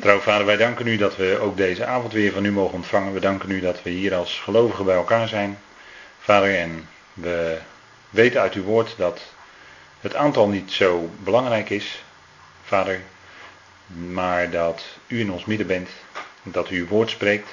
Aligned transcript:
Trouw 0.00 0.20
vader, 0.20 0.46
wij 0.46 0.56
danken 0.56 0.86
u 0.86 0.96
dat 0.96 1.16
we 1.16 1.38
ook 1.40 1.56
deze 1.56 1.84
avond 1.84 2.12
weer 2.12 2.32
van 2.32 2.44
u 2.44 2.52
mogen 2.52 2.74
ontvangen. 2.74 3.12
We 3.12 3.20
danken 3.20 3.50
u 3.50 3.60
dat 3.60 3.82
we 3.82 3.90
hier 3.90 4.14
als 4.14 4.40
gelovigen 4.40 4.84
bij 4.84 4.94
elkaar 4.94 5.28
zijn. 5.28 5.58
Vader, 6.18 6.58
en 6.58 6.88
we 7.12 7.58
weten 8.10 8.40
uit 8.40 8.54
uw 8.54 8.62
woord 8.62 8.94
dat 8.96 9.20
het 10.00 10.14
aantal 10.14 10.48
niet 10.48 10.72
zo 10.72 11.10
belangrijk 11.18 11.70
is, 11.70 12.02
vader, 12.62 13.00
maar 13.86 14.50
dat 14.50 14.84
u 15.06 15.20
in 15.20 15.32
ons 15.32 15.44
midden 15.44 15.66
bent, 15.66 15.88
dat 16.42 16.70
u 16.70 16.78
uw 16.78 16.86
woord 16.86 17.10
spreekt. 17.10 17.48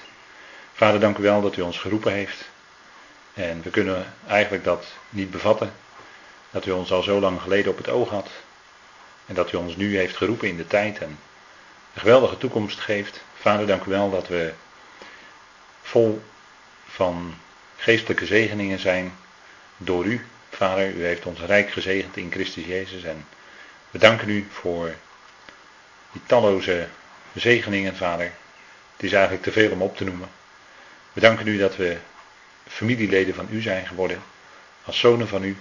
Vader, 0.74 1.00
dank 1.00 1.18
u 1.18 1.24
wel 1.24 1.42
dat 1.42 1.58
u 1.58 1.62
ons 1.62 1.80
geroepen 1.80 2.12
heeft. 2.12 2.50
En 3.34 3.62
we 3.62 3.70
kunnen 3.70 4.14
eigenlijk 4.28 4.64
dat 4.64 4.86
niet 5.10 5.32
bevatten, 5.32 5.74
dat 6.52 6.66
u 6.66 6.72
ons 6.72 6.92
al 6.92 7.04
zo 7.04 7.20
lang 7.20 7.42
geleden 7.42 7.72
op 7.72 7.78
het 7.78 7.90
oog 7.90 8.10
had. 8.10 8.30
En 9.26 9.36
dat 9.36 9.52
u 9.52 9.58
ons 9.58 9.76
nu 9.76 9.98
heeft 9.98 10.18
geroepen 10.18 10.48
in 10.48 10.58
de 10.58 10.68
tijd 10.68 10.98
en 10.98 11.18
een 11.94 12.02
geweldige 12.02 12.38
toekomst 12.38 12.80
geeft. 12.80 13.24
Vader, 13.34 13.68
dank 13.68 13.84
u 13.84 13.90
wel 13.90 14.10
dat 14.10 14.28
we 14.28 14.54
vol 15.82 16.22
van 16.86 17.36
geestelijke 17.78 18.26
zegeningen 18.26 18.80
zijn 18.80 19.14
door 19.78 20.06
u. 20.06 20.26
Vader, 20.50 20.94
u 20.94 21.06
heeft 21.06 21.26
ons 21.26 21.40
rijk 21.40 21.72
gezegend 21.72 22.18
in 22.18 22.32
Christus 22.32 22.66
Jezus 22.66 23.04
en 23.04 23.26
we 23.92 23.98
danken 23.98 24.30
u 24.30 24.48
voor 24.52 24.96
die 26.12 26.22
talloze 26.26 26.88
zegeningen, 27.34 27.96
Vader. 27.96 28.32
Het 28.94 29.04
is 29.04 29.14
eigenlijk 29.14 29.44
te 29.44 29.52
veel 29.52 29.72
om 29.72 29.82
op 29.82 29.98
te 29.98 30.04
noemen. 30.04 30.30
We 31.14 31.20
danken 31.20 31.48
u 31.48 31.58
dat 31.58 31.76
we 31.76 31.98
familieleden 32.68 33.36
van 33.36 33.48
u 33.52 33.62
zijn 33.62 33.88
geworden, 33.88 34.24
als 34.86 35.00
zonen 35.00 35.28
van 35.28 35.44
u. 35.44 35.58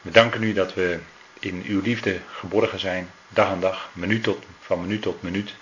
We 0.00 0.10
danken 0.10 0.42
u 0.42 0.52
dat 0.52 0.74
we 0.74 0.98
in 1.40 1.62
uw 1.66 1.80
liefde 1.80 2.18
geborgen 2.30 2.80
zijn, 2.80 3.10
dag 3.28 3.48
aan 3.48 3.60
dag, 3.60 3.90
minuut 3.92 4.22
tot, 4.22 4.44
van 4.60 4.80
minuut 4.80 5.02
tot 5.02 5.22
minuut. 5.22 5.54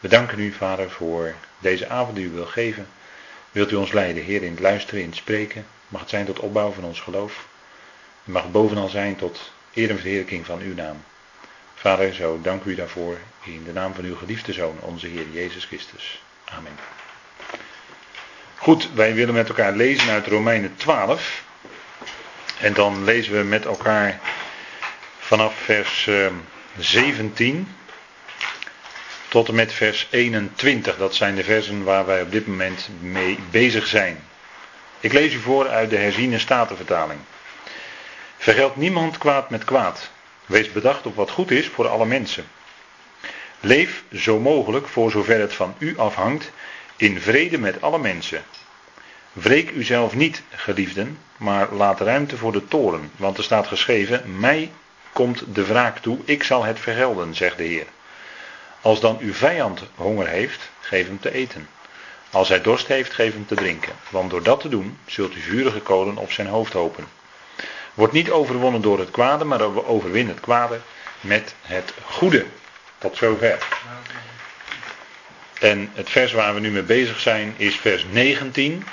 We 0.00 0.08
danken 0.08 0.38
u, 0.38 0.52
Vader, 0.52 0.90
voor 0.90 1.34
deze 1.58 1.88
avond 1.88 2.16
die 2.16 2.26
u 2.26 2.30
wil 2.30 2.46
geven. 2.46 2.88
Wilt 3.52 3.70
u 3.70 3.74
ons 3.74 3.92
leiden, 3.92 4.22
Heer, 4.22 4.42
in 4.42 4.50
het 4.50 4.60
luisteren, 4.60 5.00
in 5.00 5.08
het 5.08 5.16
spreken. 5.16 5.66
Mag 5.88 6.00
het 6.00 6.10
zijn 6.10 6.26
tot 6.26 6.38
opbouw 6.38 6.70
van 6.70 6.84
ons 6.84 7.00
geloof. 7.00 7.46
Het 8.24 8.34
mag 8.34 8.50
bovenal 8.50 8.88
zijn 8.88 9.16
tot 9.16 9.52
eer 9.74 9.90
en 9.90 9.98
verheerlijking 9.98 10.46
van 10.46 10.60
uw 10.60 10.74
naam. 10.74 11.04
Vader, 11.74 12.14
zo 12.14 12.40
dank 12.42 12.64
u 12.64 12.74
daarvoor 12.74 13.18
in 13.44 13.64
de 13.64 13.72
naam 13.72 13.94
van 13.94 14.04
uw 14.04 14.16
geliefde 14.16 14.52
Zoon, 14.52 14.78
onze 14.80 15.06
Heer 15.06 15.26
Jezus 15.32 15.64
Christus. 15.64 16.22
Amen. 16.44 16.76
Goed, 18.56 18.90
wij 18.94 19.14
willen 19.14 19.34
met 19.34 19.48
elkaar 19.48 19.72
lezen 19.72 20.10
uit 20.10 20.26
Romeinen 20.26 20.76
12. 20.76 21.44
En 22.60 22.72
dan 22.72 23.04
lezen 23.04 23.32
we 23.32 23.42
met 23.42 23.64
elkaar 23.64 24.20
vanaf 25.28 25.54
vers 25.54 26.08
17 26.78 27.54
ehm, 27.54 27.64
tot 29.28 29.48
en 29.48 29.54
met 29.54 29.72
vers 29.72 30.06
21. 30.10 30.96
Dat 30.96 31.14
zijn 31.14 31.34
de 31.34 31.44
versen 31.44 31.84
waar 31.84 32.06
wij 32.06 32.22
op 32.22 32.32
dit 32.32 32.46
moment 32.46 32.88
mee 33.00 33.38
bezig 33.50 33.86
zijn. 33.86 34.24
Ik 35.00 35.12
lees 35.12 35.34
u 35.34 35.38
voor 35.38 35.68
uit 35.68 35.90
de 35.90 35.96
herziene 35.96 36.38
statenvertaling. 36.38 37.20
Vergeld 38.36 38.76
niemand 38.76 39.18
kwaad 39.18 39.50
met 39.50 39.64
kwaad. 39.64 40.10
Wees 40.46 40.72
bedacht 40.72 41.06
op 41.06 41.16
wat 41.16 41.30
goed 41.30 41.50
is 41.50 41.66
voor 41.66 41.88
alle 41.88 42.06
mensen. 42.06 42.46
Leef 43.60 44.02
zo 44.14 44.38
mogelijk, 44.38 44.88
voor 44.88 45.10
zover 45.10 45.40
het 45.40 45.54
van 45.54 45.74
u 45.78 45.98
afhangt, 45.98 46.50
in 46.96 47.20
vrede 47.20 47.58
met 47.58 47.82
alle 47.82 47.98
mensen. 47.98 48.42
Wreek 49.32 49.70
uzelf 49.70 50.14
niet, 50.14 50.42
geliefden, 50.50 51.18
maar 51.36 51.72
laat 51.72 52.00
ruimte 52.00 52.36
voor 52.36 52.52
de 52.52 52.68
toren, 52.68 53.10
want 53.16 53.38
er 53.38 53.44
staat 53.44 53.66
geschreven: 53.66 54.38
Mij 54.38 54.70
komt 55.12 55.54
de 55.54 55.64
wraak 55.64 55.98
toe, 55.98 56.18
ik 56.24 56.42
zal 56.42 56.64
het 56.64 56.80
vergelden, 56.80 57.34
zegt 57.34 57.56
de 57.56 57.64
Heer. 57.64 57.86
Als 58.80 59.00
dan 59.00 59.18
uw 59.20 59.32
vijand 59.32 59.82
honger 59.94 60.26
heeft, 60.26 60.70
geef 60.80 61.06
hem 61.06 61.20
te 61.20 61.32
eten. 61.32 61.68
Als 62.30 62.48
hij 62.48 62.60
dorst 62.60 62.86
heeft, 62.86 63.12
geef 63.12 63.32
hem 63.32 63.46
te 63.46 63.54
drinken. 63.54 63.92
Want 64.10 64.30
door 64.30 64.42
dat 64.42 64.60
te 64.60 64.68
doen, 64.68 64.98
zult 65.06 65.34
u 65.34 65.40
vurige 65.40 65.80
kolen 65.80 66.16
op 66.16 66.32
zijn 66.32 66.46
hoofd 66.46 66.72
hopen. 66.72 67.08
Wordt 67.94 68.12
niet 68.12 68.30
overwonnen 68.30 68.80
door 68.80 68.98
het 68.98 69.10
kwade, 69.10 69.44
maar 69.44 69.86
overwin 69.86 70.28
het 70.28 70.40
kwade 70.40 70.80
met 71.20 71.54
het 71.60 71.92
goede. 72.04 72.46
Tot 72.98 73.16
zover. 73.16 73.58
En 75.60 75.90
het 75.94 76.10
vers 76.10 76.32
waar 76.32 76.54
we 76.54 76.60
nu 76.60 76.70
mee 76.70 76.82
bezig 76.82 77.20
zijn 77.20 77.54
is 77.56 77.76
vers 77.76 78.04
19, 78.10 78.86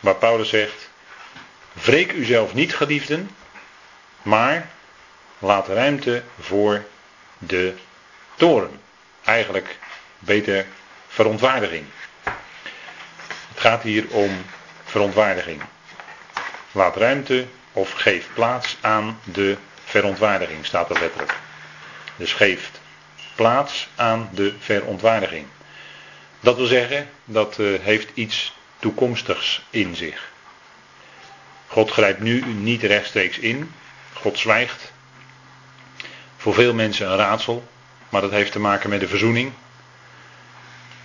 waar 0.00 0.14
Paulus 0.14 0.48
zegt: 0.48 0.90
Wreek 1.72 2.12
uzelf 2.12 2.54
niet, 2.54 2.74
geliefden, 2.74 3.30
maar 4.22 4.70
laat 5.40 5.68
ruimte 5.68 6.22
voor 6.40 6.84
de 7.38 7.74
toren. 8.34 8.80
Eigenlijk 9.24 9.78
beter 10.18 10.66
verontwaardiging. 11.08 11.84
Het 13.48 13.60
gaat 13.60 13.82
hier 13.82 14.10
om 14.10 14.44
verontwaardiging. 14.84 15.62
Laat 16.72 16.96
ruimte 16.96 17.46
of 17.72 17.92
geef 17.92 18.28
plaats 18.34 18.76
aan 18.80 19.20
de 19.24 19.56
verontwaardiging, 19.84 20.66
staat 20.66 20.90
er 20.90 21.00
letterlijk. 21.00 21.34
Dus 22.16 22.32
geeft 22.32 22.80
plaats 23.34 23.88
aan 23.96 24.30
de 24.32 24.54
verontwaardiging. 24.58 25.46
Dat 26.40 26.56
wil 26.56 26.66
zeggen, 26.66 27.08
dat 27.24 27.58
uh, 27.58 27.80
heeft 27.80 28.10
iets 28.14 28.54
toekomstigs 28.78 29.62
in 29.70 29.96
zich. 29.96 30.28
God 31.66 31.90
grijpt 31.90 32.20
nu 32.20 32.44
niet 32.44 32.82
rechtstreeks 32.82 33.38
in. 33.38 33.74
God 34.12 34.38
zwijgt. 34.38 34.92
Voor 36.40 36.54
veel 36.54 36.74
mensen 36.74 37.10
een 37.10 37.16
raadsel, 37.16 37.68
maar 38.08 38.20
dat 38.20 38.30
heeft 38.30 38.52
te 38.52 38.60
maken 38.60 38.90
met 38.90 39.00
de 39.00 39.08
verzoening. 39.08 39.52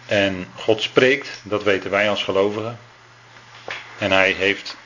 En 0.06 0.48
God 0.56 0.82
spreekt, 0.82 1.30
dat 1.44 1.64
weten 1.64 1.92
wij 1.92 2.10
als 2.10 2.24
gelovigen. 2.24 2.80
En 3.98 4.12
hij 4.12 4.32
heeft 4.32 4.78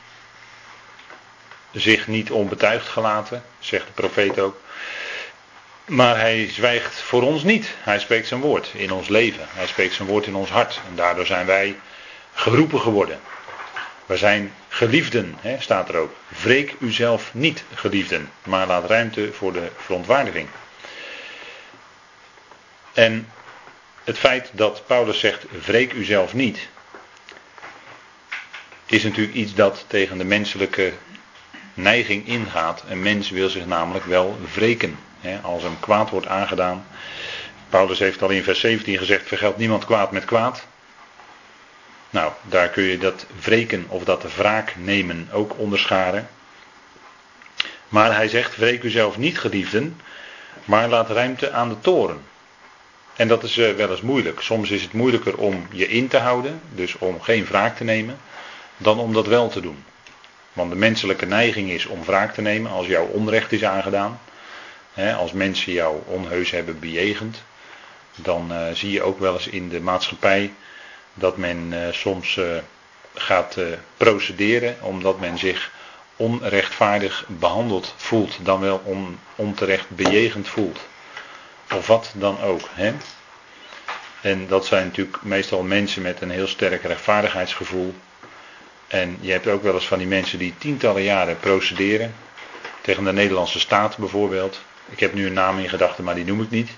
zich 1.72 2.08
niet 2.08 2.32
onbetuigd 2.32 2.88
gelaten, 2.88 3.44
zegt 3.60 3.86
de 3.86 3.92
profeet 3.92 4.40
ook. 4.40 4.60
Maar 5.86 6.20
hij 6.20 6.50
zwijgt 6.52 7.02
voor 7.02 7.22
ons 7.22 7.44
niet. 7.44 7.76
Hij 7.80 8.00
spreekt 8.00 8.28
zijn 8.28 8.42
woord 8.42 8.72
in 8.74 8.92
ons 8.92 9.08
leven. 9.08 9.46
Hij 9.50 9.68
spreekt 9.68 9.94
zijn 9.94 10.08
woord 10.08 10.26
in 10.26 10.36
ons 10.36 10.50
hart. 10.50 10.80
En 10.88 10.96
daardoor 10.96 11.26
zijn 11.26 11.46
wij 11.46 11.80
geroepen 12.34 12.80
geworden. 12.80 13.20
We 14.10 14.18
zijn 14.18 14.54
geliefden, 14.68 15.36
hè, 15.40 15.60
staat 15.60 15.90
er 15.90 15.96
ook. 15.96 16.16
Wreek 16.28 16.76
uzelf 16.80 17.34
niet, 17.34 17.64
geliefden, 17.74 18.30
maar 18.44 18.68
laat 18.68 18.90
ruimte 18.90 19.34
voor 19.34 19.54
de 19.54 19.72
verontwaardiging. 19.78 20.48
En 22.94 23.30
het 24.04 24.18
feit 24.18 24.50
dat 24.54 24.84
Paulus 24.86 25.20
zegt: 25.20 25.46
wreek 25.66 25.94
uzelf 25.94 26.34
niet, 26.34 26.68
is 28.86 29.04
natuurlijk 29.04 29.36
iets 29.36 29.54
dat 29.54 29.86
tegen 29.88 30.18
de 30.18 30.24
menselijke 30.24 30.94
neiging 31.74 32.28
ingaat. 32.28 32.84
Een 32.88 33.02
mens 33.02 33.30
wil 33.30 33.50
zich 33.50 33.66
namelijk 33.66 34.06
wel 34.06 34.40
wreken. 34.54 35.00
Hè, 35.20 35.40
als 35.40 35.64
hem 35.64 35.80
kwaad 35.80 36.10
wordt 36.10 36.28
aangedaan. 36.28 36.86
Paulus 37.70 38.00
heeft 38.00 38.22
al 38.22 38.30
in 38.30 38.44
vers 38.44 38.60
17 38.60 38.98
gezegd: 38.98 39.28
vergeld 39.28 39.58
niemand 39.58 39.86
kwaad 39.86 40.12
met 40.12 40.26
kwaad. 40.26 40.68
Nou, 42.10 42.32
daar 42.44 42.70
kun 42.70 42.84
je 42.84 42.98
dat 42.98 43.26
wreken 43.42 43.86
of 43.88 44.04
dat 44.04 44.36
wraak 44.36 44.76
nemen 44.78 45.28
ook 45.32 45.58
onderscharen. 45.58 46.30
Maar 47.90 48.16
hij 48.16 48.28
zegt: 48.28 48.56
wreek 48.56 48.84
u 48.84 48.90
zelf 48.90 49.18
niet, 49.18 49.40
geliefden, 49.40 50.02
maar 50.66 50.90
laat 50.90 51.10
ruimte 51.10 51.52
aan 51.52 51.70
de 51.70 51.80
toren. 51.80 52.22
En 53.16 53.28
dat 53.28 53.44
is 53.44 53.58
uh, 53.58 53.74
wel 53.74 53.90
eens 53.90 54.02
moeilijk. 54.02 54.42
Soms 54.42 54.70
is 54.70 54.82
het 54.82 54.94
moeilijker 54.94 55.38
om 55.38 55.68
je 55.72 55.88
in 55.88 56.08
te 56.08 56.18
houden, 56.18 56.62
dus 56.74 56.98
om 56.98 57.22
geen 57.22 57.46
wraak 57.46 57.78
te 57.78 57.84
nemen, 57.84 58.20
dan 58.78 59.00
om 59.00 59.14
dat 59.14 59.28
wel 59.28 59.50
te 59.50 59.62
doen. 59.62 59.84
Want 60.54 60.72
de 60.72 60.78
menselijke 60.78 61.26
neiging 61.26 61.70
is 61.70 61.86
om 61.86 62.04
wraak 62.04 62.34
te 62.34 62.42
nemen 62.42 62.72
als 62.72 62.88
jouw 62.88 63.06
onrecht 63.06 63.52
is 63.52 63.64
aangedaan. 63.64 64.20
als 65.18 65.32
mensen 65.32 65.74
jou 65.74 65.98
onheus 66.06 66.52
hebben 66.52 66.80
bejegend, 66.80 67.44
dan 68.16 68.52
uh, 68.52 68.66
zie 68.74 68.92
je 68.92 69.02
ook 69.02 69.20
wel 69.20 69.34
eens 69.34 69.48
in 69.48 69.70
de 69.70 69.82
maatschappij 69.82 70.54
dat 71.20 71.38
men 71.38 71.72
uh, 71.74 71.80
soms 71.92 72.36
uh, 72.36 72.46
gaat 73.14 73.58
procederen 73.98 74.78
omdat 74.82 75.20
men 75.20 75.38
zich 75.38 75.72
onrechtvaardig 76.16 77.26
behandeld 77.28 77.94
voelt, 77.98 78.38
dan 78.42 78.60
wel 78.60 78.82
on, 78.84 79.20
onterecht 79.36 79.90
bejegend 79.90 80.48
voelt. 80.48 80.80
Of 81.76 81.88
wat 81.88 82.12
dan 82.16 82.42
ook. 82.42 82.62
Hè? 82.72 82.94
En 84.22 84.48
dat 84.48 84.66
zijn 84.66 84.86
natuurlijk 84.86 85.22
meestal 85.22 85.62
mensen 85.64 86.02
met 86.02 86.22
een 86.22 86.30
heel 86.30 86.48
sterk 86.48 86.84
rechtvaardigheidsgevoel. 86.84 87.96
En 88.88 89.18
je 89.22 89.32
hebt 89.32 89.48
ook 89.48 89.64
wel 89.64 89.74
eens 89.74 89.88
van 89.88 89.98
die 89.98 90.08
mensen 90.08 90.40
die 90.40 90.54
tientallen 90.58 91.04
jaren 91.04 91.40
procederen. 91.40 92.16
Tegen 92.82 93.04
de 93.04 93.14
Nederlandse 93.14 93.60
staat 93.60 93.98
bijvoorbeeld. 93.98 94.62
Ik 94.90 95.00
heb 95.00 95.14
nu 95.14 95.26
een 95.26 95.34
naam 95.34 95.60
in 95.60 95.70
gedachten, 95.70 96.04
maar 96.04 96.16
die 96.16 96.26
noem 96.26 96.42
ik 96.42 96.50
niet. 96.50 96.70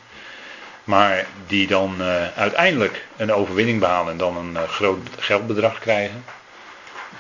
Maar 0.84 1.26
die 1.48 1.68
dan 1.68 1.96
uh, 2.00 2.28
uiteindelijk 2.36 3.06
een 3.18 3.34
overwinning 3.34 3.80
behalen 3.80 4.12
en 4.12 4.18
dan 4.18 4.38
een 4.38 4.54
uh, 4.54 4.64
groot 4.64 5.08
geldbedrag 5.18 5.80
krijgen. 5.80 6.24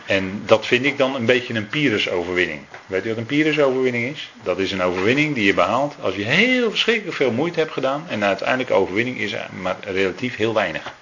En 0.06 0.42
dat 0.46 0.66
vind 0.66 0.86
ik 0.86 0.98
dan 0.98 1.16
een 1.16 1.25
beetje 1.25 1.54
een 1.54 1.68
Pyrrhus-overwinning. 1.68 2.62
Weet 2.86 3.06
u 3.06 3.10
wat 3.10 3.18
een 3.18 3.25
Pyrrhus-overwinning 3.25 4.13
is? 4.13 4.31
Dat 4.44 4.60
is 4.60 4.72
een 4.72 4.81
overwinning 4.81 5.36
die 5.36 5.46
je 5.46 5.54
behaalt 5.54 5.96
als 6.02 6.16
je 6.16 6.24
heel 6.24 6.69
verschrikkelijk 6.69 7.16
veel 7.16 7.31
moeite 7.31 7.60
hebt 7.60 7.72
gedaan. 7.72 8.06
En 8.10 8.24
uiteindelijk 8.24 8.72
overwinning 8.72 9.18
is 9.18 9.36
maar 9.62 9.75
relatief 9.81 10.36
heel 10.36 10.54
weinig. 10.54 10.94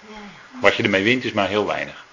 Wat 0.62 0.76
je 0.76 0.84
ermee 0.84 1.04
wint 1.04 1.24
is 1.24 1.32
maar 1.32 1.48
heel 1.48 1.66
weinig. 1.66 2.06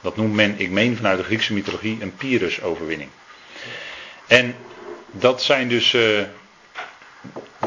Dat 0.00 0.16
noemt 0.16 0.34
men, 0.34 0.54
ik 0.58 0.70
meen 0.70 0.96
vanuit 0.96 1.18
de 1.18 1.24
Griekse 1.24 1.52
mythologie, 1.52 1.98
een 2.00 2.14
Pyrrhus-overwinning. 2.14 3.10
En 4.26 4.54
dat 5.10 5.42
zijn 5.42 5.68
dus. 5.68 5.96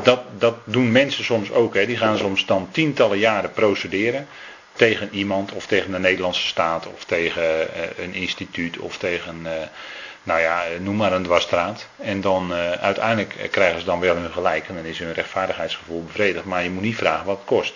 Dat, 0.04 0.22
dat 0.38 0.56
doen 0.64 0.92
mensen 0.92 1.24
soms 1.24 1.52
ook. 1.52 1.74
Hè. 1.74 1.86
Die 1.86 1.98
gaan 1.98 2.18
soms 2.18 2.46
dan 2.46 2.68
tientallen 2.72 3.18
jaren 3.18 3.52
procederen 3.52 4.28
tegen 4.74 5.10
iemand 5.12 5.52
of 5.52 5.66
tegen 5.66 5.92
de 5.92 6.00
Nederlandse 6.00 6.48
staat 6.48 6.88
of 6.88 7.04
tegen 7.04 7.74
eh, 7.74 8.04
een 8.04 8.14
instituut 8.14 8.78
of 8.78 8.98
tegen, 8.98 9.40
uh, 9.44 9.52
nou 10.24 10.40
ja, 10.40 10.64
noem 10.80 10.96
maar 10.96 11.12
een 11.12 11.24
dwarsstraat. 11.24 11.88
En 11.98 12.22
dan 12.22 12.54
uiteindelijk 12.80 13.48
krijgen 13.52 13.80
ze 13.80 13.86
dan 13.86 14.00
wel 14.00 14.16
hun 14.16 14.32
gelijk 14.32 14.68
en 14.68 14.76
dan 14.76 14.86
is 14.86 15.00
hun 15.00 15.14
rechtvaardigheidsgevoel 15.14 16.04
bevredigd. 16.04 16.46
Maar 16.46 16.64
je 16.64 16.70
moet 16.70 16.84
niet 16.84 16.96
vragen 16.96 17.26
wat 17.26 17.38
het 17.38 17.46
kost. 17.46 17.74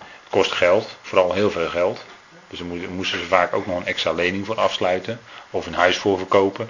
Het 0.00 0.30
kost 0.30 0.52
geld, 0.52 0.96
vooral 1.02 1.32
heel 1.32 1.50
veel 1.50 1.68
geld. 1.68 2.04
Dus 2.48 2.58
daar 2.58 2.90
moesten 2.90 3.18
ze 3.18 3.24
vaak 3.24 3.54
ook 3.54 3.66
nog 3.66 3.76
een 3.76 3.86
extra 3.86 4.12
lening 4.12 4.46
voor 4.46 4.56
afsluiten 4.56 5.20
of 5.50 5.66
een 5.66 5.74
huis 5.74 5.96
voor 5.96 6.18
verkopen. 6.18 6.68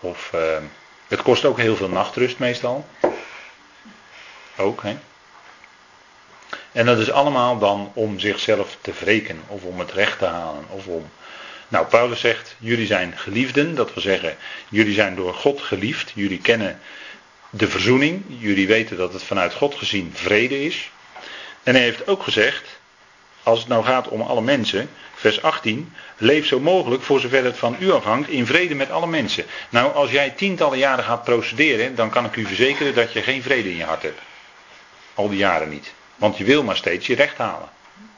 Of, 0.00 0.32
het 1.08 1.22
kost 1.22 1.44
ook 1.44 1.58
heel 1.58 1.76
veel 1.76 1.88
nachtrust 1.88 2.38
meestal. 2.38 2.86
Ook, 4.56 4.82
hè. 4.82 4.96
En 6.72 6.86
dat 6.86 6.98
is 6.98 7.10
allemaal 7.10 7.58
dan 7.58 7.90
om 7.94 8.18
zichzelf 8.18 8.76
te 8.80 8.92
wreken 8.98 9.42
of 9.46 9.62
om 9.62 9.78
het 9.78 9.92
recht 9.92 10.18
te 10.18 10.24
halen 10.24 10.64
of 10.68 10.86
om. 10.86 11.10
Nou, 11.68 11.86
Paulus 11.86 12.20
zegt: 12.20 12.56
jullie 12.58 12.86
zijn 12.86 13.18
geliefden, 13.18 13.74
dat 13.74 13.94
wil 13.94 14.02
zeggen, 14.02 14.36
jullie 14.68 14.94
zijn 14.94 15.14
door 15.14 15.34
God 15.34 15.62
geliefd, 15.62 16.12
jullie 16.14 16.40
kennen 16.40 16.80
de 17.50 17.68
verzoening, 17.68 18.24
jullie 18.28 18.66
weten 18.66 18.96
dat 18.96 19.12
het 19.12 19.22
vanuit 19.22 19.54
God 19.54 19.74
gezien 19.74 20.12
vrede 20.14 20.64
is. 20.64 20.90
En 21.62 21.74
hij 21.74 21.82
heeft 21.82 22.08
ook 22.08 22.22
gezegd, 22.22 22.78
als 23.46 23.58
het 23.58 23.68
nou 23.68 23.84
gaat 23.84 24.08
om 24.08 24.20
alle 24.20 24.40
mensen, 24.40 24.90
vers 25.14 25.42
18, 25.42 25.92
leef 26.16 26.46
zo 26.46 26.60
mogelijk 26.60 27.02
voor 27.02 27.20
zover 27.20 27.44
het 27.44 27.56
van 27.56 27.76
u 27.78 27.92
afhangt 27.92 28.28
in 28.28 28.46
vrede 28.46 28.74
met 28.74 28.90
alle 28.90 29.06
mensen. 29.06 29.44
Nou, 29.68 29.94
als 29.94 30.10
jij 30.10 30.30
tientallen 30.30 30.78
jaren 30.78 31.04
gaat 31.04 31.24
procederen, 31.24 31.94
dan 31.94 32.10
kan 32.10 32.24
ik 32.24 32.36
u 32.36 32.46
verzekeren 32.46 32.94
dat 32.94 33.12
je 33.12 33.22
geen 33.22 33.42
vrede 33.42 33.70
in 33.70 33.76
je 33.76 33.84
hart 33.84 34.02
hebt. 34.02 34.20
Al 35.14 35.28
die 35.28 35.38
jaren 35.38 35.68
niet. 35.68 35.92
Want 36.16 36.36
je 36.36 36.44
wil 36.44 36.62
maar 36.62 36.76
steeds 36.76 37.06
je 37.06 37.14
recht 37.14 37.36
halen. 37.36 37.68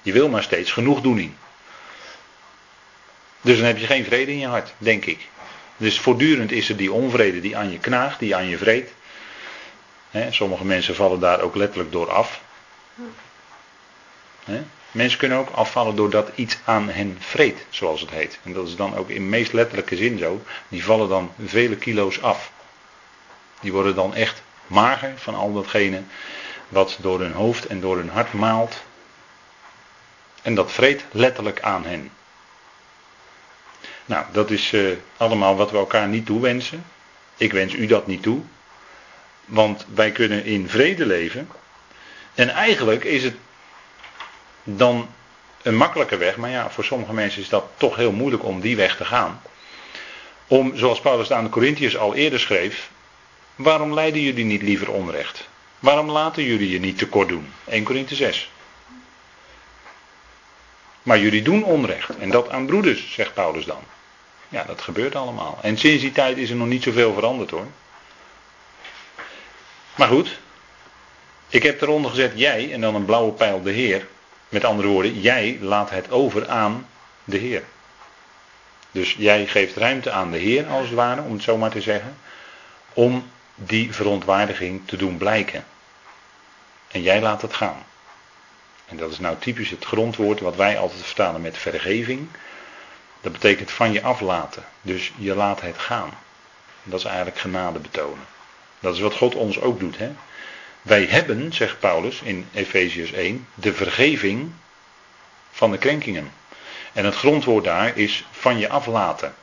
Je 0.02 0.12
wil 0.12 0.28
maar 0.28 0.42
steeds 0.42 0.72
genoegdoening. 0.72 1.32
Dus 3.40 3.56
dan 3.56 3.66
heb 3.66 3.78
je 3.78 3.86
geen 3.86 4.04
vrede 4.04 4.32
in 4.32 4.38
je 4.38 4.46
hart, 4.46 4.74
denk 4.78 5.04
ik. 5.04 5.28
Dus 5.76 5.98
voortdurend 5.98 6.52
is 6.52 6.68
er 6.68 6.76
die 6.76 6.92
onvrede 6.92 7.40
die 7.40 7.56
aan 7.56 7.70
je 7.70 7.78
knaagt, 7.78 8.18
die 8.18 8.36
aan 8.36 8.48
je 8.48 8.58
vreet. 8.58 8.92
sommige 10.30 10.64
mensen 10.64 10.94
vallen 10.94 11.20
daar 11.20 11.40
ook 11.40 11.54
letterlijk 11.54 11.92
door 11.92 12.10
af. 12.10 12.40
Mensen 14.98 15.18
kunnen 15.18 15.38
ook 15.38 15.50
afvallen 15.50 15.96
doordat 15.96 16.30
iets 16.34 16.58
aan 16.64 16.88
hen 16.88 17.16
vreet, 17.20 17.66
zoals 17.68 18.00
het 18.00 18.10
heet. 18.10 18.38
En 18.42 18.52
dat 18.52 18.66
is 18.66 18.76
dan 18.76 18.96
ook 18.96 19.08
in 19.08 19.28
meest 19.28 19.52
letterlijke 19.52 19.96
zin 19.96 20.18
zo. 20.18 20.42
Die 20.68 20.84
vallen 20.84 21.08
dan 21.08 21.32
vele 21.44 21.76
kilo's 21.76 22.22
af. 22.22 22.52
Die 23.60 23.72
worden 23.72 23.94
dan 23.94 24.14
echt 24.14 24.42
mager 24.66 25.12
van 25.16 25.34
al 25.34 25.52
datgene 25.52 26.02
wat 26.68 26.98
door 27.00 27.20
hun 27.20 27.32
hoofd 27.32 27.66
en 27.66 27.80
door 27.80 27.96
hun 27.96 28.08
hart 28.08 28.32
maalt. 28.32 28.82
En 30.42 30.54
dat 30.54 30.72
vreet 30.72 31.04
letterlijk 31.10 31.60
aan 31.60 31.84
hen. 31.84 32.10
Nou, 34.04 34.24
dat 34.32 34.50
is 34.50 34.72
uh, 34.72 34.96
allemaal 35.16 35.56
wat 35.56 35.70
we 35.70 35.76
elkaar 35.76 36.08
niet 36.08 36.26
toewensen. 36.26 36.84
Ik 37.36 37.52
wens 37.52 37.74
u 37.74 37.86
dat 37.86 38.06
niet 38.06 38.22
toe. 38.22 38.40
Want 39.44 39.86
wij 39.94 40.12
kunnen 40.12 40.44
in 40.44 40.68
vrede 40.68 41.06
leven. 41.06 41.48
En 42.34 42.48
eigenlijk 42.48 43.04
is 43.04 43.24
het 43.24 43.34
dan 44.76 45.08
een 45.62 45.76
makkelijke 45.76 46.16
weg. 46.16 46.36
Maar 46.36 46.50
ja, 46.50 46.70
voor 46.70 46.84
sommige 46.84 47.12
mensen 47.12 47.42
is 47.42 47.48
dat 47.48 47.64
toch 47.76 47.96
heel 47.96 48.12
moeilijk 48.12 48.44
om 48.44 48.60
die 48.60 48.76
weg 48.76 48.96
te 48.96 49.04
gaan. 49.04 49.42
Om, 50.46 50.76
zoals 50.76 51.00
Paulus 51.00 51.32
aan 51.32 51.44
de 51.44 51.50
Corinthiërs 51.50 51.96
al 51.96 52.14
eerder 52.14 52.40
schreef. 52.40 52.90
Waarom 53.54 53.94
lijden 53.94 54.20
jullie 54.20 54.44
niet 54.44 54.62
liever 54.62 54.90
onrecht? 54.90 55.48
Waarom 55.78 56.10
laten 56.10 56.42
jullie 56.42 56.70
je 56.70 56.80
niet 56.80 56.98
tekort 56.98 57.28
doen? 57.28 57.52
1 57.64 57.84
Korinthe 57.84 58.14
6. 58.14 58.50
Maar 61.02 61.18
jullie 61.18 61.42
doen 61.42 61.64
onrecht. 61.64 62.18
En 62.18 62.30
dat 62.30 62.50
aan 62.50 62.66
broeders, 62.66 63.12
zegt 63.12 63.34
Paulus 63.34 63.64
dan. 63.64 63.82
Ja, 64.48 64.64
dat 64.64 64.82
gebeurt 64.82 65.14
allemaal. 65.14 65.58
En 65.62 65.78
sinds 65.78 66.02
die 66.02 66.12
tijd 66.12 66.36
is 66.36 66.50
er 66.50 66.56
nog 66.56 66.66
niet 66.66 66.82
zoveel 66.82 67.14
veranderd 67.14 67.50
hoor. 67.50 67.66
Maar 69.94 70.08
goed. 70.08 70.38
Ik 71.48 71.62
heb 71.62 71.80
eronder 71.80 72.10
gezet 72.10 72.32
jij 72.34 72.72
en 72.72 72.80
dan 72.80 72.94
een 72.94 73.04
blauwe 73.04 73.32
pijl 73.32 73.62
de 73.62 73.70
Heer. 73.70 74.06
Met 74.48 74.64
andere 74.64 74.88
woorden, 74.88 75.20
jij 75.20 75.58
laat 75.60 75.90
het 75.90 76.10
over 76.10 76.48
aan 76.48 76.88
de 77.24 77.36
Heer. 77.36 77.62
Dus 78.90 79.14
jij 79.18 79.46
geeft 79.46 79.76
ruimte 79.76 80.10
aan 80.10 80.30
de 80.30 80.38
Heer 80.38 80.66
als 80.66 80.86
het 80.86 80.94
ware, 80.94 81.22
om 81.22 81.32
het 81.32 81.42
zo 81.42 81.56
maar 81.56 81.70
te 81.70 81.80
zeggen. 81.80 82.18
Om 82.92 83.30
die 83.54 83.94
verontwaardiging 83.94 84.80
te 84.86 84.96
doen 84.96 85.16
blijken. 85.16 85.64
En 86.88 87.02
jij 87.02 87.20
laat 87.20 87.42
het 87.42 87.54
gaan. 87.54 87.86
En 88.86 88.96
dat 88.96 89.10
is 89.10 89.18
nou 89.18 89.36
typisch 89.38 89.70
het 89.70 89.84
grondwoord 89.84 90.40
wat 90.40 90.56
wij 90.56 90.78
altijd 90.78 91.02
vertalen 91.02 91.40
met 91.40 91.58
vergeving. 91.58 92.28
Dat 93.20 93.32
betekent 93.32 93.70
van 93.70 93.92
je 93.92 94.02
aflaten. 94.02 94.64
Dus 94.82 95.12
je 95.16 95.34
laat 95.34 95.60
het 95.60 95.78
gaan. 95.78 96.10
Dat 96.82 96.98
is 96.98 97.04
eigenlijk 97.04 97.38
genade 97.38 97.78
betonen. 97.78 98.26
Dat 98.80 98.94
is 98.94 99.00
wat 99.00 99.14
God 99.14 99.34
ons 99.34 99.60
ook 99.60 99.80
doet. 99.80 99.98
Hè? 99.98 100.10
Wij 100.82 101.04
hebben, 101.04 101.52
zegt 101.52 101.78
Paulus 101.78 102.20
in 102.22 102.48
Efeziërs 102.52 103.12
1, 103.12 103.46
de 103.54 103.74
vergeving 103.74 104.52
van 105.50 105.70
de 105.70 105.78
krenkingen. 105.78 106.32
En 106.92 107.04
het 107.04 107.14
grondwoord 107.14 107.64
daar 107.64 107.96
is 107.96 108.24
van 108.30 108.58
je 108.58 108.68
aflaten. 108.68 109.34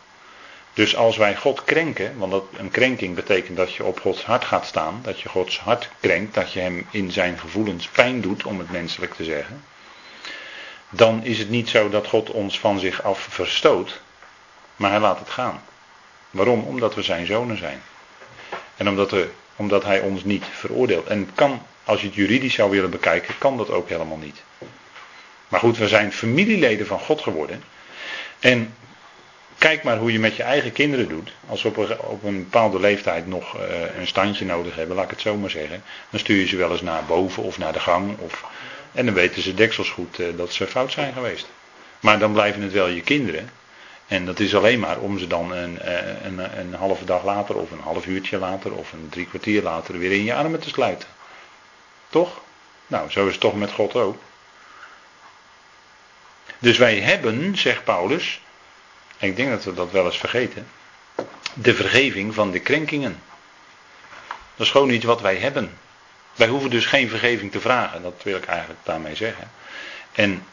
Dus 0.73 0.95
als 0.95 1.17
wij 1.17 1.35
God 1.35 1.63
krenken, 1.63 2.17
want 2.17 2.43
een 2.57 2.71
krenking 2.71 3.15
betekent 3.15 3.57
dat 3.57 3.73
je 3.73 3.83
op 3.83 3.99
Gods 3.99 4.23
hart 4.23 4.45
gaat 4.45 4.65
staan, 4.65 4.99
dat 5.03 5.21
je 5.21 5.29
Gods 5.29 5.59
hart 5.59 5.89
krenkt, 5.99 6.33
dat 6.33 6.53
je 6.53 6.59
hem 6.59 6.87
in 6.91 7.11
zijn 7.11 7.39
gevoelens 7.39 7.87
pijn 7.87 8.21
doet, 8.21 8.43
om 8.43 8.59
het 8.59 8.71
menselijk 8.71 9.13
te 9.13 9.23
zeggen, 9.23 9.63
dan 10.89 11.23
is 11.23 11.39
het 11.39 11.49
niet 11.49 11.69
zo 11.69 11.89
dat 11.89 12.07
God 12.07 12.31
ons 12.31 12.59
van 12.59 12.79
zich 12.79 13.03
af 13.03 13.19
verstoot, 13.19 14.01
maar 14.75 14.91
hij 14.91 14.99
laat 14.99 15.19
het 15.19 15.29
gaan. 15.29 15.61
Waarom? 16.29 16.63
Omdat 16.63 16.95
we 16.95 17.01
zijn 17.01 17.25
zonen 17.25 17.57
zijn. 17.57 17.81
En 18.77 18.89
omdat, 18.89 19.11
we, 19.11 19.29
omdat 19.55 19.83
hij 19.83 19.99
ons 19.99 20.23
niet 20.23 20.45
veroordeelt. 20.51 21.07
En 21.07 21.29
kan, 21.35 21.61
als 21.83 22.01
je 22.01 22.07
het 22.07 22.15
juridisch 22.15 22.53
zou 22.53 22.71
willen 22.71 22.89
bekijken, 22.89 23.37
kan 23.37 23.57
dat 23.57 23.69
ook 23.69 23.89
helemaal 23.89 24.17
niet. 24.17 24.43
Maar 25.47 25.59
goed, 25.59 25.77
we 25.77 25.87
zijn 25.87 26.11
familieleden 26.11 26.87
van 26.87 26.99
God 26.99 27.21
geworden. 27.21 27.63
En 28.39 28.73
Kijk 29.57 29.83
maar 29.83 29.97
hoe 29.97 30.11
je 30.11 30.19
met 30.19 30.35
je 30.35 30.43
eigen 30.43 30.71
kinderen 30.71 31.09
doet. 31.09 31.31
Als 31.47 31.61
ze 31.61 31.67
op 31.67 31.77
een, 31.77 31.99
op 31.99 32.23
een 32.23 32.43
bepaalde 32.43 32.79
leeftijd 32.79 33.27
nog 33.27 33.57
uh, 33.57 33.61
een 33.97 34.07
standje 34.07 34.45
nodig 34.45 34.75
hebben, 34.75 34.95
laat 34.95 35.05
ik 35.05 35.11
het 35.11 35.21
zo 35.21 35.35
maar 35.35 35.49
zeggen. 35.49 35.83
Dan 36.09 36.19
stuur 36.19 36.39
je 36.39 36.47
ze 36.47 36.55
wel 36.55 36.71
eens 36.71 36.81
naar 36.81 37.05
boven 37.05 37.43
of 37.43 37.57
naar 37.57 37.73
de 37.73 37.79
gang. 37.79 38.17
Of, 38.17 38.43
en 38.91 39.05
dan 39.05 39.13
weten 39.13 39.41
ze 39.41 39.53
deksels 39.53 39.89
goed 39.89 40.19
uh, 40.19 40.27
dat 40.37 40.53
ze 40.53 40.67
fout 40.67 40.91
zijn 40.91 41.13
geweest. 41.13 41.47
Maar 41.99 42.19
dan 42.19 42.33
blijven 42.33 42.61
het 42.61 42.71
wel 42.71 42.87
je 42.87 43.01
kinderen. 43.01 43.49
En 44.07 44.25
dat 44.25 44.39
is 44.39 44.55
alleen 44.55 44.79
maar 44.79 44.99
om 44.99 45.19
ze 45.19 45.27
dan 45.27 45.51
een, 45.51 45.79
uh, 45.85 46.23
een, 46.23 46.59
een 46.59 46.73
halve 46.73 47.05
dag 47.05 47.23
later 47.23 47.55
of 47.55 47.71
een 47.71 47.79
half 47.79 48.05
uurtje 48.05 48.37
later 48.37 48.73
of 48.73 48.93
een 48.93 49.09
drie 49.09 49.25
kwartier 49.25 49.63
later 49.63 49.97
weer 49.97 50.11
in 50.11 50.23
je 50.23 50.33
armen 50.35 50.59
te 50.59 50.69
sluiten. 50.69 51.07
Toch? 52.09 52.41
Nou, 52.87 53.09
zo 53.09 53.25
is 53.25 53.31
het 53.31 53.41
toch 53.41 53.55
met 53.55 53.71
God 53.71 53.95
ook. 53.95 54.17
Dus 56.59 56.77
wij 56.77 56.99
hebben, 56.99 57.57
zegt 57.57 57.83
Paulus, 57.83 58.41
en 59.17 59.27
ik 59.27 59.35
denk 59.35 59.49
dat 59.49 59.63
we 59.63 59.73
dat 59.73 59.91
wel 59.91 60.05
eens 60.05 60.17
vergeten. 60.17 60.67
De 61.53 61.75
vergeving 61.75 62.33
van 62.33 62.51
de 62.51 62.59
krenkingen. 62.59 63.21
Dat 64.55 64.65
is 64.65 64.71
gewoon 64.71 64.89
iets 64.89 65.05
wat 65.05 65.21
wij 65.21 65.35
hebben. 65.35 65.77
Wij 66.35 66.47
hoeven 66.47 66.69
dus 66.69 66.85
geen 66.85 67.09
vergeving 67.09 67.51
te 67.51 67.61
vragen, 67.61 68.01
dat 68.01 68.23
wil 68.23 68.37
ik 68.37 68.45
eigenlijk 68.45 68.79
daarmee 68.83 69.15
zeggen. 69.15 69.51
En 70.11 70.45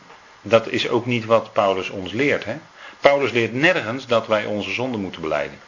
dat 0.42 0.68
is 0.68 0.88
ook 0.88 1.06
niet 1.06 1.24
wat 1.24 1.52
Paulus 1.52 1.90
ons 1.90 2.12
leert. 2.12 2.44
Hè? 2.44 2.56
Paulus 3.02 3.30
leert 3.30 3.52
nergens 3.52 4.06
dat 4.06 4.26
wij 4.26 4.44
onze 4.44 4.70
zonden 4.70 5.00
moeten 5.00 5.20
beleiden. 5.20 5.58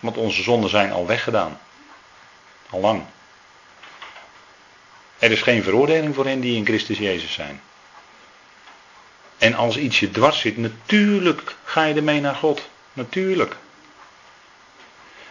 Want 0.00 0.16
onze 0.16 0.42
zonden 0.42 0.70
zijn 0.70 0.92
al 0.92 1.06
weggedaan. 1.06 1.60
Al 2.70 2.80
lang. 2.80 3.02
Er 5.18 5.30
is 5.30 5.42
geen 5.42 5.62
veroordeling 5.62 6.14
voor 6.14 6.26
hen 6.26 6.40
die 6.40 6.56
in 6.56 6.64
Christus 6.64 6.98
Jezus 6.98 7.32
zijn. 7.32 7.60
En 9.38 9.54
als 9.54 9.76
iets 9.76 10.00
je 10.00 10.10
dwars 10.10 10.40
zit, 10.40 10.56
natuurlijk 10.56 11.56
ga 11.64 11.84
je 11.84 11.94
ermee 11.94 12.20
naar 12.20 12.34
God. 12.34 12.68
Natuurlijk. 12.92 13.56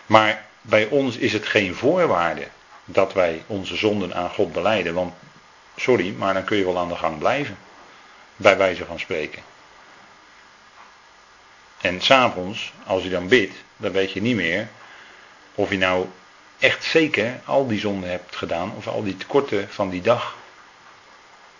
Maar 0.05 0.45
bij 0.61 0.85
ons 0.85 1.17
is 1.17 1.33
het 1.33 1.47
geen 1.47 1.75
voorwaarde 1.75 2.47
dat 2.85 3.13
wij 3.13 3.43
onze 3.47 3.75
zonden 3.75 4.15
aan 4.15 4.29
God 4.29 4.53
beleiden. 4.53 4.93
Want, 4.93 5.13
sorry, 5.75 6.13
maar 6.17 6.33
dan 6.33 6.43
kun 6.43 6.57
je 6.57 6.65
wel 6.65 6.77
aan 6.77 6.89
de 6.89 6.95
gang 6.95 7.17
blijven. 7.17 7.57
Bij 8.35 8.57
wijze 8.57 8.85
van 8.85 8.99
spreken. 8.99 9.52
En 11.83 12.01
s'avonds, 12.01 12.73
als 12.85 13.03
je 13.03 13.09
dan 13.09 13.27
bidt, 13.27 13.53
dan 13.77 13.91
weet 13.91 14.11
je 14.11 14.21
niet 14.21 14.35
meer 14.35 14.69
of 15.55 15.69
je 15.69 15.77
nou 15.77 16.07
echt 16.59 16.83
zeker 16.83 17.41
al 17.45 17.67
die 17.67 17.79
zonden 17.79 18.09
hebt 18.09 18.35
gedaan 18.35 18.75
of 18.75 18.87
al 18.87 19.03
die 19.03 19.17
tekorten 19.17 19.69
van 19.69 19.89
die 19.89 20.01
dag 20.01 20.35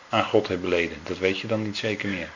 aan 0.10 0.26
God 0.26 0.48
hebt 0.48 0.62
beleden. 0.62 0.98
Dat 1.04 1.18
weet 1.18 1.40
je 1.40 1.48
dan 1.48 1.64
niet 1.64 1.78
zeker 1.78 2.10
meer. 2.10 2.30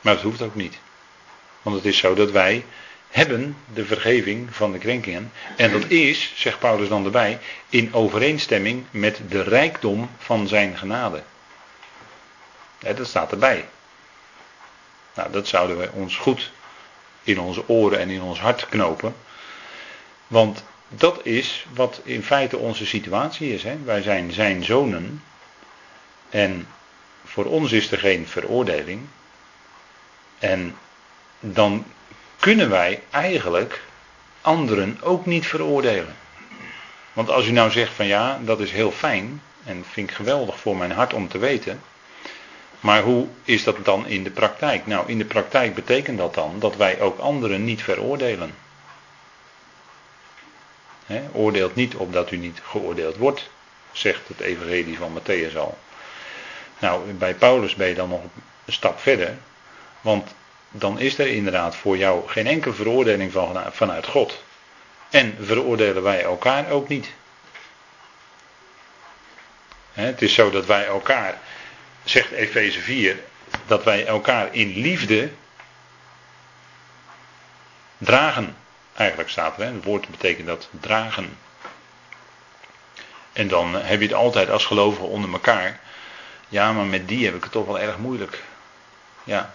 Maar 0.00 0.14
dat 0.14 0.22
hoeft 0.22 0.42
ook 0.42 0.54
niet. 0.54 0.78
Want 1.62 1.76
het 1.76 1.84
is 1.84 1.98
zo 1.98 2.14
dat 2.14 2.30
wij 2.30 2.64
hebben 3.08 3.56
de 3.74 3.84
vergeving 3.84 4.54
van 4.54 4.72
de 4.72 4.78
krenkingen. 4.78 5.32
En 5.56 5.72
dat 5.72 5.90
is, 5.90 6.32
zegt 6.34 6.58
Paulus 6.58 6.88
dan 6.88 7.04
erbij, 7.04 7.38
in 7.68 7.94
overeenstemming 7.94 8.84
met 8.90 9.20
de 9.28 9.42
rijkdom 9.42 10.10
van 10.18 10.48
zijn 10.48 10.76
genade. 10.76 11.22
Dat 12.82 13.06
staat 13.06 13.32
erbij. 13.32 13.68
Nou, 15.14 15.32
dat 15.32 15.48
zouden 15.48 15.78
we 15.78 15.90
ons 15.92 16.16
goed 16.16 16.52
in 17.22 17.40
onze 17.40 17.68
oren 17.68 17.98
en 17.98 18.10
in 18.10 18.22
ons 18.22 18.40
hart 18.40 18.68
knopen. 18.68 19.14
Want 20.26 20.64
dat 20.88 21.24
is 21.26 21.66
wat 21.74 22.00
in 22.04 22.22
feite 22.22 22.56
onze 22.56 22.86
situatie 22.86 23.54
is. 23.54 23.62
Hè? 23.62 23.78
Wij 23.84 24.02
zijn 24.02 24.32
zijn 24.32 24.64
zonen. 24.64 25.22
En 26.30 26.68
voor 27.24 27.44
ons 27.44 27.72
is 27.72 27.90
er 27.90 27.98
geen 27.98 28.26
veroordeling. 28.26 29.00
En 30.38 30.76
dan 31.40 31.84
kunnen 32.38 32.70
wij 32.70 33.02
eigenlijk 33.10 33.82
anderen 34.40 34.98
ook 35.02 35.26
niet 35.26 35.46
veroordelen. 35.46 36.16
Want 37.12 37.30
als 37.30 37.46
u 37.46 37.50
nou 37.50 37.70
zegt 37.70 37.92
van 37.92 38.06
ja, 38.06 38.40
dat 38.44 38.60
is 38.60 38.72
heel 38.72 38.90
fijn 38.90 39.42
en 39.64 39.84
vind 39.90 40.10
ik 40.10 40.16
geweldig 40.16 40.58
voor 40.58 40.76
mijn 40.76 40.92
hart 40.92 41.12
om 41.12 41.28
te 41.28 41.38
weten. 41.38 41.82
Maar 42.82 43.02
hoe 43.02 43.26
is 43.44 43.64
dat 43.64 43.84
dan 43.84 44.06
in 44.06 44.24
de 44.24 44.30
praktijk? 44.30 44.86
Nou, 44.86 45.08
in 45.08 45.18
de 45.18 45.24
praktijk 45.24 45.74
betekent 45.74 46.18
dat 46.18 46.34
dan 46.34 46.58
dat 46.58 46.76
wij 46.76 47.00
ook 47.00 47.18
anderen 47.18 47.64
niet 47.64 47.82
veroordelen. 47.82 48.54
oordeelt 51.32 51.74
niet 51.74 51.94
opdat 51.94 52.30
u 52.30 52.36
niet 52.36 52.60
geoordeeld 52.62 53.16
wordt, 53.16 53.50
zegt 53.92 54.28
het 54.28 54.40
evangelie 54.40 54.96
van 54.98 55.20
Matthäus 55.20 55.56
al. 55.56 55.78
Nou, 56.78 57.12
bij 57.12 57.34
Paulus 57.34 57.74
ben 57.74 57.88
je 57.88 57.94
dan 57.94 58.08
nog 58.08 58.22
een 58.64 58.72
stap 58.72 59.00
verder. 59.00 59.38
Want 60.00 60.34
dan 60.70 60.98
is 60.98 61.18
er 61.18 61.26
inderdaad 61.26 61.76
voor 61.76 61.96
jou 61.96 62.28
geen 62.28 62.46
enkele 62.46 62.74
veroordeling 62.74 63.32
van, 63.32 63.62
vanuit 63.72 64.06
God. 64.06 64.42
En 65.10 65.36
veroordelen 65.40 66.02
wij 66.02 66.22
elkaar 66.22 66.70
ook 66.70 66.88
niet. 66.88 67.10
het 69.92 70.22
is 70.22 70.34
zo 70.34 70.50
dat 70.50 70.66
wij 70.66 70.86
elkaar, 70.86 71.38
zegt 72.04 72.30
Efeze 72.30 72.80
4, 72.80 73.16
dat 73.66 73.84
wij 73.84 74.06
elkaar 74.06 74.54
in 74.54 74.78
liefde 74.78 75.30
dragen. 77.98 78.56
Eigenlijk 78.94 79.30
staat 79.30 79.56
er, 79.56 79.64
hè? 79.64 79.72
het 79.72 79.84
woord 79.84 80.08
betekent 80.08 80.46
dat 80.46 80.68
dragen. 80.80 81.38
En 83.32 83.48
dan 83.48 83.74
heb 83.74 84.00
je 84.00 84.06
het 84.06 84.14
altijd 84.14 84.50
als 84.50 84.64
gelovigen 84.64 85.08
onder 85.08 85.32
elkaar. 85.32 85.80
Ja, 86.48 86.72
maar 86.72 86.84
met 86.84 87.08
die 87.08 87.24
heb 87.24 87.34
ik 87.34 87.42
het 87.42 87.52
toch 87.52 87.66
wel 87.66 87.78
erg 87.78 87.98
moeilijk. 87.98 88.42
Ja, 89.24 89.54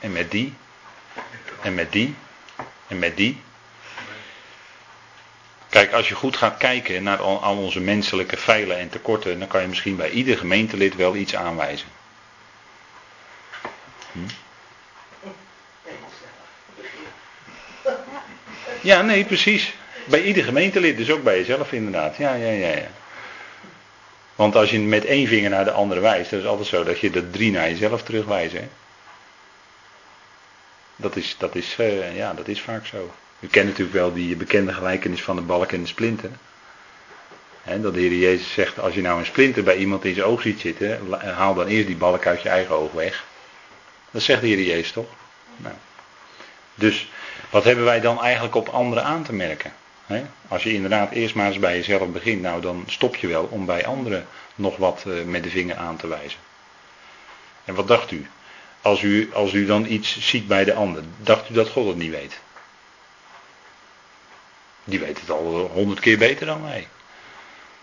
en 0.00 0.12
met 0.12 0.30
die. 0.30 0.54
En 1.62 1.74
met 1.74 1.92
die. 1.92 2.14
En 2.86 2.98
met 2.98 3.16
die. 3.16 3.42
Kijk, 5.68 5.92
als 5.92 6.08
je 6.08 6.14
goed 6.14 6.36
gaat 6.36 6.56
kijken 6.56 7.02
naar 7.02 7.18
al, 7.18 7.56
onze 7.56 7.80
menselijke 7.80 8.36
feilen 8.36 8.78
en 8.78 8.88
tekorten, 8.88 9.38
dan 9.38 9.48
kan 9.48 9.60
je 9.60 9.68
misschien 9.68 9.96
bij 9.96 10.10
ieder 10.10 10.38
gemeentelid 10.38 10.96
wel 10.96 11.16
iets 11.16 11.34
aanwijzen. 11.34 11.88
Hm? 14.12 14.18
Ja, 18.80 19.02
nee, 19.02 19.24
precies. 19.24 19.74
Bij 20.04 20.22
ieder 20.22 20.44
gemeentelid, 20.44 20.96
dus 20.96 21.10
ook 21.10 21.22
bij 21.22 21.38
jezelf 21.38 21.72
inderdaad. 21.72 22.16
Ja, 22.16 22.34
ja, 22.34 22.50
ja, 22.50 22.76
ja. 22.76 22.88
Want 24.34 24.56
als 24.56 24.70
je 24.70 24.78
met 24.78 25.04
één 25.04 25.26
vinger 25.26 25.50
naar 25.50 25.64
de 25.64 25.70
andere 25.70 26.00
wijst, 26.00 26.30
dan 26.30 26.38
is 26.38 26.44
het 26.44 26.54
altijd 26.54 26.68
zo 26.68 26.84
dat 26.84 27.00
je 27.00 27.10
de 27.10 27.30
drie 27.30 27.50
naar 27.50 27.68
jezelf 27.68 28.02
terugwijst. 28.02 28.52
Hè? 28.52 28.68
Dat 30.96 31.16
is, 31.16 31.36
dat 31.38 31.54
is, 31.54 31.76
uh, 31.80 32.16
ja, 32.16 32.34
dat 32.34 32.48
is 32.48 32.60
vaak 32.60 32.86
zo. 32.86 33.12
U 33.40 33.46
kent 33.46 33.66
natuurlijk 33.66 33.96
wel 33.96 34.12
die 34.12 34.36
bekende 34.36 34.72
gelijkenis 34.72 35.22
van 35.22 35.36
de 35.36 35.42
balk 35.42 35.72
en 35.72 35.80
de 35.80 35.86
splinter. 35.86 36.30
dat 37.64 37.94
de 37.94 38.00
Heer 38.00 38.14
Jezus 38.14 38.52
zegt, 38.52 38.80
als 38.80 38.94
je 38.94 39.00
nou 39.00 39.18
een 39.18 39.26
splinter 39.26 39.62
bij 39.62 39.76
iemand 39.76 40.04
in 40.04 40.14
zijn 40.14 40.26
oog 40.26 40.42
ziet 40.42 40.60
zitten, 40.60 41.00
haal 41.20 41.54
dan 41.54 41.66
eerst 41.66 41.86
die 41.86 41.96
balk 41.96 42.26
uit 42.26 42.42
je 42.42 42.48
eigen 42.48 42.74
oog 42.74 42.92
weg. 42.92 43.24
Dat 44.10 44.22
zegt 44.22 44.40
de 44.40 44.46
Heer 44.46 44.62
Jezus 44.62 44.92
toch? 44.92 45.08
Nou. 45.56 45.74
Dus 46.74 47.10
wat 47.50 47.64
hebben 47.64 47.84
wij 47.84 48.00
dan 48.00 48.22
eigenlijk 48.22 48.54
op 48.54 48.68
anderen 48.68 49.04
aan 49.04 49.22
te 49.22 49.32
merken? 49.32 49.72
als 50.48 50.62
je 50.62 50.72
inderdaad 50.72 51.10
eerst 51.10 51.34
maar 51.34 51.46
eens 51.46 51.58
bij 51.58 51.76
jezelf 51.76 52.08
begint, 52.08 52.42
nou 52.42 52.60
dan 52.60 52.84
stop 52.86 53.16
je 53.16 53.26
wel 53.26 53.44
om 53.44 53.66
bij 53.66 53.86
anderen 53.86 54.26
nog 54.54 54.76
wat 54.76 55.04
uh, 55.06 55.24
met 55.24 55.42
de 55.42 55.50
vinger 55.50 55.76
aan 55.76 55.96
te 55.96 56.06
wijzen. 56.06 56.38
En 57.64 57.74
wat 57.74 57.88
dacht 57.88 58.10
u? 58.10 58.26
Als 58.82 59.02
u, 59.02 59.30
als 59.32 59.52
u 59.52 59.66
dan 59.66 59.86
iets 59.86 60.28
ziet 60.28 60.46
bij 60.46 60.64
de 60.64 60.74
ander, 60.74 61.02
dacht 61.16 61.50
u 61.50 61.54
dat 61.54 61.68
God 61.68 61.86
het 61.86 61.96
niet 61.96 62.10
weet? 62.10 62.40
Die 64.88 64.98
weet 64.98 65.20
het 65.20 65.30
al 65.30 65.70
honderd 65.72 66.00
keer 66.00 66.18
beter 66.18 66.46
dan 66.46 66.62
wij. 66.62 66.88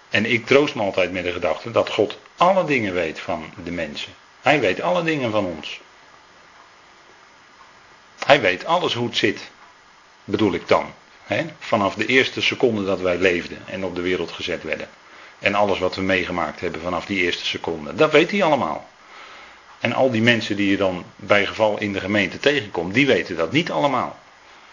En 0.10 0.26
ik 0.26 0.46
troost 0.46 0.76
me 0.76 0.82
altijd 0.82 1.12
met 1.12 1.24
de 1.24 1.32
gedachte 1.32 1.72
dat 1.72 1.90
God 1.90 2.20
alle 2.38 2.66
dingen 2.66 2.94
weet 2.94 3.20
van 3.20 3.54
de 3.64 3.72
mensen. 3.72 4.14
Hij 4.42 4.60
weet 4.60 4.82
alle 4.82 5.04
dingen 5.04 5.32
van 5.32 5.46
ons. 5.46 5.82
Hij 8.26 8.42
weet 8.42 8.66
alles 8.66 8.94
hoe 8.94 9.08
het 9.08 9.18
zit, 9.18 9.50
bedoel 10.24 10.54
ik 10.54 10.68
dan. 10.68 10.94
Vanaf 11.60 11.96
de 11.96 12.06
eerste 12.06 12.42
seconde 12.42 12.86
dat 12.86 13.00
wij 13.00 13.18
leefden 13.18 13.58
en 13.66 13.84
op 13.84 13.96
de 13.96 14.02
wereld 14.02 14.32
gezet 14.32 14.64
werden. 14.64 14.90
En 15.40 15.56
alles 15.56 15.80
wat 15.80 15.96
we 15.96 16.02
meegemaakt 16.02 16.60
hebben 16.60 16.82
vanaf 16.82 17.06
die 17.06 17.24
eerste 17.24 17.46
seconde. 17.46 17.96
Dat 17.96 18.12
weet 18.12 18.32
hij 18.32 18.44
allemaal. 18.44 18.90
En 19.80 19.94
al 19.94 20.12
die 20.12 20.22
mensen 20.22 20.56
die 20.56 20.70
je 20.70 20.78
dan 20.78 21.06
bij 21.16 21.46
geval 21.46 21.80
in 21.80 21.94
de 21.94 22.00
gemeente 22.00 22.40
tegenkomt, 22.40 22.94
die 22.94 23.08
weten 23.08 23.36
dat 23.36 23.52
niet 23.52 23.72
allemaal. 23.72 24.20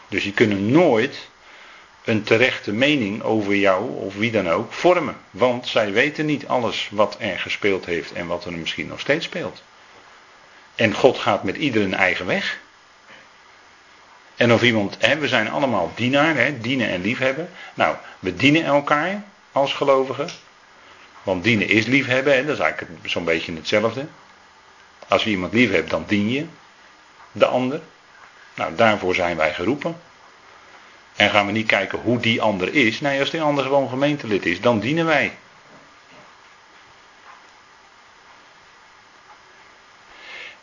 Dus 0.09 0.23
die 0.23 0.33
kunnen 0.33 0.71
nooit 0.71 1.31
een 2.05 2.23
terechte 2.23 2.73
mening 2.73 3.23
over 3.23 3.55
jou 3.55 3.91
of 3.97 4.15
wie 4.15 4.31
dan 4.31 4.49
ook 4.49 4.73
vormen. 4.73 5.17
Want 5.31 5.67
zij 5.67 5.93
weten 5.93 6.27
niet 6.27 6.49
alles 6.49 6.89
wat 6.93 7.17
er 7.19 7.39
gespeeld 7.39 7.87
heeft 7.87 8.13
en 8.13 8.27
wat 8.27 8.45
er 8.45 8.53
misschien 8.53 8.87
nog 8.87 9.01
steeds 9.01 9.25
speelt. 9.25 9.63
En 10.75 10.95
God 10.95 11.19
gaat 11.19 11.45
met 11.45 11.57
ieder 11.57 11.83
een 11.83 11.95
eigen 11.95 12.27
weg. 12.27 12.59
En 14.37 14.53
of 14.53 14.63
iemand, 14.63 14.97
hè, 14.99 15.19
we 15.19 15.29
zijn 15.29 15.51
allemaal 15.51 15.93
dienaar, 15.95 16.37
hè, 16.37 16.59
dienen 16.59 16.89
en 16.89 17.01
liefhebben. 17.01 17.51
Nou, 17.75 17.97
we 18.19 18.35
dienen 18.35 18.65
elkaar 18.65 19.23
als 19.53 19.73
gelovigen. 19.73 20.29
Want 21.23 21.45
dienen 21.45 21.69
is 21.69 21.87
liefhebben, 21.87 22.35
hè, 22.35 22.45
dat 22.45 22.55
is 22.55 22.63
eigenlijk 22.63 23.09
zo'n 23.09 23.25
beetje 23.25 23.55
hetzelfde. 23.55 24.07
Als 25.09 25.25
je 25.25 25.31
iemand 25.31 25.53
lief 25.53 25.71
hebt, 25.71 25.91
dan 25.91 26.05
dien 26.07 26.31
je 26.31 26.47
de 27.33 27.47
ander. 27.47 27.81
Nou, 28.55 28.75
daarvoor 28.75 29.15
zijn 29.15 29.37
wij 29.37 29.55
geroepen. 29.55 29.97
En 31.23 31.31
gaan 31.31 31.47
we 31.47 31.52
niet 31.52 31.67
kijken 31.67 31.99
hoe 31.99 32.21
die 32.21 32.43
ander 32.43 32.75
is. 32.75 33.00
Nee, 33.00 33.21
als 33.21 33.31
die 33.31 33.43
ander 33.43 33.64
gewoon 33.64 33.88
gemeentelid 33.88 34.47
is, 34.47 34.61
dan 34.61 34.81
dienen 34.81 35.07
wij. 35.07 35.33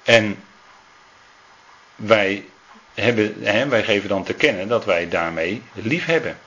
En 0.04 0.44
wij, 1.96 2.46
hebben, 2.94 3.44
hè, 3.44 3.68
wij 3.68 3.84
geven 3.84 4.10
dan 4.10 4.24
te 4.24 4.34
kennen 4.34 4.68
dat 4.68 4.86
wij 4.86 5.10
daarmee 5.10 5.62
lief 5.74 6.06
hebben. 6.06 6.40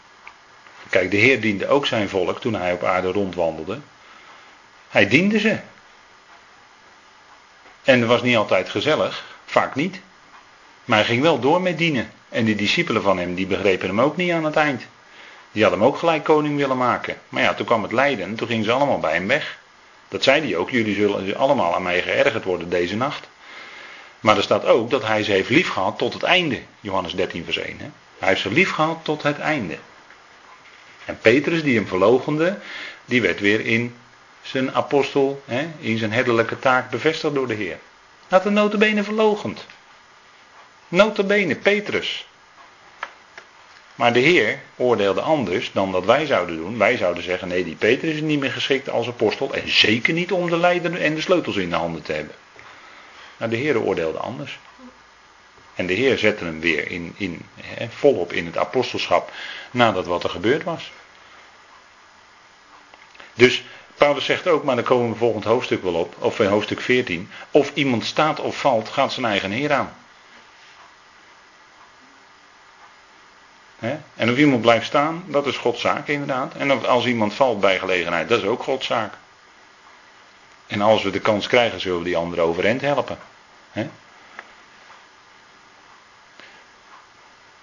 Kijk, 0.90 1.11
de 1.11 1.16
Heer 1.16 1.40
diende 1.40 1.69
ook 1.69 1.87
zijn 1.87 2.09
volk 2.09 2.40
toen 2.40 2.54
hij 2.54 2.73
op 2.73 2.85
aarde 2.85 3.12
rondwandelde. 3.12 3.81
Hij 4.88 5.09
diende 5.09 5.38
ze. 5.38 5.59
En 7.83 8.00
het 8.00 8.09
was 8.09 8.23
niet 8.23 8.37
altijd 8.37 8.69
gezellig, 8.69 9.25
vaak 9.45 9.75
niet. 9.75 10.00
Maar 10.85 10.99
hij 10.99 11.07
ging 11.07 11.23
wel 11.23 11.40
door 11.40 11.62
met 11.62 11.78
dienen. 11.78 12.11
En 12.33 12.45
de 12.45 12.55
discipelen 12.55 13.03
van 13.03 13.19
hem, 13.19 13.35
die 13.35 13.47
begrepen 13.47 13.89
hem 13.89 14.01
ook 14.01 14.17
niet 14.17 14.33
aan 14.33 14.45
het 14.45 14.57
eind. 14.57 14.87
Die 15.53 15.62
hadden 15.62 15.81
hem 15.81 15.89
ook 15.89 15.99
gelijk 15.99 16.25
koning 16.25 16.57
willen 16.57 16.77
maken. 16.77 17.17
Maar 17.29 17.43
ja, 17.43 17.55
toen 17.55 17.67
kwam 17.67 17.83
het 17.83 17.93
lijden 17.93 18.25
en 18.25 18.35
toen 18.35 18.49
gingen 18.49 18.65
ze 18.65 18.73
allemaal 18.73 18.99
bij 18.99 19.15
hem 19.15 19.27
weg. 19.27 19.59
Dat 20.09 20.23
zei 20.23 20.43
hij 20.43 20.57
ook, 20.57 20.71
jullie 20.71 20.95
zullen 20.95 21.37
allemaal 21.37 21.75
aan 21.75 21.83
mij 21.83 22.03
geërgerd 22.03 22.45
worden 22.45 22.69
deze 22.69 22.97
nacht. 22.97 23.29
Maar 24.21 24.37
er 24.37 24.43
staat 24.43 24.65
ook 24.65 24.91
dat 24.91 25.07
hij 25.07 25.23
ze 25.23 25.33
heeft 25.33 25.49
lief 25.49 25.69
gehad 25.69 25.99
tot 25.99 26.12
het 26.12 26.23
einde. 26.23 26.61
Johannes 26.81 27.15
13 27.15 27.45
vers 27.45 27.57
1. 27.57 27.79
Hè? 27.79 27.87
Hij 28.19 28.29
heeft 28.29 28.41
ze 28.41 28.51
lief 28.51 28.71
gehad 28.71 28.99
tot 29.03 29.23
het 29.23 29.39
einde. 29.39 29.77
En 31.05 31.19
Petrus 31.19 31.62
die 31.62 31.77
hem 31.77 31.87
verlogende, 31.87 32.59
die 33.05 33.23
werd 33.23 33.41
weer 33.41 33.67
in 33.67 33.97
zijn 34.43 34.75
apostel 34.75 35.43
hè, 35.45 35.69
in 35.79 35.99
zijn 35.99 36.12
herderlijke 36.12 36.59
taak 36.59 36.91
bevestigd 36.91 37.35
door 37.35 37.47
de 37.47 37.55
Heer. 37.55 37.79
Had 38.29 38.43
de 38.43 38.51
notabene 38.51 39.05
verlogend. 39.05 39.67
Notabene, 40.93 41.57
Petrus. 41.57 42.27
Maar 43.95 44.13
de 44.13 44.21
Heer 44.21 44.61
oordeelde 44.77 45.21
anders 45.21 45.73
dan 45.73 45.93
dat 45.93 46.05
wij 46.05 46.27
zouden 46.27 46.57
doen. 46.57 46.79
Wij 46.79 46.97
zouden 46.97 47.23
zeggen, 47.23 47.49
nee, 47.49 47.65
die 47.65 47.75
Petrus 47.75 48.15
is 48.15 48.21
niet 48.21 48.41
meer 48.41 48.53
geschikt 48.53 48.91
als 48.91 49.07
apostel. 49.07 49.55
En 49.55 49.69
zeker 49.69 50.13
niet 50.13 50.33
om 50.33 50.51
de 50.51 50.57
leider 50.57 51.01
en 51.01 51.15
de 51.15 51.21
sleutels 51.21 51.57
in 51.57 51.71
de 51.71 51.77
handen 51.77 52.03
te 52.03 52.13
hebben. 52.13 52.35
Maar 53.37 53.51
de 53.51 53.57
Heer 53.57 53.81
oordeelde 53.81 54.19
anders. 54.19 54.59
En 55.75 55.87
de 55.87 55.93
Heer 55.93 56.19
zette 56.19 56.45
hem 56.45 56.61
weer 56.61 56.91
in, 56.91 57.15
in, 57.17 57.43
volop 57.89 58.33
in 58.33 58.47
het 58.47 58.57
apostelschap 58.57 59.33
nadat 59.71 60.07
wat 60.07 60.25
er 60.25 60.31
gebeurd 60.31 60.65
was. 60.65 60.93
Dus 63.35 63.65
Paulus 63.95 64.25
zegt 64.25 64.49
ook, 64.49 64.65
maar 64.65 64.75
dan 64.75 64.85
komen 64.85 65.13
we 65.13 65.19
volgend 65.19 65.45
hoofdstuk 65.45 65.83
wel 65.83 65.95
op, 65.95 66.17
of 66.19 66.41
in 66.41 66.47
hoofdstuk 66.47 66.81
14. 66.81 67.31
Of 67.51 67.71
iemand 67.75 68.05
staat 68.05 68.41
of 68.41 68.61
valt, 68.61 68.89
gaat 68.89 69.13
zijn 69.13 69.27
eigen 69.27 69.51
Heer 69.51 69.73
aan. 69.73 70.01
En 74.15 74.31
of 74.31 74.37
iemand 74.37 74.61
blijft 74.61 74.87
staan, 74.87 75.25
dat 75.27 75.47
is 75.47 75.57
Gods 75.57 75.81
zaak 75.81 76.09
inderdaad. 76.09 76.55
En 76.55 76.87
als 76.87 77.07
iemand 77.07 77.35
valt 77.35 77.61
bij 77.61 77.79
gelegenheid, 77.79 78.29
dat 78.29 78.39
is 78.39 78.45
ook 78.49 78.62
Gods 78.62 78.87
zaak. 78.87 79.15
En 80.67 80.81
als 80.81 81.03
we 81.03 81.11
de 81.11 81.21
kans 81.21 81.47
krijgen, 81.47 81.81
zullen 81.81 81.99
we 81.99 82.05
die 82.05 82.17
anderen 82.17 82.45
overeind 82.45 82.81
helpen. 82.81 83.19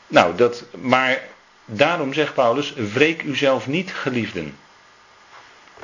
Nou, 0.07 0.35
dat, 0.35 0.63
maar 0.77 1.21
daarom 1.65 2.13
zegt 2.13 2.33
Paulus, 2.33 2.73
wreek 2.73 3.21
uzelf 3.21 3.67
niet, 3.67 3.93
geliefden. 3.93 4.57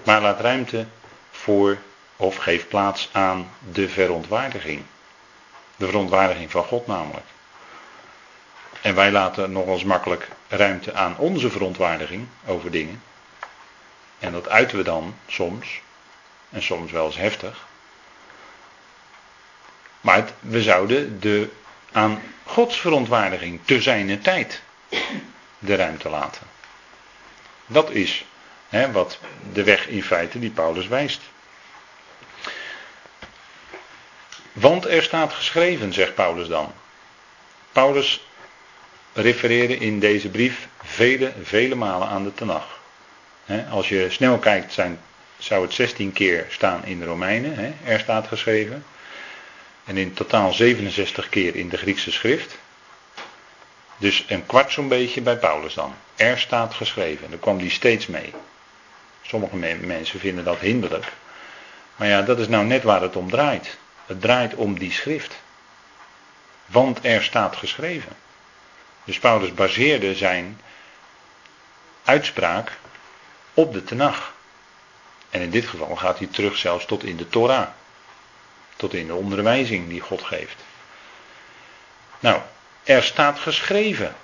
Maar 0.04 0.22
laat 0.22 0.40
ruimte 0.40 0.86
voor 1.32 1.78
of 2.16 2.36
geef 2.36 2.68
plaats 2.68 3.10
aan 3.12 3.50
de 3.72 3.90
verontwaardiging. 3.90 4.84
De 5.76 5.86
verontwaardiging 5.86 6.52
van 6.52 6.64
God 6.64 6.88
namelijk. 6.88 7.26
En 8.86 8.96
wij 8.96 9.12
laten 9.12 9.52
nogal 9.52 9.80
makkelijk 9.86 10.28
ruimte 10.48 10.94
aan 10.94 11.18
onze 11.18 11.50
verontwaardiging 11.50 12.28
over 12.46 12.72
dingen. 12.72 13.04
En 14.20 14.32
dat 14.32 14.50
uiten 14.50 14.78
we 14.78 14.84
dan 14.84 15.18
soms, 15.28 15.82
en 16.50 16.64
soms 16.64 16.92
wel 16.92 17.06
eens 17.06 17.18
heftig. 17.18 17.68
Maar 20.02 20.30
we 20.40 20.62
zouden 20.62 21.20
de, 21.20 21.50
aan 21.92 22.22
Gods 22.44 22.80
verontwaardiging 22.80 23.60
te 23.66 23.82
zijne 23.82 24.20
tijd 24.20 24.62
de 25.60 25.76
ruimte 25.76 26.10
laten. 26.10 26.48
Dat 27.66 27.90
is 27.90 28.26
hè, 28.70 28.92
wat 28.92 29.20
de 29.54 29.64
weg 29.64 29.88
in 29.88 30.04
feite 30.04 30.40
die 30.40 30.52
Paulus 30.52 30.88
wijst. 30.88 31.22
Want 34.54 34.86
er 34.88 35.04
staat 35.04 35.34
geschreven, 35.34 35.94
zegt 35.94 36.16
Paulus 36.16 36.48
dan. 36.48 36.74
Paulus 37.72 38.28
refereerde 39.16 39.78
in 39.78 40.00
deze 40.00 40.30
brief 40.30 40.68
vele, 40.84 41.34
vele 41.44 41.76
malen 41.76 42.08
aan 42.08 42.24
de 42.24 42.34
Tenach. 42.34 42.80
als 43.70 43.90
je 43.90 44.10
snel 44.10 44.38
kijkt, 44.38 44.74
zijn, 44.74 45.00
zou 45.38 45.62
het 45.62 45.74
16 45.74 46.12
keer 46.12 46.46
staan 46.50 46.86
in 46.86 47.00
de 47.00 47.06
Romeinen, 47.06 47.78
er 47.84 48.00
staat 48.00 48.28
geschreven. 48.28 48.86
En 49.86 49.98
in 49.98 50.14
totaal 50.14 50.54
67 50.54 51.30
keer 51.30 51.56
in 51.56 51.70
de 51.70 51.78
Griekse 51.78 52.12
schrift. 52.12 52.58
Dus 53.98 54.26
een 54.28 54.46
kwart 54.46 54.72
zo'n 54.72 54.88
beetje 54.88 55.22
bij 55.22 55.38
Paulus 55.38 55.74
dan. 55.74 55.94
Er 56.16 56.40
staat 56.40 56.74
geschreven. 56.74 57.30
Daar 57.30 57.40
kwam 57.40 57.58
die 57.58 57.70
steeds 57.70 58.08
mee. 58.08 58.34
Sommige 59.22 59.56
mensen 59.56 60.20
vinden 60.20 60.44
dat 60.44 60.60
hinderlijk. 60.60 61.12
Maar 61.96 62.08
ja, 62.08 62.22
dat 62.22 62.40
is 62.40 62.48
nou 62.48 62.66
net 62.66 62.84
waar 62.84 63.02
het 63.02 63.16
om 63.16 63.30
draait. 63.30 63.78
Het 64.06 64.22
draait 64.22 64.56
om 64.56 64.80
die 64.80 64.92
schrift. 64.92 65.36
Want 66.66 67.00
er 67.02 67.24
staat 67.24 67.56
geschreven. 67.56 68.12
Dus 69.06 69.20
Paulus 69.20 69.54
baseerde 69.54 70.16
zijn 70.16 70.62
uitspraak 72.04 72.72
op 73.54 73.74
de 73.74 73.84
Tenach. 73.84 74.34
En 75.30 75.42
in 75.42 75.50
dit 75.50 75.68
geval 75.68 75.96
gaat 75.96 76.18
hij 76.18 76.28
terug 76.28 76.58
zelfs 76.58 76.86
tot 76.86 77.04
in 77.04 77.18
de 77.18 77.30
Torah. 77.30 77.68
Tot 78.76 78.94
in 78.94 79.08
de 79.08 79.16
onderwijzing 79.16 79.90
die 79.90 80.02
God 80.02 80.22
geeft. 80.22 80.64
Nou, 82.20 82.42
er 82.84 83.04
staat 83.04 83.40
geschreven. 83.40 84.16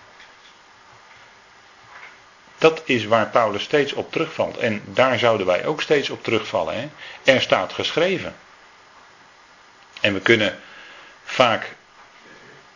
Dat 2.58 2.82
is 2.86 3.06
waar 3.06 3.28
Paulus 3.28 3.64
steeds 3.64 3.94
op 3.94 4.12
terugvalt. 4.12 4.58
En 4.58 4.84
daar 4.86 5.20
zouden 5.20 5.46
wij 5.46 5.66
ook 5.66 5.82
steeds 5.82 6.10
op 6.10 6.24
terugvallen. 6.24 6.76
Hè? 6.76 6.90
Er 7.34 7.42
staat 7.42 7.74
geschreven. 7.74 8.36
En 10.02 10.14
we 10.14 10.20
kunnen 10.20 10.60
vaak 11.24 11.76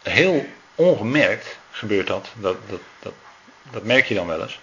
heel 0.04 0.46
ongemerkt 0.76 1.58
gebeurt 1.76 2.08
dat. 2.08 2.28
Dat, 2.34 2.58
dat, 2.70 3.14
dat. 3.72 3.84
merk 3.84 4.06
je 4.06 4.16
dan 4.16 4.28
wel 4.28 4.42
eens. 4.42 4.60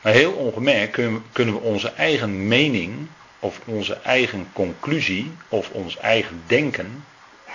Maar 0.00 0.12
heel 0.12 0.32
ongemerkt 0.32 1.00
kunnen 1.32 1.54
we 1.54 1.60
onze 1.60 1.88
eigen 1.88 2.48
mening 2.48 3.08
of 3.38 3.60
onze 3.64 3.94
eigen 3.94 4.48
conclusie 4.52 5.32
of 5.48 5.70
ons 5.70 5.96
eigen 5.96 6.42
denken 6.46 7.04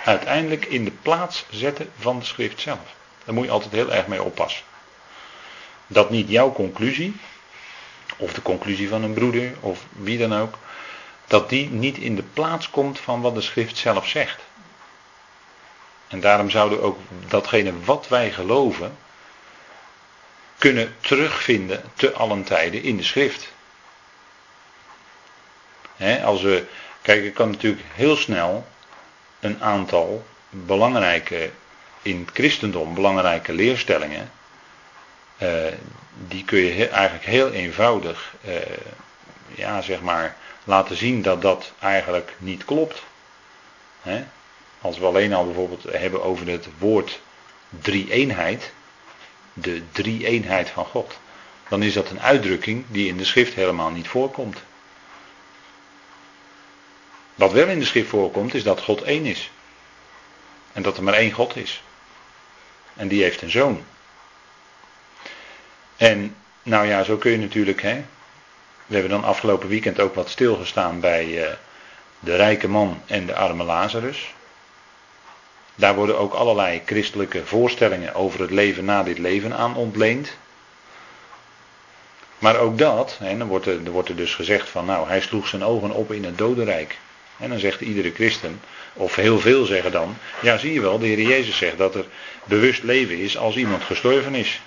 uiteindelijk 0.04 0.64
in 0.64 0.84
de 0.84 0.90
plaats 0.90 1.44
zetten 1.50 1.90
van 1.98 2.18
de 2.18 2.24
schrift 2.24 2.60
zelf. 2.60 2.94
Daar 3.24 3.34
moet 3.34 3.44
je 3.44 3.50
altijd 3.50 3.72
heel 3.72 3.92
erg 3.92 4.06
mee 4.06 4.22
oppassen. 4.22 4.64
Dat 5.86 6.10
niet 6.10 6.28
jouw 6.28 6.52
conclusie, 6.52 7.16
of 8.16 8.32
de 8.32 8.42
conclusie 8.42 8.88
van 8.88 9.02
een 9.02 9.12
broeder, 9.12 9.52
of 9.60 9.84
wie 9.90 10.18
dan 10.18 10.34
ook, 10.34 10.58
dat 11.26 11.48
die 11.48 11.70
niet 11.70 11.98
in 11.98 12.16
de 12.16 12.22
plaats 12.22 12.70
komt 12.70 13.00
van 13.00 13.20
wat 13.20 13.34
de 13.34 13.40
schrift 13.40 13.76
zelf 13.76 14.08
zegt. 14.08 14.40
En 16.12 16.20
daarom 16.20 16.50
zouden 16.50 16.82
ook 16.82 16.98
datgene 17.28 17.80
wat 17.84 18.08
wij 18.08 18.32
geloven, 18.32 18.96
kunnen 20.58 20.96
terugvinden 21.00 21.82
te 21.94 22.12
allen 22.12 22.44
tijden 22.44 22.82
in 22.82 22.96
de 22.96 23.02
schrift. 23.02 23.52
als 26.24 26.42
we, 26.42 26.66
kijk, 27.02 27.34
kan 27.34 27.50
natuurlijk 27.50 27.82
heel 27.94 28.16
snel 28.16 28.66
een 29.40 29.62
aantal 29.62 30.26
belangrijke, 30.50 31.50
in 32.02 32.20
het 32.20 32.30
christendom 32.34 32.94
belangrijke 32.94 33.52
leerstellingen, 33.52 34.30
uh, 35.38 35.66
die 36.28 36.44
kun 36.44 36.58
je 36.58 36.88
eigenlijk 36.88 37.24
heel 37.24 37.50
eenvoudig, 37.50 38.34
uh, 38.44 38.54
ja, 39.54 39.80
zeg 39.80 40.00
maar, 40.00 40.36
laten 40.64 40.96
zien 40.96 41.22
dat 41.22 41.42
dat 41.42 41.72
eigenlijk 41.78 42.34
niet 42.38 42.64
klopt. 42.64 43.02
Als 44.82 44.98
we 44.98 45.06
alleen 45.06 45.32
al 45.32 45.44
bijvoorbeeld 45.44 45.82
hebben 45.82 46.22
over 46.22 46.48
het 46.48 46.68
woord 46.78 47.20
drie-eenheid, 47.68 48.72
de 49.52 49.82
drie-eenheid 49.92 50.70
van 50.70 50.84
God, 50.84 51.18
dan 51.68 51.82
is 51.82 51.92
dat 51.92 52.10
een 52.10 52.20
uitdrukking 52.20 52.84
die 52.88 53.08
in 53.08 53.16
de 53.16 53.24
schrift 53.24 53.54
helemaal 53.54 53.90
niet 53.90 54.08
voorkomt. 54.08 54.62
Wat 57.34 57.52
wel 57.52 57.68
in 57.68 57.78
de 57.78 57.84
schrift 57.84 58.08
voorkomt, 58.08 58.54
is 58.54 58.62
dat 58.62 58.82
God 58.82 59.02
één 59.02 59.24
is. 59.24 59.50
En 60.72 60.82
dat 60.82 60.96
er 60.96 61.02
maar 61.02 61.14
één 61.14 61.32
God 61.32 61.56
is. 61.56 61.82
En 62.94 63.08
die 63.08 63.22
heeft 63.22 63.42
een 63.42 63.50
zoon. 63.50 63.84
En 65.96 66.36
nou 66.62 66.86
ja, 66.86 67.02
zo 67.02 67.16
kun 67.16 67.30
je 67.30 67.38
natuurlijk, 67.38 67.82
hè. 67.82 68.04
We 68.86 68.94
hebben 68.94 69.10
dan 69.10 69.24
afgelopen 69.24 69.68
weekend 69.68 70.00
ook 70.00 70.14
wat 70.14 70.30
stilgestaan 70.30 71.00
bij 71.00 71.26
uh, 71.26 71.52
de 72.20 72.36
rijke 72.36 72.68
man 72.68 73.02
en 73.06 73.26
de 73.26 73.34
arme 73.34 73.64
Lazarus. 73.64 74.34
Daar 75.74 75.94
worden 75.94 76.18
ook 76.18 76.32
allerlei 76.32 76.82
christelijke 76.86 77.46
voorstellingen 77.46 78.14
over 78.14 78.40
het 78.40 78.50
leven 78.50 78.84
na 78.84 79.02
dit 79.02 79.18
leven 79.18 79.56
aan 79.56 79.76
ontleend. 79.76 80.36
Maar 82.38 82.58
ook 82.58 82.78
dat, 82.78 83.16
hè, 83.18 83.38
dan 83.38 83.48
wordt 83.48 83.66
er, 83.66 83.90
wordt 83.90 84.08
er 84.08 84.16
dus 84.16 84.34
gezegd 84.34 84.68
van 84.68 84.84
nou, 84.84 85.08
hij 85.08 85.20
sloeg 85.20 85.48
zijn 85.48 85.64
ogen 85.64 85.90
op 85.90 86.12
in 86.12 86.24
het 86.24 86.38
dodenrijk. 86.38 86.98
En 87.38 87.48
dan 87.48 87.58
zegt 87.58 87.80
iedere 87.80 88.12
christen, 88.12 88.60
of 88.92 89.14
heel 89.14 89.38
veel 89.38 89.64
zeggen 89.64 89.92
dan, 89.92 90.16
ja 90.42 90.56
zie 90.56 90.72
je 90.72 90.80
wel, 90.80 90.98
de 90.98 91.06
Heer 91.06 91.20
Jezus 91.20 91.56
zegt 91.56 91.78
dat 91.78 91.94
er 91.94 92.04
bewust 92.44 92.82
leven 92.82 93.18
is 93.18 93.36
als 93.36 93.56
iemand 93.56 93.82
gestorven 93.82 94.34
is. 94.34 94.60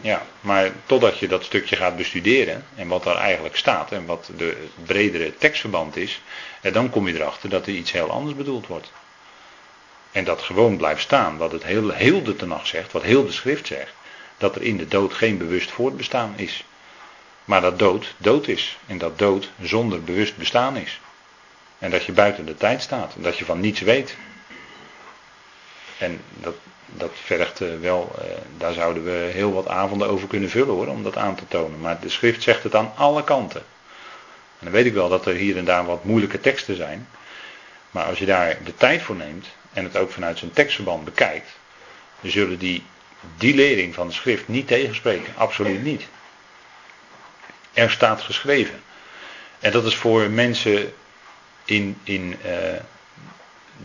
Ja, 0.00 0.26
maar 0.40 0.70
totdat 0.86 1.18
je 1.18 1.28
dat 1.28 1.44
stukje 1.44 1.76
gaat 1.76 1.96
bestuderen 1.96 2.64
en 2.74 2.88
wat 2.88 3.02
daar 3.02 3.16
eigenlijk 3.16 3.56
staat 3.56 3.92
en 3.92 4.06
wat 4.06 4.30
de 4.36 4.56
bredere 4.84 5.36
tekstverband 5.36 5.96
is, 5.96 6.20
dan 6.72 6.90
kom 6.90 7.08
je 7.08 7.14
erachter 7.14 7.48
dat 7.48 7.66
er 7.66 7.72
iets 7.72 7.92
heel 7.92 8.10
anders 8.10 8.36
bedoeld 8.36 8.66
wordt. 8.66 8.92
En 10.16 10.24
dat 10.24 10.42
gewoon 10.42 10.76
blijft 10.76 11.02
staan, 11.02 11.36
wat 11.36 11.52
het 11.52 11.64
heel, 11.64 11.90
heel 11.90 12.22
de 12.22 12.36
tenag 12.36 12.66
zegt, 12.66 12.92
wat 12.92 13.02
heel 13.02 13.26
de 13.26 13.32
schrift 13.32 13.66
zegt. 13.66 13.92
Dat 14.38 14.56
er 14.56 14.62
in 14.62 14.76
de 14.76 14.88
dood 14.88 15.14
geen 15.14 15.38
bewust 15.38 15.70
voortbestaan 15.70 16.32
is. 16.36 16.64
Maar 17.44 17.60
dat 17.60 17.78
dood 17.78 18.14
dood 18.16 18.48
is. 18.48 18.78
En 18.86 18.98
dat 18.98 19.18
dood 19.18 19.50
zonder 19.60 20.02
bewust 20.02 20.36
bestaan 20.36 20.76
is. 20.76 21.00
En 21.78 21.90
dat 21.90 22.04
je 22.04 22.12
buiten 22.12 22.46
de 22.46 22.54
tijd 22.54 22.82
staat. 22.82 23.14
En 23.14 23.22
dat 23.22 23.38
je 23.38 23.44
van 23.44 23.60
niets 23.60 23.80
weet. 23.80 24.16
En 25.98 26.20
dat, 26.40 26.54
dat 26.86 27.12
vergt 27.24 27.60
eh, 27.60 27.68
wel, 27.80 28.14
eh, 28.18 28.24
daar 28.58 28.72
zouden 28.72 29.04
we 29.04 29.30
heel 29.32 29.52
wat 29.52 29.68
avonden 29.68 30.08
over 30.08 30.28
kunnen 30.28 30.50
vullen 30.50 30.74
hoor, 30.74 30.86
om 30.86 31.02
dat 31.02 31.16
aan 31.16 31.34
te 31.34 31.48
tonen. 31.48 31.80
Maar 31.80 32.00
de 32.00 32.08
schrift 32.08 32.42
zegt 32.42 32.62
het 32.62 32.74
aan 32.74 32.92
alle 32.94 33.24
kanten. 33.24 33.60
En 34.58 34.64
dan 34.64 34.72
weet 34.72 34.86
ik 34.86 34.94
wel 34.94 35.08
dat 35.08 35.26
er 35.26 35.34
hier 35.34 35.56
en 35.56 35.64
daar 35.64 35.86
wat 35.86 36.04
moeilijke 36.04 36.40
teksten 36.40 36.76
zijn. 36.76 37.08
Maar 37.90 38.04
als 38.04 38.18
je 38.18 38.26
daar 38.26 38.58
de 38.64 38.74
tijd 38.74 39.02
voor 39.02 39.16
neemt, 39.16 39.46
en 39.76 39.84
het 39.84 39.96
ook 39.96 40.10
vanuit 40.10 40.38
zijn 40.38 40.50
tekstverband 40.52 41.04
bekijkt, 41.04 41.50
zullen 42.22 42.58
die 42.58 42.82
die 43.36 43.54
lering 43.54 43.94
van 43.94 44.06
de 44.06 44.12
schrift 44.12 44.48
niet 44.48 44.66
tegenspreken. 44.66 45.32
Absoluut 45.36 45.82
niet. 45.82 46.02
Er 47.72 47.90
staat 47.90 48.20
geschreven. 48.20 48.82
En 49.58 49.72
dat 49.72 49.84
is 49.84 49.94
voor 49.94 50.30
mensen 50.30 50.92
in, 51.64 51.98
in 52.02 52.36
uh, 52.46 52.52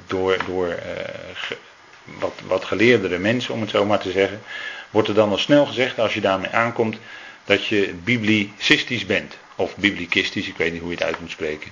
door, 0.08 0.38
door 0.46 0.68
uh, 0.68 1.58
wat, 2.04 2.40
wat 2.46 2.66
geleerdere 2.66 3.18
mensen, 3.18 3.54
om 3.54 3.62
het 3.62 3.70
zo 3.70 3.86
maar 3.86 4.00
te 4.00 4.12
zeggen, 4.12 4.42
wordt 4.90 5.08
er 5.08 5.14
dan 5.14 5.30
al 5.30 5.38
snel 5.38 5.66
gezegd 5.66 6.00
als 6.00 6.14
je 6.14 6.22
daarmee 6.22 6.52
aankomt 6.52 6.98
dat 7.46 7.68
je 7.68 7.94
biblicistisch 8.04 9.06
bent. 9.06 9.38
Of 9.56 9.76
biblicistisch, 9.76 10.48
ik 10.48 10.58
weet 10.58 10.72
niet 10.72 10.82
hoe 10.82 10.90
je 10.90 10.96
het 10.96 11.06
uit 11.06 11.20
moet 11.20 11.32
spreken. 11.32 11.72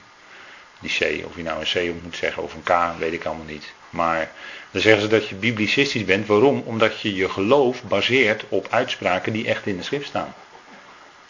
Die 0.80 0.92
C, 0.92 1.26
of 1.26 1.36
je 1.36 1.44
nou 1.44 1.60
een 1.60 1.94
C 2.00 2.04
moet 2.04 2.16
zeggen 2.16 2.44
of 2.44 2.54
een 2.54 2.64
K, 2.64 3.00
weet 3.00 3.14
ik 3.14 3.26
allemaal 3.26 3.46
niet. 3.46 3.74
Maar 3.90 4.32
dan 4.72 4.82
zeggen 4.82 5.02
ze 5.02 5.08
dat 5.08 5.28
je 5.28 5.36
biblicistisch 5.36 6.06
bent. 6.06 6.28
Waarom? 6.28 6.64
Omdat 6.66 7.02
je 7.02 7.16
je 7.16 7.30
geloof 7.30 7.84
baseert 7.84 8.44
op 8.50 8.68
uitspraken 8.70 9.34
die 9.34 9.48
echt 9.48 9.66
in 9.66 9.78
de 9.78 9.84
schrift 9.84 10.08
staan. 10.08 10.34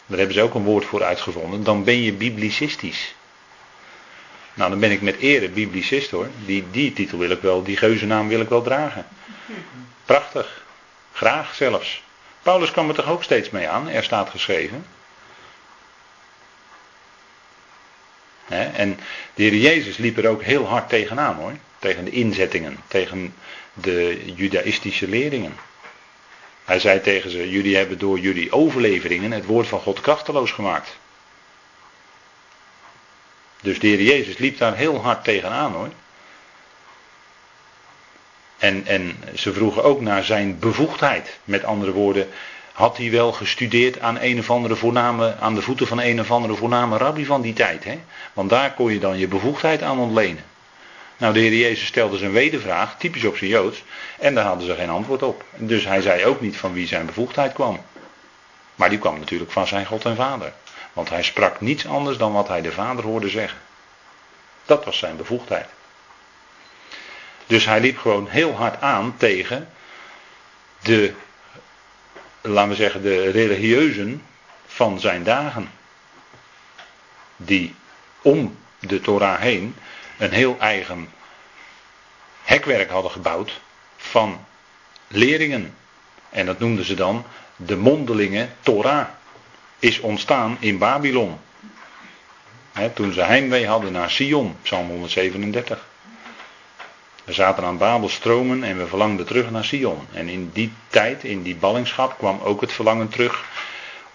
Daar 0.06 0.18
hebben 0.18 0.36
ze 0.36 0.42
ook 0.42 0.54
een 0.54 0.64
woord 0.64 0.84
voor 0.84 1.02
uitgevonden. 1.02 1.64
Dan 1.64 1.84
ben 1.84 2.02
je 2.02 2.12
biblicistisch. 2.12 3.14
Nou, 4.54 4.70
dan 4.70 4.80
ben 4.80 4.90
ik 4.90 5.02
met 5.02 5.16
ere 5.16 5.48
biblicist 5.48 6.10
hoor. 6.10 6.28
Die, 6.44 6.64
die 6.70 6.92
titel 6.92 7.18
wil 7.18 7.30
ik 7.30 7.40
wel, 7.40 7.62
die 7.62 7.76
geuzennaam 7.76 8.28
wil 8.28 8.40
ik 8.40 8.48
wel 8.48 8.62
dragen. 8.62 9.06
Prachtig. 10.04 10.64
Graag 11.12 11.54
zelfs. 11.54 12.02
Paulus 12.42 12.70
kwam 12.70 12.88
er 12.88 12.94
toch 12.94 13.10
ook 13.10 13.22
steeds 13.22 13.50
mee 13.50 13.68
aan, 13.68 13.88
er 13.88 14.02
staat 14.02 14.30
geschreven. 14.30 14.86
En 18.50 18.98
de 19.34 19.42
Heer 19.42 19.54
Jezus 19.54 19.96
liep 19.96 20.18
er 20.18 20.28
ook 20.28 20.42
heel 20.42 20.66
hard 20.66 20.88
tegenaan 20.88 21.34
hoor. 21.34 21.52
Tegen 21.78 22.04
de 22.04 22.10
inzettingen, 22.10 22.76
tegen 22.88 23.34
de 23.72 24.22
judaïstische 24.34 25.08
leringen. 25.08 25.56
Hij 26.64 26.78
zei 26.78 27.00
tegen 27.00 27.30
ze: 27.30 27.50
Jullie 27.50 27.76
hebben 27.76 27.98
door 27.98 28.18
jullie 28.18 28.52
overleveringen 28.52 29.30
het 29.30 29.44
woord 29.44 29.66
van 29.66 29.80
God 29.80 30.00
krachteloos 30.00 30.50
gemaakt. 30.50 30.98
Dus 33.62 33.78
de 33.78 33.86
Heer 33.86 34.02
Jezus 34.02 34.38
liep 34.38 34.58
daar 34.58 34.76
heel 34.76 35.00
hard 35.02 35.24
tegenaan 35.24 35.72
hoor. 35.72 35.88
En, 38.58 38.86
en 38.86 39.16
ze 39.34 39.52
vroegen 39.52 39.84
ook 39.84 40.00
naar 40.00 40.24
zijn 40.24 40.58
bevoegdheid. 40.58 41.38
Met 41.44 41.64
andere 41.64 41.92
woorden, 41.92 42.28
had 42.72 42.96
hij 42.96 43.10
wel 43.10 43.32
gestudeerd 43.32 44.00
aan 44.00 44.18
een 44.20 44.38
of 44.38 44.50
andere 44.50 44.76
voorname, 44.76 45.36
aan 45.40 45.54
de 45.54 45.62
voeten 45.62 45.86
van 45.86 46.00
een 46.00 46.20
of 46.20 46.30
andere 46.30 46.54
voorname 46.54 46.96
rabbi 46.96 47.24
van 47.24 47.40
die 47.40 47.52
tijd. 47.52 47.84
Hè? 47.84 48.00
Want 48.32 48.50
daar 48.50 48.74
kon 48.74 48.92
je 48.92 48.98
dan 48.98 49.18
je 49.18 49.28
bevoegdheid 49.28 49.82
aan 49.82 49.98
ontlenen. 49.98 50.44
Nou, 51.16 51.32
de 51.32 51.40
Heer 51.40 51.54
Jezus 51.54 51.86
stelde 51.86 52.16
zijn 52.16 52.32
wedervraag, 52.32 52.98
typisch 52.98 53.24
op 53.24 53.36
zijn 53.36 53.50
Joods, 53.50 53.82
en 54.18 54.34
daar 54.34 54.44
hadden 54.44 54.66
ze 54.66 54.74
geen 54.74 54.90
antwoord 54.90 55.22
op. 55.22 55.44
Dus 55.56 55.84
hij 55.84 56.00
zei 56.00 56.24
ook 56.24 56.40
niet 56.40 56.56
van 56.56 56.72
wie 56.72 56.86
zijn 56.86 57.06
bevoegdheid 57.06 57.52
kwam. 57.52 57.80
Maar 58.74 58.88
die 58.88 58.98
kwam 58.98 59.18
natuurlijk 59.18 59.50
van 59.50 59.66
zijn 59.66 59.86
God 59.86 60.04
en 60.04 60.16
Vader. 60.16 60.52
Want 60.92 61.08
hij 61.08 61.22
sprak 61.22 61.60
niets 61.60 61.86
anders 61.86 62.16
dan 62.16 62.32
wat 62.32 62.48
hij 62.48 62.60
de 62.60 62.72
Vader 62.72 63.04
hoorde 63.04 63.28
zeggen. 63.28 63.58
Dat 64.64 64.84
was 64.84 64.98
zijn 64.98 65.16
bevoegdheid. 65.16 65.66
Dus 67.46 67.64
hij 67.64 67.80
liep 67.80 67.98
gewoon 67.98 68.28
heel 68.28 68.52
hard 68.52 68.80
aan 68.80 69.14
tegen 69.16 69.68
de, 70.82 71.14
laten 72.40 72.68
we 72.68 72.74
zeggen, 72.74 73.02
de 73.02 73.30
religieuzen 73.30 74.22
van 74.66 75.00
zijn 75.00 75.22
dagen. 75.22 75.70
Die 77.36 77.74
om 78.22 78.56
de 78.78 79.00
Torah 79.00 79.40
heen 79.40 79.76
een 80.18 80.32
heel 80.32 80.56
eigen 80.58 81.08
hekwerk 82.42 82.90
hadden 82.90 83.10
gebouwd 83.10 83.60
van 83.96 84.44
leringen. 85.06 85.74
En 86.30 86.46
dat 86.46 86.58
noemden 86.58 86.84
ze 86.84 86.94
dan 86.94 87.24
de 87.56 87.76
mondelinge 87.76 88.48
Torah. 88.60 89.06
Is 89.78 90.00
ontstaan 90.00 90.56
in 90.60 90.78
Babylon. 90.78 91.38
toen 92.94 93.12
ze 93.12 93.22
heimwee 93.22 93.66
hadden 93.66 93.92
naar 93.92 94.10
Sion, 94.10 94.56
Psalm 94.62 94.88
137. 94.88 95.89
We 97.24 97.32
zaten 97.32 97.64
aan 97.64 97.78
Babel 97.78 98.08
stromen 98.08 98.64
en 98.64 98.78
we 98.78 98.86
verlangden 98.86 99.26
terug 99.26 99.50
naar 99.50 99.64
Sion. 99.64 100.06
En 100.12 100.28
in 100.28 100.50
die 100.52 100.72
tijd, 100.88 101.24
in 101.24 101.42
die 101.42 101.56
ballingschap, 101.56 102.18
kwam 102.18 102.40
ook 102.40 102.60
het 102.60 102.72
verlangen 102.72 103.08
terug 103.08 103.44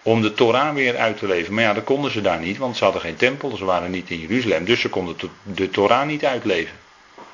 om 0.02 0.22
de 0.22 0.34
Torah 0.34 0.74
weer 0.74 0.98
uit 0.98 1.18
te 1.18 1.28
leven. 1.28 1.54
Maar 1.54 1.64
ja, 1.64 1.74
dat 1.74 1.84
konden 1.84 2.12
ze 2.12 2.22
daar 2.22 2.40
niet, 2.40 2.58
want 2.58 2.78
ze 2.78 2.84
hadden 2.84 3.02
geen 3.02 3.16
tempel, 3.16 3.58
ze 3.58 3.66
waren 3.66 3.92
niet 3.92 4.10
in 4.10 4.20
Jeruzalem, 4.20 4.66
dus 4.66 4.80
ze 4.80 4.90
konden 4.90 5.16
de 5.44 5.70
Torah 5.70 6.08
niet 6.08 6.26
uitleven. 6.26 6.76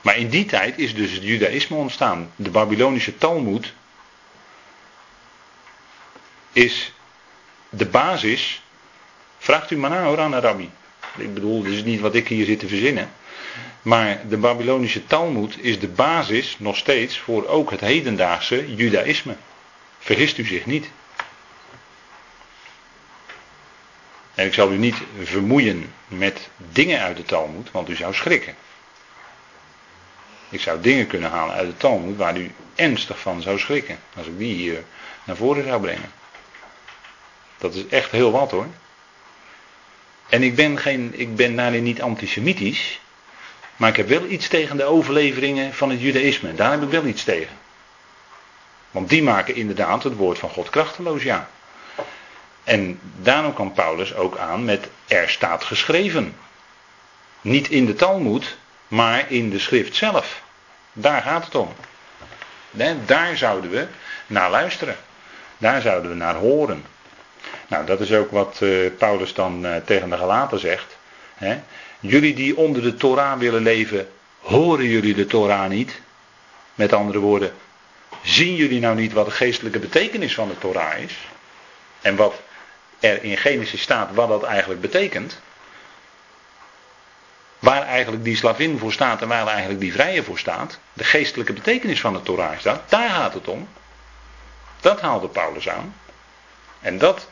Maar 0.02 0.18
in 0.18 0.30
die 0.30 0.46
tijd 0.46 0.78
is 0.78 0.96
dus 0.96 1.12
het 1.12 1.24
judaïsme 1.24 1.76
ontstaan. 1.76 2.32
De 2.36 2.50
Babylonische 2.50 3.18
Talmud 3.18 3.74
is 6.52 6.94
de 7.70 7.86
basis. 7.86 8.62
Vraagt 9.38 9.72
u 9.72 9.78
maar 9.78 9.90
na 9.90 10.04
hoor 10.04 10.20
aan 10.20 10.36
Rabbi. 10.36 10.70
Ik 11.18 11.34
bedoel, 11.34 11.64
dit 11.64 11.74
is 11.74 11.84
niet 11.84 12.00
wat 12.00 12.16
ik 12.16 12.28
hier 12.28 12.46
zit 12.46 12.60
te 12.60 12.68
verzinnen. 12.68 13.12
Maar 13.82 14.28
de 14.28 14.38
Babylonische 14.38 15.06
Talmud 15.06 15.58
is 15.60 15.80
de 15.80 15.88
basis 15.88 16.56
nog 16.60 16.78
steeds 16.78 17.18
voor 17.18 17.48
ook 17.48 17.72
het 17.72 17.80
hedendaagse 17.80 18.76
judaïsme. 18.76 19.36
Vergist 20.00 20.38
u 20.38 20.46
zich 20.46 20.66
niet. 20.66 20.90
En 24.36 24.46
ik 24.46 24.54
zal 24.54 24.72
u 24.72 24.78
niet 24.78 24.96
vermoeien 25.24 25.94
met 26.08 26.50
dingen 26.58 27.02
uit 27.02 27.18
de 27.18 27.24
Talmud, 27.24 27.72
want 27.72 27.90
u 27.90 27.96
zou 27.96 28.14
schrikken. 28.14 28.56
Ik 30.50 30.62
zou 30.62 30.82
dingen 30.82 31.08
kunnen 31.08 31.30
halen 31.30 31.56
uit 31.56 31.68
de 31.68 31.78
Talmud 31.78 32.18
waar 32.18 32.38
u 32.38 32.52
ernstig 32.76 33.20
van 33.20 33.42
zou 33.42 33.60
schrikken. 33.60 34.00
Als 34.16 34.28
ik 34.28 34.38
die 34.38 34.56
hier 34.56 34.84
naar 35.24 35.36
voren 35.36 35.64
zou 35.66 35.82
brengen. 35.82 36.12
Dat 37.58 37.76
is 37.76 37.88
echt 37.88 38.12
heel 38.12 38.32
wat 38.32 38.52
hoor. 38.52 38.68
En 40.30 40.44
ik 40.44 40.56
ben, 40.56 40.78
geen, 40.78 41.20
ik 41.20 41.36
ben 41.36 41.56
daarin 41.56 41.84
niet 41.84 42.02
antisemitisch. 42.02 43.00
Maar 43.82 43.90
ik 43.90 43.96
heb 43.96 44.08
wel 44.08 44.26
iets 44.26 44.48
tegen 44.48 44.78
de 44.78 44.84
overleveringen 44.84 45.74
van 45.74 45.90
het 45.90 46.02
judaïsme. 46.02 46.56
Daar 46.56 46.72
heb 46.72 46.82
ik 46.82 46.90
wel 46.90 47.06
iets 47.06 47.24
tegen. 47.24 47.58
Want 48.92 49.10
die 49.10 49.24
maken 49.24 49.56
inderdaad 49.56 50.04
het 50.04 50.16
woord 50.16 50.40
van 50.40 50.50
God 50.50 50.70
krachteloos, 50.70 51.24
ja. 51.24 51.50
En 52.64 53.00
daarom 53.22 53.54
kan 53.54 53.74
Paulus 53.74 54.16
ook 54.16 54.38
aan 54.38 54.66
met 54.66 54.90
er 55.08 55.30
staat 55.30 55.64
geschreven. 55.64 56.36
Niet 57.42 57.70
in 57.70 57.86
de 57.86 57.94
Talmud, 57.94 58.58
maar 58.88 59.32
in 59.32 59.50
de 59.50 59.60
schrift 59.60 59.96
zelf. 59.96 60.42
Daar 60.94 61.22
gaat 61.22 61.46
het 61.46 61.56
om. 61.56 61.74
Daar 63.06 63.38
zouden 63.38 63.72
we 63.72 63.88
naar 64.28 64.50
luisteren. 64.50 64.96
Daar 65.58 65.82
zouden 65.82 66.12
we 66.12 66.18
naar 66.18 66.36
horen. 66.36 66.86
Nou, 67.68 67.86
dat 67.86 68.00
is 68.00 68.14
ook 68.14 68.32
wat 68.32 68.60
uh, 68.64 68.92
Paulus 68.98 69.34
dan 69.34 69.66
uh, 69.66 69.76
tegen 69.76 70.10
de 70.10 70.18
Galaten 70.18 70.60
zegt. 70.60 70.98
Jullie 72.02 72.34
die 72.34 72.58
onder 72.58 72.82
de 72.82 72.96
Torah 72.96 73.40
willen 73.40 73.62
leven, 73.62 74.12
horen 74.40 74.86
jullie 74.86 75.14
de 75.14 75.26
Torah 75.26 75.70
niet? 75.70 76.02
Met 76.76 76.94
andere 76.94 77.20
woorden, 77.20 77.54
zien 78.22 78.56
jullie 78.56 78.80
nou 78.80 78.96
niet 78.96 79.14
wat 79.14 79.26
de 79.26 79.32
geestelijke 79.32 79.80
betekenis 79.80 80.34
van 80.34 80.48
de 80.48 80.58
Torah 80.58 80.98
is? 80.98 81.18
En 82.02 82.16
wat 82.16 82.42
er 83.00 83.24
in 83.24 83.38
Genesis 83.38 83.82
staat, 83.82 84.14
wat 84.14 84.28
dat 84.28 84.44
eigenlijk 84.44 84.82
betekent? 84.82 85.40
Waar 87.60 87.82
eigenlijk 87.82 88.24
die 88.24 88.36
slavin 88.36 88.78
voor 88.78 88.92
staat 88.92 89.22
en 89.22 89.28
waar 89.28 89.48
eigenlijk 89.48 89.80
die 89.80 89.94
vrije 89.94 90.24
voor 90.24 90.40
staat. 90.40 90.80
De 90.94 91.04
geestelijke 91.04 91.54
betekenis 91.54 92.02
van 92.02 92.14
de 92.14 92.22
Torah 92.22 92.54
is 92.54 92.64
dat. 92.64 92.82
Daar 92.90 93.10
gaat 93.10 93.34
het 93.34 93.48
om. 93.48 93.68
Dat 94.80 95.02
haalde 95.02 95.28
Paulus 95.28 95.70
aan. 95.70 95.96
En 96.80 96.98
dat, 96.98 97.28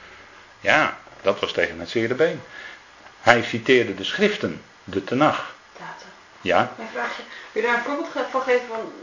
ja, 0.60 0.98
dat 1.22 1.40
was 1.40 1.52
tegen 1.54 1.80
het 1.80 1.90
zere 1.90 2.14
been. 2.14 2.42
Hij 3.22 3.44
citeerde 3.44 3.96
de 3.96 4.04
schriften, 4.04 4.62
de 4.84 5.04
Tenach. 5.04 5.58
Ja. 6.42 6.74
Mijn 6.78 6.90
vraagje. 6.94 7.24
Kun 7.52 7.62
je 7.62 7.68
daar 7.68 7.78
een 7.78 7.84
voorbeeld 7.84 8.08
van 8.32 8.42
geven 8.42 8.68
van 8.68 8.94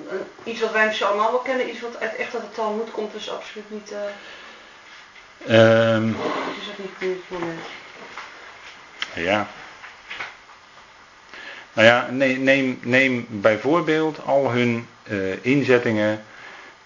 iets 0.44 0.61
wat 0.61 0.72
wij 0.72 0.87
misschien 0.87 1.07
allemaal 1.07 1.31
wel 1.31 1.40
kennen, 1.40 1.70
iets 1.70 1.81
wat 1.81 2.00
uit 2.00 2.16
echt 2.16 2.35
uit 2.35 2.42
de 2.42 2.50
Talmud 2.55 2.90
komt, 2.90 3.12
dus 3.12 3.31
absoluut 3.31 3.70
niet. 3.70 3.92
Uh... 3.92 3.98
Um, 5.94 6.16
is 6.61 6.66
dat 6.66 6.79
niet 6.79 7.16
het 7.16 7.40
moment? 7.40 7.61
Ja. 9.14 9.46
Nou 11.72 11.88
ja, 11.88 12.09
neem, 12.11 12.42
neem, 12.42 12.79
neem 12.83 13.26
bijvoorbeeld 13.29 14.24
al 14.24 14.50
hun 14.50 14.88
uh, 15.05 15.44
inzettingen, 15.44 16.24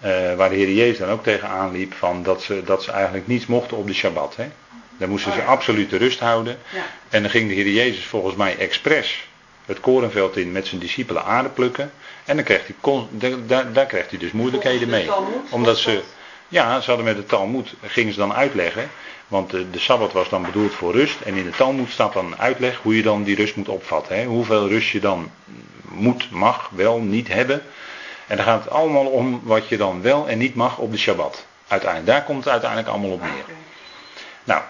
uh, 0.04 0.34
waar 0.34 0.48
de 0.48 0.56
Heer 0.56 0.70
Jezus 0.70 0.98
dan 0.98 1.08
ook 1.08 1.22
tegenaan 1.22 1.72
liep, 1.72 1.94
van 1.94 2.22
dat 2.22 2.42
ze, 2.42 2.64
dat 2.64 2.82
ze 2.82 2.92
eigenlijk 2.92 3.26
niets 3.26 3.46
mochten 3.46 3.76
op 3.76 3.86
de 3.86 3.94
Shabbat. 3.94 4.36
Hè? 4.36 4.50
Daar 5.00 5.08
moesten 5.08 5.32
ze 5.32 5.42
absoluut 5.42 5.90
de 5.90 5.96
rust 5.96 6.20
houden. 6.20 6.58
Ja. 6.72 6.82
En 7.08 7.22
dan 7.22 7.30
ging 7.30 7.48
de 7.48 7.54
Heer 7.54 7.68
Jezus 7.68 8.04
volgens 8.04 8.34
mij 8.34 8.56
expres 8.56 9.28
het 9.66 9.80
korenveld 9.80 10.36
in 10.36 10.52
met 10.52 10.66
zijn 10.66 10.80
discipelen 10.80 11.24
aarde 11.24 11.48
plukken. 11.48 11.92
En 12.24 12.36
dan 12.36 12.44
krijgt 12.44 12.66
hij, 12.66 13.06
daar, 13.46 13.72
daar 13.72 13.86
krijgt 13.86 14.10
hij 14.10 14.18
dus 14.18 14.32
moeilijkheden 14.32 14.88
mee. 14.88 15.10
Omdat 15.50 15.78
ze, 15.78 16.02
ja, 16.48 16.80
ze 16.80 16.86
hadden 16.86 17.06
met 17.06 17.16
de 17.16 17.26
Talmud, 17.26 17.74
gingen 17.82 18.12
ze 18.12 18.18
dan 18.18 18.32
uitleggen. 18.32 18.90
Want 19.28 19.50
de, 19.50 19.70
de 19.70 19.78
Sabbat 19.78 20.12
was 20.12 20.28
dan 20.28 20.42
bedoeld 20.42 20.74
voor 20.74 20.92
rust. 20.92 21.20
En 21.20 21.34
in 21.34 21.44
de 21.44 21.50
Talmud 21.50 21.90
staat 21.90 22.12
dan 22.12 22.38
uitleg 22.38 22.78
hoe 22.82 22.96
je 22.96 23.02
dan 23.02 23.22
die 23.22 23.36
rust 23.36 23.56
moet 23.56 23.68
opvatten. 23.68 24.16
Hè? 24.16 24.24
Hoeveel 24.24 24.68
rust 24.68 24.90
je 24.90 25.00
dan 25.00 25.30
moet, 25.82 26.30
mag, 26.30 26.70
wel, 26.72 26.98
niet 26.98 27.28
hebben. 27.28 27.62
En 28.26 28.36
dan 28.36 28.44
gaat 28.44 28.64
het 28.64 28.72
allemaal 28.72 29.06
om 29.06 29.40
wat 29.44 29.68
je 29.68 29.76
dan 29.76 30.02
wel 30.02 30.28
en 30.28 30.38
niet 30.38 30.54
mag 30.54 30.78
op 30.78 30.92
de 30.92 30.98
Shabbat. 30.98 31.46
Uiteindelijk, 31.68 32.10
daar 32.10 32.24
komt 32.24 32.44
het 32.44 32.52
uiteindelijk 32.52 32.90
allemaal 32.90 33.10
op 33.10 33.20
neer. 33.20 33.44
Nou, 34.44 34.62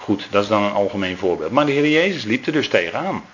Goed, 0.00 0.26
dat 0.30 0.42
is 0.42 0.48
dan 0.48 0.62
een 0.62 0.72
algemeen 0.72 1.16
voorbeeld. 1.16 1.50
Maar 1.50 1.66
de 1.66 1.72
Heer 1.72 1.88
Jezus 1.88 2.24
liep 2.24 2.46
er 2.46 2.52
dus 2.52 2.68
tegenaan. 2.68 3.24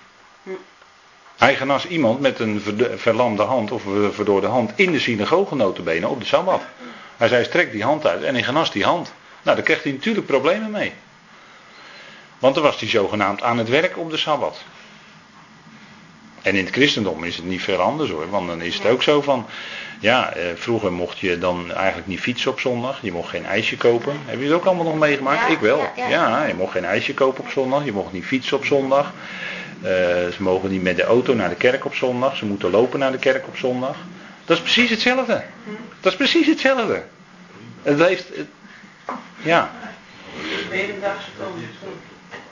Hij 1.37 1.55
genas 1.55 1.87
iemand 1.87 2.19
met 2.19 2.39
een 2.39 2.61
verlamde 2.95 3.43
hand 3.43 3.71
of 3.71 3.81
verdorde 4.11 4.47
hand 4.47 4.71
in 4.75 4.91
de 4.91 4.99
synagoge 4.99 5.55
notabene 5.55 6.07
op 6.07 6.19
de 6.19 6.25
Sabbat. 6.25 6.61
Hij 7.17 7.27
zei 7.27 7.43
strek 7.43 7.71
die 7.71 7.83
hand 7.83 8.07
uit 8.07 8.23
en 8.23 8.33
hij 8.33 8.43
genas 8.43 8.71
die 8.71 8.83
hand. 8.83 9.13
Nou, 9.41 9.55
daar 9.55 9.65
kreeg 9.65 9.83
hij 9.83 9.91
natuurlijk 9.91 10.25
problemen 10.25 10.71
mee. 10.71 10.93
Want 12.39 12.55
dan 12.55 12.63
was 12.63 12.79
hij 12.79 12.89
zogenaamd 12.89 13.41
aan 13.41 13.57
het 13.57 13.69
werk 13.69 13.97
op 13.97 14.09
de 14.09 14.17
Sabbat. 14.17 14.63
En 16.41 16.55
in 16.55 16.65
het 16.65 16.73
christendom 16.73 17.23
is 17.23 17.35
het 17.35 17.45
niet 17.45 17.61
veel 17.61 17.79
anders 17.79 18.09
hoor. 18.09 18.29
Want 18.29 18.47
dan 18.47 18.61
is 18.61 18.77
het 18.77 18.85
ook 18.85 19.03
zo 19.03 19.21
van. 19.21 19.45
Ja, 19.99 20.33
eh, 20.33 20.45
vroeger 20.55 20.91
mocht 20.91 21.19
je 21.19 21.37
dan 21.37 21.73
eigenlijk 21.73 22.07
niet 22.07 22.19
fietsen 22.19 22.51
op 22.51 22.59
zondag. 22.59 23.01
Je 23.01 23.11
mocht 23.11 23.29
geen 23.29 23.45
ijsje 23.45 23.77
kopen. 23.77 24.13
Heb 24.25 24.39
je 24.39 24.45
het 24.45 24.53
ook 24.53 24.65
allemaal 24.65 24.85
nog 24.85 24.97
meegemaakt? 24.97 25.51
Ik 25.51 25.59
wel. 25.59 25.87
Ja, 25.95 26.45
je 26.45 26.53
mocht 26.53 26.71
geen 26.71 26.85
ijsje 26.85 27.13
kopen 27.13 27.43
op 27.43 27.49
zondag. 27.49 27.85
Je 27.85 27.91
mocht 27.91 28.11
niet 28.13 28.25
fietsen 28.25 28.57
op 28.57 28.65
zondag. 28.65 29.13
Eh, 29.81 29.91
ze 30.27 30.37
mogen 30.37 30.69
niet 30.69 30.83
met 30.83 30.95
de 30.95 31.03
auto 31.03 31.33
naar 31.33 31.49
de 31.49 31.55
kerk 31.55 31.85
op 31.85 31.95
zondag. 31.95 32.35
Ze 32.37 32.45
moeten 32.45 32.69
lopen 32.69 32.99
naar 32.99 33.11
de 33.11 33.17
kerk 33.17 33.47
op 33.47 33.57
zondag. 33.57 33.95
Dat 34.45 34.57
is 34.57 34.63
precies 34.63 34.89
hetzelfde. 34.89 35.43
Dat 35.99 36.11
is 36.11 36.17
precies 36.17 36.47
hetzelfde. 36.47 37.03
Het 37.81 37.99
heeft. 37.99 38.25
ja. 39.41 39.71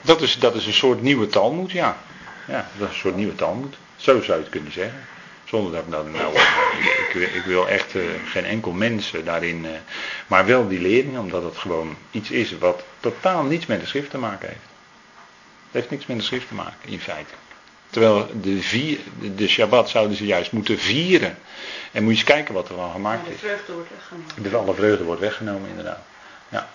Dat 0.00 0.22
is, 0.22 0.38
dat 0.38 0.54
is 0.54 0.66
een 0.66 0.72
soort 0.72 1.02
nieuwe 1.02 1.26
talmoed, 1.26 1.72
ja. 1.72 1.96
Ja, 2.46 2.68
dat 2.78 2.88
is 2.88 2.94
een 2.94 3.00
soort 3.00 3.16
nieuwe 3.16 3.34
talmoed. 3.34 3.76
Zo 3.96 4.22
zou 4.22 4.38
je 4.38 4.42
het 4.42 4.52
kunnen 4.52 4.72
zeggen. 4.72 4.98
Zonder 5.46 5.72
dat 5.72 5.82
ik 5.82 5.88
nou, 5.88 6.10
nou 6.10 6.34
ik, 6.34 7.32
ik, 7.34 7.42
wil 7.46 7.68
echt 7.68 7.94
uh, 7.94 8.04
geen 8.24 8.44
enkel 8.44 8.72
mens 8.72 9.12
daarin, 9.24 9.64
uh, 9.64 9.70
maar 10.26 10.46
wel 10.46 10.68
die 10.68 10.80
lering, 10.80 11.18
omdat 11.18 11.42
het 11.42 11.56
gewoon 11.56 11.96
iets 12.10 12.30
is 12.30 12.58
wat 12.58 12.84
totaal 13.00 13.42
niets 13.42 13.66
met 13.66 13.80
de 13.80 13.86
schrift 13.86 14.10
te 14.10 14.18
maken 14.18 14.48
heeft. 14.48 14.60
Het 15.64 15.72
heeft 15.72 15.90
niks 15.90 16.06
met 16.06 16.16
de 16.16 16.22
schrift 16.22 16.48
te 16.48 16.54
maken, 16.54 16.88
in 16.88 17.00
feite. 17.00 17.34
Terwijl 17.90 18.30
de, 18.40 18.62
vier, 18.62 18.98
de 19.36 19.48
Shabbat 19.48 19.88
zouden 19.88 20.16
ze 20.16 20.26
juist 20.26 20.52
moeten 20.52 20.78
vieren. 20.78 21.38
En 21.92 22.02
moet 22.02 22.12
je 22.12 22.18
eens 22.18 22.28
kijken 22.28 22.54
wat 22.54 22.68
er 22.68 22.74
van 22.74 22.92
gemaakt 22.92 23.28
is. 23.28 23.32
De 23.32 23.38
vreugde 23.38 23.72
wordt 23.72 23.90
weggenomen. 23.90 24.42
De 24.42 24.56
alle 24.56 24.74
vreugde 24.74 25.04
wordt 25.04 25.20
weggenomen, 25.20 25.68
inderdaad. 25.68 26.02
Ja. 26.48 26.68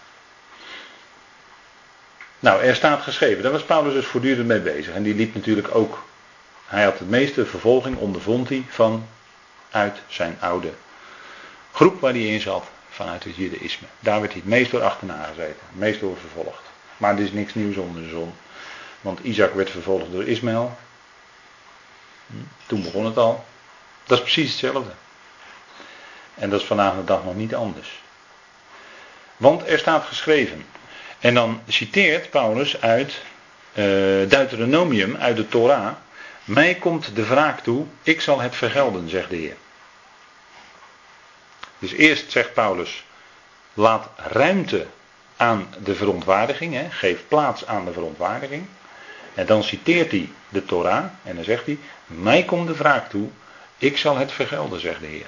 Nou, 2.40 2.62
er 2.62 2.76
staat 2.76 3.02
geschreven, 3.02 3.44
daar 3.44 3.52
was 3.52 3.64
Paulus 3.64 3.94
dus 3.94 4.06
voortdurend 4.06 4.48
mee 4.48 4.60
bezig. 4.60 4.94
En 4.94 5.04
die 5.04 5.16
liep 5.16 5.34
natuurlijk 5.36 5.76
ook, 5.76 6.04
hij 6.72 6.84
had 6.84 7.00
het 7.00 7.10
meeste 7.10 7.46
vervolging, 7.46 7.98
ondervond 7.98 8.50
hij, 8.50 8.66
van 8.70 9.08
uit 9.72 9.98
zijn 10.08 10.38
oude 10.40 10.74
groep 11.72 12.00
waar 12.00 12.12
hij 12.12 12.26
in 12.26 12.42
zat, 12.42 12.64
vanuit 12.90 13.24
het 13.24 13.36
judaïsme. 13.36 13.88
Daar 14.00 14.20
werd 14.20 14.32
hij 14.32 14.42
het 14.42 14.50
meest 14.50 14.72
door 14.72 14.84
achterna 14.84 15.24
gezeten, 15.24 15.62
het 15.68 15.80
meest 15.80 16.00
door 16.00 16.18
vervolgd. 16.18 16.62
Maar 16.98 17.14
er 17.14 17.24
is 17.24 17.32
niks 17.32 17.54
nieuws 17.54 17.76
onder 17.76 18.02
de 18.02 18.10
zon. 18.10 18.34
Want 19.02 19.20
Isaac 19.20 19.54
werd 19.54 19.70
vervolgd 19.70 20.12
door 20.12 20.28
Ismaël. 20.28 20.78
Hm, 22.28 22.36
toen 22.66 22.84
begon 22.84 23.06
het 23.06 23.18
al. 23.18 23.46
Dat 24.04 24.18
is 24.18 24.24
precies 24.24 24.50
hetzelfde. 24.50 24.92
En 26.34 26.50
dat 26.50 26.62
is 26.62 26.68
vandaag 26.68 26.96
de 26.96 27.04
dag 27.04 27.24
nog 27.24 27.36
niet 27.36 27.56
anders. 27.56 28.02
Want 29.38 29.68
er 29.68 29.80
staat 29.80 30.06
geschreven, 30.06 30.66
en 31.20 31.34
dan 31.34 31.62
citeert 31.68 32.30
Paulus 32.30 32.82
uit 32.82 33.22
uh, 33.74 33.84
Deuteronomium, 34.30 35.16
uit 35.16 35.36
de 35.36 35.48
Torah. 35.48 35.94
Mij 36.44 36.76
komt 36.76 37.16
de 37.16 37.26
wraak 37.26 37.60
toe, 37.60 37.86
ik 38.02 38.22
zal 38.22 38.40
het 38.40 38.56
vergelden, 38.56 39.10
zegt 39.10 39.30
de 39.30 39.36
Heer. 39.36 39.58
Dus 41.80 41.92
eerst 41.92 42.32
zegt 42.32 42.54
Paulus, 42.54 43.04
laat 43.74 44.10
ruimte 44.16 44.88
aan 45.38 45.74
de 45.84 45.96
verontwaardiging, 45.96 46.74
hè, 46.74 46.90
geef 46.90 47.28
plaats 47.28 47.66
aan 47.66 47.86
de 47.86 47.94
verontwaardiging. 47.94 48.66
En 49.34 49.46
dan 49.46 49.64
citeert 49.64 50.12
hij 50.12 50.30
de 50.50 50.66
Torah 50.66 51.06
en 51.24 51.36
dan 51.36 51.44
zegt 51.44 51.66
hij, 51.66 51.78
mij 52.06 52.44
komt 52.44 52.68
de 52.68 52.76
wraak 52.76 53.10
toe, 53.10 53.30
ik 53.78 53.98
zal 53.98 54.18
het 54.18 54.32
vergelden, 54.32 54.80
zegt 54.80 55.00
de 55.00 55.08
Heer. 55.08 55.28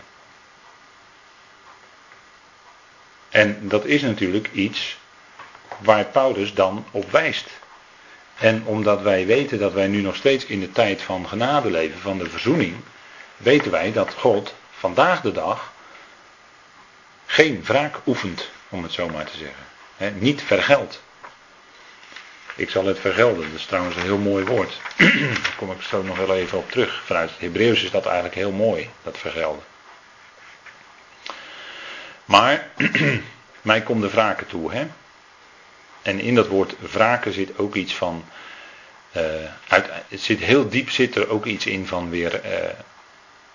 En 3.29 3.67
dat 3.67 3.85
is 3.85 4.01
natuurlijk 4.01 4.49
iets 4.51 4.97
waar 5.77 6.05
Paulus 6.05 6.53
dan 6.53 6.85
op 6.91 7.11
wijst. 7.11 7.49
En 8.37 8.65
omdat 8.65 9.01
wij 9.01 9.25
weten 9.25 9.59
dat 9.59 9.73
wij 9.73 9.87
nu 9.87 10.01
nog 10.01 10.15
steeds 10.15 10.45
in 10.45 10.59
de 10.59 10.71
tijd 10.71 11.01
van 11.01 11.27
genade 11.27 11.71
leven, 11.71 11.99
van 11.99 12.17
de 12.17 12.29
verzoening, 12.29 12.75
weten 13.37 13.71
wij 13.71 13.91
dat 13.91 14.13
God 14.13 14.55
vandaag 14.71 15.21
de 15.21 15.31
dag 15.31 15.71
geen 17.25 17.63
wraak 17.63 17.95
oefent, 18.05 18.49
om 18.69 18.83
het 18.83 18.91
zo 18.91 19.09
maar 19.09 19.25
te 19.25 19.37
zeggen. 19.37 20.19
niet 20.19 20.41
vergeld. 20.41 21.01
Ik 22.55 22.69
zal 22.69 22.85
het 22.85 22.99
vergelden, 22.99 23.51
dat 23.51 23.59
is 23.59 23.65
trouwens 23.65 23.95
een 23.95 24.01
heel 24.01 24.17
mooi 24.17 24.45
woord. 24.45 24.79
Daar 24.97 25.53
kom 25.57 25.71
ik 25.71 25.81
zo 25.81 26.01
nog 26.01 26.17
wel 26.17 26.35
even 26.35 26.57
op 26.57 26.71
terug. 26.71 27.01
Vanuit 27.05 27.29
het 27.29 27.39
Hebreeuws 27.39 27.83
is 27.83 27.91
dat 27.91 28.05
eigenlijk 28.05 28.35
heel 28.35 28.51
mooi, 28.51 28.89
dat 29.03 29.17
vergelden. 29.17 29.63
Maar, 32.25 32.67
mij 33.61 33.81
komt 33.81 34.01
de 34.01 34.09
wraken 34.09 34.47
toe, 34.47 34.73
hè. 34.73 34.87
En 36.03 36.19
in 36.19 36.35
dat 36.35 36.47
woord 36.47 36.75
wraken 36.79 37.33
zit 37.33 37.57
ook 37.57 37.75
iets 37.75 37.95
van. 37.95 38.25
Uh, 39.17 39.23
uit, 39.67 39.89
het 40.07 40.21
zit 40.21 40.39
heel 40.39 40.69
diep 40.69 40.89
zit 40.89 41.15
er 41.15 41.29
ook 41.29 41.45
iets 41.45 41.65
in 41.65 41.87
van 41.87 42.09
weer, 42.09 42.45
uh, 42.45 42.69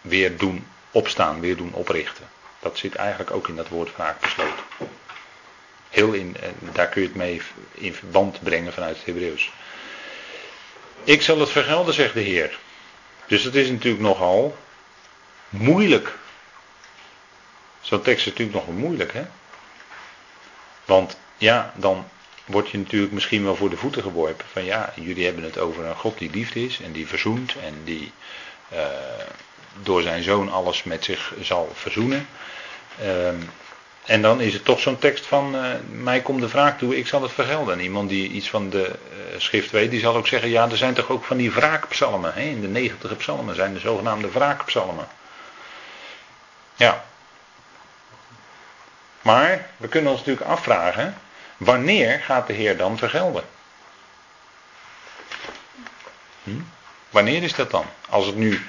weer 0.01 0.37
doen 0.37 0.67
opstaan, 0.91 1.41
weer 1.41 1.57
doen 1.57 1.73
oprichten. 1.73 2.29
Dat 2.59 2.79
zit 2.79 2.95
eigenlijk 2.95 3.31
ook 3.31 3.49
in 3.49 3.57
dat 3.57 3.69
woord 3.69 3.97
wraak 3.97 4.21
besloten. 4.21 4.65
Heel 5.89 6.13
in, 6.13 6.37
uh, 6.41 6.73
daar 6.73 6.89
kun 6.89 7.03
je 7.03 7.09
het 7.09 7.17
mee 7.17 7.43
in 7.73 7.95
verband 7.95 8.43
brengen 8.43 8.73
vanuit 8.73 8.97
het 8.97 9.07
Hebreeuws. 9.07 9.53
Ik 11.05 11.23
zal 11.23 11.41
het 11.41 11.51
vergelden, 11.51 11.95
zegt 11.95 12.15
de 12.15 12.21
Heer. 12.21 12.59
Dus 13.27 13.43
dat 13.43 13.55
is 13.55 13.71
natuurlijk 13.71 14.03
nogal 14.03 14.57
moeilijk. 15.49 16.19
Zo'n 17.81 18.03
tekst 18.03 18.27
is 18.27 18.33
natuurlijk 18.33 18.59
nogal 18.59 18.81
moeilijk, 18.81 19.13
hè? 19.13 19.25
Want 20.85 21.19
ja, 21.37 21.73
dan 21.77 22.09
word 22.49 22.71
je 22.71 22.79
natuurlijk 22.79 23.13
misschien 23.13 23.45
wel 23.45 23.57
voor 23.57 23.71
de 23.71 23.77
voeten 23.77 24.03
geworpen. 24.03 24.47
Van 24.53 24.65
ja, 24.65 24.93
jullie 24.95 25.25
hebben 25.25 25.45
het 25.45 25.59
over 25.59 25.85
een 25.85 25.97
God 25.97 26.19
die 26.19 26.31
liefde 26.31 26.65
is 26.65 26.81
en 26.81 26.93
die 26.93 27.07
verzoent 27.07 27.55
en 27.65 27.75
die 27.85 28.13
uh, 28.73 28.79
door 29.83 30.03
zijn 30.03 30.23
zoon 30.23 30.53
alles 30.53 30.83
met 30.83 31.05
zich 31.05 31.33
zal 31.41 31.73
verzoenen. 31.75 32.29
Uh, 33.03 33.29
en 34.05 34.23
dan 34.23 34.41
is 34.41 34.53
het 34.53 34.65
toch 34.65 34.81
zo'n 34.81 34.99
tekst 34.99 35.27
van, 35.27 35.55
uh, 35.55 35.63
mij 35.91 36.21
komt 36.21 36.41
de 36.41 36.49
vraag 36.49 36.79
toe, 36.79 36.97
ik 36.97 37.07
zal 37.07 37.23
het 37.23 37.33
vergelden. 37.33 37.75
En 37.75 37.81
iemand 37.81 38.09
die 38.09 38.31
iets 38.31 38.51
van 38.51 38.71
de 38.71 38.87
uh, 38.89 39.41
schrift 39.41 39.71
weet, 39.71 39.91
die 39.91 40.01
zal 40.01 40.17
ook 40.17 40.27
zeggen, 40.27 40.49
ja, 40.49 40.71
er 40.71 40.77
zijn 40.77 40.95
toch 40.95 41.11
ook 41.11 41.25
van 41.25 41.37
die 41.37 41.51
wraakpsalmen. 41.51 42.35
Hè? 42.35 42.41
In 42.41 42.61
de 42.61 42.69
negentige 42.69 43.15
psalmen 43.15 43.55
zijn 43.55 43.75
de 43.75 43.81
zogenaamde 43.81 44.31
wraakpsalmen. 44.31 45.09
Ja. 46.77 47.05
Maar 49.23 49.67
we 49.77 49.89
kunnen 49.89 50.11
ons 50.11 50.21
natuurlijk 50.21 50.47
afvragen, 50.47 51.17
Wanneer 51.59 52.21
gaat 52.21 52.47
de 52.47 52.53
Heer 52.53 52.77
dan 52.77 52.99
vergelden? 52.99 53.45
Hm? 56.43 56.61
Wanneer 57.11 57.43
is 57.43 57.55
dat 57.55 57.71
dan? 57.71 57.87
Als 58.09 58.27
het 58.27 58.37
nu, 58.37 58.67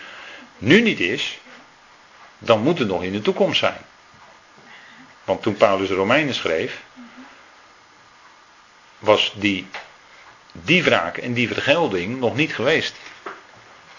nu 0.58 0.82
niet 0.82 1.00
is, 1.00 1.40
dan 2.38 2.62
moet 2.62 2.80
het 2.80 2.88
nog 2.88 3.04
in 3.04 3.12
de 3.12 3.22
toekomst 3.22 3.60
zijn. 3.60 3.82
Want 5.24 5.42
toen 5.42 5.56
Paulus 5.56 5.88
de 5.88 5.96
Romeinen 5.96 6.34
schreef, 6.34 6.82
was 9.00 9.34
die, 9.36 9.68
die 10.52 10.84
wraak 10.84 11.18
en 11.18 11.34
die 11.34 11.48
vergelding 11.48 12.20
nog 12.20 12.36
niet 12.36 12.56
geweest. 12.56 12.96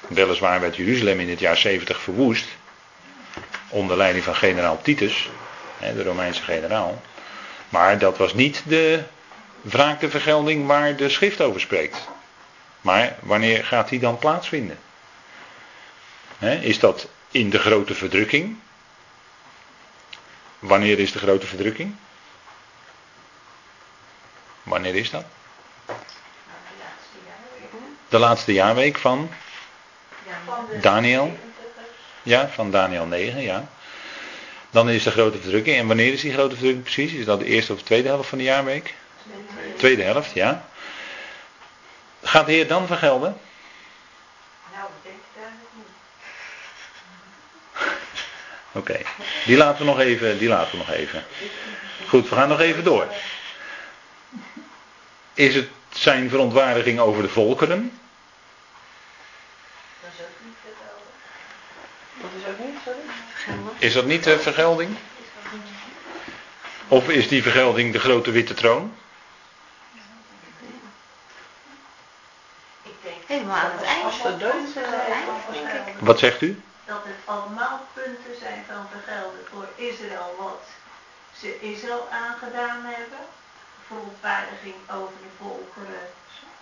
Weliswaar 0.08 0.60
werd 0.60 0.76
Jeruzalem 0.76 1.20
in 1.20 1.28
het 1.28 1.40
jaar 1.40 1.56
70 1.56 2.00
verwoest, 2.00 2.46
onder 3.68 3.96
leiding 3.96 4.24
van 4.24 4.36
generaal 4.36 4.82
Titus, 4.82 5.28
de 5.78 6.02
Romeinse 6.02 6.42
generaal. 6.42 7.02
Maar 7.70 7.98
dat 7.98 8.18
was 8.18 8.34
niet 8.34 8.62
de 8.66 9.02
wraak, 9.60 10.00
de 10.00 10.10
vergelding 10.10 10.66
waar 10.66 10.96
de 10.96 11.08
schrift 11.08 11.40
over 11.40 11.60
spreekt. 11.60 12.08
Maar 12.80 13.16
wanneer 13.20 13.64
gaat 13.64 13.88
die 13.88 14.00
dan 14.00 14.18
plaatsvinden? 14.18 14.78
is 16.60 16.78
dat 16.78 17.08
in 17.30 17.50
de 17.50 17.58
grote 17.58 17.94
verdrukking? 17.94 18.58
Wanneer 20.58 20.98
is 20.98 21.12
de 21.12 21.18
grote 21.18 21.46
verdrukking? 21.46 21.94
Wanneer 24.62 24.94
is 24.94 25.10
dat? 25.10 25.24
De 28.08 28.18
laatste 28.18 28.52
jaarweek 28.52 28.98
van 28.98 29.30
Daniel. 30.80 31.38
Ja, 32.22 32.48
van 32.48 32.70
Daniel 32.70 33.06
9, 33.06 33.42
ja. 33.42 33.68
Dan 34.70 34.90
is 34.90 35.02
de 35.02 35.10
grote 35.10 35.40
verdrukking. 35.40 35.76
En 35.76 35.86
wanneer 35.86 36.12
is 36.12 36.20
die 36.20 36.32
grote 36.32 36.54
verdrukking 36.54 36.82
precies? 36.84 37.12
Is 37.12 37.24
dat 37.24 37.38
de 37.38 37.44
eerste 37.44 37.72
of 37.72 37.78
de 37.78 37.84
tweede 37.84 38.08
helft 38.08 38.28
van 38.28 38.38
de 38.38 38.44
jaarweek? 38.44 38.94
Tweede 39.76 40.02
helft, 40.02 40.32
ja. 40.32 40.68
Gaat 42.22 42.46
de 42.46 42.52
Heer 42.52 42.66
dan 42.68 42.86
vergelden? 42.86 43.36
Nou, 44.74 44.86
ik 44.86 44.92
denk 45.02 45.16
het 45.32 45.42
eigenlijk 45.42 45.72
niet. 45.74 45.86
Oké, 48.80 49.00
die 49.44 49.56
laten 49.56 49.78
we 49.78 49.84
nog 49.84 50.00
even, 50.00 50.38
die 50.38 50.48
laten 50.48 50.70
we 50.70 50.76
nog 50.76 50.90
even. 50.90 51.24
Goed, 52.08 52.28
we 52.28 52.34
gaan 52.34 52.48
nog 52.48 52.60
even 52.60 52.84
door. 52.84 53.06
Is 55.34 55.54
het 55.54 55.68
zijn 55.92 56.28
verontwaardiging 56.28 56.98
over 56.98 57.22
de 57.22 57.28
volkeren? 57.28 57.99
Is 63.80 63.92
dat 63.92 64.04
niet 64.04 64.24
de 64.24 64.38
vergelding? 64.38 64.96
Of 66.88 67.08
is 67.08 67.28
die 67.28 67.42
vergelding 67.42 67.92
de 67.92 67.98
grote 67.98 68.30
witte 68.30 68.54
troon? 68.54 68.96
Ik 72.82 72.94
denk 73.02 73.22
helemaal 73.26 73.56
aan 73.56 73.70
het 73.72 73.86
Wat 75.98 76.18
zegt 76.18 76.40
u? 76.40 76.62
Dat 76.84 77.04
het 77.04 77.16
allemaal 77.24 77.86
punten 77.92 78.38
zijn 78.40 78.64
van 78.68 78.86
vergelden 78.90 79.40
voor 79.50 79.68
Israël 79.76 80.36
wat 80.38 80.62
ze 81.38 81.60
Israël 81.60 82.08
aangedaan 82.10 82.84
hebben. 82.84 83.24
Verontwaardiging 83.86 84.74
over 84.90 85.14
de 85.22 85.30
volkeren 85.38 86.08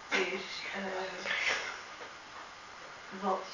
is 0.08 0.44
uh, 0.76 0.84
wat 3.20 3.46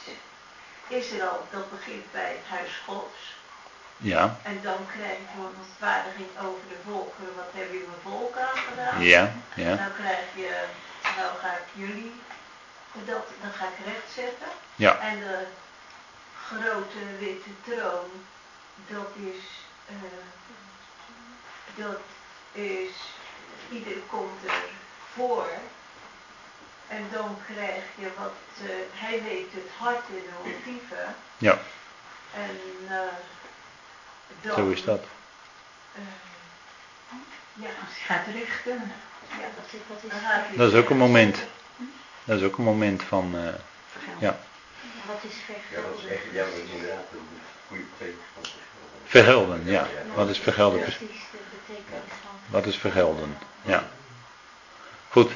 Israël, 0.89 1.47
dat 1.51 1.71
begint 1.71 2.13
bij 2.13 2.31
het 2.31 2.59
huis 2.59 2.71
Gods. 2.87 3.43
Ja. 4.05 4.37
En 4.43 4.61
dan 4.63 4.87
krijg 4.97 5.19
je 5.19 5.25
verontwaardiging 5.35 6.29
over 6.39 6.69
de 6.69 6.79
volkeren. 6.87 7.35
Wat 7.37 7.51
hebben 7.55 7.73
jullie 7.73 7.89
mijn 7.89 8.15
volk 8.15 8.37
aangedaan? 8.37 9.03
Ja, 9.03 9.33
ja. 9.55 9.77
Dan 9.77 9.95
krijg 9.95 10.25
je, 10.35 10.65
nou 11.17 11.31
ga 11.43 11.53
ik 11.53 11.69
jullie, 11.73 12.13
dat, 12.93 13.25
dan 13.43 13.53
ga 13.53 13.65
ik 13.65 13.85
rechtzetten. 13.93 14.49
Ja. 14.75 14.99
En 14.99 15.19
de 15.19 15.47
grote 16.47 17.03
witte 17.19 17.51
troon, 17.67 18.11
dat 18.87 19.11
is, 19.15 19.43
uh, 19.91 20.25
dat 21.85 22.01
is, 22.53 22.95
ieder 23.71 23.97
komt 24.11 24.45
er 24.47 24.63
voor. 25.15 25.49
En 26.89 27.09
dan 27.13 27.39
krijg 27.53 27.85
je 27.95 28.09
wat, 28.19 28.41
uh, 28.63 28.71
hij 28.93 29.23
weet 29.23 29.53
het 29.53 29.71
hart 29.79 30.05
en 30.09 30.15
de 30.15 30.31
motieven. 30.45 31.15
Ja. 31.39 31.59
En 32.35 32.59
uh, 32.91 32.99
Zo 34.55 34.69
is 34.69 34.85
dat. 34.85 35.05
ja, 37.53 37.69
als 37.69 37.95
hij 37.99 38.17
gaat 38.17 38.27
richten. 38.35 38.93
Ja, 39.29 39.47
dat 39.57 39.65
is, 39.67 39.79
dat 39.89 40.13
is, 40.51 40.57
dat 40.57 40.73
is 40.73 40.79
ook 40.79 40.91
een 40.91 40.97
moment. 40.97 41.39
Dat 42.25 42.39
is 42.39 42.45
ook 42.45 42.59
een 42.59 42.65
moment 42.65 43.03
van, 43.03 43.33
uh, 43.35 43.49
ja. 44.19 44.39
Wat 45.07 45.17
is 45.29 45.37
vergelden? 45.45 45.83
Ja, 45.83 45.89
dat 45.91 45.99
is 45.99 46.11
echt, 46.11 46.23
ja, 46.33 46.45
dat 46.45 46.55
is 46.55 46.71
inderdaad 46.71 47.05
een 47.13 47.29
goede 47.69 47.83
betekenis 47.99 48.25
van 48.35 48.43
Vergelden, 49.05 49.63
ja. 49.65 49.87
Wat 50.15 50.29
is 50.29 50.39
vergelden? 50.39 50.81
Precies 50.81 50.99
de 51.01 51.39
betekenis 51.67 52.13
van. 52.23 52.31
Wat 52.47 52.67
is 52.67 52.77
vergelden? 52.77 53.39
Ja. 53.63 53.85
Goed. 55.09 55.31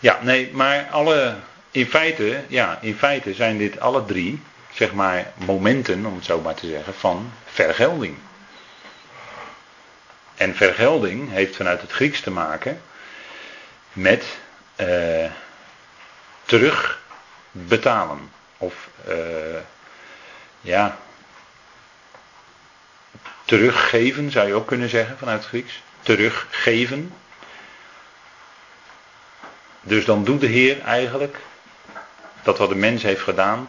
Ja, 0.00 0.18
nee, 0.22 0.52
maar 0.52 0.88
alle, 0.90 1.36
in 1.70 1.86
feite, 1.86 2.44
ja, 2.48 2.78
in 2.80 2.96
feite 2.96 3.34
zijn 3.34 3.58
dit 3.58 3.80
alle 3.80 4.04
drie, 4.04 4.42
zeg 4.78 4.92
maar, 4.92 5.32
momenten, 5.34 6.06
om 6.06 6.14
het 6.14 6.24
zo 6.24 6.40
maar 6.40 6.54
te 6.54 6.66
zeggen, 6.66 6.94
van 6.94 7.32
vergelding. 7.44 8.18
En 10.34 10.56
vergelding 10.56 11.30
heeft 11.30 11.56
vanuit 11.56 11.80
het 11.80 11.92
Grieks 11.92 12.20
te 12.20 12.30
maken 12.30 12.82
met 13.92 14.38
uh, 14.76 15.30
terugbetalen. 16.44 18.30
Of 18.58 18.88
uh, 19.08 19.14
ja, 20.60 20.98
teruggeven 23.44 24.30
zou 24.30 24.46
je 24.46 24.54
ook 24.54 24.66
kunnen 24.66 24.88
zeggen 24.88 25.18
vanuit 25.18 25.38
het 25.38 25.48
Grieks. 25.48 25.82
Teruggeven. 26.00 27.14
Dus 29.80 30.04
dan 30.04 30.24
doet 30.24 30.40
de 30.40 30.46
Heer 30.46 30.80
eigenlijk 30.82 31.36
dat 32.42 32.58
wat 32.58 32.68
de 32.68 32.74
mens 32.74 33.02
heeft 33.02 33.22
gedaan 33.22 33.68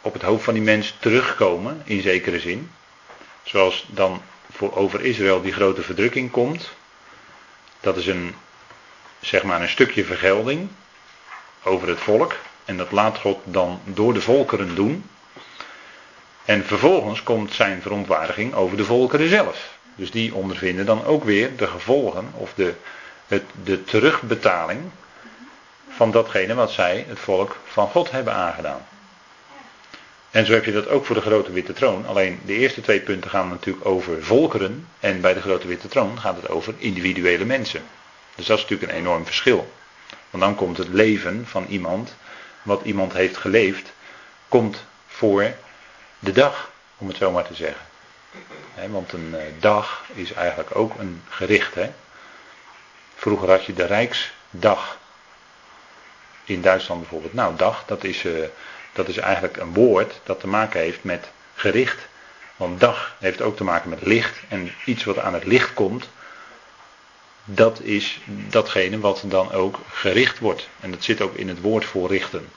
op 0.00 0.12
het 0.12 0.22
hoofd 0.22 0.44
van 0.44 0.54
die 0.54 0.62
mens 0.62 0.96
terugkomen 0.98 1.82
in 1.84 2.02
zekere 2.02 2.40
zin. 2.40 2.70
Zoals 3.42 3.86
dan 3.88 4.22
voor 4.52 4.76
over 4.76 5.00
Israël 5.00 5.42
die 5.42 5.52
grote 5.52 5.82
verdrukking 5.82 6.30
komt. 6.30 6.70
Dat 7.80 7.96
is 7.96 8.06
een, 8.06 8.34
zeg 9.20 9.42
maar 9.42 9.60
een 9.60 9.68
stukje 9.68 10.04
vergelding 10.04 10.68
over 11.62 11.88
het 11.88 12.00
volk. 12.00 12.36
En 12.64 12.76
dat 12.76 12.92
laat 12.92 13.18
God 13.18 13.38
dan 13.44 13.80
door 13.84 14.14
de 14.14 14.20
volkeren 14.20 14.74
doen. 14.74 15.04
En 16.44 16.64
vervolgens 16.64 17.22
komt 17.22 17.52
zijn 17.54 17.82
verontwaardiging 17.82 18.54
over 18.54 18.76
de 18.76 18.84
volkeren 18.84 19.28
zelf. 19.28 19.78
Dus 19.94 20.10
die 20.10 20.34
ondervinden 20.34 20.86
dan 20.86 21.04
ook 21.04 21.24
weer 21.24 21.56
de 21.56 21.66
gevolgen 21.66 22.30
of 22.34 22.54
de, 22.54 22.74
het, 23.26 23.44
de 23.64 23.84
terugbetaling 23.84 24.80
van 25.88 26.10
datgene 26.10 26.54
wat 26.54 26.70
zij, 26.70 27.04
het 27.08 27.18
volk 27.18 27.56
van 27.64 27.88
God, 27.88 28.10
hebben 28.10 28.34
aangedaan. 28.34 28.86
En 30.30 30.46
zo 30.46 30.52
heb 30.52 30.64
je 30.64 30.72
dat 30.72 30.88
ook 30.88 31.06
voor 31.06 31.14
de 31.14 31.20
grote 31.20 31.52
witte 31.52 31.72
troon. 31.72 32.06
Alleen 32.06 32.40
de 32.44 32.52
eerste 32.52 32.80
twee 32.80 33.00
punten 33.00 33.30
gaan 33.30 33.48
natuurlijk 33.48 33.86
over 33.86 34.24
volkeren. 34.24 34.88
En 35.00 35.20
bij 35.20 35.34
de 35.34 35.40
grote 35.40 35.66
witte 35.66 35.88
troon 35.88 36.18
gaat 36.20 36.36
het 36.36 36.48
over 36.48 36.74
individuele 36.78 37.44
mensen. 37.44 37.82
Dus 38.34 38.46
dat 38.46 38.56
is 38.56 38.62
natuurlijk 38.62 38.92
een 38.92 38.98
enorm 38.98 39.24
verschil. 39.24 39.72
Want 40.30 40.44
dan 40.44 40.54
komt 40.54 40.76
het 40.76 40.88
leven 40.88 41.46
van 41.46 41.66
iemand, 41.68 42.16
wat 42.62 42.82
iemand 42.84 43.12
heeft 43.12 43.36
geleefd, 43.36 43.92
komt 44.48 44.84
voor 45.06 45.54
de 46.18 46.32
dag, 46.32 46.70
om 46.96 47.08
het 47.08 47.16
zo 47.16 47.30
maar 47.30 47.46
te 47.46 47.54
zeggen. 47.54 47.82
want 48.90 49.12
een 49.12 49.36
dag 49.58 50.04
is 50.14 50.32
eigenlijk 50.32 50.76
ook 50.76 50.98
een 50.98 51.22
gericht. 51.28 51.74
Vroeger 53.14 53.50
had 53.50 53.64
je 53.64 53.72
de 53.72 53.84
Rijksdag. 53.84 54.98
In 56.44 56.60
Duitsland 56.60 57.00
bijvoorbeeld. 57.00 57.34
Nou, 57.34 57.56
dag, 57.56 57.84
dat 57.86 58.04
is, 58.04 58.24
uh, 58.24 58.44
dat 58.92 59.08
is 59.08 59.16
eigenlijk 59.16 59.56
een 59.56 59.72
woord 59.72 60.20
dat 60.24 60.40
te 60.40 60.46
maken 60.46 60.80
heeft 60.80 61.04
met 61.04 61.30
gericht. 61.54 62.08
Want 62.56 62.80
dag 62.80 63.16
heeft 63.18 63.40
ook 63.40 63.56
te 63.56 63.64
maken 63.64 63.90
met 63.90 64.02
licht. 64.02 64.40
En 64.48 64.72
iets 64.84 65.04
wat 65.04 65.18
aan 65.18 65.34
het 65.34 65.44
licht 65.44 65.74
komt, 65.74 66.08
dat 67.44 67.80
is 67.80 68.20
datgene 68.26 69.00
wat 69.00 69.22
dan 69.26 69.52
ook 69.52 69.78
gericht 69.90 70.38
wordt. 70.38 70.68
En 70.80 70.90
dat 70.90 71.04
zit 71.04 71.20
ook 71.20 71.34
in 71.34 71.48
het 71.48 71.60
woord 71.60 71.84
voor 71.84 72.08
richten. 72.08 72.48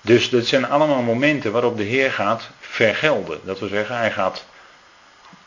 Dus 0.00 0.30
dat 0.30 0.46
zijn 0.46 0.66
allemaal 0.66 1.02
momenten 1.02 1.52
waarop 1.52 1.76
de 1.76 1.82
Heer 1.82 2.12
gaat 2.12 2.50
vergelden. 2.60 3.40
Dat 3.44 3.58
wil 3.58 3.68
zeggen, 3.68 3.96
hij 3.96 4.12
gaat 4.12 4.44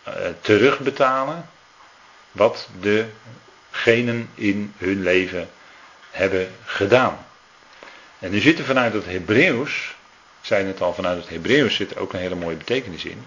uh, 0.08 0.14
terugbetalen 0.42 1.50
wat 2.32 2.70
degenen 2.80 4.30
in 4.36 4.74
hun 4.78 5.04
leven 5.04 5.50
hebben 6.10 6.56
gedaan. 6.66 7.26
En 8.22 8.32
nu 8.32 8.40
zit 8.40 8.60
er 8.60 8.66
vanuit 8.66 8.94
het 8.94 9.06
Hebreeuws, 9.06 9.96
ik 10.42 10.48
zei 10.48 10.66
het 10.66 10.82
al, 10.82 10.94
vanuit 10.94 11.18
het 11.18 11.30
Hebreeuws 11.30 11.76
zit 11.76 11.92
er 11.92 12.00
ook 12.00 12.14
een 12.14 12.20
hele 12.20 12.36
mooie 12.36 12.56
betekenis 12.56 13.06
in. 13.06 13.26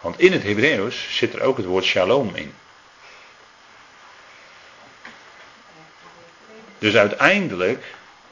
Want 0.00 0.18
in 0.20 0.32
het 0.32 0.42
Hebreeuws 0.42 1.16
zit 1.16 1.34
er 1.34 1.40
ook 1.40 1.56
het 1.56 1.66
woord 1.66 1.84
shalom 1.84 2.34
in. 2.34 2.54
Dus 6.78 6.96
uiteindelijk 6.96 7.84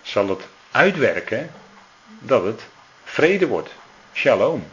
zal 0.02 0.28
het 0.28 0.42
uitwerken 0.70 1.50
dat 2.18 2.44
het 2.44 2.62
vrede 3.04 3.46
wordt. 3.46 3.70
Shalom. 4.12 4.66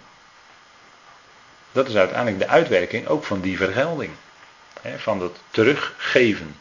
Dat 1.71 1.87
is 1.87 1.95
uiteindelijk 1.95 2.39
de 2.39 2.47
uitwerking 2.47 3.07
ook 3.07 3.23
van 3.23 3.41
die 3.41 3.57
vergelding. 3.57 4.11
Van 4.97 5.21
het 5.21 5.35
teruggeven. 5.49 6.55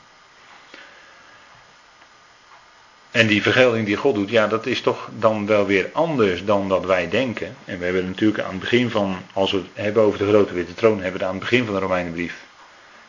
En 3.17 3.27
die 3.27 3.43
vergelding 3.43 3.87
die 3.87 3.97
God 3.97 4.15
doet, 4.15 4.31
ja, 4.31 4.47
dat 4.47 4.67
is 4.67 4.81
toch 4.81 5.09
dan 5.19 5.47
wel 5.47 5.67
weer 5.67 5.91
anders 5.93 6.45
dan 6.45 6.69
dat 6.69 6.85
wij 6.85 7.09
denken. 7.09 7.57
En 7.65 7.79
we 7.79 7.85
hebben 7.85 8.07
natuurlijk 8.07 8.43
aan 8.43 8.51
het 8.51 8.61
begin 8.61 8.91
van, 8.91 9.19
als 9.33 9.51
we 9.51 9.57
het 9.57 9.67
hebben 9.73 10.03
over 10.03 10.19
de 10.19 10.29
grote 10.29 10.55
witte 10.55 10.75
troon, 10.75 11.01
hebben 11.03 11.21
we 11.21 11.27
aan 11.27 11.35
het 11.35 11.41
begin 11.41 11.65
van 11.65 11.75
de 11.75 11.81
Romeinenbrief, 11.81 12.45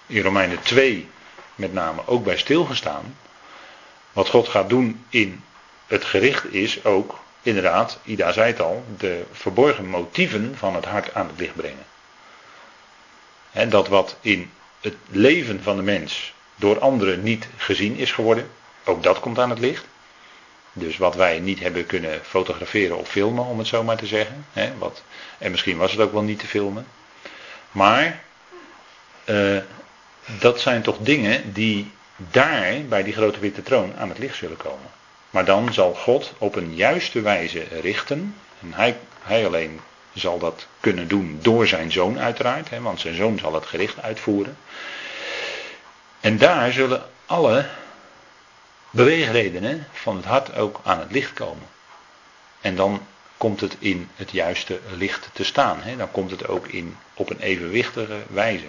in 0.05 0.21
Romeinen 0.21 0.61
2 0.61 1.09
met 1.55 1.73
name, 1.73 2.01
ook 2.05 2.23
bij 2.23 2.37
stilgestaan. 2.37 3.17
Wat 4.11 4.29
God 4.29 4.47
gaat 4.47 4.69
doen 4.69 5.05
in 5.09 5.43
het 5.87 6.05
gericht 6.05 6.53
is 6.53 6.85
ook, 6.85 7.19
inderdaad, 7.41 7.99
Ida 8.03 8.31
zei 8.31 8.47
het 8.47 8.61
al, 8.61 8.83
de 8.97 9.23
verborgen 9.31 9.85
motieven 9.85 10.53
van 10.57 10.75
het 10.75 10.85
hart 10.85 11.13
aan 11.13 11.27
het 11.27 11.39
licht 11.39 11.55
brengen. 11.55 11.85
En 13.51 13.69
dat 13.69 13.87
wat 13.87 14.17
in 14.21 14.51
het 14.81 14.95
leven 15.09 15.63
van 15.63 15.75
de 15.75 15.83
mens 15.83 16.33
door 16.55 16.79
anderen 16.79 17.23
niet 17.23 17.47
gezien 17.57 17.95
is 17.95 18.11
geworden, 18.11 18.49
ook 18.85 19.03
dat 19.03 19.19
komt 19.19 19.39
aan 19.39 19.49
het 19.49 19.59
licht. 19.59 19.85
Dus 20.79 20.97
wat 20.97 21.15
wij 21.15 21.39
niet 21.39 21.59
hebben 21.59 21.85
kunnen 21.85 22.19
fotograferen 22.23 22.97
of 22.97 23.09
filmen, 23.09 23.45
om 23.45 23.57
het 23.57 23.67
zo 23.67 23.83
maar 23.83 23.97
te 23.97 24.05
zeggen. 24.05 24.45
Hè, 24.53 24.77
wat, 24.77 25.03
en 25.37 25.51
misschien 25.51 25.77
was 25.77 25.91
het 25.91 25.99
ook 25.99 26.11
wel 26.11 26.21
niet 26.21 26.39
te 26.39 26.47
filmen. 26.47 26.87
Maar 27.71 28.23
uh, 29.25 29.57
dat 30.39 30.59
zijn 30.59 30.81
toch 30.81 30.97
dingen 30.99 31.53
die 31.53 31.91
daar 32.17 32.73
bij 32.89 33.03
die 33.03 33.13
grote 33.13 33.39
witte 33.39 33.63
troon 33.63 33.95
aan 33.97 34.09
het 34.09 34.17
licht 34.17 34.35
zullen 34.35 34.57
komen. 34.57 34.89
Maar 35.29 35.45
dan 35.45 35.73
zal 35.73 35.93
God 35.93 36.33
op 36.37 36.55
een 36.55 36.75
juiste 36.75 37.21
wijze 37.21 37.63
richten. 37.81 38.35
En 38.61 38.73
hij, 38.73 38.97
hij 39.21 39.45
alleen 39.45 39.79
zal 40.13 40.39
dat 40.39 40.67
kunnen 40.79 41.07
doen 41.07 41.39
door 41.41 41.67
zijn 41.67 41.91
zoon 41.91 42.19
uiteraard. 42.19 42.69
Hè, 42.69 42.81
want 42.81 42.99
zijn 42.99 43.15
zoon 43.15 43.39
zal 43.39 43.53
het 43.53 43.65
gericht 43.65 44.01
uitvoeren. 44.01 44.57
En 46.19 46.37
daar 46.37 46.71
zullen 46.71 47.03
alle 47.25 47.65
beweegredenen 48.89 49.87
van 49.91 50.15
het 50.15 50.25
hart 50.25 50.55
ook 50.55 50.79
aan 50.83 50.99
het 50.99 51.11
licht 51.11 51.33
komen. 51.33 51.67
En 52.61 52.75
dan 52.75 53.05
komt 53.37 53.61
het 53.61 53.75
in 53.79 54.09
het 54.15 54.31
juiste 54.31 54.79
licht 54.89 55.29
te 55.33 55.43
staan. 55.43 55.81
Hè? 55.81 55.95
Dan 55.95 56.11
komt 56.11 56.31
het 56.31 56.47
ook 56.47 56.67
in, 56.67 56.97
op 57.13 57.29
een 57.29 57.39
evenwichtige 57.39 58.17
wijze. 58.29 58.67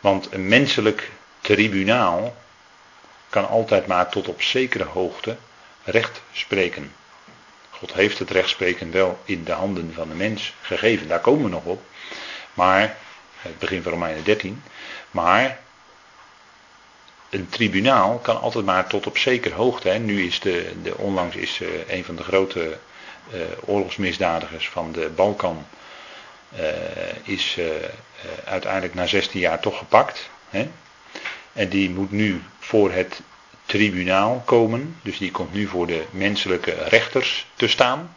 Want 0.00 0.32
een 0.32 0.48
menselijk 0.48 1.10
tribunaal 1.40 2.36
kan 3.28 3.48
altijd 3.48 3.86
maar 3.86 4.08
tot 4.08 4.28
op 4.28 4.42
zekere 4.42 4.84
hoogte 4.84 5.36
recht 5.84 6.22
spreken. 6.32 6.92
God 7.70 7.92
heeft 7.92 8.18
het 8.18 8.30
rechtspreken 8.30 8.90
wel 8.90 9.18
in 9.24 9.44
de 9.44 9.52
handen 9.52 9.92
van 9.94 10.08
de 10.08 10.14
mens 10.14 10.54
gegeven. 10.60 11.08
Daar 11.08 11.20
komen 11.20 11.44
we 11.44 11.50
nog 11.50 11.64
op. 11.64 11.82
Maar, 12.54 12.96
het 13.38 13.58
begin 13.58 13.82
van 13.82 13.92
Romeinen 13.92 14.24
13. 14.24 14.62
Maar 15.10 15.58
een 17.30 17.48
tribunaal 17.48 18.18
kan 18.18 18.40
altijd 18.40 18.64
maar 18.64 18.86
tot 18.86 19.06
op 19.06 19.18
zekere 19.18 19.54
hoogte. 19.54 19.88
Hè. 19.88 19.98
Nu 19.98 20.26
is 20.26 20.40
de, 20.40 20.72
de 20.82 20.96
onlangs 20.96 21.36
is 21.36 21.60
uh, 21.60 21.68
een 21.88 22.04
van 22.04 22.16
de 22.16 22.22
grote 22.22 22.78
uh, 23.34 23.40
oorlogsmisdadigers 23.64 24.68
van 24.68 24.92
de 24.92 25.10
Balkan 25.14 25.66
uh, 26.58 26.66
is 27.22 27.58
uiteindelijk 28.44 28.94
na 28.94 29.06
16 29.06 29.40
jaar 29.40 29.60
toch 29.60 29.78
gepakt. 29.78 30.30
Hè. 30.48 30.70
En 31.52 31.68
die 31.68 31.90
moet 31.90 32.10
nu 32.10 32.42
voor 32.58 32.92
het 32.92 33.20
tribunaal 33.66 34.42
komen. 34.44 34.96
Dus 35.02 35.18
die 35.18 35.30
komt 35.30 35.52
nu 35.52 35.66
voor 35.66 35.86
de 35.86 36.04
menselijke 36.10 36.74
rechters 36.88 37.46
te 37.54 37.68
staan. 37.68 38.16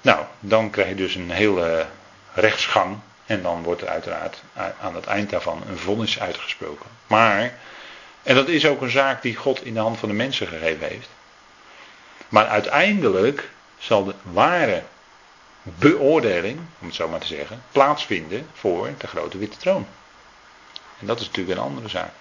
Nou, 0.00 0.24
dan 0.40 0.70
krijg 0.70 0.88
je 0.88 0.94
dus 0.94 1.14
een 1.14 1.30
hele 1.30 1.86
rechtsgang. 2.34 2.98
En 3.32 3.42
dan 3.42 3.62
wordt 3.62 3.80
er 3.80 3.88
uiteraard 3.88 4.42
aan 4.80 4.94
het 4.94 5.06
eind 5.06 5.30
daarvan 5.30 5.62
een 5.68 5.78
vonnis 5.78 6.20
uitgesproken. 6.20 6.86
Maar, 7.06 7.58
en 8.22 8.34
dat 8.34 8.48
is 8.48 8.66
ook 8.66 8.80
een 8.80 8.90
zaak 8.90 9.22
die 9.22 9.36
God 9.36 9.64
in 9.64 9.74
de 9.74 9.80
hand 9.80 9.98
van 9.98 10.08
de 10.08 10.14
mensen 10.14 10.46
gegeven 10.46 10.88
heeft. 10.88 11.08
Maar 12.28 12.46
uiteindelijk 12.46 13.50
zal 13.78 14.04
de 14.04 14.14
ware 14.22 14.82
beoordeling, 15.62 16.60
om 16.78 16.86
het 16.86 16.94
zo 16.94 17.08
maar 17.08 17.20
te 17.20 17.26
zeggen, 17.26 17.62
plaatsvinden 17.72 18.46
voor 18.52 18.90
de 18.98 19.06
grote 19.06 19.38
witte 19.38 19.56
troon. 19.56 19.86
En 20.98 21.06
dat 21.06 21.20
is 21.20 21.26
natuurlijk 21.26 21.58
een 21.58 21.64
andere 21.64 21.88
zaak. 21.88 22.12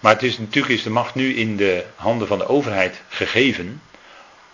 Maar 0.00 0.12
het 0.12 0.22
is, 0.22 0.38
natuurlijk 0.38 0.74
is 0.74 0.82
de 0.82 0.90
macht 0.90 1.14
nu 1.14 1.34
in 1.34 1.56
de 1.56 1.84
handen 1.94 2.28
van 2.28 2.38
de 2.38 2.48
overheid 2.48 3.00
gegeven 3.08 3.82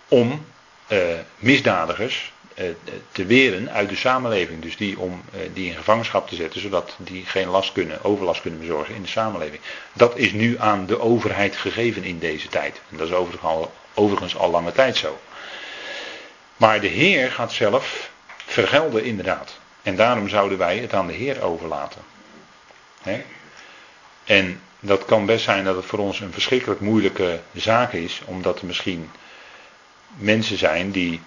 om 0.07 0.45
uh, 0.87 0.99
misdadigers 1.37 2.33
te 3.11 3.25
weren 3.25 3.71
uit 3.71 3.89
de 3.89 3.95
samenleving. 3.95 4.61
Dus 4.61 4.77
die 4.77 4.99
om 4.99 5.21
uh, 5.35 5.41
die 5.53 5.69
in 5.69 5.75
gevangenschap 5.75 6.27
te 6.27 6.35
zetten, 6.35 6.61
zodat 6.61 6.95
die 6.97 7.25
geen 7.25 7.47
last 7.47 7.71
kunnen, 7.71 8.03
overlast 8.03 8.41
kunnen 8.41 8.59
bezorgen 8.59 8.95
in 8.95 9.01
de 9.01 9.07
samenleving. 9.07 9.61
Dat 9.93 10.17
is 10.17 10.31
nu 10.31 10.59
aan 10.59 10.85
de 10.85 10.99
overheid 10.99 11.55
gegeven 11.55 12.03
in 12.03 12.19
deze 12.19 12.47
tijd. 12.47 12.81
En 12.89 12.97
dat 12.97 13.07
is 13.07 13.13
overigens 13.13 13.51
al, 13.51 13.73
overigens 13.93 14.37
al 14.37 14.49
lange 14.49 14.71
tijd 14.71 14.97
zo. 14.97 15.19
Maar 16.57 16.81
de 16.81 16.87
Heer 16.87 17.31
gaat 17.31 17.51
zelf 17.51 18.11
vergelden 18.45 19.03
inderdaad. 19.03 19.59
En 19.81 19.95
daarom 19.95 20.29
zouden 20.29 20.57
wij 20.57 20.77
het 20.77 20.93
aan 20.93 21.07
de 21.07 21.13
Heer 21.13 21.41
overlaten. 21.41 22.01
En 24.23 24.61
dat 24.79 25.05
kan 25.05 25.25
best 25.25 25.43
zijn 25.43 25.63
dat 25.63 25.75
het 25.75 25.85
voor 25.85 25.99
ons 25.99 26.19
een 26.19 26.33
verschrikkelijk 26.33 26.79
moeilijke 26.79 27.39
zaak 27.53 27.93
is, 27.93 28.21
omdat 28.25 28.59
er 28.59 28.65
misschien 28.65 29.11
mensen 30.17 30.57
zijn 30.57 30.91
die 30.91 31.21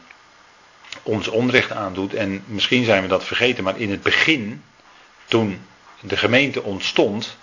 ons 1.03 1.29
onrecht 1.29 1.73
aandoet 1.73 2.15
en 2.15 2.45
misschien 2.47 2.85
zijn 2.85 3.03
we 3.03 3.09
dat 3.09 3.25
vergeten, 3.25 3.65
maar 3.65 3.79
in 3.79 3.91
het 3.91 4.03
begin, 4.03 4.65
toen 5.27 5.67
de 6.01 6.17
gemeente 6.17 6.63
ontstond, 6.63 7.37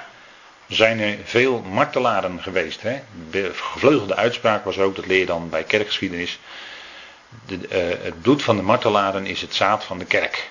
zijn 0.68 1.00
er 1.00 1.18
veel 1.24 1.62
martelaren 1.62 2.42
geweest. 2.42 2.82
Hè? 2.82 3.02
De 3.30 3.52
gevleugelde 3.54 4.16
uitspraak 4.16 4.66
was 4.66 4.78
ook, 4.78 4.96
dat 4.96 5.06
leer 5.06 5.20
je 5.20 5.26
dan 5.26 5.50
bij 5.50 5.64
kerkgeschiedenis, 5.64 6.40
de, 7.46 7.56
uh, 7.56 8.04
het 8.04 8.22
bloed 8.22 8.44
van 8.44 8.56
de 8.56 8.62
martelaren 8.62 9.26
is 9.26 9.42
het 9.42 9.54
zaad 9.54 9.84
van 9.84 9.98
de 9.98 10.06
kerk. 10.06 10.50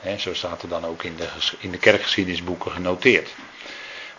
Hè, 0.00 0.18
zo 0.18 0.34
staat 0.34 0.62
er 0.62 0.68
dan 0.68 0.84
ook 0.84 1.02
in 1.02 1.16
de, 1.16 1.28
in 1.58 1.70
de 1.70 1.78
kerkgeschiedenisboeken 1.78 2.70
genoteerd. 2.70 3.34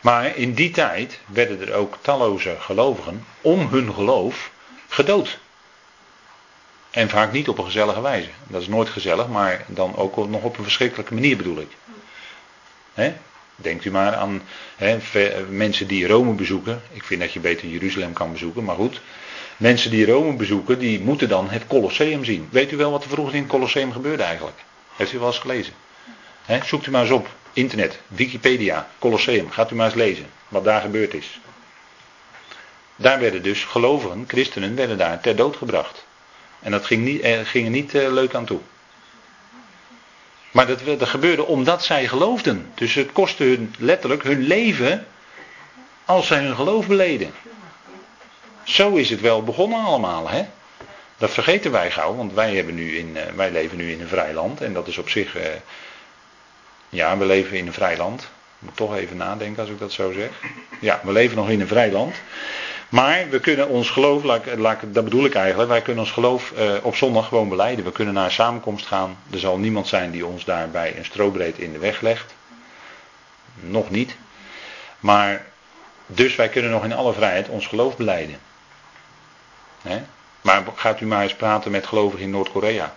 Maar 0.01 0.37
in 0.37 0.53
die 0.53 0.71
tijd 0.71 1.19
werden 1.25 1.61
er 1.61 1.73
ook 1.73 1.97
talloze 2.01 2.55
gelovigen 2.59 3.25
om 3.41 3.67
hun 3.67 3.93
geloof 3.93 4.51
gedood. 4.87 5.39
En 6.93 7.09
vaak 7.09 7.31
niet 7.31 7.47
op 7.47 7.57
een 7.57 7.65
gezellige 7.65 8.01
wijze. 8.01 8.29
Dat 8.47 8.61
is 8.61 8.67
nooit 8.67 8.89
gezellig, 8.89 9.27
maar 9.27 9.65
dan 9.67 9.95
ook 9.95 10.29
nog 10.29 10.43
op 10.43 10.57
een 10.57 10.63
verschrikkelijke 10.63 11.13
manier 11.13 11.37
bedoel 11.37 11.59
ik. 11.59 11.71
Denkt 13.55 13.85
u 13.85 13.91
maar 13.91 14.15
aan 14.15 14.41
mensen 15.49 15.87
die 15.87 16.07
Rome 16.07 16.33
bezoeken. 16.33 16.81
Ik 16.91 17.03
vind 17.03 17.21
dat 17.21 17.33
je 17.33 17.39
beter 17.39 17.67
Jeruzalem 17.67 18.13
kan 18.13 18.31
bezoeken, 18.31 18.63
maar 18.63 18.75
goed. 18.75 19.01
Mensen 19.57 19.91
die 19.91 20.05
Rome 20.05 20.33
bezoeken, 20.33 20.79
die 20.79 20.99
moeten 20.99 21.29
dan 21.29 21.49
het 21.49 21.67
Colosseum 21.67 22.25
zien. 22.25 22.47
Weet 22.51 22.71
u 22.71 22.77
wel 22.77 22.91
wat 22.91 23.03
er 23.03 23.09
vroeger 23.09 23.35
in 23.35 23.41
het 23.41 23.51
Colosseum 23.51 23.91
gebeurde 23.91 24.23
eigenlijk? 24.23 24.57
Heeft 24.95 25.13
u 25.13 25.19
wel 25.19 25.27
eens 25.27 25.39
gelezen? 25.39 25.73
Zoekt 26.63 26.85
u 26.85 26.91
maar 26.91 27.01
eens 27.01 27.11
op. 27.11 27.29
Internet, 27.53 27.99
Wikipedia, 28.07 28.89
Colosseum. 28.99 29.51
Gaat 29.51 29.71
u 29.71 29.75
maar 29.75 29.85
eens 29.85 29.95
lezen 29.95 30.25
wat 30.47 30.63
daar 30.63 30.81
gebeurd 30.81 31.13
is. 31.13 31.39
Daar 32.95 33.19
werden 33.19 33.43
dus 33.43 33.63
gelovigen, 33.63 34.23
christenen, 34.27 34.75
werden 34.75 34.97
daar 34.97 35.21
ter 35.21 35.35
dood 35.35 35.55
gebracht. 35.55 36.05
En 36.63 36.71
dat 36.71 36.85
ging, 36.85 37.03
niet, 37.03 37.21
eh, 37.21 37.39
ging 37.43 37.65
er 37.65 37.71
niet 37.71 37.93
uh, 37.93 38.11
leuk 38.11 38.35
aan 38.35 38.45
toe. 38.45 38.59
Maar 40.51 40.67
dat, 40.67 40.81
gebeurde 40.99 41.45
omdat 41.45 41.83
zij 41.83 42.07
geloofden. 42.07 42.71
Dus 42.75 42.93
het 42.93 43.11
kostte 43.11 43.43
hun 43.43 43.75
letterlijk 43.77 44.23
hun 44.23 44.41
leven 44.41 45.07
als 46.05 46.27
zij 46.27 46.39
hun 46.39 46.55
geloof 46.55 46.87
beleden. 46.87 47.33
Zo 48.63 48.95
is 48.95 49.09
het 49.09 49.21
wel 49.21 49.43
begonnen 49.43 49.83
allemaal, 49.83 50.29
hè? 50.29 50.45
Dat 51.17 51.31
vergeten 51.31 51.71
wij 51.71 51.91
gauw, 51.91 52.15
want 52.15 52.33
wij, 52.33 52.55
hebben 52.55 52.75
nu 52.75 52.97
in, 52.97 53.09
uh, 53.15 53.21
wij 53.35 53.51
leven 53.51 53.77
nu 53.77 53.91
in 53.91 54.01
een 54.01 54.07
vrij 54.07 54.33
land 54.33 54.61
en 54.61 54.73
dat 54.73 54.87
is 54.87 54.97
op 54.97 55.09
zich 55.09 55.35
ja, 56.89 57.17
we 57.17 57.25
leven 57.25 57.57
in 57.57 57.67
een 57.67 57.73
vrij 57.73 57.97
land. 57.97 58.21
Ik 58.21 58.29
moet 58.59 58.75
toch 58.75 58.95
even 58.95 59.17
nadenken 59.17 59.61
als 59.61 59.69
ik 59.69 59.79
dat 59.79 59.91
zo 59.91 60.11
zeg. 60.11 60.29
Ja, 60.79 60.99
we 61.03 61.11
leven 61.11 61.35
nog 61.35 61.49
in 61.49 61.61
een 61.61 61.67
vrij 61.67 61.91
land. 61.91 62.15
Maar 62.93 63.29
we 63.29 63.39
kunnen 63.39 63.67
ons 63.67 63.89
geloof, 63.89 64.21
dat 64.85 65.03
bedoel 65.03 65.25
ik 65.25 65.35
eigenlijk, 65.35 65.69
wij 65.69 65.81
kunnen 65.81 66.03
ons 66.03 66.11
geloof 66.11 66.51
uh, 66.57 66.73
op 66.81 66.95
zondag 66.95 67.27
gewoon 67.27 67.49
beleiden. 67.49 67.85
We 67.85 67.91
kunnen 67.91 68.13
naar 68.13 68.25
een 68.25 68.31
samenkomst 68.31 68.85
gaan. 68.85 69.17
Er 69.31 69.39
zal 69.39 69.57
niemand 69.57 69.87
zijn 69.87 70.11
die 70.11 70.25
ons 70.25 70.45
daarbij 70.45 70.97
een 70.97 71.05
strobreed 71.05 71.57
in 71.57 71.71
de 71.71 71.77
weg 71.77 72.01
legt. 72.01 72.33
Nog 73.55 73.89
niet. 73.89 74.15
Maar, 74.99 75.45
dus 76.05 76.35
wij 76.35 76.49
kunnen 76.49 76.71
nog 76.71 76.83
in 76.83 76.93
alle 76.93 77.13
vrijheid 77.13 77.47
ons 77.47 77.67
geloof 77.67 77.97
beleiden. 77.97 78.37
Maar 80.41 80.63
gaat 80.75 81.01
u 81.01 81.05
maar 81.05 81.23
eens 81.23 81.35
praten 81.35 81.71
met 81.71 81.87
gelovigen 81.87 82.25
in 82.25 82.31
Noord-Korea. 82.31 82.93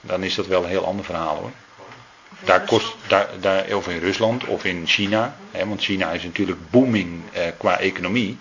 Dan 0.00 0.22
is 0.22 0.34
dat 0.34 0.46
wel 0.46 0.62
een 0.62 0.68
heel 0.68 0.86
ander 0.86 1.04
verhaal 1.04 1.36
hoor. 1.36 1.52
Daar 2.44 2.64
kost, 2.64 2.94
daar, 3.06 3.28
daar, 3.40 3.74
of 3.74 3.88
in 3.88 3.98
Rusland 3.98 4.44
of 4.44 4.64
in 4.64 4.86
China. 4.86 5.36
Hè, 5.50 5.66
want 5.66 5.82
China 5.82 6.10
is 6.10 6.22
natuurlijk 6.22 6.70
booming 6.70 7.22
eh, 7.32 7.42
qua 7.58 7.78
economie. 7.78 8.38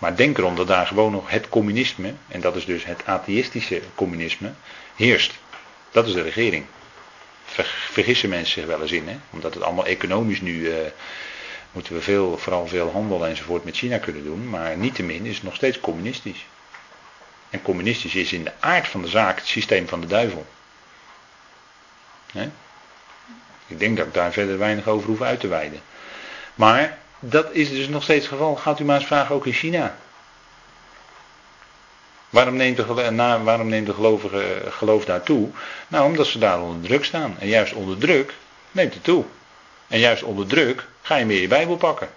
Maar 0.00 0.16
denk 0.16 0.38
erom 0.38 0.56
dat 0.56 0.66
daar 0.66 0.86
gewoon 0.86 1.12
nog 1.12 1.30
het 1.30 1.48
communisme, 1.48 2.14
en 2.28 2.40
dat 2.40 2.56
is 2.56 2.64
dus 2.64 2.84
het 2.84 3.06
atheïstische 3.06 3.82
communisme, 3.94 4.52
heerst. 4.96 5.38
Dat 5.90 6.06
is 6.06 6.12
de 6.12 6.22
regering. 6.22 6.64
Ver, 7.44 7.64
vergissen 7.90 8.28
mensen 8.28 8.60
zich 8.60 8.70
wel 8.70 8.82
eens 8.82 8.92
in, 8.92 9.08
hè? 9.08 9.16
omdat 9.30 9.54
het 9.54 9.62
allemaal 9.62 9.86
economisch 9.86 10.40
nu. 10.40 10.70
Eh, 10.70 10.90
moeten 11.72 11.94
we 11.94 12.00
veel, 12.00 12.38
vooral 12.38 12.66
veel 12.66 12.90
handel 12.90 13.26
enzovoort 13.26 13.64
met 13.64 13.76
China 13.76 13.98
kunnen 13.98 14.24
doen. 14.24 14.48
Maar 14.48 14.76
niettemin 14.76 15.26
is 15.26 15.34
het 15.34 15.44
nog 15.44 15.54
steeds 15.54 15.80
communistisch. 15.80 16.46
En 17.50 17.62
communistisch 17.62 18.14
is 18.14 18.32
in 18.32 18.44
de 18.44 18.52
aard 18.60 18.88
van 18.88 19.02
de 19.02 19.08
zaak 19.08 19.36
het 19.36 19.46
systeem 19.46 19.88
van 19.88 20.00
de 20.00 20.06
duivel. 20.06 20.46
Hè? 22.32 22.50
Ik 23.66 23.78
denk 23.78 23.96
dat 23.96 24.06
ik 24.06 24.14
daar 24.14 24.32
verder 24.32 24.58
weinig 24.58 24.86
over 24.86 25.08
hoef 25.08 25.20
uit 25.20 25.40
te 25.40 25.48
wijden. 25.48 25.80
Maar 26.54 26.98
dat 27.20 27.52
is 27.52 27.70
dus 27.70 27.88
nog 27.88 28.02
steeds 28.02 28.24
het 28.24 28.32
geval. 28.32 28.56
Gaat 28.56 28.80
u 28.80 28.84
maar 28.84 28.96
eens 28.96 29.06
vragen 29.06 29.34
ook 29.34 29.46
in 29.46 29.52
China. 29.52 29.96
Waarom 32.30 32.56
neemt 32.56 32.76
de, 32.76 32.84
waarom 33.42 33.68
neemt 33.68 33.86
de 33.86 33.94
gelovige 33.94 34.62
geloof 34.70 35.04
daar 35.04 35.22
toe? 35.22 35.48
Nou, 35.88 36.04
omdat 36.04 36.26
ze 36.26 36.38
daar 36.38 36.60
onder 36.60 36.88
druk 36.88 37.04
staan. 37.04 37.36
En 37.38 37.48
juist 37.48 37.72
onder 37.72 37.98
druk 37.98 38.34
neemt 38.72 38.94
het 38.94 39.04
toe. 39.04 39.24
En 39.88 39.98
juist 39.98 40.22
onder 40.22 40.46
druk 40.46 40.86
ga 41.02 41.16
je 41.16 41.24
meer 41.24 41.40
je 41.40 41.48
Bijbel 41.48 41.76
pakken. 41.76 42.08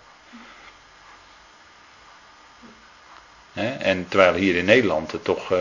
en 3.53 4.07
terwijl 4.07 4.33
hier 4.33 4.55
in 4.55 4.65
Nederland 4.65 5.11
het 5.11 5.23
toch 5.23 5.51
uh, 5.51 5.59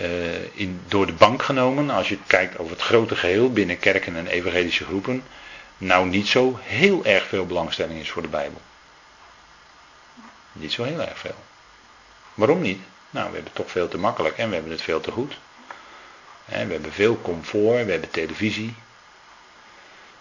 uh, 0.00 0.06
in, 0.52 0.80
door 0.88 1.06
de 1.06 1.12
bank 1.12 1.42
genomen, 1.42 1.90
als 1.90 2.08
je 2.08 2.18
kijkt 2.26 2.58
over 2.58 2.72
het 2.72 2.82
grote 2.82 3.16
geheel 3.16 3.52
binnen 3.52 3.78
kerken 3.78 4.16
en 4.16 4.26
evangelische 4.26 4.84
groepen, 4.84 5.22
nou 5.76 6.06
niet 6.06 6.26
zo 6.26 6.58
heel 6.62 7.04
erg 7.04 7.26
veel 7.26 7.46
belangstelling 7.46 8.00
is 8.00 8.10
voor 8.10 8.22
de 8.22 8.28
Bijbel. 8.28 8.60
Niet 10.52 10.72
zo 10.72 10.84
heel 10.84 11.00
erg 11.00 11.18
veel. 11.18 11.44
Waarom 12.34 12.60
niet? 12.60 12.80
Nou, 13.10 13.28
we 13.28 13.34
hebben 13.34 13.44
het 13.44 13.54
toch 13.54 13.70
veel 13.70 13.88
te 13.88 13.98
makkelijk 13.98 14.38
en 14.38 14.48
we 14.48 14.54
hebben 14.54 14.72
het 14.72 14.82
veel 14.82 15.00
te 15.00 15.10
goed. 15.10 15.38
we 16.44 16.54
hebben 16.54 16.92
veel 16.92 17.20
comfort, 17.20 17.84
we 17.84 17.90
hebben 17.90 18.10
televisie. 18.10 18.74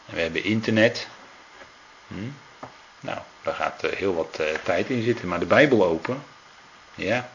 We 0.05 0.21
hebben 0.21 0.43
internet. 0.43 1.07
Hm? 2.07 2.29
Nou, 2.99 3.19
daar 3.43 3.53
gaat 3.53 3.83
uh, 3.83 3.91
heel 3.91 4.15
wat 4.15 4.37
uh, 4.41 4.47
tijd 4.63 4.89
in 4.89 5.03
zitten. 5.03 5.27
Maar 5.27 5.39
de 5.39 5.45
Bijbel 5.45 5.85
open, 5.85 6.23
ja, 6.95 7.29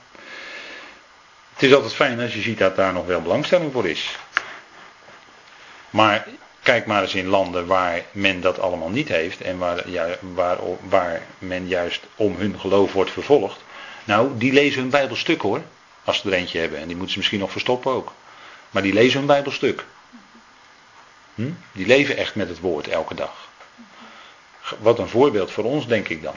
Het 1.52 1.62
is 1.62 1.74
altijd 1.74 1.94
fijn 1.94 2.20
als 2.20 2.34
je 2.34 2.40
ziet 2.40 2.58
dat 2.58 2.76
daar 2.76 2.92
nog 2.92 3.06
wel 3.06 3.22
belangstelling 3.22 3.72
voor 3.72 3.88
is. 3.88 4.18
Maar 5.90 6.26
kijk 6.70 6.86
maar 6.86 7.02
eens 7.02 7.14
in 7.14 7.26
landen 7.26 7.66
waar 7.66 8.04
men 8.12 8.40
dat 8.40 8.58
allemaal 8.58 8.88
niet 8.88 9.08
heeft 9.08 9.40
en 9.40 9.58
waar, 9.58 9.84
waar, 10.20 10.58
waar 10.80 11.22
men 11.38 11.68
juist 11.68 12.06
om 12.16 12.36
hun 12.36 12.60
geloof 12.60 12.92
wordt 12.92 13.10
vervolgd. 13.10 13.60
Nou, 14.04 14.38
die 14.38 14.52
lezen 14.52 14.80
hun 14.80 14.90
Bijbelstuk 14.90 15.40
hoor, 15.40 15.62
als 16.04 16.18
ze 16.18 16.28
er 16.28 16.36
eentje 16.36 16.58
hebben. 16.58 16.78
En 16.78 16.86
die 16.86 16.96
moeten 16.96 17.12
ze 17.12 17.18
misschien 17.18 17.38
nog 17.40 17.50
verstoppen 17.50 17.92
ook. 17.92 18.12
Maar 18.70 18.82
die 18.82 18.92
lezen 18.92 19.18
hun 19.18 19.26
Bijbelstuk. 19.26 19.84
Hm? 21.34 21.50
Die 21.72 21.86
leven 21.86 22.16
echt 22.16 22.34
met 22.34 22.48
het 22.48 22.60
woord 22.60 22.88
elke 22.88 23.14
dag. 23.14 23.48
Wat 24.78 24.98
een 24.98 25.08
voorbeeld 25.08 25.50
voor 25.50 25.64
ons, 25.64 25.86
denk 25.86 26.08
ik 26.08 26.22
dan. 26.22 26.34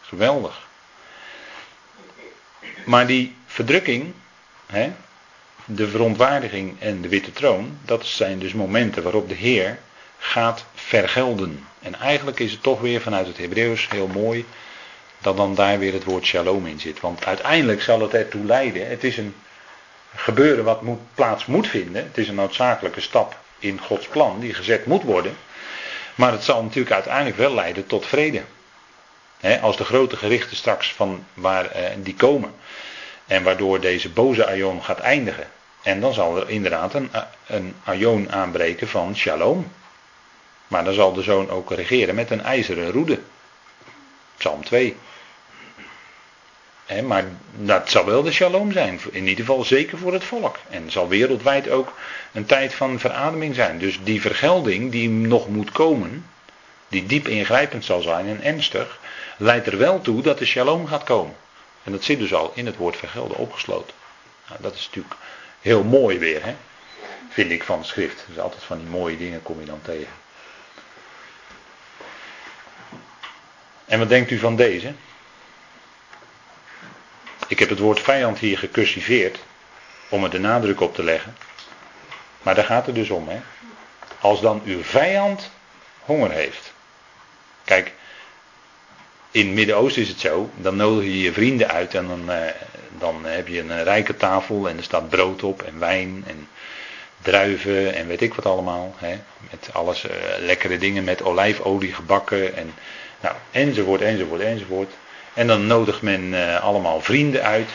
Geweldig. 0.00 0.66
Maar 2.84 3.06
die 3.06 3.36
verdrukking, 3.46 4.12
de 5.74 5.88
verontwaardiging 5.88 6.80
en 6.80 7.00
de 7.00 7.08
witte 7.08 7.32
troon, 7.32 7.78
dat 7.84 8.06
zijn 8.06 8.38
dus 8.38 8.52
momenten 8.52 9.02
waarop 9.02 9.28
de 9.28 9.34
Heer 9.34 9.78
gaat 10.18 10.64
vergelden. 10.74 11.66
En 11.80 12.00
eigenlijk 12.00 12.40
is 12.40 12.52
het 12.52 12.62
toch 12.62 12.80
weer 12.80 13.00
vanuit 13.00 13.26
het 13.26 13.38
Hebreeuws 13.38 13.88
heel 13.90 14.06
mooi 14.06 14.44
dat 15.18 15.36
dan 15.36 15.54
daar 15.54 15.78
weer 15.78 15.92
het 15.92 16.04
woord 16.04 16.24
shalom 16.24 16.66
in 16.66 16.80
zit. 16.80 17.00
Want 17.00 17.24
uiteindelijk 17.24 17.82
zal 17.82 18.00
het 18.00 18.14
ertoe 18.14 18.44
leiden. 18.44 18.88
Het 18.88 19.04
is 19.04 19.16
een 19.16 19.34
gebeuren 20.14 20.64
wat 20.64 20.82
moet, 20.82 21.00
plaats 21.14 21.46
moet 21.46 21.68
vinden. 21.68 22.04
Het 22.04 22.18
is 22.18 22.28
een 22.28 22.34
noodzakelijke 22.34 23.00
stap 23.00 23.36
in 23.58 23.80
Gods 23.80 24.06
plan 24.06 24.40
die 24.40 24.54
gezet 24.54 24.86
moet 24.86 25.02
worden. 25.02 25.36
Maar 26.14 26.32
het 26.32 26.44
zal 26.44 26.62
natuurlijk 26.62 26.94
uiteindelijk 26.94 27.36
wel 27.36 27.54
leiden 27.54 27.86
tot 27.86 28.06
vrede. 28.06 28.42
als 29.60 29.76
de 29.76 29.84
grote 29.84 30.16
gerichten 30.16 30.56
straks 30.56 30.92
van 30.92 31.26
waar 31.34 31.66
eh, 31.66 31.90
die 31.96 32.14
komen. 32.14 32.54
En 33.26 33.42
waardoor 33.42 33.80
deze 33.80 34.08
boze 34.08 34.46
aion 34.46 34.82
gaat 34.82 34.98
eindigen. 34.98 35.46
En 35.82 36.00
dan 36.00 36.14
zal 36.14 36.36
er 36.36 36.50
inderdaad 36.50 36.94
een, 36.94 37.10
een 37.46 37.74
aion 37.84 38.32
aanbreken 38.32 38.88
van 38.88 39.16
shalom. 39.16 39.72
Maar 40.68 40.84
dan 40.84 40.94
zal 40.94 41.12
de 41.12 41.22
zoon 41.22 41.50
ook 41.50 41.70
regeren 41.70 42.14
met 42.14 42.30
een 42.30 42.42
ijzeren 42.42 42.90
roede. 42.90 43.18
Psalm 44.36 44.64
2 44.64 44.96
maar 47.00 47.24
dat 47.56 47.90
zal 47.90 48.04
wel 48.04 48.22
de 48.22 48.32
shalom 48.32 48.72
zijn. 48.72 49.00
In 49.10 49.26
ieder 49.26 49.44
geval 49.44 49.64
zeker 49.64 49.98
voor 49.98 50.12
het 50.12 50.24
volk. 50.24 50.58
En 50.70 50.90
zal 50.90 51.08
wereldwijd 51.08 51.70
ook 51.70 51.94
een 52.32 52.46
tijd 52.46 52.74
van 52.74 52.98
verademing 52.98 53.54
zijn. 53.54 53.78
Dus 53.78 53.98
die 54.02 54.20
vergelding 54.20 54.90
die 54.90 55.08
nog 55.08 55.48
moet 55.48 55.70
komen, 55.70 56.26
die 56.88 57.06
diep 57.06 57.28
ingrijpend 57.28 57.84
zal 57.84 58.00
zijn 58.00 58.26
en 58.26 58.42
ernstig, 58.42 58.98
leidt 59.36 59.66
er 59.66 59.78
wel 59.78 60.00
toe 60.00 60.22
dat 60.22 60.38
de 60.38 60.46
shalom 60.46 60.86
gaat 60.86 61.04
komen. 61.04 61.34
En 61.84 61.92
dat 61.92 62.04
zit 62.04 62.18
dus 62.18 62.34
al 62.34 62.52
in 62.54 62.66
het 62.66 62.76
woord 62.76 62.96
vergelden 62.96 63.36
opgesloten. 63.36 63.94
Nou, 64.48 64.62
dat 64.62 64.74
is 64.74 64.86
natuurlijk 64.86 65.16
heel 65.62 65.84
mooi 65.84 66.18
weer, 66.18 66.44
hè? 66.44 66.56
vind 67.32 67.50
ik 67.50 67.62
van 67.62 67.80
de 67.80 67.86
schrift. 67.86 68.24
Dus 68.28 68.38
altijd 68.38 68.62
van 68.62 68.78
die 68.78 68.86
mooie 68.86 69.16
dingen 69.16 69.42
kom 69.42 69.60
je 69.60 69.66
dan 69.66 69.82
tegen. 69.82 70.12
En 73.84 73.98
wat 73.98 74.08
denkt 74.08 74.30
u 74.30 74.38
van 74.38 74.56
deze? 74.56 74.94
Ik 77.48 77.58
heb 77.58 77.68
het 77.68 77.78
woord 77.78 78.00
vijand 78.00 78.38
hier 78.38 78.58
gecursiveerd 78.58 79.38
om 80.08 80.24
er 80.24 80.30
de 80.30 80.38
nadruk 80.38 80.80
op 80.80 80.94
te 80.94 81.02
leggen. 81.02 81.36
Maar 82.42 82.54
daar 82.54 82.64
gaat 82.64 82.86
het 82.86 82.94
dus 82.94 83.10
om. 83.10 83.28
Hè? 83.28 83.40
Als 84.20 84.40
dan 84.40 84.62
uw 84.64 84.82
vijand 84.82 85.50
honger 86.00 86.30
heeft. 86.30 86.72
Kijk, 87.64 87.92
in 89.32 89.46
het 89.46 89.54
Midden-Oosten 89.54 90.02
is 90.02 90.08
het 90.08 90.20
zo. 90.20 90.50
Dan 90.56 90.76
nodig 90.76 91.04
je 91.04 91.20
je 91.20 91.32
vrienden 91.32 91.68
uit 91.68 91.94
en 91.94 92.06
dan, 92.06 92.30
eh, 92.30 92.52
dan 92.98 93.24
heb 93.24 93.48
je 93.48 93.60
een 93.60 93.82
rijke 93.82 94.16
tafel 94.16 94.68
en 94.68 94.76
er 94.76 94.82
staat 94.82 95.08
brood 95.08 95.42
op 95.42 95.62
en 95.62 95.78
wijn 95.78 96.24
en 96.26 96.48
druiven 97.22 97.94
en 97.94 98.06
weet 98.06 98.20
ik 98.20 98.34
wat 98.34 98.46
allemaal. 98.46 98.94
Hè? 98.96 99.18
Met 99.50 99.68
alles 99.72 100.06
eh, 100.06 100.16
lekkere 100.38 100.78
dingen 100.78 101.04
met 101.04 101.22
olijfolie 101.22 101.94
gebakken 101.94 102.56
en 102.56 102.74
nou, 103.20 103.34
enzovoort, 103.50 104.00
enzovoort, 104.00 104.40
enzovoort. 104.40 104.92
En 105.34 105.46
dan 105.46 105.66
nodigt 105.66 106.02
men 106.02 106.60
allemaal 106.60 107.00
vrienden 107.00 107.42
uit. 107.42 107.70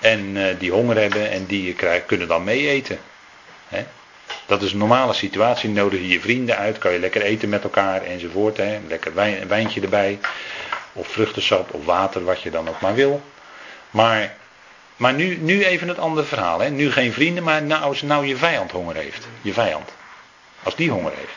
En 0.00 0.36
die 0.58 0.70
honger 0.70 0.96
hebben 0.96 1.30
en 1.30 1.46
die 1.46 1.76
kunnen 2.06 2.28
dan 2.28 2.44
mee 2.44 2.68
eten. 2.68 2.98
Hè? 3.68 3.84
Dat 4.46 4.62
is 4.62 4.72
een 4.72 4.78
normale 4.78 5.12
situatie. 5.12 5.70
Nodig 5.70 6.00
je 6.00 6.08
je 6.08 6.20
vrienden 6.20 6.56
uit, 6.56 6.78
kan 6.78 6.92
je 6.92 6.98
lekker 6.98 7.22
eten 7.22 7.48
met 7.48 7.62
elkaar 7.62 8.02
enzovoort. 8.02 8.56
Hè? 8.56 8.78
Lekker 8.88 9.14
wijn, 9.14 9.48
wijntje 9.48 9.80
erbij. 9.80 10.18
Of 10.92 11.08
vruchtensap 11.08 11.72
of 11.72 11.84
water, 11.84 12.24
wat 12.24 12.42
je 12.42 12.50
dan 12.50 12.68
ook 12.68 12.80
maar 12.80 12.94
wil. 12.94 13.22
Maar, 13.90 14.36
maar 14.96 15.14
nu, 15.14 15.36
nu 15.36 15.64
even 15.64 15.88
het 15.88 15.98
andere 15.98 16.26
verhaal. 16.26 16.60
Hè? 16.60 16.70
Nu 16.70 16.92
geen 16.92 17.12
vrienden, 17.12 17.44
maar 17.44 17.62
nou, 17.62 17.82
als 17.82 18.02
nou 18.02 18.26
je 18.26 18.36
vijand 18.36 18.70
honger 18.70 18.94
heeft. 18.94 19.26
Je 19.42 19.52
vijand. 19.52 19.90
Als 20.62 20.76
die 20.76 20.90
honger 20.90 21.12
heeft. 21.12 21.34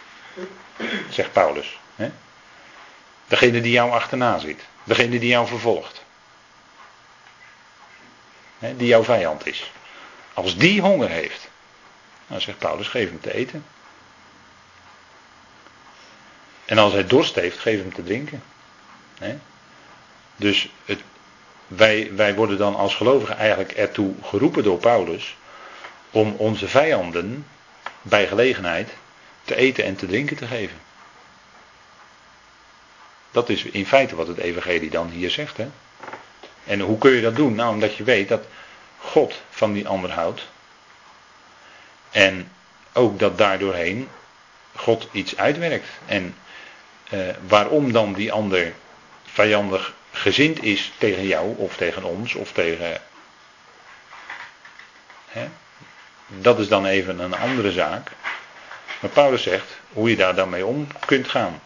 Zegt 1.10 1.32
Paulus. 1.32 1.80
Hè? 1.95 2.12
Degene 3.28 3.62
die 3.62 3.72
jou 3.72 3.91
achterna 3.91 4.38
zit. 4.38 4.62
Degene 4.84 5.20
die 5.20 5.30
jou 5.30 5.47
vervolgt. 5.47 6.03
die 8.60 8.88
jouw 8.88 9.03
vijand 9.03 9.47
is. 9.47 9.72
Als 10.34 10.58
die 10.58 10.82
honger 10.82 11.10
heeft. 11.10 11.49
Dan 12.28 12.41
zegt 12.41 12.58
Paulus, 12.58 12.88
geef 12.88 13.10
hem 13.10 13.22
te 13.22 13.34
eten. 13.34 13.66
En 16.66 16.78
als 16.78 16.93
hij 16.93 17.08
dorst 17.08 17.36
heeft, 17.36 17.60
geef 17.60 17.80
hem 17.80 17.93
te 17.93 18.03
drinken. 18.03 18.43
Dus 20.36 20.70
het, 20.86 20.99
wij, 21.68 22.11
wij 22.16 22.36
worden 22.36 22.57
dan 22.57 22.76
als 22.76 22.95
gelovigen 22.95 23.38
eigenlijk 23.38 23.72
ertoe 23.72 24.13
geroepen 24.22 24.63
door 24.63 24.78
Paulus. 24.78 25.36
om 26.11 26.36
onze 26.38 26.68
vijanden 26.68 27.47
bij 28.01 28.28
gelegenheid 28.28 28.89
te 29.43 29.55
eten 29.55 29.84
en 29.84 29.95
te 29.95 30.05
drinken 30.05 30.38
te 30.38 30.47
geven. 30.47 30.78
Dat 33.32 33.49
is 33.49 33.63
in 33.63 33.86
feite 33.86 34.16
wat 34.16 34.28
het 34.28 34.38
evangelie 34.38 34.89
dan 34.89 35.09
hier 35.09 35.30
zegt. 35.30 35.57
Hè? 35.57 35.68
En 36.63 36.80
hoe 36.80 36.97
kun 36.97 37.11
je 37.11 37.22
dat 37.22 37.36
doen? 37.36 37.55
Nou, 37.55 37.74
omdat 37.74 37.95
je 37.95 38.03
weet 38.03 38.28
dat 38.28 38.45
God 38.97 39.41
van 39.49 39.74
die 39.74 39.88
ander 39.88 40.11
houdt. 40.11 40.47
En 42.11 42.51
ook 42.93 43.20
dat 43.20 43.38
daardoorheen 43.38 44.09
God 44.76 45.07
iets 45.11 45.38
uitwerkt. 45.38 45.88
En 46.05 46.36
eh, 47.09 47.20
waarom 47.47 47.91
dan 47.91 48.13
die 48.13 48.32
ander 48.32 48.74
vijandig 49.36 49.93
gezind 50.11 50.63
is 50.63 50.91
tegen 50.97 51.27
jou 51.27 51.57
of 51.57 51.75
tegen 51.75 52.03
ons 52.03 52.36
of 52.36 52.51
tegen. 52.51 53.01
Hè? 55.25 55.47
Dat 56.27 56.59
is 56.59 56.67
dan 56.67 56.86
even 56.86 57.19
een 57.19 57.36
andere 57.36 57.71
zaak. 57.71 58.11
Maar 58.99 59.09
Paulus 59.11 59.43
zegt 59.43 59.77
hoe 59.89 60.09
je 60.09 60.15
daar 60.15 60.36
dan 60.36 60.49
mee 60.49 60.65
om 60.65 60.88
kunt 61.05 61.27
gaan. 61.27 61.61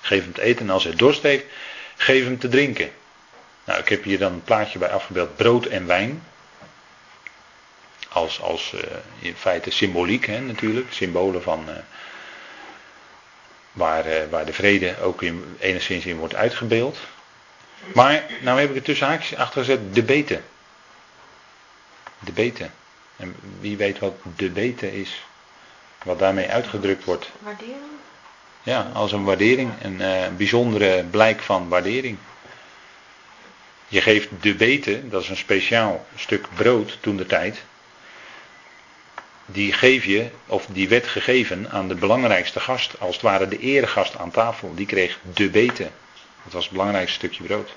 Geef 0.00 0.22
hem 0.22 0.32
te 0.32 0.42
eten 0.42 0.66
en 0.66 0.72
als 0.72 0.84
hij 0.84 0.94
dorst 0.94 1.22
heeft, 1.22 1.44
geef 1.96 2.24
hem 2.24 2.38
te 2.38 2.48
drinken. 2.48 2.90
Nou, 3.64 3.80
ik 3.80 3.88
heb 3.88 4.04
hier 4.04 4.18
dan 4.18 4.32
een 4.32 4.44
plaatje 4.44 4.78
bij 4.78 4.90
afgebeeld 4.90 5.36
brood 5.36 5.66
en 5.66 5.86
wijn. 5.86 6.22
Als, 8.08 8.40
als 8.40 8.72
uh, 8.74 8.80
in 9.18 9.36
feite 9.36 9.70
symboliek 9.70 10.26
hè, 10.26 10.40
natuurlijk, 10.40 10.92
symbolen 10.92 11.42
van 11.42 11.64
uh, 11.68 11.74
waar, 13.76 14.06
uh, 14.06 14.14
waar 14.30 14.46
de 14.46 14.52
vrede 14.52 15.00
ook 15.00 15.22
in, 15.22 15.56
enigszins 15.58 16.06
in 16.06 16.16
wordt 16.16 16.34
uitgebeeld. 16.34 16.98
Maar, 17.94 18.24
nou 18.40 18.60
heb 18.60 18.70
ik 18.70 18.76
er 18.76 18.82
tussen 18.82 19.06
haakjes 19.06 19.38
achter 19.38 19.64
gezet, 19.64 19.94
de 19.94 20.02
beten. 20.02 20.44
De 22.18 22.32
beten. 22.32 22.72
En 23.16 23.36
wie 23.60 23.76
weet 23.76 23.98
wat 23.98 24.14
de 24.36 24.50
beten 24.50 24.92
is. 24.92 25.24
Wat 26.04 26.18
daarmee 26.18 26.48
uitgedrukt 26.48 27.04
wordt. 27.04 27.30
Waardering? 27.38 27.76
Ja, 28.62 28.90
als 28.94 29.12
een 29.12 29.24
waardering, 29.24 29.70
een 29.82 30.00
uh, 30.00 30.36
bijzondere 30.36 31.04
blijk 31.04 31.40
van 31.40 31.68
waardering. 31.68 32.18
Je 33.88 34.00
geeft 34.00 34.28
de 34.40 34.54
beten, 34.54 35.10
dat 35.10 35.22
is 35.22 35.28
een 35.28 35.36
speciaal 35.36 36.06
stuk 36.14 36.46
brood 36.54 36.98
toen 37.00 37.16
de 37.16 37.26
tijd. 37.26 37.62
Die 39.46 39.72
geef 39.72 40.04
je, 40.04 40.30
of 40.46 40.66
die 40.66 40.88
werd 40.88 41.06
gegeven 41.06 41.70
aan 41.70 41.88
de 41.88 41.94
belangrijkste 41.94 42.60
gast, 42.60 43.00
als 43.00 43.14
het 43.14 43.24
ware 43.24 43.48
de 43.48 43.58
eregast 43.58 44.16
aan 44.16 44.30
tafel. 44.30 44.74
Die 44.74 44.86
kreeg 44.86 45.18
de 45.34 45.50
beten. 45.50 45.90
Dat 46.44 46.52
was 46.52 46.64
het 46.64 46.72
belangrijkste 46.72 47.18
stukje 47.18 47.42
brood. 47.42 47.74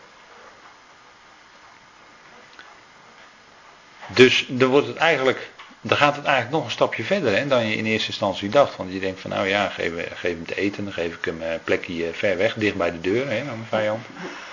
Dus 4.07 4.45
dan 4.47 4.69
wordt 4.69 4.87
het 4.87 4.97
eigenlijk 4.97 5.49
dan 5.81 5.97
gaat 5.97 6.15
het 6.15 6.25
eigenlijk 6.25 6.55
nog 6.55 6.65
een 6.65 6.71
stapje 6.71 7.03
verder 7.03 7.35
hè, 7.35 7.47
dan 7.47 7.65
je 7.65 7.75
in 7.75 7.85
eerste 7.85 8.07
instantie 8.07 8.49
dacht. 8.49 8.75
Want 8.75 8.93
je 8.93 8.99
denkt 8.99 9.19
van 9.19 9.29
nou 9.29 9.47
ja, 9.47 9.69
geef, 9.69 9.91
hem 10.21 10.45
te 10.45 10.55
eten, 10.55 10.83
dan 10.83 10.93
geef 10.93 11.15
ik 11.15 11.25
hem 11.25 11.41
een 11.41 11.63
plekje 11.63 12.13
ver 12.13 12.37
weg, 12.37 12.53
dicht 12.53 12.75
bij 12.75 12.91
de 12.91 13.01
deur, 13.01 13.29
hè, 13.29 13.39
aan 13.39 13.45
mijn 13.45 13.65
vijand. 13.69 14.05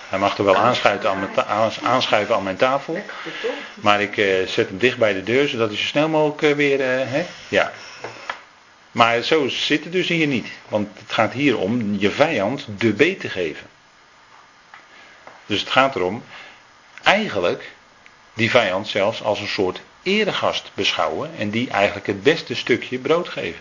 Hij 0.08 0.18
mag 0.18 0.38
er 0.38 0.44
wel 0.44 0.56
aanschuiven 0.56 1.10
aan 1.10 1.18
mijn, 1.18 1.46
aanschuiven 1.82 2.34
aan 2.34 2.42
mijn 2.42 2.56
tafel. 2.56 3.04
Maar 3.74 4.00
ik 4.00 4.16
uh, 4.16 4.46
zet 4.46 4.68
hem 4.68 4.78
dicht 4.78 4.98
bij 4.98 5.12
de 5.12 5.22
deur, 5.22 5.48
zodat 5.48 5.68
hij 5.68 5.76
zo 5.76 5.84
snel 5.84 6.08
mogelijk 6.08 6.42
uh, 6.42 6.52
weer. 6.52 6.80
Uh, 6.80 7.10
hè, 7.10 7.26
ja. 7.48 7.72
Maar 8.90 9.22
zo 9.22 9.48
zit 9.48 9.84
het 9.84 9.92
dus 9.92 10.08
hier 10.08 10.26
niet. 10.26 10.48
Want 10.68 10.88
het 10.98 11.12
gaat 11.12 11.32
hier 11.32 11.58
om 11.58 11.98
je 11.98 12.10
vijand 12.10 12.66
de 12.78 12.92
beet 12.92 13.20
te 13.20 13.28
geven. 13.28 13.66
Dus 15.46 15.60
het 15.60 15.70
gaat 15.70 15.96
erom, 15.96 16.24
eigenlijk 17.02 17.72
die 18.34 18.50
vijand 18.50 18.88
zelfs 18.88 19.22
als 19.22 19.40
een 19.40 19.48
soort 19.48 19.80
eregast 20.02 20.70
beschouwen 20.74 21.30
en 21.38 21.50
die 21.50 21.70
eigenlijk 21.70 22.06
het 22.06 22.22
beste 22.22 22.54
stukje 22.54 22.98
brood 22.98 23.28
geven. 23.28 23.60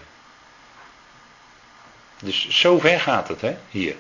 Dus 2.20 2.48
zover 2.50 3.00
gaat 3.00 3.28
het 3.28 3.42
hè, 3.42 3.58
hier. 3.70 3.96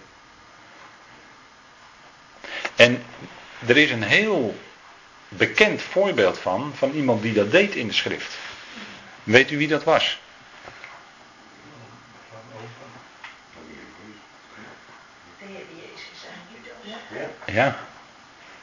En 2.75 3.03
er 3.67 3.77
is 3.77 3.91
een 3.91 4.03
heel 4.03 4.59
bekend 5.29 5.81
voorbeeld 5.81 6.39
van, 6.39 6.73
van 6.75 6.91
iemand 6.91 7.21
die 7.21 7.33
dat 7.33 7.51
deed 7.51 7.75
in 7.75 7.87
de 7.87 7.93
schrift. 7.93 8.37
Weet 9.23 9.51
u 9.51 9.57
wie 9.57 9.67
dat 9.67 9.83
was? 9.83 10.19
De 15.37 15.45
Heer 15.45 15.65
Jezus 15.75 16.25
aan 16.31 16.47
Judas. 16.51 17.53
Ja, 17.55 17.79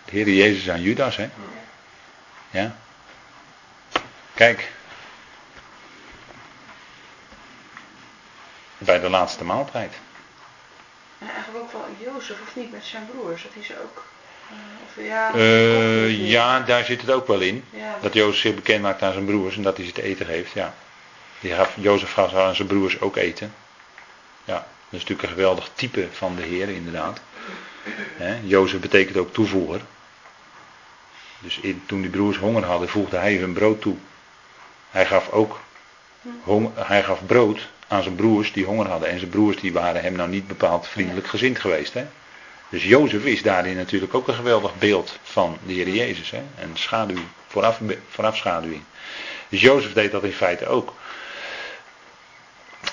de 0.05 0.11
Heer 0.11 0.29
Jezus 0.29 0.71
aan 0.71 0.83
Judas, 0.83 1.17
hè? 1.17 1.29
Ja. 2.51 2.77
Kijk. 4.35 4.71
Bij 8.79 9.01
de 9.01 9.09
laatste 9.09 9.45
maaltijd. 9.45 9.95
En 11.23 11.29
eigenlijk 11.35 11.65
ook 11.65 11.73
wel 11.73 12.13
Jozef, 12.15 12.37
of 12.43 12.57
niet, 12.57 12.73
met 12.73 12.85
zijn 12.85 13.07
broers. 13.13 13.43
Dat 13.43 13.53
hij 13.55 13.63
ze 13.63 13.75
ook... 13.83 14.05
eh, 14.51 14.57
of 14.87 15.05
ja, 15.05 15.35
Eh, 15.35 16.29
ja, 16.31 16.61
daar 16.61 16.85
zit 16.85 17.01
het 17.01 17.11
ook 17.11 17.27
wel 17.27 17.41
in. 17.41 17.65
Ja, 17.71 17.97
Dat 18.01 18.15
Jozef 18.15 18.41
zich 18.41 18.55
bekend 18.55 18.83
maakt 18.83 19.03
aan 19.03 19.13
zijn 19.13 19.25
broers 19.25 19.57
en 19.57 19.63
dat 19.63 19.77
hij 19.77 19.87
ze 19.87 19.93
te 19.93 20.03
eten 20.03 20.27
geeft, 20.27 20.53
ja. 20.53 20.75
Die 21.41 21.55
gaf, 21.55 21.73
Jozef 21.77 22.13
gaf 22.13 22.35
aan 22.35 22.55
zijn 22.55 22.69
broers 22.69 23.01
ook 23.01 23.17
eten. 23.17 23.55
Ja, 24.45 24.55
dat 24.55 24.65
is 24.91 24.99
natuurlijk 25.01 25.23
een 25.23 25.35
geweldig 25.35 25.71
type 25.75 26.09
van 26.13 26.37
de 26.37 26.43
Heer, 26.43 26.69
inderdaad. 26.69 27.21
Hè, 28.17 28.39
Jozef 28.43 28.81
betekent 28.81 29.17
ook 29.17 29.33
toevoeger. 29.33 29.81
Dus 31.39 31.59
in, 31.59 31.83
toen 31.87 32.01
die 32.01 32.11
broers 32.11 32.37
honger 32.37 32.65
hadden, 32.65 32.89
voegde 32.89 33.17
hij 33.17 33.37
hun 33.37 33.53
brood 33.53 33.81
toe. 33.81 33.97
Hij 34.91 35.07
gaf 35.07 35.31
ook 35.31 35.61
hong- 36.43 36.71
hij 36.77 37.03
gaf 37.03 37.27
brood 37.27 37.69
aan 37.89 38.03
zijn 38.03 38.15
broers 38.15 38.53
die 38.53 38.65
honger 38.65 38.89
hadden. 38.89 39.09
En 39.09 39.19
zijn 39.19 39.31
broers 39.31 39.57
die 39.61 39.73
waren 39.73 40.03
hem 40.03 40.13
nou 40.13 40.29
niet 40.29 40.47
bepaald 40.47 40.89
vriendelijk 40.89 41.27
gezind 41.27 41.59
geweest. 41.61 41.95
Hè? 41.95 42.07
Dus 42.69 42.85
Jozef 42.85 43.25
is 43.25 43.43
daarin 43.43 43.77
natuurlijk 43.77 44.15
ook 44.15 44.29
een 44.29 44.35
geweldig 44.35 44.79
beeld 44.79 45.19
van 45.23 45.59
de 45.67 45.73
Heer 45.73 45.89
Jezus. 45.89 46.31
Hè? 46.31 46.43
En 46.59 46.71
schaduw, 46.75 47.23
vooraf, 47.47 47.81
voorafschaduwing. 48.09 48.83
Dus 49.49 49.61
Jozef 49.61 49.93
deed 49.93 50.11
dat 50.11 50.25
in 50.25 50.33
feite 50.33 50.67
ook. 50.67 50.95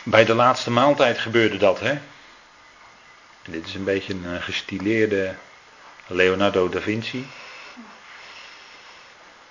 Bij 0.03 0.25
de 0.25 0.33
laatste 0.33 0.71
maaltijd 0.71 1.17
gebeurde 1.17 1.57
dat. 1.57 1.79
Hè? 1.79 1.97
Dit 3.43 3.65
is 3.67 3.73
een 3.73 3.83
beetje 3.83 4.13
een 4.13 4.25
eh, 4.25 4.41
gestileerde 4.43 5.35
Leonardo 6.07 6.69
da 6.69 6.79
Vinci. 6.81 7.27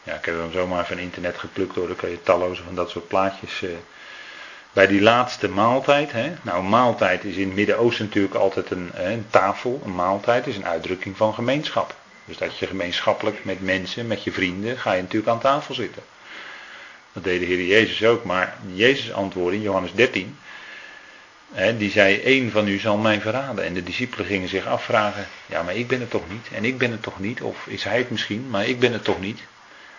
Ja, 0.03 0.15
ik 0.15 0.25
heb 0.25 0.35
hem 0.39 0.53
zomaar 0.53 0.87
van 0.87 0.99
internet 0.99 1.39
geplukt 1.39 1.75
hoor. 1.75 1.87
Dan 1.87 1.97
kun 1.97 2.11
je 2.11 2.23
talloze 2.23 2.63
van 2.63 2.75
dat 2.75 2.91
soort 2.91 3.09
plaatjes. 3.09 3.63
eh, 3.63 3.71
bij 4.79 4.87
die 4.87 5.01
laatste 5.01 5.49
maaltijd. 5.49 6.13
Hè? 6.13 6.33
Nou, 6.43 6.63
maaltijd 6.63 7.25
is 7.25 7.37
in 7.37 7.47
het 7.47 7.55
Midden-Oosten 7.55 8.05
natuurlijk 8.05 8.35
altijd 8.35 8.71
een, 8.71 8.91
een 8.95 9.27
tafel. 9.31 9.81
Een 9.85 9.95
maaltijd 9.95 10.47
is 10.47 10.57
een 10.57 10.67
uitdrukking 10.67 11.17
van 11.17 11.35
gemeenschap. 11.35 11.95
Dus 12.25 12.37
dat 12.37 12.59
je 12.59 12.67
gemeenschappelijk 12.67 13.45
met 13.45 13.61
mensen, 13.61 14.07
met 14.07 14.25
je 14.25 14.33
vrienden, 14.33 14.79
ga 14.79 14.93
je 14.93 15.03
natuurlijk 15.03 15.33
aan 15.33 15.41
tafel 15.41 15.75
zitten. 15.75 16.03
Dat 17.13 17.25
deed 17.25 17.41
de 17.41 17.47
Heer 17.47 17.63
Jezus 17.63 18.05
ook. 18.05 18.25
Maar 18.25 18.57
Jezus 18.73 19.13
antwoordde 19.13 19.57
in 19.57 19.63
Johannes 19.63 19.93
13. 19.95 20.39
Hè, 21.53 21.77
die 21.77 21.91
zei, 21.91 22.21
één 22.21 22.51
van 22.51 22.69
u 22.69 22.79
zal 22.79 22.97
mij 22.97 23.21
verraden. 23.21 23.65
En 23.65 23.75
de 23.75 23.83
discipelen 23.83 24.27
gingen 24.27 24.49
zich 24.49 24.67
afvragen, 24.67 25.27
ja 25.47 25.63
maar 25.63 25.77
ik 25.77 25.87
ben 25.87 26.01
het 26.01 26.11
toch 26.11 26.31
niet. 26.31 26.47
En 26.53 26.65
ik 26.65 26.79
ben 26.79 26.91
het 26.91 27.03
toch 27.03 27.19
niet. 27.21 27.43
Of 27.43 27.67
is 27.67 27.85
hij 27.85 27.99
het 27.99 28.11
misschien, 28.11 28.47
maar 28.51 28.67
ik 28.67 28.79
ben 28.79 28.93
het 28.93 29.05
toch 29.05 29.21
niet. 29.21 29.41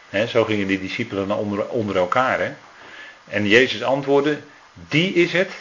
Hè, 0.10 0.28
zo 0.28 0.44
gingen 0.44 0.68
die 0.68 0.82
discipelen 0.82 1.32
onder, 1.32 1.68
onder 1.68 1.96
elkaar. 1.96 2.40
Hè. 2.40 2.52
En 3.28 3.48
Jezus 3.48 3.84
antwoordde, 3.84 4.40
die 4.74 5.14
is 5.14 5.32
het 5.34 5.52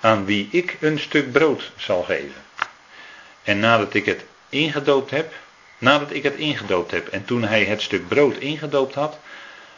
aan 0.00 0.24
wie 0.24 0.48
ik 0.50 0.76
een 0.80 0.98
stuk 0.98 1.32
brood 1.32 1.72
zal 1.76 2.02
geven. 2.02 2.42
En 3.42 3.60
nadat 3.60 3.94
ik 3.94 4.04
het 4.04 4.24
ingedoopt 4.48 5.10
heb, 5.10 5.34
nadat 5.78 6.12
ik 6.12 6.22
het 6.22 6.34
ingedoopt 6.34 6.90
heb 6.90 7.08
en 7.08 7.24
toen 7.24 7.42
hij 7.42 7.64
het 7.64 7.82
stuk 7.82 8.08
brood 8.08 8.36
ingedoopt 8.36 8.94
had, 8.94 9.18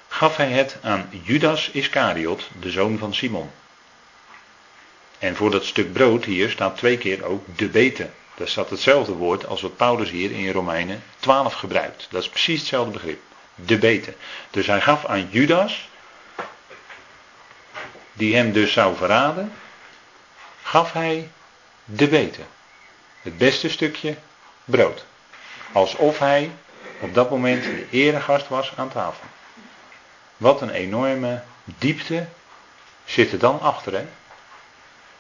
gaf 0.09 0.37
hij 0.37 0.51
het 0.51 0.77
aan 0.83 1.09
Judas 1.23 1.71
Iscariot, 1.71 2.49
de 2.61 2.71
zoon 2.71 2.99
van 2.99 3.15
Simon. 3.15 3.51
En 5.19 5.37
voor 5.37 5.51
dat 5.51 5.65
stuk 5.65 5.93
brood 5.93 6.25
hier 6.25 6.51
staat 6.51 6.77
twee 6.77 6.99
keer 6.99 7.25
ook 7.25 7.59
de 7.59 7.69
bete. 7.69 8.11
Daar 8.35 8.49
staat 8.49 8.71
hetzelfde 8.71 9.13
woord 9.13 9.47
als 9.47 9.61
wat 9.61 9.77
Paulus 9.77 10.11
hier 10.11 10.31
in 10.31 10.51
Romeinen 10.51 11.03
12 11.19 11.55
gebruikt. 11.55 12.07
Dat 12.11 12.23
is 12.23 12.29
precies 12.29 12.59
hetzelfde 12.61 12.93
begrip. 12.93 13.21
De 13.55 13.79
bete. 13.79 14.15
Dus 14.51 14.67
hij 14.67 14.81
gaf 14.81 15.05
aan 15.05 15.29
Judas, 15.31 15.89
die 18.13 18.37
hem 18.37 18.53
dus 18.53 18.73
zou 18.73 18.97
verraden, 18.97 19.53
gaf 20.63 20.93
hij 20.93 21.31
de 21.85 22.09
bete. 22.09 22.43
Het 23.23 23.39
beste 23.39 23.69
stukje 23.69 24.17
brood. 24.65 25.05
Alsof 25.73 26.19
hij 26.19 26.51
op 27.01 27.15
dat 27.15 27.31
moment 27.31 27.63
de 27.65 27.87
eregast 27.91 28.49
was 28.49 28.73
aan 28.77 28.89
tafel. 28.89 29.25
Wat 30.37 30.61
een 30.61 30.71
enorme 30.71 31.43
diepte 31.65 32.27
zit 33.05 33.33
er 33.33 33.39
dan 33.39 33.61
achter, 33.61 33.93
hè? 33.93 34.07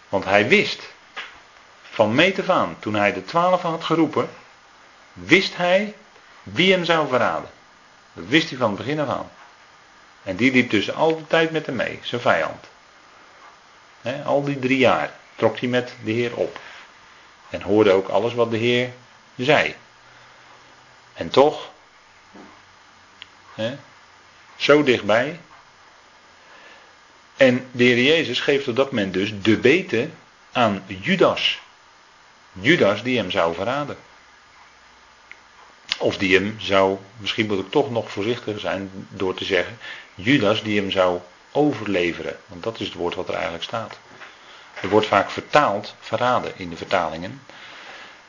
Want 0.08 0.24
hij 0.24 0.48
wist 0.48 0.88
van 1.82 2.14
meet 2.14 2.38
af 2.40 2.48
aan, 2.48 2.76
toen 2.78 2.94
hij 2.94 3.12
de 3.12 3.24
twaalf 3.24 3.62
had 3.62 3.84
geroepen, 3.84 4.30
wist 5.12 5.56
hij 5.56 5.94
wie 6.42 6.72
hem 6.72 6.84
zou 6.84 7.08
verraden. 7.08 7.50
Dat 8.12 8.24
wist 8.26 8.48
hij 8.48 8.58
van 8.58 8.68
het 8.68 8.78
begin 8.78 9.00
af 9.00 9.08
aan. 9.08 9.30
En 10.22 10.36
die 10.36 10.52
liep 10.52 10.70
dus 10.70 10.92
altijd 10.92 11.50
met 11.50 11.66
hem 11.66 11.76
mee, 11.76 11.98
zijn 12.02 12.20
vijand. 12.20 12.68
Al 14.24 14.44
die 14.44 14.58
drie 14.58 14.78
jaar 14.78 15.12
trok 15.34 15.58
hij 15.58 15.68
met 15.68 15.94
de 16.04 16.10
Heer 16.10 16.34
op. 16.34 16.60
En 17.50 17.62
hoorde 17.62 17.92
ook 17.92 18.08
alles 18.08 18.34
wat 18.34 18.50
de 18.50 18.56
Heer 18.56 18.90
zei. 19.36 19.74
En 21.14 21.28
toch, 21.28 21.70
zo 24.56 24.82
dichtbij. 24.82 25.40
En 27.36 27.68
de 27.70 27.84
Heer 27.84 28.02
Jezus 28.02 28.40
geeft 28.40 28.68
op 28.68 28.76
dat 28.76 28.92
moment 28.92 29.12
dus 29.12 29.32
de 29.42 29.56
bete 29.56 30.08
aan 30.52 30.84
Judas. 30.86 31.60
Judas 32.52 33.02
die 33.02 33.18
hem 33.18 33.30
zou 33.30 33.54
verraden. 33.54 33.96
Of 35.98 36.16
die 36.16 36.34
hem 36.34 36.56
zou, 36.58 36.98
misschien 37.16 37.46
moet 37.46 37.58
ik 37.58 37.70
toch 37.70 37.90
nog 37.90 38.10
voorzichtiger 38.10 38.60
zijn 38.60 38.90
door 39.08 39.34
te 39.34 39.44
zeggen, 39.44 39.78
Judas 40.14 40.62
die 40.62 40.80
hem 40.80 40.90
zou 40.90 41.20
overleveren. 41.52 42.36
Want 42.46 42.62
dat 42.62 42.80
is 42.80 42.86
het 42.86 42.94
woord 42.94 43.14
wat 43.14 43.28
er 43.28 43.34
eigenlijk 43.34 43.64
staat. 43.64 43.98
Er 44.80 44.88
wordt 44.88 45.06
vaak 45.06 45.30
vertaald, 45.30 45.94
verraden 46.00 46.52
in 46.56 46.70
de 46.70 46.76
vertalingen. 46.76 47.42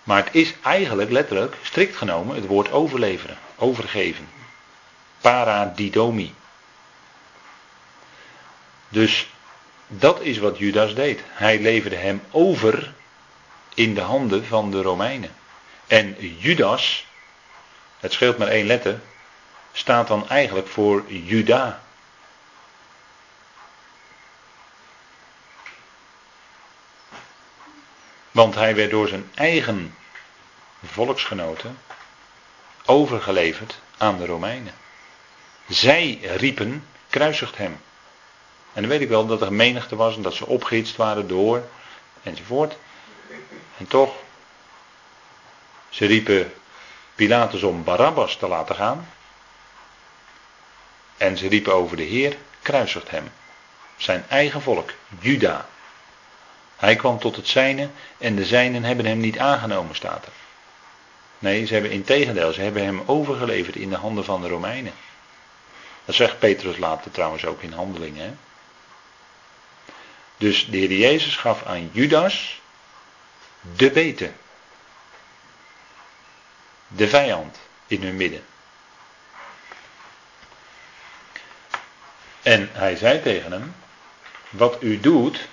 Maar 0.04 0.24
het 0.24 0.36
is 0.36 0.54
eigenlijk 0.62 1.12
letterlijk, 1.12 1.56
strikt 1.62 1.96
genomen, 1.96 2.36
het 2.36 2.46
woord 2.46 2.72
overleveren, 2.72 3.38
overgeven. 3.56 4.30
Paradidomi. 5.22 6.36
Dus 8.90 9.28
dat 9.88 10.22
is 10.22 10.38
wat 10.38 10.58
Judas 10.58 10.96
deed. 10.96 11.22
Hij 11.28 11.60
leverde 11.60 11.96
hem 11.96 12.22
over 12.32 12.94
in 13.74 13.94
de 13.94 14.02
handen 14.02 14.46
van 14.46 14.72
de 14.72 14.82
Romeinen. 14.82 15.36
En 15.88 16.16
Judas, 16.38 17.06
het 18.00 18.14
scheelt 18.14 18.38
maar 18.38 18.48
één 18.48 18.66
letter, 18.66 19.00
staat 19.72 20.08
dan 20.08 20.30
eigenlijk 20.30 20.68
voor 20.68 21.04
Juda. 21.08 21.84
Want 28.34 28.56
hij 28.56 28.76
werd 28.76 28.92
door 28.92 29.08
zijn 29.08 29.32
eigen 29.34 29.96
volksgenoten 30.84 31.78
overgeleverd 32.86 33.80
aan 33.98 34.18
de 34.18 34.26
Romeinen. 34.26 34.74
Zij 35.68 36.20
riepen, 36.22 36.88
kruisigt 37.10 37.58
hem. 37.58 37.82
En 38.74 38.82
dan 38.82 38.88
weet 38.90 39.02
ik 39.02 39.10
wel 39.10 39.26
dat 39.26 39.42
er 39.42 39.54
menigte 39.54 39.96
was 39.96 40.16
en 40.16 40.22
dat 40.22 40.34
ze 40.34 40.46
opgehitst 40.46 40.96
waren 40.96 41.28
door 41.28 41.64
enzovoort. 42.24 42.78
En 43.78 43.88
toch, 43.88 44.16
ze 45.90 46.06
riepen 46.06 46.54
Pilatus 47.16 47.64
om 47.64 47.84
Barabbas 47.84 48.36
te 48.36 48.48
laten 48.48 48.76
gaan. 48.76 49.10
En 51.18 51.38
ze 51.38 51.48
riepen 51.48 51.74
over 51.74 51.98
de 51.98 52.04
Heer, 52.04 52.38
kruisigt 52.62 53.10
hem. 53.10 53.32
Zijn 53.98 54.26
eigen 54.30 54.62
volk, 54.62 54.92
Juda. 55.20 55.70
Hij 56.78 56.96
kwam 56.96 57.20
tot 57.20 57.36
het 57.36 57.48
zijne 57.48 57.90
en 58.18 58.36
de 58.36 58.46
zijnen 58.46 58.84
hebben 58.84 59.06
hem 59.06 59.20
niet 59.20 59.40
aangenomen, 59.40 59.96
staat 59.96 60.26
er. 60.26 60.32
Nee, 61.40 61.66
ze 61.66 61.74
hebben 61.74 61.92
in 61.92 62.04
tegendeel, 62.04 62.54
ze 62.54 62.62
hebben 62.62 62.84
hem 62.84 63.04
overgeleverd 63.06 63.76
in 63.76 63.90
de 63.90 63.96
handen 63.96 64.26
van 64.26 64.42
de 64.42 64.48
Romeinen. 64.48 64.94
Dat 66.06 66.16
zegt 66.16 66.40
Petrus 66.40 66.78
later 66.78 67.12
trouwens 67.12 67.46
ook 67.46 67.62
in 67.62 67.72
handelingen. 67.72 68.40
Dus 70.38 70.66
de 70.70 70.78
Heer 70.78 70.92
Jezus 70.92 71.36
gaf 71.36 71.64
aan 71.64 71.90
Judas 71.92 72.62
de 73.62 73.92
bete. 73.92 74.32
De 76.88 77.08
vijand 77.08 77.60
in 77.88 78.04
hun 78.04 78.16
midden. 78.16 78.46
En 82.42 82.70
hij 82.74 82.96
zei 82.96 83.22
tegen 83.22 83.52
hem, 83.52 83.76
wat 84.50 84.78
u 84.82 85.00
doet, 85.00 85.48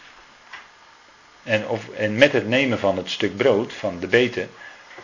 en, 1.50 1.68
of, 1.68 1.88
en 1.88 2.14
met 2.14 2.32
het 2.32 2.48
nemen 2.48 2.78
van 2.78 2.96
het 2.96 3.10
stuk 3.10 3.36
brood, 3.36 3.72
van 3.72 3.98
de 3.98 4.06
beten, 4.06 4.50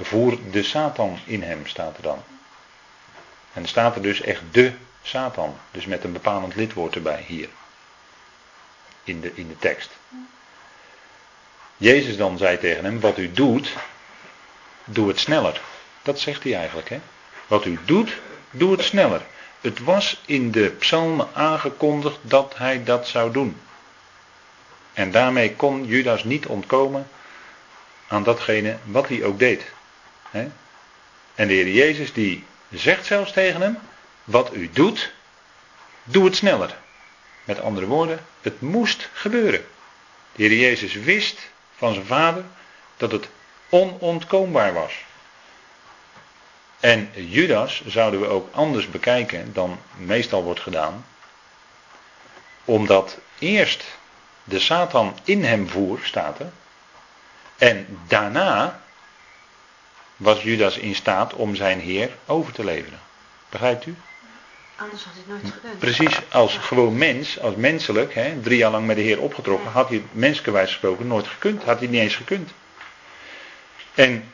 voer 0.01 0.39
de 0.51 0.63
Satan 0.63 1.19
in 1.25 1.43
hem, 1.43 1.67
staat 1.67 1.97
er 1.97 2.03
dan. 2.03 2.23
En 3.53 3.63
er 3.63 3.69
staat 3.69 3.97
er 3.97 4.03
dus 4.03 4.21
echt 4.21 4.43
de 4.51 4.73
Satan, 5.03 5.57
dus 5.71 5.87
met 5.87 6.05
een 6.05 6.13
bepalend 6.13 6.55
lidwoord 6.55 6.95
erbij 6.95 7.25
hier. 7.27 7.49
In 9.05 9.21
de, 9.21 9.33
in 9.35 9.49
de 9.49 9.57
tekst. 9.59 9.91
Jezus 11.77 12.17
dan 12.17 12.39
zei 12.39 12.59
tegen 12.59 12.85
hem, 12.85 13.01
wat 13.01 13.19
u 13.19 13.33
doet, 13.33 13.73
doe 14.85 15.09
het 15.09 15.19
sneller. 15.19 15.61
Dat 16.03 16.21
zegt 16.21 16.43
hij 16.43 16.57
eigenlijk. 16.57 16.89
Hè? 16.89 17.01
Wat 17.47 17.65
u 17.65 17.79
doet, 17.85 18.19
doe 18.51 18.73
het 18.73 18.83
sneller. 18.83 19.23
Het 19.61 19.79
was 19.79 20.21
in 20.27 20.51
de 20.51 20.71
psalmen 20.71 21.29
aangekondigd 21.33 22.19
dat 22.23 22.55
hij 22.57 22.85
dat 22.85 23.09
zou 23.09 23.33
doen. 23.33 23.61
En 24.97 25.11
daarmee 25.11 25.55
kon 25.55 25.85
Judas 25.85 26.25
niet 26.25 26.47
ontkomen 26.47 27.09
aan 28.09 28.23
datgene 28.23 28.77
wat 28.85 29.09
hij 29.09 29.25
ook 29.25 29.39
deed. 29.39 29.65
En 30.31 30.53
de 31.35 31.53
Heer 31.53 31.69
Jezus 31.69 32.13
die 32.13 32.45
zegt 32.71 33.07
zelfs 33.07 33.33
tegen 33.33 33.61
hem, 33.61 33.79
wat 34.25 34.55
u 34.55 34.71
doet, 34.73 35.13
doe 36.05 36.25
het 36.25 36.37
sneller. 36.37 36.77
Met 37.45 37.61
andere 37.61 37.87
woorden, 37.87 38.27
het 38.41 38.61
moest 38.61 39.09
gebeuren. 39.13 39.67
De 40.33 40.43
Heer 40.43 40.59
Jezus 40.59 40.95
wist 40.95 41.51
van 41.77 41.95
zijn 41.95 42.07
vader 42.07 42.45
dat 42.97 43.13
het 43.13 43.29
onontkoombaar 43.69 44.73
was. 44.73 44.95
En 46.81 47.11
Judas 47.15 47.83
zouden 47.87 48.21
we 48.21 48.27
ook 48.27 48.55
anders 48.55 48.91
bekijken 48.91 49.53
dan 49.53 49.79
meestal 49.97 50.43
wordt 50.43 50.61
gedaan. 50.61 51.07
Omdat 52.65 53.19
eerst 53.39 53.96
de 54.47 54.59
Satan 54.59 55.19
in 55.25 55.45
hem 55.45 55.69
voer, 55.69 55.99
staat 56.03 56.39
er. 56.39 56.51
En 57.57 57.87
daarna 58.07 58.81
was 60.17 60.43
Judas 60.43 60.77
in 60.79 60.95
staat 60.95 61.35
om 61.35 61.55
zijn 61.55 61.81
Heer 61.81 62.11
over 62.27 62.53
te 62.53 62.65
leveren. 62.65 63.01
Begrijpt 63.49 63.87
u? 63.87 63.97
Anders 64.77 65.05
had 65.05 65.13
hij 65.13 65.23
het 65.27 65.43
nooit 65.43 65.55
gekund. 65.55 65.79
Precies, 65.79 66.21
als 66.31 66.57
gewoon 66.57 66.99
mens, 66.99 67.41
als 67.41 67.55
menselijk, 67.55 68.15
hè, 68.15 68.41
drie 68.41 68.59
jaar 68.59 68.71
lang 68.71 68.87
met 68.87 68.97
de 68.97 69.03
Heer 69.03 69.21
opgetrokken, 69.21 69.71
had 69.71 69.89
hij 69.89 70.03
menselijkerwijs 70.13 70.71
gesproken 70.71 71.07
nooit 71.07 71.27
gekund. 71.27 71.63
Had 71.63 71.79
hij 71.79 71.89
niet 71.89 72.01
eens 72.01 72.17
gekund. 72.17 72.51
En 73.95 74.33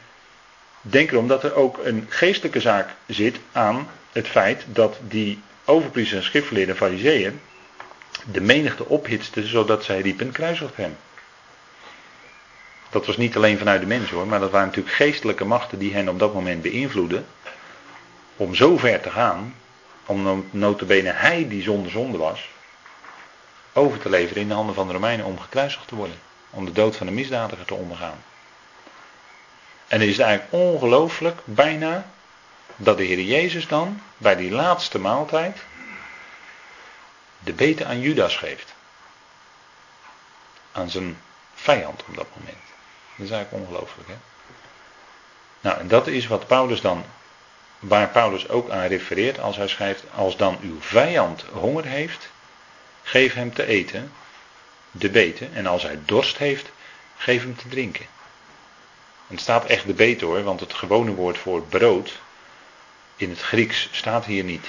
denk 0.81 1.11
erom 1.11 1.29
dat 1.29 1.45
er 1.45 1.55
ook 1.55 1.79
een 1.79 2.07
geestelijke 2.09 2.61
zaak 2.61 2.89
zit 3.07 3.37
aan 3.53 3.89
het 4.13 4.29
feit 4.29 4.65
dat 4.67 4.99
die 5.01 5.43
overpriesters 5.65 6.21
en 6.21 6.27
schriftgeleerden 6.27 6.77
fariseeën 6.77 7.41
de 8.25 8.41
menigte 8.41 8.89
ophitsten 8.89 9.49
zodat 9.49 9.85
zij 9.85 10.01
riepen 10.01 10.33
kruisigd 10.33 10.77
hem. 10.77 10.97
Dat 12.91 13.07
was 13.07 13.17
niet 13.17 13.37
alleen 13.37 13.59
vanuit 13.59 13.81
de 13.81 13.87
mens 13.87 14.11
hoor, 14.11 14.27
maar 14.27 14.41
dat 14.41 14.51
waren 14.51 14.67
natuurlijk 14.67 14.95
geestelijke 14.95 15.45
machten 15.45 15.79
die 15.79 15.95
hen 15.95 16.09
op 16.09 16.19
dat 16.19 16.35
moment 16.35 16.63
beïnvloeden 16.63 17.27
om 18.37 18.55
zo 18.55 18.79
ver 18.79 19.01
te 19.01 19.11
gaan, 19.11 19.55
om 20.07 20.47
notabene 20.51 21.11
hij 21.11 21.49
die 21.49 21.63
zonder 21.63 21.91
zonde 21.91 22.19
was, 22.19 22.49
over 23.73 23.99
te 23.99 24.11
leveren 24.11 24.43
in 24.43 24.49
de 24.49 24.55
handen 24.55 24.75
van 24.75 24.87
de 24.87 24.93
Romeinen 24.93 25.27
om 25.27 25.39
gekruisigd 25.39 25.89
te 25.89 25.95
worden. 25.95 26.17
Om 26.51 26.65
de 26.65 26.73
dood 26.73 26.97
van 26.97 27.07
de 27.07 27.13
misdadiger 27.13 27.65
te 27.65 27.75
ondergaan. 27.75 28.23
En 29.89 30.01
het 30.01 30.09
is 30.09 30.19
eigenlijk 30.19 30.53
ongelooflijk, 30.53 31.41
bijna, 31.45 32.11
dat 32.77 32.97
de 32.97 33.05
Heer 33.05 33.21
Jezus 33.21 33.69
dan 33.69 34.01
bij 34.17 34.37
die 34.37 34.51
laatste 34.51 34.99
maaltijd 34.99 35.57
de 37.45 37.53
beten 37.53 37.87
aan 37.87 38.01
Judas 38.01 38.37
geeft. 38.37 38.75
Aan 40.73 40.91
zijn 40.91 41.21
vijand 41.55 42.05
op 42.09 42.17
dat 42.17 42.27
moment. 42.37 42.63
Dat 43.17 43.27
is 43.27 43.31
eigenlijk 43.31 43.65
ongelooflijk, 43.65 44.09
hè? 44.09 44.17
Nou, 45.61 45.79
en 45.79 45.89
dat 45.89 46.07
is 46.07 46.27
wat 46.27 46.47
Paulus 46.47 46.81
dan, 46.81 47.05
waar 47.79 48.09
Paulus 48.09 48.49
ook 48.49 48.71
aan 48.71 48.87
refereert 48.87 49.41
als 49.41 49.57
hij 49.57 49.69
schrijft, 49.69 50.05
als 50.15 50.37
dan 50.37 50.59
uw 50.63 50.81
vijand 50.81 51.45
honger 51.53 51.85
heeft, 51.85 52.31
geef 53.03 53.35
hem 53.35 53.55
te 53.55 53.67
eten, 53.67 54.13
de 54.91 55.11
beten, 55.11 55.55
en 55.55 55.67
als 55.67 55.83
hij 55.83 55.99
dorst 56.05 56.39
heeft, 56.39 56.71
geef 57.17 57.43
hem 57.43 57.57
te 57.57 57.69
drinken. 57.69 58.07
En 59.29 59.35
het 59.35 59.41
staat 59.41 59.65
echt 59.65 59.87
de 59.87 59.95
beten 59.95 60.27
hoor, 60.27 60.43
want 60.43 60.61
het 60.61 60.75
gewone 60.75 61.15
woord 61.15 61.39
voor 61.39 61.63
brood 61.63 62.21
in 63.17 63.31
het 63.31 63.41
Grieks 63.41 63.89
staat 63.93 64.25
hier 64.25 64.45
niet. 64.45 64.67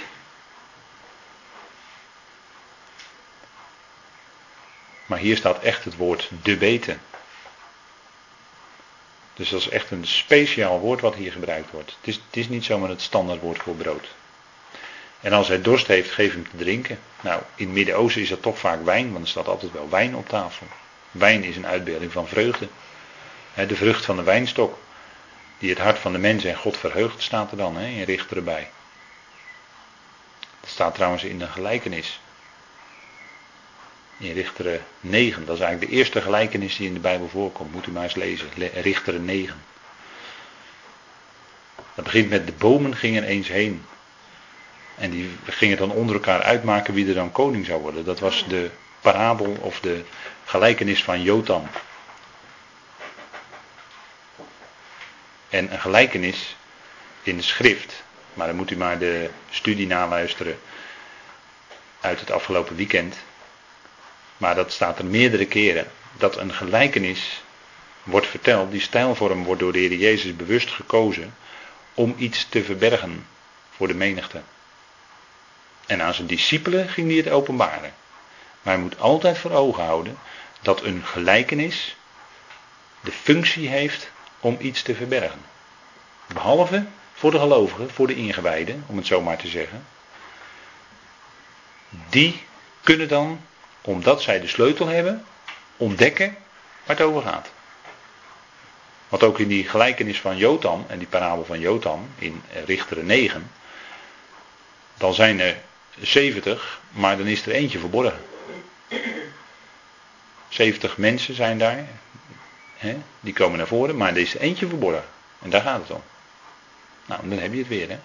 Maar 5.14 5.22
hier 5.22 5.38
staat 5.38 5.60
echt 5.60 5.84
het 5.84 5.96
woord 5.96 6.30
de 6.44 6.58
beten. 6.58 7.02
Dus 9.34 9.50
dat 9.50 9.60
is 9.60 9.70
echt 9.70 9.92
een 9.92 10.08
speciaal 10.08 10.80
woord 10.80 11.02
wat 11.02 11.16
hier 11.16 11.32
gebruikt 11.32 11.72
wordt. 11.72 11.96
Het 11.98 12.08
is, 12.08 12.16
het 12.16 12.38
is 12.38 12.50
niet 12.50 12.64
zomaar 12.64 12.90
het 12.90 13.02
standaardwoord 13.02 13.58
voor 13.58 13.76
brood. 13.76 14.08
En 15.20 15.34
als 15.34 15.48
hij 15.48 15.62
dorst 15.62 15.88
heeft, 15.88 16.12
geef 16.12 16.34
hem 16.34 16.50
te 16.50 16.58
drinken. 16.58 17.00
Nou, 17.22 17.42
in 17.56 17.66
het 17.66 17.74
Midden-Oosten 17.74 18.22
is 18.22 18.30
dat 18.30 18.42
toch 18.42 18.60
vaak 18.60 18.84
wijn, 18.84 19.12
want 19.12 19.24
er 19.24 19.30
staat 19.30 19.48
altijd 19.48 19.72
wel 19.72 19.90
wijn 19.90 20.16
op 20.16 20.28
tafel. 20.30 20.68
Wijn 21.12 21.44
is 21.44 21.56
een 21.56 21.68
uitbeelding 21.68 22.12
van 22.12 22.28
vreugde. 22.28 22.68
De 23.54 23.76
vrucht 23.76 24.06
van 24.06 24.16
de 24.16 24.24
wijnstok, 24.24 24.78
die 25.58 25.70
het 25.70 25.80
hart 25.80 26.00
van 26.00 26.12
de 26.12 26.18
mens 26.18 26.44
en 26.44 26.58
God 26.58 26.78
verheugt, 26.78 27.22
staat 27.22 27.52
er 27.52 27.58
dan 27.58 27.80
in 27.80 28.04
Richter 28.04 28.38
erbij. 28.38 28.70
Dat 30.60 30.70
staat 30.70 30.94
trouwens 30.94 31.24
in 31.24 31.42
een 31.42 31.50
gelijkenis. 31.50 32.20
In 34.24 34.34
Richter 34.34 34.82
9, 35.00 35.46
dat 35.46 35.56
is 35.56 35.62
eigenlijk 35.62 35.92
de 35.92 35.98
eerste 35.98 36.22
gelijkenis 36.22 36.76
die 36.76 36.88
in 36.88 36.94
de 36.94 37.00
Bijbel 37.00 37.30
voorkomt. 37.30 37.72
Moet 37.72 37.88
u 37.88 37.92
maar 37.92 38.04
eens 38.04 38.16
lezen. 38.16 38.48
Richter 38.74 39.20
9. 39.20 39.64
Dat 41.96 42.04
begint 42.04 42.30
met 42.30 42.46
de 42.46 42.52
bomen 42.52 42.96
gingen 42.96 43.24
eens 43.24 43.48
heen. 43.48 43.86
En 44.96 45.10
die 45.12 45.30
gingen 45.46 45.78
dan 45.78 45.92
onder 45.92 46.16
elkaar 46.16 46.42
uitmaken 46.42 46.94
wie 46.94 47.08
er 47.08 47.14
dan 47.14 47.32
koning 47.32 47.66
zou 47.66 47.82
worden. 47.82 48.06
Dat 48.06 48.20
was 48.20 48.48
de 48.48 48.70
parabel 49.02 49.58
of 49.60 49.80
de 49.80 50.04
gelijkenis 50.46 51.04
van 51.04 51.22
Jotam. 51.22 51.68
En 55.50 55.74
een 55.74 55.82
gelijkenis 55.82 56.56
in 57.24 57.38
de 57.38 57.44
schrift. 57.44 58.04
Maar 58.34 58.48
dan 58.48 58.56
moet 58.56 58.72
u 58.72 58.78
maar 58.78 59.00
de 59.00 59.30
studie 59.50 59.88
naluisteren 59.88 60.60
uit 62.00 62.20
het 62.20 62.32
afgelopen 62.32 62.76
weekend. 62.76 63.16
Maar 64.44 64.56
dat 64.56 64.72
staat 64.72 65.00
er 65.00 65.06
meerdere 65.06 65.46
keren. 65.46 65.88
Dat 66.18 66.38
een 66.38 66.54
gelijkenis 66.54 67.44
wordt 68.04 68.28
verteld. 68.28 68.72
Die 68.72 68.82
stijlvorm 68.82 69.44
wordt 69.44 69.60
door 69.60 69.72
de 69.72 69.80
Heer 69.80 69.94
Jezus 69.94 70.36
bewust 70.36 70.72
gekozen. 70.72 71.36
Om 71.94 72.16
iets 72.18 72.48
te 72.50 72.64
verbergen 72.64 73.28
voor 73.76 73.88
de 73.88 73.94
menigte. 73.94 74.42
En 75.86 76.02
aan 76.02 76.14
zijn 76.14 76.28
discipelen 76.28 76.90
ging 76.90 77.08
hij 77.08 77.18
het 77.18 77.30
openbaren. 77.30 77.94
Maar 78.62 78.74
hij 78.74 78.84
moet 78.84 79.00
altijd 79.00 79.38
voor 79.38 79.52
ogen 79.52 79.84
houden 79.84 80.18
dat 80.62 80.84
een 80.84 81.06
gelijkenis 81.06 81.96
de 83.02 83.12
functie 83.12 83.68
heeft 83.68 84.12
om 84.40 84.58
iets 84.60 84.82
te 84.82 84.96
verbergen. 84.96 85.42
Behalve 86.34 86.86
voor 87.14 87.32
de 87.32 87.40
gelovigen, 87.40 87.90
voor 87.90 88.08
de 88.08 88.16
ingewijden, 88.16 88.84
om 88.88 88.98
het 88.98 89.08
zo 89.08 89.22
maar 89.22 89.38
te 89.38 89.48
zeggen. 89.48 89.86
Die 92.10 92.44
kunnen 92.82 93.08
dan, 93.08 93.40
omdat 93.84 94.22
zij 94.22 94.40
de 94.40 94.48
sleutel 94.48 94.88
hebben, 94.88 95.26
ontdekken 95.78 96.38
waar 96.86 96.98
het 96.98 97.06
over 97.06 97.22
gaat. 97.22 97.52
Wat 99.10 99.24
ook 99.24 99.40
in 99.40 99.48
die 99.48 99.70
gelijkenis 99.70 100.20
van 100.20 100.38
Jotam 100.38 100.86
en 100.88 100.98
die 100.98 101.08
parabel 101.08 101.46
van 101.46 101.60
Jotam 101.60 102.10
in 102.16 102.44
Richteren 102.66 103.06
9, 103.06 103.52
dan 104.98 105.14
zijn 105.14 105.40
er 105.40 105.58
70, 106.00 106.80
maar 106.90 107.18
dan 107.18 107.28
is 107.28 107.46
er 107.46 107.52
eentje 107.52 107.80
verborgen. 107.80 108.22
70 110.50 110.98
mensen 110.98 111.36
zijn 111.36 111.58
daar, 111.58 111.88
hè, 112.78 112.98
die 113.20 113.34
komen 113.34 113.58
naar 113.58 113.68
voren, 113.68 113.98
maar 113.98 114.10
er 114.10 114.18
is 114.18 114.36
eentje 114.36 114.68
verborgen. 114.68 115.06
En 115.42 115.50
daar 115.50 115.62
gaat 115.62 115.82
het 115.82 115.92
om. 115.92 116.04
Nou, 117.06 117.30
dan 117.30 117.38
heb 117.38 117.52
je 117.52 117.60
het 117.60 117.68
weer. 117.68 117.90
Hè? 117.90 118.00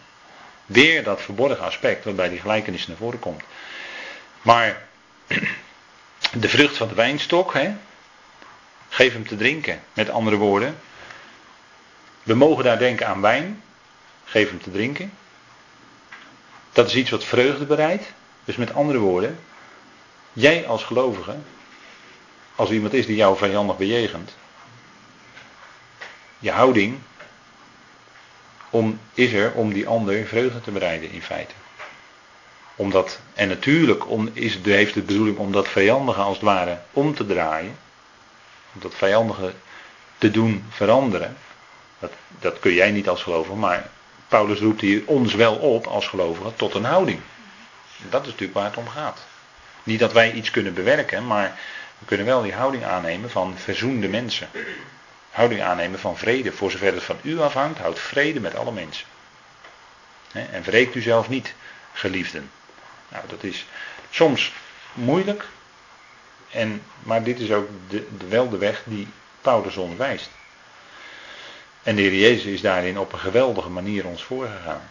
Weer 0.67 1.03
dat 1.03 1.23
verborgen 1.23 1.61
aspect 1.61 2.05
wat 2.05 2.17
bij 2.17 2.29
die 2.29 2.41
gelijkenis 2.41 2.87
naar 2.87 2.97
voren 2.97 3.19
komt. 3.19 3.43
Maar 4.43 4.87
de 6.33 6.49
vrucht 6.49 6.77
van 6.77 6.89
de 6.89 6.95
wijnstok, 6.95 7.55
hè? 7.55 7.77
geef 8.89 9.13
hem 9.13 9.27
te 9.27 9.37
drinken. 9.37 9.83
Met 9.93 10.11
andere 10.11 10.37
woorden, 10.37 10.79
we 12.23 12.35
mogen 12.35 12.65
daar 12.65 12.79
denken 12.79 13.07
aan 13.07 13.21
wijn. 13.21 13.63
Geef 14.25 14.49
hem 14.49 14.63
te 14.63 14.71
drinken. 14.71 15.13
Dat 16.73 16.87
is 16.87 16.95
iets 16.95 17.11
wat 17.11 17.25
vreugde 17.25 17.65
bereidt. 17.65 18.13
Dus 18.45 18.57
met 18.57 18.75
andere 18.75 18.99
woorden, 18.99 19.39
jij 20.33 20.67
als 20.67 20.85
gelovige, 20.85 21.37
als 22.55 22.71
iemand 22.71 22.93
is 22.93 23.07
die 23.07 23.17
jou 23.17 23.37
vijandig 23.37 23.77
bejegent, 23.77 24.37
je 26.39 26.51
houding 26.51 26.99
om, 28.71 29.01
is 29.15 29.33
er 29.33 29.53
om 29.53 29.73
die 29.73 29.89
ander 29.89 30.27
vreugde 30.27 30.61
te 30.61 30.71
bereiden 30.71 31.11
in 31.11 31.23
feite. 31.23 31.55
Omdat, 32.79 33.21
en 33.35 33.49
natuurlijk 33.49 34.09
om, 34.11 34.31
is, 34.33 34.59
heeft 34.63 34.95
de 34.95 35.03
bedoeling 35.03 35.37
om 35.39 35.53
dat 35.53 35.69
vijandige 35.69 36.21
als 36.21 36.37
het 36.37 36.45
ware 36.45 36.79
om 36.93 37.15
te 37.15 37.27
draaien. 37.27 37.79
Om 38.75 38.81
dat 38.81 38.95
vijandige 38.95 39.53
te 40.19 40.31
doen 40.31 40.65
veranderen. 40.69 41.37
Dat, 41.99 42.13
dat 42.41 42.59
kun 42.59 42.73
jij 42.73 42.91
niet 42.91 43.09
als 43.09 43.23
gelovige, 43.23 43.57
maar 43.57 43.91
Paulus 44.29 44.59
roept 44.59 44.81
hier 44.81 45.03
ons 45.07 45.35
wel 45.35 45.55
op 45.55 45.87
als 45.87 46.07
gelovigen 46.07 46.57
tot 46.57 46.75
een 46.75 46.85
houding. 46.85 47.21
Dat 48.11 48.21
is 48.21 48.27
natuurlijk 48.27 48.59
waar 48.59 48.69
het 48.69 48.77
om 48.77 48.89
gaat. 48.89 49.27
Niet 49.83 49.99
dat 49.99 50.13
wij 50.13 50.33
iets 50.33 50.51
kunnen 50.51 50.75
bewerken, 50.75 51.27
maar 51.27 51.59
we 51.99 52.05
kunnen 52.05 52.27
wel 52.27 52.43
die 52.43 52.55
houding 52.55 52.85
aannemen 52.85 53.31
van 53.31 53.59
verzoende 53.59 54.09
mensen. 54.09 54.49
Houding 55.31 55.63
aannemen 55.63 55.99
van 55.99 56.17
vrede. 56.17 56.53
Voor 56.53 56.71
zover 56.71 56.95
het 56.95 57.03
van 57.03 57.19
u 57.23 57.41
afhangt, 57.41 57.79
houd 57.79 57.99
vrede 57.99 58.41
met 58.41 58.57
alle 58.57 58.73
mensen. 58.73 59.07
En 60.33 60.63
wreekt 60.63 60.95
u 60.95 61.01
zelf 61.01 61.29
niet, 61.29 61.55
geliefden. 61.93 62.51
Nou, 63.09 63.25
dat 63.29 63.43
is 63.43 63.67
soms 64.11 64.53
moeilijk. 64.95 65.45
En, 66.51 66.83
maar 67.03 67.23
dit 67.23 67.41
is 67.41 67.51
ook 67.51 67.69
de, 67.89 68.07
de, 68.19 68.27
wel 68.27 68.49
de 68.49 68.59
weg 68.59 68.83
die 68.85 69.09
Paulus 69.41 69.77
ons 69.77 69.97
wijst. 69.97 70.31
En 71.83 71.97
de 71.97 72.03
Heer 72.03 72.15
Jezus 72.15 72.45
is 72.45 72.61
daarin 72.61 72.99
op 72.99 73.13
een 73.13 73.19
geweldige 73.19 73.69
manier 73.69 74.07
ons 74.07 74.25
voorgegaan. 74.25 74.91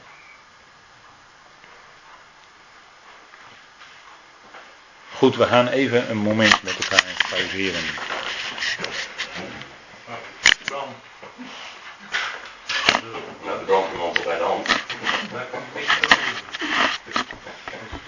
Goed, 5.13 5.35
we 5.35 5.45
gaan 5.45 5.67
even 5.67 6.09
een 6.09 6.17
moment 6.17 6.63
met 6.63 6.77
elkaar 6.77 7.03
pauzeren. 7.29 7.83
Nou, 13.43 13.59
de 13.59 13.65
brandweermantel 13.65 14.23
bij 14.23 14.37
de 14.37 14.43
hand. 14.43 14.67
Daar 15.31 15.45
komt 15.45 15.73
niks 15.73 15.93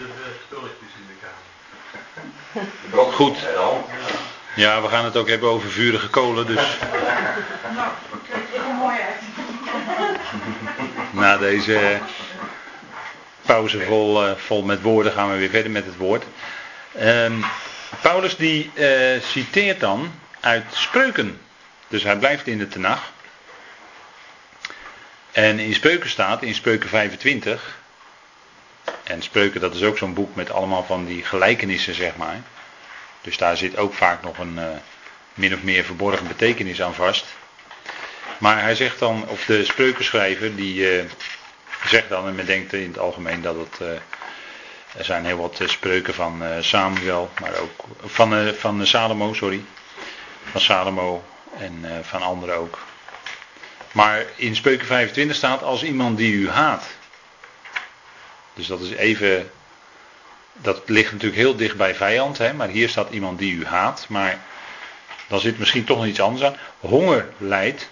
te 0.08 0.34
spulletjes 0.46 0.92
in 1.00 1.08
de 1.08 1.18
kamer. 1.22 2.70
De 2.92 3.12
Goed. 3.16 3.40
de. 3.40 3.78
Ja, 4.56 4.82
we 4.82 4.88
gaan 4.88 5.06
het 5.06 5.18
ook 5.18 5.28
hebben 5.28 5.50
over 5.50 5.70
vurige 5.70 6.10
kolen, 6.10 6.46
dus 6.46 6.56
Nou, 7.76 7.92
er 8.54 8.74
mooi 8.80 8.98
uit. 9.00 9.22
na 11.22 11.38
deze 11.38 12.00
pauze 13.42 13.80
vol, 13.82 14.26
eh, 14.26 14.36
vol 14.36 14.64
met 14.64 14.82
woorden 14.82 15.12
gaan 15.12 15.32
we 15.32 15.38
weer 15.38 15.50
verder 15.50 15.72
met 15.72 15.86
het 15.86 15.98
woord. 15.98 16.24
Ehm, 16.96 17.34
Paulus 18.02 18.36
die 18.36 18.72
eh, 18.74 19.22
citeert 19.22 19.80
dan 19.80 20.12
uit 20.40 20.66
spreuken. 20.70 21.42
Dus 21.88 22.04
hij 22.04 22.18
blijft 22.18 22.48
in 22.48 22.58
de 22.58 22.68
tenag. 22.68 23.12
En 25.32 25.60
in 25.60 25.74
spreuken 25.74 26.10
staat, 26.10 26.42
in 26.42 26.56
spreuken 26.56 26.90
25. 26.90 27.79
En 29.10 29.22
spreuken 29.22 29.62
dat 29.62 29.76
is 29.76 29.84
ook 29.84 29.98
zo'n 29.98 30.14
boek 30.14 30.36
met 30.36 30.52
allemaal 30.52 30.84
van 30.84 31.06
die 31.06 31.24
gelijkenissen 31.24 31.94
zeg 31.94 32.16
maar. 32.16 32.42
Dus 33.22 33.38
daar 33.38 33.58
zit 33.58 33.78
ook 33.78 33.94
vaak 33.94 34.24
nog 34.24 34.38
een 34.38 34.60
eh, 34.60 34.66
min 35.34 35.54
of 35.54 35.64
meer 35.64 35.84
verborgen 35.84 36.28
betekenis 36.28 36.82
aan 36.82 36.94
vast. 36.94 37.26
Maar 38.38 38.62
hij 38.62 38.76
zegt 38.76 39.00
dan, 39.00 39.28
of 39.28 39.46
de 39.46 39.66
spreukenschrijver, 39.66 40.56
die 40.56 40.98
eh, 40.98 41.06
zegt 41.86 42.10
dan, 42.10 42.28
en 42.28 42.36
men 42.36 42.46
denkt 42.46 42.74
in 42.74 42.88
het 42.88 43.00
algemeen 43.00 43.42
dat 43.42 43.56
het. 43.56 43.80
eh, 43.82 43.88
er 44.98 45.06
zijn 45.06 45.26
heel 45.26 45.38
wat 45.38 45.62
spreuken 45.66 46.14
van 46.14 46.44
Samuel, 46.60 47.30
maar 47.42 47.56
ook 47.58 47.86
van, 48.06 48.54
van 48.58 48.88
Salomo, 48.88 49.34
sorry. 49.34 49.62
Van 50.52 50.62
Salomo 50.62 51.24
en 51.58 51.86
van 52.02 52.22
anderen 52.22 52.56
ook. 52.56 52.80
Maar 53.92 54.26
in 54.36 54.56
spreuken 54.56 54.88
25 54.88 55.36
staat 55.36 55.64
als 55.64 55.84
iemand 55.84 56.18
die 56.18 56.34
u 56.34 56.50
haat. 56.50 56.84
Dus 58.60 58.68
dat 58.68 58.82
is 58.82 58.92
even. 58.92 59.52
Dat 60.54 60.82
ligt 60.86 61.12
natuurlijk 61.12 61.42
heel 61.42 61.56
dicht 61.56 61.78
bij 61.78 61.96
vijand, 61.96 62.38
hè, 62.38 62.54
maar 62.54 62.68
hier 62.68 62.90
staat 62.90 63.10
iemand 63.10 63.40
die 63.40 63.54
u 63.54 63.66
haat. 63.66 64.06
Maar 64.10 64.40
dan 65.28 65.40
zit 65.40 65.60
misschien 65.60 65.84
toch 65.84 65.98
nog 65.98 66.06
iets 66.06 66.22
anders 66.22 66.44
aan. 66.44 66.58
Honger 66.80 67.30
lijdt. 67.38 67.90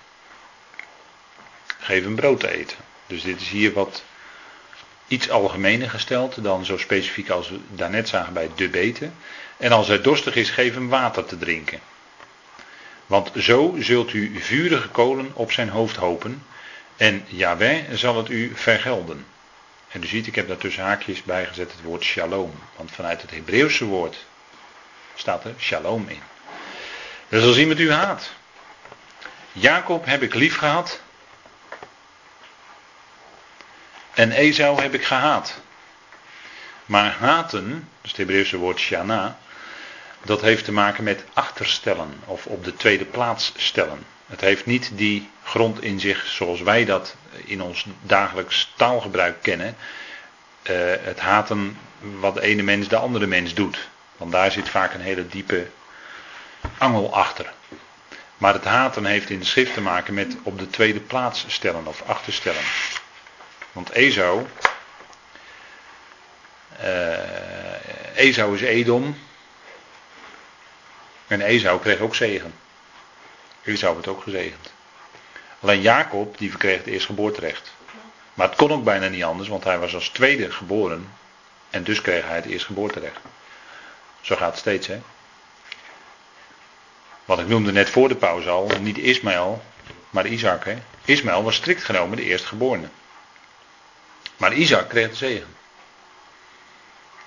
Geef 1.80 2.03
hem 2.03 2.15
brood 2.15 2.39
te 2.39 2.51
eten. 2.51 2.78
Dus 3.05 3.22
dit 3.22 3.41
is 3.41 3.49
hier 3.49 3.74
wat 3.74 4.03
iets 5.07 5.30
algemener 5.30 5.89
gesteld 5.89 6.43
dan 6.43 6.65
zo 6.65 6.78
specifiek 6.78 7.30
als 7.30 7.49
we 7.49 7.59
daarnet 7.70 8.09
zagen 8.09 8.34
bij 8.34 8.49
de 8.55 8.70
beten. 8.70 9.13
En 9.57 9.72
als 9.72 9.88
hij 9.88 10.01
dorstig 10.01 10.36
is, 10.36 10.49
geef 10.49 10.74
hem 10.74 10.89
water 10.89 11.26
te 11.26 11.38
drinken. 11.38 11.80
Want 13.05 13.32
zo 13.36 13.76
zult 13.80 14.13
u 14.13 14.39
vurige 14.39 14.88
kolen 14.88 15.32
op 15.34 15.51
zijn 15.51 15.70
hoofd 15.70 15.95
hopen 15.95 16.43
en 16.97 17.24
Yahweh 17.28 17.84
zal 17.93 18.18
het 18.18 18.30
u 18.30 18.51
vergelden. 18.55 19.26
En 19.92 20.04
u 20.04 20.06
ziet, 20.06 20.28
ik 20.28 20.36
heb 20.36 20.48
daar 20.48 20.58
tussen 20.58 20.84
haakjes 20.84 21.24
bijgezet 21.24 21.72
het 21.72 21.82
woord 21.82 22.04
shalom. 22.04 22.60
Want 22.76 22.92
vanuit 22.92 23.22
het 23.22 23.32
Hebreeuwse 23.32 23.86
woord 23.86 24.26
staat 25.16 25.44
er 25.44 25.54
shalom 25.60 26.08
in. 26.08 26.22
Dus 27.30 27.44
als 27.44 27.58
iemand 27.58 27.80
u 27.80 27.92
haat. 27.92 28.32
Jacob 29.52 30.06
heb 30.06 30.22
ik 30.22 30.34
lief 30.34 30.58
gehad. 30.58 31.02
En 34.14 34.32
Esau 34.32 34.82
heb 34.82 34.94
ik 34.94 35.06
gehaat. 35.06 35.62
Maar 36.86 37.12
haten, 37.12 37.90
dus 38.02 38.10
het 38.10 38.20
Hebreeuwse 38.20 38.58
woord 38.58 38.80
shana, 38.80 39.38
dat 40.24 40.42
heeft 40.42 40.66
te 40.66 40.72
maken 40.72 41.04
met 41.04 41.24
achterstellen 41.34 42.22
of 42.26 42.46
op 42.46 42.64
de 42.64 42.76
tweede 42.76 43.06
plaats 43.06 43.54
stellen. 43.56 44.06
Het 44.28 44.41
heeft 44.41 44.65
niet 44.65 44.89
die 44.93 45.30
grond 45.43 45.82
in 45.82 45.99
zich 45.99 46.25
zoals 46.25 46.61
wij 46.61 46.86
dat 46.86 47.15
in 47.45 47.61
ons 47.61 47.86
dagelijks 48.01 48.73
taalgebruik 48.75 49.41
kennen. 49.41 49.75
Eh, 50.61 50.75
het 51.01 51.19
haten 51.19 51.78
wat 51.99 52.34
de 52.34 52.41
ene 52.41 52.61
mens 52.61 52.88
de 52.88 52.95
andere 52.97 53.28
mens 53.28 53.53
doet. 53.53 53.89
Want 54.17 54.32
daar 54.32 54.51
zit 54.51 54.69
vaak 54.69 54.93
een 54.93 55.01
hele 55.01 55.28
diepe 55.28 55.67
angel 56.78 57.13
achter. 57.13 57.53
Maar 58.38 58.53
het 58.53 58.63
haten 58.63 59.05
heeft 59.05 59.30
in 59.30 59.39
de 59.39 59.45
schrift 59.45 59.73
te 59.73 59.82
maken 59.82 60.13
met 60.13 60.36
op 60.43 60.59
de 60.59 60.69
tweede 60.69 60.99
plaats 60.99 61.45
stellen 61.47 61.88
of 61.88 62.01
achterstellen. 62.01 62.63
Want 63.71 63.89
Esau. 63.89 64.45
eh 66.78 68.15
Esau 68.15 68.55
is 68.55 68.61
Edom. 68.61 69.17
En 71.28 71.41
Esau 71.41 71.80
kreeg 71.80 71.99
ook 71.99 72.15
zegen. 72.15 72.53
Esau 73.68 73.95
werd 73.95 74.07
ook 74.07 74.24
gezegend. 74.24 74.74
Alleen 75.59 75.82
Jacob, 75.82 76.38
die 76.38 76.49
verkreeg 76.49 76.78
het 76.78 76.88
eerstgeboorterecht. 76.88 77.72
Maar 78.34 78.47
het 78.47 78.57
kon 78.57 78.72
ook 78.72 78.84
bijna 78.84 79.07
niet 79.07 79.24
anders, 79.24 79.49
want 79.49 79.63
hij 79.63 79.80
was 79.80 79.93
als 79.93 80.09
tweede 80.09 80.51
geboren. 80.51 81.13
En 81.70 81.84
dus 81.84 82.01
kreeg 82.01 82.26
hij 82.26 82.36
het 82.36 82.45
eerstgeboorterecht. 82.45 83.20
Zo 84.22 84.36
gaat 84.36 84.49
het 84.49 84.59
steeds, 84.59 84.88
hè. 84.88 85.01
Wat 87.26 87.39
ik 87.39 87.47
noemde 87.47 87.72
net 87.72 87.89
voor 87.89 88.07
de 88.07 88.15
pauze 88.15 88.49
al, 88.49 88.72
niet 88.80 88.97
Ismaël, 88.97 89.63
maar 90.09 90.28
Isaac, 90.28 90.65
hè. 90.65 90.78
Ismaël 91.05 91.43
was 91.43 91.55
strikt 91.55 91.84
genomen 91.84 92.18
de 92.18 92.24
eerstgeborene. 92.24 92.89
Maar 94.38 94.53
Isaac 94.53 94.89
kreeg 94.89 95.09
de 95.09 95.15
zegen. 95.15 95.55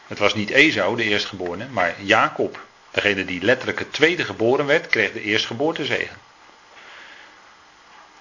Het 0.06 0.18
was 0.18 0.34
niet 0.34 0.50
Esau, 0.50 0.96
de 0.96 1.04
eerstgeborene, 1.04 1.68
maar 1.68 2.02
Jacob. 2.02 2.60
Degene 2.90 3.24
die 3.24 3.42
letterlijk 3.42 3.78
het 3.78 3.92
tweede 3.92 4.24
geboren 4.24 4.66
werd, 4.66 4.86
kreeg 4.86 5.12
de 5.12 5.22
eerstgeboortezegen. 5.22 6.16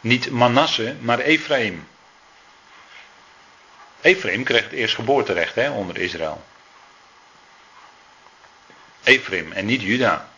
Niet 0.02 0.32
Manasse, 0.32 0.96
maar 1.00 1.20
Ephraim. 1.20 1.88
Ephraim 4.02 4.44
kreeg 4.44 4.64
het 4.64 4.72
eerstgeboorterecht 4.72 5.56
hè, 5.56 5.70
onder 5.70 5.98
Israël. 5.98 6.44
Ephraim 9.04 9.52
en 9.52 9.66
niet 9.66 9.82
Juda. 9.82 10.30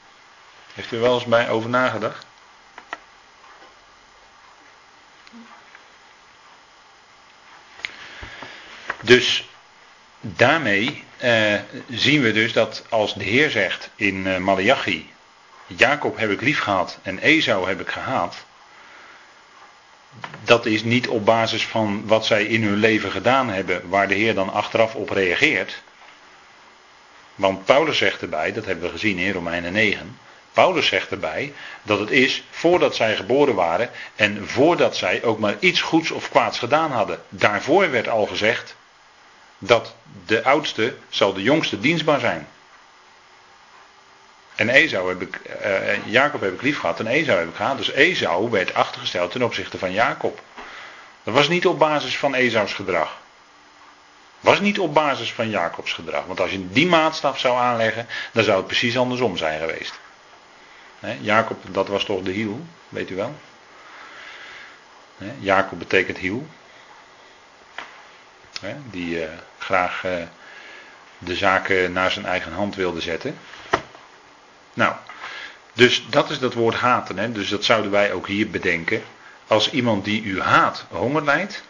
Heeft 0.74 0.92
u 0.92 0.96
er 0.96 1.02
wel 1.02 1.14
eens 1.14 1.26
bij 1.26 1.50
over 1.50 1.70
nagedacht? 1.70 2.26
Dus 9.02 9.50
daarmee 10.20 11.04
eh, 11.18 11.60
zien 11.90 12.22
we 12.22 12.32
dus 12.32 12.54
dat 12.54 12.84
als 12.90 13.14
de 13.14 13.24
Heer 13.24 13.50
zegt 13.50 13.90
in 13.96 14.28
eh, 14.28 14.38
Malachi, 14.38 15.14
Jacob 15.68 16.18
heb 16.18 16.30
ik 16.30 16.42
lief 16.42 16.60
gehad 16.60 17.00
en 17.02 17.20
Esau 17.20 17.68
heb 17.68 17.80
ik 17.80 17.90
gehaat. 17.90 18.46
Dat 20.44 20.66
is 20.66 20.84
niet 20.84 21.08
op 21.08 21.26
basis 21.26 21.68
van 21.68 22.08
wat 22.08 22.26
zij 22.26 22.46
in 22.46 22.64
hun 22.64 22.78
leven 22.78 23.12
gedaan 23.12 23.50
hebben, 23.50 23.90
waar 23.90 24.08
de 24.08 24.14
Heer 24.14 24.34
dan 24.34 24.50
achteraf 24.54 24.96
op 24.96 25.10
reageert. 25.10 25.82
Want 27.36 27.66
Paulus 27.66 27.98
zegt 27.98 28.22
erbij, 28.22 28.54
dat 28.54 28.66
hebben 28.66 28.86
we 28.86 28.92
gezien 28.92 29.18
in 29.18 29.32
Romeinen 29.32 29.74
9. 29.74 30.18
Paulus 30.54 30.88
zegt 30.88 31.12
erbij 31.12 31.54
dat 31.84 32.00
het 32.00 32.12
is 32.12 32.44
voordat 32.50 32.96
zij 32.96 33.16
geboren 33.16 33.56
waren 33.56 33.90
en 34.16 34.48
voordat 34.48 34.96
zij 34.96 35.24
ook 35.24 35.40
maar 35.40 35.56
iets 35.60 35.82
goeds 35.82 36.12
of 36.12 36.30
kwaads 36.30 36.60
gedaan 36.60 36.92
hadden. 36.92 37.22
Daarvoor 37.30 37.92
werd 37.92 38.08
al 38.08 38.26
gezegd 38.26 38.76
dat 39.58 39.96
de 40.26 40.44
oudste 40.44 40.96
zal 41.10 41.34
de 41.34 41.42
jongste 41.42 41.80
dienstbaar 41.80 42.20
zijn. 42.20 42.48
En 44.62 44.70
Esau 44.70 45.10
heb 45.10 45.22
ik, 45.22 45.40
uh, 45.66 46.06
Jacob 46.06 46.42
heb 46.42 46.54
ik 46.54 46.62
lief 46.62 46.80
gehad 46.80 47.00
en 47.00 47.08
Esau 47.08 47.40
heb 47.40 47.50
ik 47.50 47.56
gehaat. 47.56 47.78
Dus 47.78 47.92
Esau 47.92 48.50
werd 48.50 48.74
achtergesteld 48.74 49.32
ten 49.32 49.44
opzichte 49.44 49.78
van 49.78 49.92
Jacob. 49.92 50.42
Dat 51.24 51.34
was 51.34 51.48
niet 51.48 51.66
op 51.66 51.80
basis 51.80 52.18
van 52.18 52.34
Esau's 52.34 52.74
gedrag. 52.74 53.18
Was 54.40 54.60
niet 54.60 54.80
op 54.80 54.94
basis 54.94 55.34
van 55.34 55.50
Jacobs 55.50 55.94
gedrag. 55.94 56.26
Want 56.26 56.40
als 56.40 56.52
je 56.52 56.70
die 56.70 56.88
maatstaf 56.88 57.40
zou 57.40 57.58
aanleggen, 57.58 58.08
dan 58.32 58.44
zou 58.44 58.58
het 58.58 58.68
precies 58.68 58.98
andersom 58.98 59.38
zijn 59.38 59.60
geweest. 59.60 60.00
Jacob, 61.20 61.64
dat 61.70 61.88
was 61.88 62.04
toch 62.04 62.22
de 62.22 62.32
hiel, 62.32 62.66
weet 62.90 63.10
u 63.10 63.16
wel? 63.16 63.36
Jacob 65.40 65.80
betekent 65.80 66.18
hiel. 66.18 66.48
Die 68.90 69.26
eh, 69.26 69.32
graag 69.58 70.04
eh, 70.04 70.14
de 71.18 71.36
zaken 71.36 71.92
naar 71.92 72.12
zijn 72.12 72.26
eigen 72.26 72.54
hand 72.54 72.76
wilde 72.76 73.02
zetten. 73.02 73.38
Nou, 74.74 74.94
dus 75.74 76.06
dat 76.10 76.30
is 76.30 76.40
dat 76.40 76.54
woord 76.54 76.76
haten. 76.76 77.18
Hè? 77.18 77.32
Dus 77.32 77.50
dat 77.50 77.64
zouden 77.64 77.92
wij 77.92 78.14
ook 78.14 78.28
hier 78.28 78.50
bedenken. 78.50 79.04
Als 79.48 79.72
iemand 79.72 80.06
die 80.06 80.24
u 80.24 80.42
haat 80.42 80.86
honger 80.90 81.24
lijdt. 81.24 81.64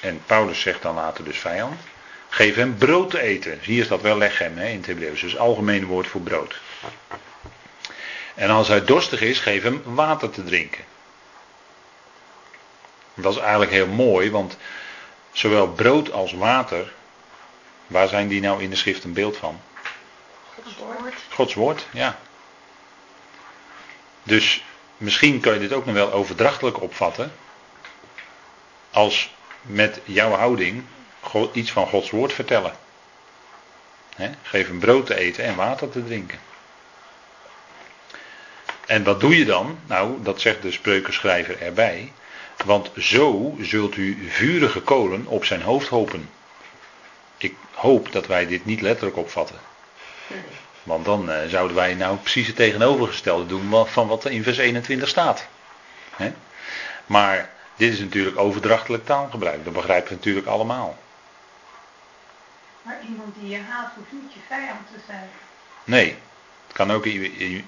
En 0.00 0.22
Paulus 0.26 0.60
zegt 0.60 0.82
dan 0.82 0.94
later 0.94 1.24
dus 1.24 1.38
vijand. 1.38 1.80
Geef 2.28 2.54
hem 2.54 2.76
brood 2.76 3.10
te 3.10 3.20
eten. 3.20 3.58
Hier 3.62 3.82
is 3.82 3.88
dat 3.88 4.00
wel 4.00 4.18
lechem 4.18 4.58
hè, 4.58 4.66
in 4.66 4.76
het 4.76 4.86
Hebreeuws. 4.86 5.20
Dus 5.20 5.38
algemene 5.38 5.86
woord 5.86 6.06
voor 6.06 6.20
brood. 6.20 6.60
En 8.34 8.50
als 8.50 8.68
hij 8.68 8.84
dorstig 8.84 9.20
is, 9.20 9.38
geef 9.38 9.62
hem 9.62 9.82
water 9.84 10.30
te 10.30 10.44
drinken. 10.44 10.84
Dat 13.14 13.32
is 13.32 13.40
eigenlijk 13.40 13.70
heel 13.70 13.86
mooi, 13.86 14.30
want 14.30 14.56
zowel 15.32 15.68
brood 15.68 16.12
als 16.12 16.32
water, 16.32 16.92
waar 17.86 18.08
zijn 18.08 18.28
die 18.28 18.40
nou 18.40 18.62
in 18.62 18.70
de 18.70 18.76
schrift 18.76 19.04
een 19.04 19.12
beeld 19.12 19.36
van? 19.36 19.60
Gods 20.62 20.76
woord. 20.76 21.14
Gods 21.30 21.54
woord, 21.54 21.86
ja. 21.92 22.18
Dus 24.22 24.64
misschien 24.96 25.40
kan 25.40 25.54
je 25.54 25.60
dit 25.60 25.72
ook 25.72 25.84
nog 25.84 25.94
wel 25.94 26.12
overdrachtelijk 26.12 26.82
opvatten. 26.82 27.32
Als 28.90 29.34
met 29.62 30.00
jouw 30.04 30.30
houding 30.30 30.84
iets 31.52 31.72
van 31.72 31.86
Gods 31.86 32.10
woord 32.10 32.32
vertellen. 32.32 32.76
geef 34.42 34.66
hem 34.66 34.78
brood 34.78 35.06
te 35.06 35.14
eten 35.14 35.44
en 35.44 35.56
water 35.56 35.90
te 35.90 36.04
drinken. 36.04 36.38
En 38.86 39.04
wat 39.04 39.20
doe 39.20 39.38
je 39.38 39.44
dan? 39.44 39.78
Nou, 39.86 40.22
dat 40.22 40.40
zegt 40.40 40.62
de 40.62 40.70
spreukenschrijver 40.70 41.60
erbij. 41.60 42.12
Want 42.64 42.90
zo 42.96 43.56
zult 43.60 43.96
u 43.96 44.30
vurige 44.30 44.80
kolen 44.80 45.26
op 45.26 45.44
zijn 45.44 45.62
hoofd 45.62 45.88
hopen. 45.88 46.30
Ik 47.36 47.54
hoop 47.72 48.12
dat 48.12 48.26
wij 48.26 48.46
dit 48.46 48.64
niet 48.64 48.80
letterlijk 48.80 49.16
opvatten. 49.16 49.58
Want 50.82 51.04
dan 51.04 51.30
eh, 51.30 51.48
zouden 51.48 51.76
wij 51.76 51.94
nou 51.94 52.16
precies 52.16 52.46
het 52.46 52.56
tegenovergestelde 52.56 53.46
doen 53.46 53.86
van 53.86 54.08
wat 54.08 54.24
er 54.24 54.30
in 54.30 54.42
vers 54.42 54.58
21 54.58 55.08
staat. 55.08 55.46
Maar 57.06 57.50
dit 57.76 57.92
is 57.92 57.98
natuurlijk 57.98 58.38
overdrachtelijk 58.38 59.04
taalgebruik. 59.04 59.64
Dat 59.64 59.72
begrijpen 59.72 60.08
we 60.08 60.14
natuurlijk 60.14 60.46
allemaal. 60.46 60.98
Maar 62.82 62.98
iemand 63.08 63.34
die 63.40 63.50
je 63.50 63.60
haat 63.68 63.92
hoeft 63.94 64.12
niet 64.12 64.32
je 64.32 64.40
vijand 64.48 64.80
te 64.92 64.98
zijn. 65.06 65.28
Nee, 65.84 66.16
het 66.66 66.76
kan 66.76 66.92
ook 66.92 67.04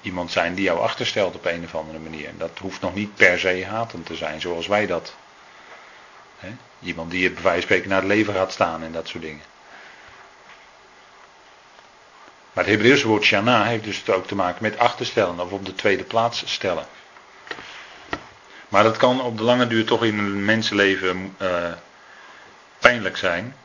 iemand 0.01 0.31
zijn 0.31 0.53
die 0.53 0.63
jou 0.63 0.79
achterstelt 0.79 1.35
op 1.35 1.45
een 1.45 1.63
of 1.63 1.75
andere 1.75 1.99
manier. 1.99 2.29
Dat 2.37 2.57
hoeft 2.59 2.81
nog 2.81 2.95
niet 2.95 3.15
per 3.15 3.39
se 3.39 3.65
hatend 3.65 4.05
te 4.05 4.15
zijn, 4.15 4.41
zoals 4.41 4.67
wij 4.67 4.85
dat. 4.85 5.15
Iemand 6.79 7.11
die 7.11 7.21
je 7.21 7.31
bij 7.31 7.43
wijze 7.43 7.57
van 7.57 7.67
spreken 7.67 7.89
naar 7.89 7.99
het 7.99 8.07
leven 8.07 8.33
gaat 8.33 8.51
staan 8.51 8.83
en 8.83 8.91
dat 8.91 9.07
soort 9.07 9.23
dingen. 9.23 9.41
Maar 12.53 12.63
het 12.63 12.73
Hebreeuwse 12.73 13.07
woord 13.07 13.23
shana 13.23 13.63
heeft 13.65 13.83
dus 13.83 14.09
ook 14.09 14.27
te 14.27 14.35
maken 14.35 14.63
met 14.63 14.77
achterstellen 14.77 15.39
of 15.39 15.51
op 15.51 15.65
de 15.65 15.75
tweede 15.75 16.03
plaats 16.03 16.43
stellen. 16.45 16.85
Maar 18.69 18.83
dat 18.83 18.97
kan 18.97 19.21
op 19.21 19.37
de 19.37 19.43
lange 19.43 19.67
duur 19.67 19.85
toch 19.85 20.03
in 20.03 20.17
een 20.17 20.45
mensenleven 20.45 21.35
uh, 21.41 21.71
pijnlijk 22.79 23.17
zijn. 23.17 23.55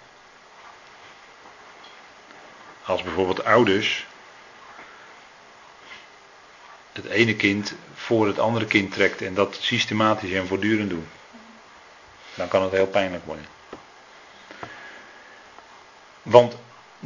Als 2.84 3.02
bijvoorbeeld 3.02 3.44
ouders 3.44 4.06
het 6.92 7.04
ene 7.04 7.36
kind 7.36 7.74
voor 7.94 8.26
het 8.26 8.38
andere 8.38 8.66
kind 8.66 8.92
trekt 8.92 9.22
en 9.22 9.34
dat 9.34 9.56
systematisch 9.60 10.32
en 10.32 10.46
voortdurend 10.46 10.90
doen. 10.90 11.08
Dan 12.34 12.48
kan 12.48 12.62
het 12.62 12.72
heel 12.72 12.86
pijnlijk 12.86 13.24
worden. 13.24 13.46
Want, 16.22 16.56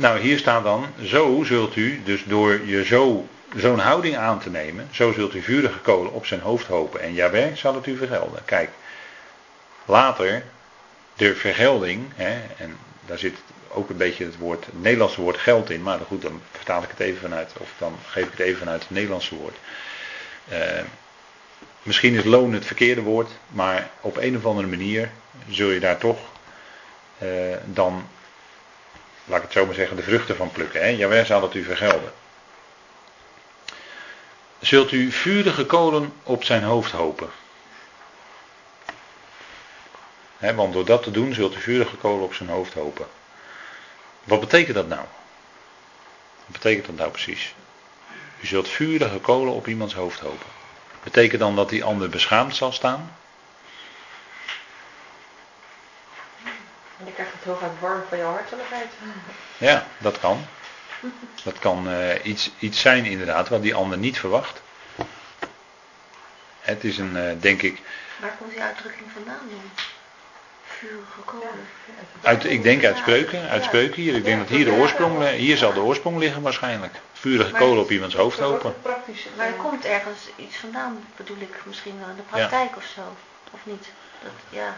nou 0.00 0.18
hier 0.18 0.38
staat 0.38 0.64
dan, 0.64 0.86
zo 1.02 1.42
zult 1.44 1.76
u, 1.76 2.02
dus 2.04 2.24
door 2.24 2.66
je 2.66 2.84
zo, 2.84 3.28
zo'n 3.56 3.78
houding 3.78 4.16
aan 4.16 4.38
te 4.38 4.50
nemen, 4.50 4.88
zo 4.90 5.12
zult 5.12 5.34
u 5.34 5.42
vurige 5.42 5.78
kolen 5.78 6.12
op 6.12 6.26
zijn 6.26 6.40
hoofd 6.40 6.66
hopen 6.66 7.00
en 7.00 7.14
Jabé 7.14 7.52
zal 7.54 7.74
het 7.74 7.86
u 7.86 7.96
vergelden. 7.96 8.42
Kijk, 8.44 8.70
later, 9.84 10.44
de 11.14 11.34
vergelding, 11.34 12.04
hè, 12.14 12.40
en 12.56 12.76
daar 13.06 13.18
zit 13.18 13.36
ook 13.68 13.90
een 13.90 13.96
beetje 13.96 14.24
het, 14.24 14.36
woord, 14.36 14.66
Nederlandse 14.72 15.20
woord 15.20 15.38
geld 15.38 15.70
in, 15.70 15.82
maar 15.82 15.98
goed, 16.06 16.22
dan 16.22 16.40
vertaal 16.52 16.82
ik 16.82 16.90
het 16.90 17.00
even 17.00 17.20
vanuit, 17.20 17.52
of 17.58 17.72
dan 17.78 17.96
geef 18.06 18.24
ik 18.24 18.30
het 18.30 18.40
even 18.40 18.58
vanuit 18.58 18.80
het 18.80 18.90
Nederlandse 18.90 19.34
woord. 19.34 19.56
Uh, 20.52 20.58
misschien 21.82 22.14
is 22.14 22.24
loon 22.24 22.52
het 22.52 22.66
verkeerde 22.66 23.02
woord, 23.02 23.30
maar 23.48 23.90
op 24.00 24.16
een 24.16 24.36
of 24.36 24.46
andere 24.46 24.66
manier 24.66 25.10
zul 25.48 25.70
je 25.70 25.80
daar 25.80 25.98
toch 25.98 26.18
uh, 27.22 27.28
dan, 27.64 28.08
laat 29.24 29.36
ik 29.36 29.42
het 29.42 29.52
zo 29.52 29.66
maar 29.66 29.74
zeggen, 29.74 29.96
de 29.96 30.02
vruchten 30.02 30.36
van 30.36 30.50
plukken. 30.50 30.80
Hè? 30.80 30.86
Jawel 30.86 31.24
zal 31.24 31.42
het 31.42 31.54
u 31.54 31.64
vergelden. 31.64 32.12
Zult 34.60 34.92
u 34.92 35.12
vurige 35.12 35.66
kolen 35.66 36.12
op 36.22 36.44
zijn 36.44 36.62
hoofd 36.62 36.92
hopen? 36.92 37.30
want 40.38 40.72
door 40.72 40.84
dat 40.84 41.02
te 41.02 41.10
doen 41.10 41.34
zult 41.34 41.56
u 41.56 41.60
vurige 41.60 41.96
kolen 41.96 42.24
op 42.24 42.34
zijn 42.34 42.48
hoofd 42.48 42.74
hopen. 42.74 43.06
Wat 44.24 44.40
betekent 44.40 44.74
dat 44.74 44.88
nou? 44.88 45.04
Wat 46.44 46.52
betekent 46.52 46.86
dat 46.86 46.96
nou 46.96 47.10
precies? 47.10 47.54
U 48.40 48.46
zult 48.46 48.68
vurige 48.68 49.18
kolen 49.18 49.52
op 49.52 49.66
iemands 49.66 49.94
hoofd 49.94 50.20
hopen. 50.20 50.46
Betekent 51.02 51.40
dan 51.40 51.56
dat 51.56 51.68
die 51.68 51.84
ander 51.84 52.08
beschaamd 52.08 52.56
zal 52.56 52.72
staan? 52.72 53.16
En 57.00 57.06
je 57.06 57.12
krijgt 57.12 57.32
het 57.32 57.44
heel 57.44 57.56
vaak 57.56 57.80
warm 57.80 58.02
van 58.08 58.18
jouw 58.18 58.32
hartelijkheid. 58.32 58.88
Ja, 59.58 59.86
dat 59.98 60.18
kan. 60.18 60.46
Dat 61.44 61.58
kan 61.58 61.88
uh, 61.88 62.24
iets, 62.24 62.50
iets 62.58 62.80
zijn 62.80 63.04
inderdaad 63.04 63.48
wat 63.48 63.62
die 63.62 63.74
ander 63.74 63.98
niet 63.98 64.18
verwacht. 64.18 64.62
Het 66.60 66.84
is 66.84 66.98
een, 66.98 67.16
uh, 67.16 67.32
denk 67.40 67.62
ik. 67.62 67.80
Waar 68.20 68.36
komt 68.38 68.50
die 68.50 68.62
uitdrukking 68.62 69.10
vandaan 69.14 69.48
dan? 69.50 69.70
Uit, 72.22 72.44
ik 72.44 72.62
denk 72.62 72.84
uit 72.84 72.96
spreuken, 72.96 73.48
uit 73.48 73.64
spreuken 73.64 74.02
hier. 74.02 74.14
Ik 74.14 74.24
denk 74.24 74.38
dat 74.38 74.48
hier 74.48 74.64
de 74.64 74.72
oorsprong, 74.72 75.28
hier 75.28 75.56
zal 75.56 75.72
de 75.72 75.80
oorsprong 75.80 76.18
liggen 76.18 76.42
waarschijnlijk. 76.42 76.94
Vurige 77.12 77.52
kolen 77.52 77.82
op 77.82 77.90
iemands 77.90 78.14
hoofd 78.14 78.38
hopen. 78.38 78.74
Maar 79.36 79.46
er 79.46 79.52
komt 79.52 79.84
ergens 79.84 80.28
iets 80.36 80.56
vandaan, 80.56 81.04
bedoel 81.16 81.36
ik, 81.40 81.54
misschien 81.64 81.98
wel 81.98 82.08
in 82.08 82.16
de 82.16 82.22
praktijk 82.22 82.76
of 82.76 82.84
zo. 82.94 83.00
Of 83.50 83.60
niet? 83.62 83.86
Dat, 84.22 84.32
ja. 84.48 84.76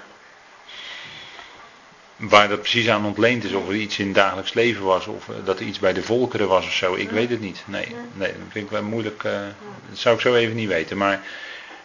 Waar 2.28 2.48
dat 2.48 2.60
precies 2.60 2.88
aan 2.88 3.04
ontleend 3.04 3.44
is, 3.44 3.52
of 3.52 3.68
er 3.68 3.74
iets 3.74 3.98
in 3.98 4.06
het 4.06 4.14
dagelijks 4.14 4.52
leven 4.52 4.84
was, 4.84 5.06
of 5.06 5.28
eh, 5.28 5.34
dat 5.44 5.60
er 5.60 5.66
iets 5.66 5.78
bij 5.78 5.92
de 5.92 6.02
volkeren 6.02 6.48
was 6.48 6.66
of 6.66 6.72
zo, 6.72 6.94
ik 6.94 7.10
weet 7.10 7.30
het 7.30 7.40
niet. 7.40 7.62
Nee, 7.66 7.86
nee 8.12 8.32
dat 8.32 8.46
vind 8.50 8.64
ik 8.64 8.70
wel 8.70 8.82
moeilijk. 8.82 9.22
Uh, 9.22 9.32
dat 9.88 9.98
zou 9.98 10.14
ik 10.14 10.20
zo 10.20 10.34
even 10.34 10.56
niet 10.56 10.68
weten. 10.68 10.96
Maar 10.96 11.20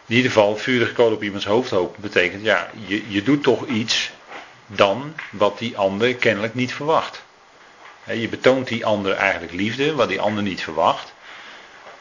in 0.05 0.15
ieder 0.15 0.31
geval, 0.31 0.57
vurige 0.57 0.93
kolen 0.93 1.13
op 1.13 1.23
iemands 1.23 1.45
hoofd 1.45 1.69
hopen 1.69 2.01
betekent, 2.01 2.43
ja, 2.43 2.69
je, 2.85 3.11
je 3.11 3.23
doet 3.23 3.43
toch 3.43 3.67
iets 3.67 4.11
dan 4.67 5.13
wat 5.31 5.59
die 5.59 5.77
ander 5.77 6.15
kennelijk 6.15 6.53
niet 6.53 6.73
verwacht. 6.73 7.23
je 8.03 8.29
betoont 8.29 8.67
die 8.67 8.85
ander 8.85 9.13
eigenlijk 9.13 9.53
liefde, 9.53 9.95
wat 9.95 10.09
die 10.09 10.21
ander 10.21 10.43
niet 10.43 10.61
verwacht. 10.61 11.13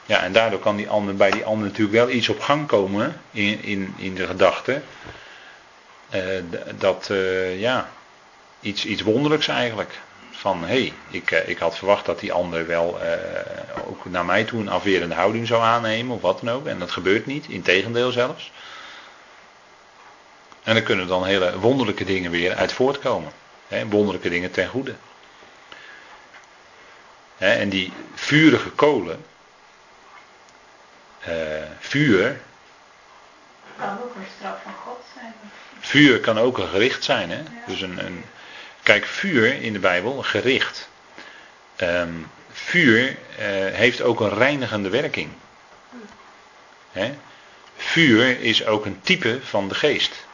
Ja, 0.07 0.23
en 0.23 0.33
daardoor 0.33 0.59
kan 0.59 0.77
die 0.77 0.89
ander, 0.89 1.17
bij 1.17 1.31
die 1.31 1.45
ander 1.45 1.67
natuurlijk 1.67 1.97
wel 1.97 2.11
iets 2.11 2.29
op 2.29 2.41
gang 2.41 2.67
komen 2.67 3.21
in, 3.31 3.63
in, 3.63 3.95
in 3.97 4.15
de 4.15 4.27
gedachte. 4.27 4.83
Uh, 6.15 6.23
dat, 6.79 7.09
uh, 7.11 7.61
ja, 7.61 7.91
iets, 8.61 8.85
iets 8.85 9.03
wonderlijks 9.03 9.49
eigenlijk 9.49 10.01
van 10.31 10.61
hé, 10.61 10.67
hey, 10.67 10.93
ik, 11.11 11.31
eh, 11.31 11.49
ik 11.49 11.59
had 11.59 11.77
verwacht 11.77 12.07
dat 12.07 12.21
die 12.21 12.33
ander 12.33 12.67
wel 12.67 13.01
uh, 13.03 13.89
ook 13.89 14.05
naar 14.05 14.25
mij 14.25 14.45
toe 14.45 14.61
een 14.61 14.69
afwerende 14.69 15.15
houding 15.15 15.47
zou 15.47 15.63
aannemen 15.63 16.15
of 16.15 16.21
wat 16.21 16.41
dan 16.41 16.55
ook. 16.55 16.67
En 16.67 16.79
dat 16.79 16.91
gebeurt 16.91 17.27
niet, 17.27 17.49
integendeel 17.49 18.11
zelfs. 18.11 18.53
En 20.63 20.77
er 20.77 20.83
kunnen 20.83 21.07
dan 21.07 21.25
hele 21.25 21.59
wonderlijke 21.59 22.05
dingen 22.05 22.31
weer 22.31 22.55
uit 22.55 22.73
voortkomen. 22.73 23.33
Hè, 23.69 23.89
wonderlijke 23.89 24.29
dingen 24.29 24.51
ten 24.51 24.69
goede. 24.69 24.95
Hè, 27.37 27.53
en 27.53 27.69
die 27.69 27.93
vurige 28.15 28.71
kolen, 28.71 29.25
uh, 31.29 31.35
vuur. 31.79 32.41
Kan 33.77 33.99
ook 34.03 34.15
een 34.15 34.27
straf 34.39 34.63
van 34.63 34.75
God 34.85 35.01
zijn. 35.15 35.35
Vuur 35.81 36.21
kan 36.21 36.39
ook 36.39 36.59
een 36.59 36.69
gericht 36.69 37.05
zijn. 37.05 37.31
Hè? 37.31 37.39
Ja. 37.39 37.45
Dus 37.67 37.81
een, 37.81 38.07
een, 38.07 38.25
Kijk, 38.87 39.07
vuur 39.07 39.63
in 39.63 39.73
de 39.73 39.79
Bijbel, 39.79 40.23
gericht. 40.23 40.89
Um, 41.81 42.31
vuur 42.53 43.09
uh, 43.09 43.17
heeft 43.73 44.03
ook 44.03 44.21
een 44.21 44.35
reinigende 44.35 44.89
werking. 44.89 45.31
Vuur 47.77 48.41
is 48.41 48.67
ook 48.67 48.85
een 48.85 49.01
type 49.01 49.39
van 49.43 49.69
de 49.69 49.75
geest. 49.75 50.27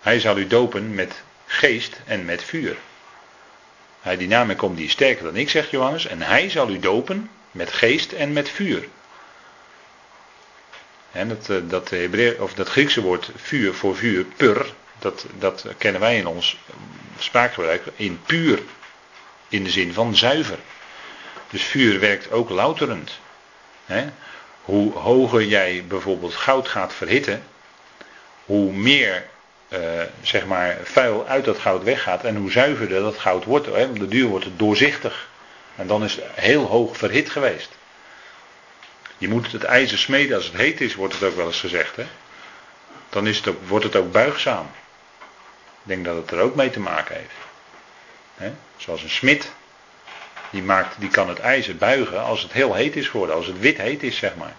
Hij 0.00 0.20
zal 0.20 0.38
u 0.38 0.46
dopen 0.46 0.94
met 0.94 1.22
geest 1.46 2.00
en 2.06 2.24
met 2.24 2.44
vuur. 2.44 2.76
Hij 4.00 4.16
die 4.16 4.28
na 4.28 4.44
mij 4.44 4.56
komt, 4.56 4.76
die 4.76 4.86
is 4.86 4.92
sterker 4.92 5.24
dan 5.24 5.36
ik, 5.36 5.50
zegt 5.50 5.70
Johannes. 5.70 6.06
En 6.06 6.22
hij 6.22 6.50
zal 6.50 6.68
u 6.68 6.78
dopen 6.78 7.30
met 7.50 7.72
geest 7.72 8.12
en 8.12 8.32
met 8.32 8.48
vuur. 8.48 8.88
Dat, 11.12 11.50
eh, 11.50 11.56
dat, 11.64 11.92
of 12.38 12.54
dat 12.54 12.68
Griekse 12.68 13.00
woord 13.00 13.30
vuur 13.36 13.74
voor 13.74 13.96
vuur, 13.96 14.24
pur, 14.24 14.74
dat, 14.98 15.26
dat 15.38 15.66
kennen 15.78 16.00
wij 16.00 16.16
in 16.16 16.26
ons 16.26 16.58
spraakgebruik 17.18 17.82
in 17.96 18.20
puur. 18.26 18.62
In 19.48 19.64
de 19.64 19.70
zin 19.70 19.92
van 19.92 20.16
zuiver. 20.16 20.58
Dus 21.50 21.62
vuur 21.62 22.00
werkt 22.00 22.32
ook 22.32 22.50
louterend. 22.50 23.18
Hoe 24.62 24.92
hoger 24.92 25.44
jij 25.44 25.84
bijvoorbeeld 25.88 26.34
goud 26.34 26.68
gaat 26.68 26.94
verhitten, 26.94 27.42
hoe 28.44 28.72
meer 28.72 29.26
uh, 29.68 29.80
zeg 30.22 30.46
maar 30.46 30.78
vuil 30.82 31.26
uit 31.26 31.44
dat 31.44 31.58
goud 31.58 31.82
weggaat 31.82 32.24
en 32.24 32.36
hoe 32.36 32.50
zuiverder 32.50 33.00
dat 33.00 33.18
goud 33.18 33.44
wordt. 33.44 33.66
Hè? 33.66 33.84
Op 33.84 33.98
de 33.98 34.08
duur 34.08 34.26
wordt 34.26 34.44
het 34.44 34.58
doorzichtig. 34.58 35.28
En 35.76 35.86
dan 35.86 36.04
is 36.04 36.14
het 36.14 36.24
heel 36.34 36.64
hoog 36.64 36.96
verhit 36.96 37.30
geweest. 37.30 37.70
Je 39.18 39.28
moet 39.28 39.52
het 39.52 39.64
ijzer 39.64 39.98
smeden 39.98 40.36
als 40.36 40.46
het 40.46 40.56
heet 40.56 40.80
is, 40.80 40.94
wordt 40.94 41.14
het 41.14 41.22
ook 41.22 41.36
wel 41.36 41.46
eens 41.46 41.60
gezegd. 41.60 41.96
Dan 43.08 43.26
is 43.26 43.40
het 43.40 43.54
wordt 43.66 43.84
het 43.84 43.96
ook 43.96 44.12
buigzaam. 44.12 44.70
Denk 45.88 46.04
dat 46.04 46.16
het 46.16 46.30
er 46.30 46.40
ook 46.40 46.54
mee 46.54 46.70
te 46.70 46.80
maken 46.80 47.16
heeft. 47.16 48.54
Zoals 48.76 49.02
een 49.02 49.10
smid. 49.10 49.52
Die, 50.50 50.62
maakt, 50.62 50.94
die 50.98 51.08
kan 51.08 51.28
het 51.28 51.38
ijzer 51.38 51.76
buigen 51.76 52.22
als 52.22 52.42
het 52.42 52.52
heel 52.52 52.74
heet 52.74 52.96
is 52.96 53.08
geworden. 53.08 53.36
Als 53.36 53.46
het 53.46 53.58
wit 53.58 53.76
heet 53.76 54.02
is, 54.02 54.16
zeg 54.16 54.36
maar. 54.36 54.54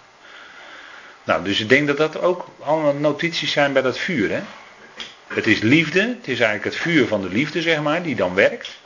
Nou, 1.23 1.43
dus 1.43 1.59
ik 1.59 1.69
denk 1.69 1.87
dat 1.87 1.97
dat 1.97 2.21
ook 2.21 2.47
allemaal 2.59 2.93
notities 2.93 3.51
zijn 3.51 3.73
bij 3.73 3.81
dat 3.81 3.97
vuur. 3.97 4.43
Het 5.27 5.47
is 5.47 5.59
liefde, 5.59 5.99
het 5.99 6.27
is 6.27 6.39
eigenlijk 6.39 6.63
het 6.63 6.75
vuur 6.75 7.07
van 7.07 7.21
de 7.21 7.29
liefde, 7.29 7.61
zeg 7.61 7.81
maar, 7.81 8.03
die 8.03 8.15
dan 8.15 8.33
werkt. 8.33 8.79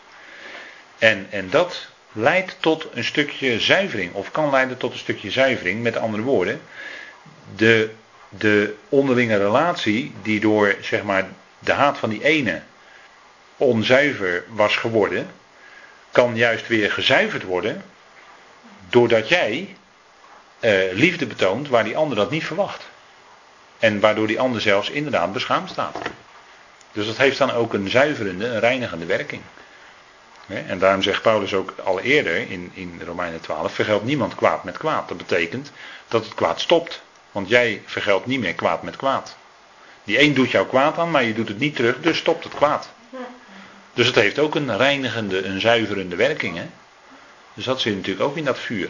En, 0.97 1.27
en 1.29 1.49
dat 1.49 1.87
leidt 2.11 2.57
tot 2.59 2.87
een 2.93 3.03
stukje 3.03 3.59
zuivering, 3.59 4.13
of 4.13 4.31
kan 4.31 4.49
leiden 4.49 4.77
tot 4.77 4.91
een 4.91 4.99
stukje 4.99 5.31
zuivering, 5.31 5.81
met 5.81 5.97
andere 5.97 6.23
woorden. 6.23 6.61
De, 7.55 7.89
de 8.29 8.75
onderlinge 8.89 9.37
relatie 9.37 10.13
die 10.21 10.39
door, 10.39 10.75
zeg 10.81 11.03
maar, 11.03 11.27
de 11.63 11.71
haat 11.71 11.97
van 11.97 12.09
die 12.09 12.23
ene 12.23 12.61
onzuiver 13.57 14.43
was 14.47 14.75
geworden, 14.75 15.31
kan 16.11 16.35
juist 16.35 16.67
weer 16.67 16.91
gezuiverd 16.91 17.43
worden, 17.43 17.83
doordat 18.89 19.29
jij 19.29 19.75
eh, 20.59 20.91
liefde 20.91 21.25
betoont 21.25 21.67
waar 21.69 21.83
die 21.83 21.97
ander 21.97 22.17
dat 22.17 22.31
niet 22.31 22.45
verwacht. 22.45 22.89
En 23.79 23.99
waardoor 23.99 24.27
die 24.27 24.39
ander 24.39 24.61
zelfs 24.61 24.89
inderdaad 24.89 25.33
beschaamd 25.33 25.69
staat. 25.69 25.97
Dus 26.91 27.05
dat 27.05 27.17
heeft 27.17 27.37
dan 27.37 27.51
ook 27.51 27.73
een 27.73 27.89
zuiverende, 27.89 28.45
een 28.45 28.59
reinigende 28.59 29.05
werking. 29.05 29.41
En 30.47 30.79
daarom 30.79 31.01
zegt 31.01 31.21
Paulus 31.21 31.53
ook 31.53 31.73
al 31.83 31.99
eerder 31.99 32.35
in, 32.35 32.71
in 32.73 33.01
Romeinen 33.05 33.41
12: 33.41 33.73
vergeld 33.73 34.03
niemand 34.03 34.35
kwaad 34.35 34.63
met 34.63 34.77
kwaad. 34.77 35.07
Dat 35.07 35.17
betekent 35.17 35.71
dat 36.07 36.23
het 36.23 36.33
kwaad 36.33 36.61
stopt. 36.61 37.01
Want 37.31 37.49
jij 37.49 37.81
vergeldt 37.85 38.25
niet 38.25 38.39
meer 38.39 38.53
kwaad 38.53 38.83
met 38.83 38.95
kwaad. 38.95 39.35
Die 40.03 40.21
een 40.21 40.33
doet 40.33 40.51
jou 40.51 40.67
kwaad 40.67 40.97
aan, 40.97 41.11
maar 41.11 41.23
je 41.23 41.33
doet 41.33 41.47
het 41.47 41.59
niet 41.59 41.75
terug, 41.75 41.99
dus 41.99 42.17
stopt 42.17 42.43
het 42.43 42.53
kwaad. 42.53 42.89
Dus 43.93 44.07
het 44.07 44.15
heeft 44.15 44.39
ook 44.39 44.55
een 44.55 44.77
reinigende, 44.77 45.45
een 45.45 45.61
zuiverende 45.61 46.15
werking. 46.15 46.57
Hè? 46.57 46.65
Dus 47.53 47.65
dat 47.65 47.81
zit 47.81 47.95
natuurlijk 47.95 48.25
ook 48.25 48.37
in 48.37 48.45
dat 48.45 48.59
vuur. 48.59 48.89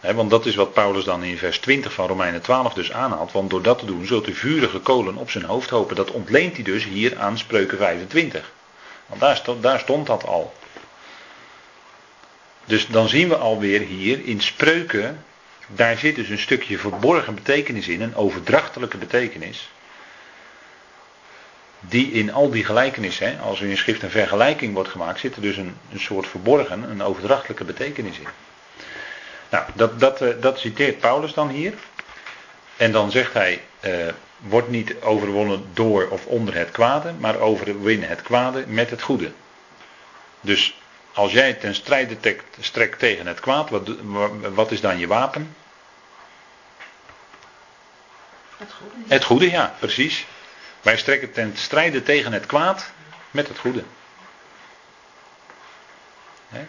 want 0.00 0.30
dat 0.30 0.46
is 0.46 0.54
wat 0.54 0.72
Paulus 0.72 1.04
dan 1.04 1.22
in 1.24 1.38
vers 1.38 1.58
20 1.58 1.92
van 1.92 2.06
Romeinen 2.06 2.42
12 2.42 2.74
dus 2.74 2.92
aanhaalt. 2.92 3.32
Want 3.32 3.50
door 3.50 3.62
dat 3.62 3.78
te 3.78 3.86
doen 3.86 4.06
zult 4.06 4.28
u 4.28 4.34
vurige 4.34 4.78
kolen 4.78 5.16
op 5.16 5.30
zijn 5.30 5.44
hoofd 5.44 5.70
hopen. 5.70 5.96
Dat 5.96 6.10
ontleent 6.10 6.54
hij 6.54 6.64
dus 6.64 6.84
hier 6.84 7.18
aan 7.18 7.38
spreuken 7.38 7.78
25. 7.78 8.52
Want 9.06 9.20
daar 9.20 9.36
stond, 9.36 9.62
daar 9.62 9.78
stond 9.78 10.06
dat 10.06 10.26
al. 10.26 10.52
Dus 12.64 12.86
dan 12.86 13.08
zien 13.08 13.28
we 13.28 13.36
alweer 13.36 13.80
hier 13.80 14.24
in 14.24 14.40
spreuken. 14.40 15.24
Daar 15.66 15.98
zit 15.98 16.16
dus 16.16 16.28
een 16.28 16.38
stukje 16.38 16.78
verborgen 16.78 17.34
betekenis 17.34 17.88
in. 17.88 18.00
Een 18.00 18.16
overdrachtelijke 18.16 18.96
betekenis. 18.96 19.70
Die 21.80 22.10
in 22.12 22.32
al 22.32 22.50
die 22.50 22.64
gelijkenissen, 22.64 23.40
als 23.40 23.60
er 23.60 23.68
in 23.68 23.76
schrift 23.76 24.02
een 24.02 24.10
vergelijking 24.10 24.74
wordt 24.74 24.88
gemaakt, 24.88 25.20
zit 25.20 25.36
er 25.36 25.42
dus 25.42 25.56
een, 25.56 25.76
een 25.92 26.00
soort 26.00 26.26
verborgen, 26.26 26.82
een 26.82 27.02
overdrachtelijke 27.02 27.64
betekenis 27.64 28.18
in. 28.18 28.26
Nou, 29.50 29.64
dat, 29.74 30.00
dat, 30.00 30.20
eh, 30.20 30.28
dat 30.40 30.58
citeert 30.58 30.98
Paulus 30.98 31.34
dan 31.34 31.48
hier. 31.48 31.72
En 32.76 32.92
dan 32.92 33.10
zegt 33.10 33.32
hij, 33.32 33.62
uh, 33.80 34.08
wordt 34.38 34.68
niet 34.68 34.94
overwonnen 35.00 35.64
door 35.72 36.08
of 36.08 36.26
onder 36.26 36.54
het 36.54 36.70
kwade, 36.70 37.12
maar 37.18 37.38
overwin 37.38 38.02
het 38.02 38.22
kwade 38.22 38.64
met 38.66 38.90
het 38.90 39.02
goede. 39.02 39.32
Dus 40.40 40.81
als 41.14 41.32
jij 41.32 41.54
ten 41.54 41.74
strijde 41.74 42.36
strekt 42.60 42.98
tegen 42.98 43.26
het 43.26 43.40
kwaad, 43.40 43.70
wat, 43.70 43.90
wat 44.54 44.70
is 44.70 44.80
dan 44.80 44.98
je 44.98 45.06
wapen? 45.06 45.56
Het 48.56 48.72
goede. 48.72 49.14
Het 49.14 49.24
goede, 49.24 49.50
ja, 49.50 49.74
precies. 49.78 50.26
Wij 50.82 50.96
strekken 50.96 51.32
ten 51.32 51.56
strijde 51.56 52.02
tegen 52.02 52.32
het 52.32 52.46
kwaad 52.46 52.92
met 53.30 53.48
het 53.48 53.58
goede. 53.58 53.84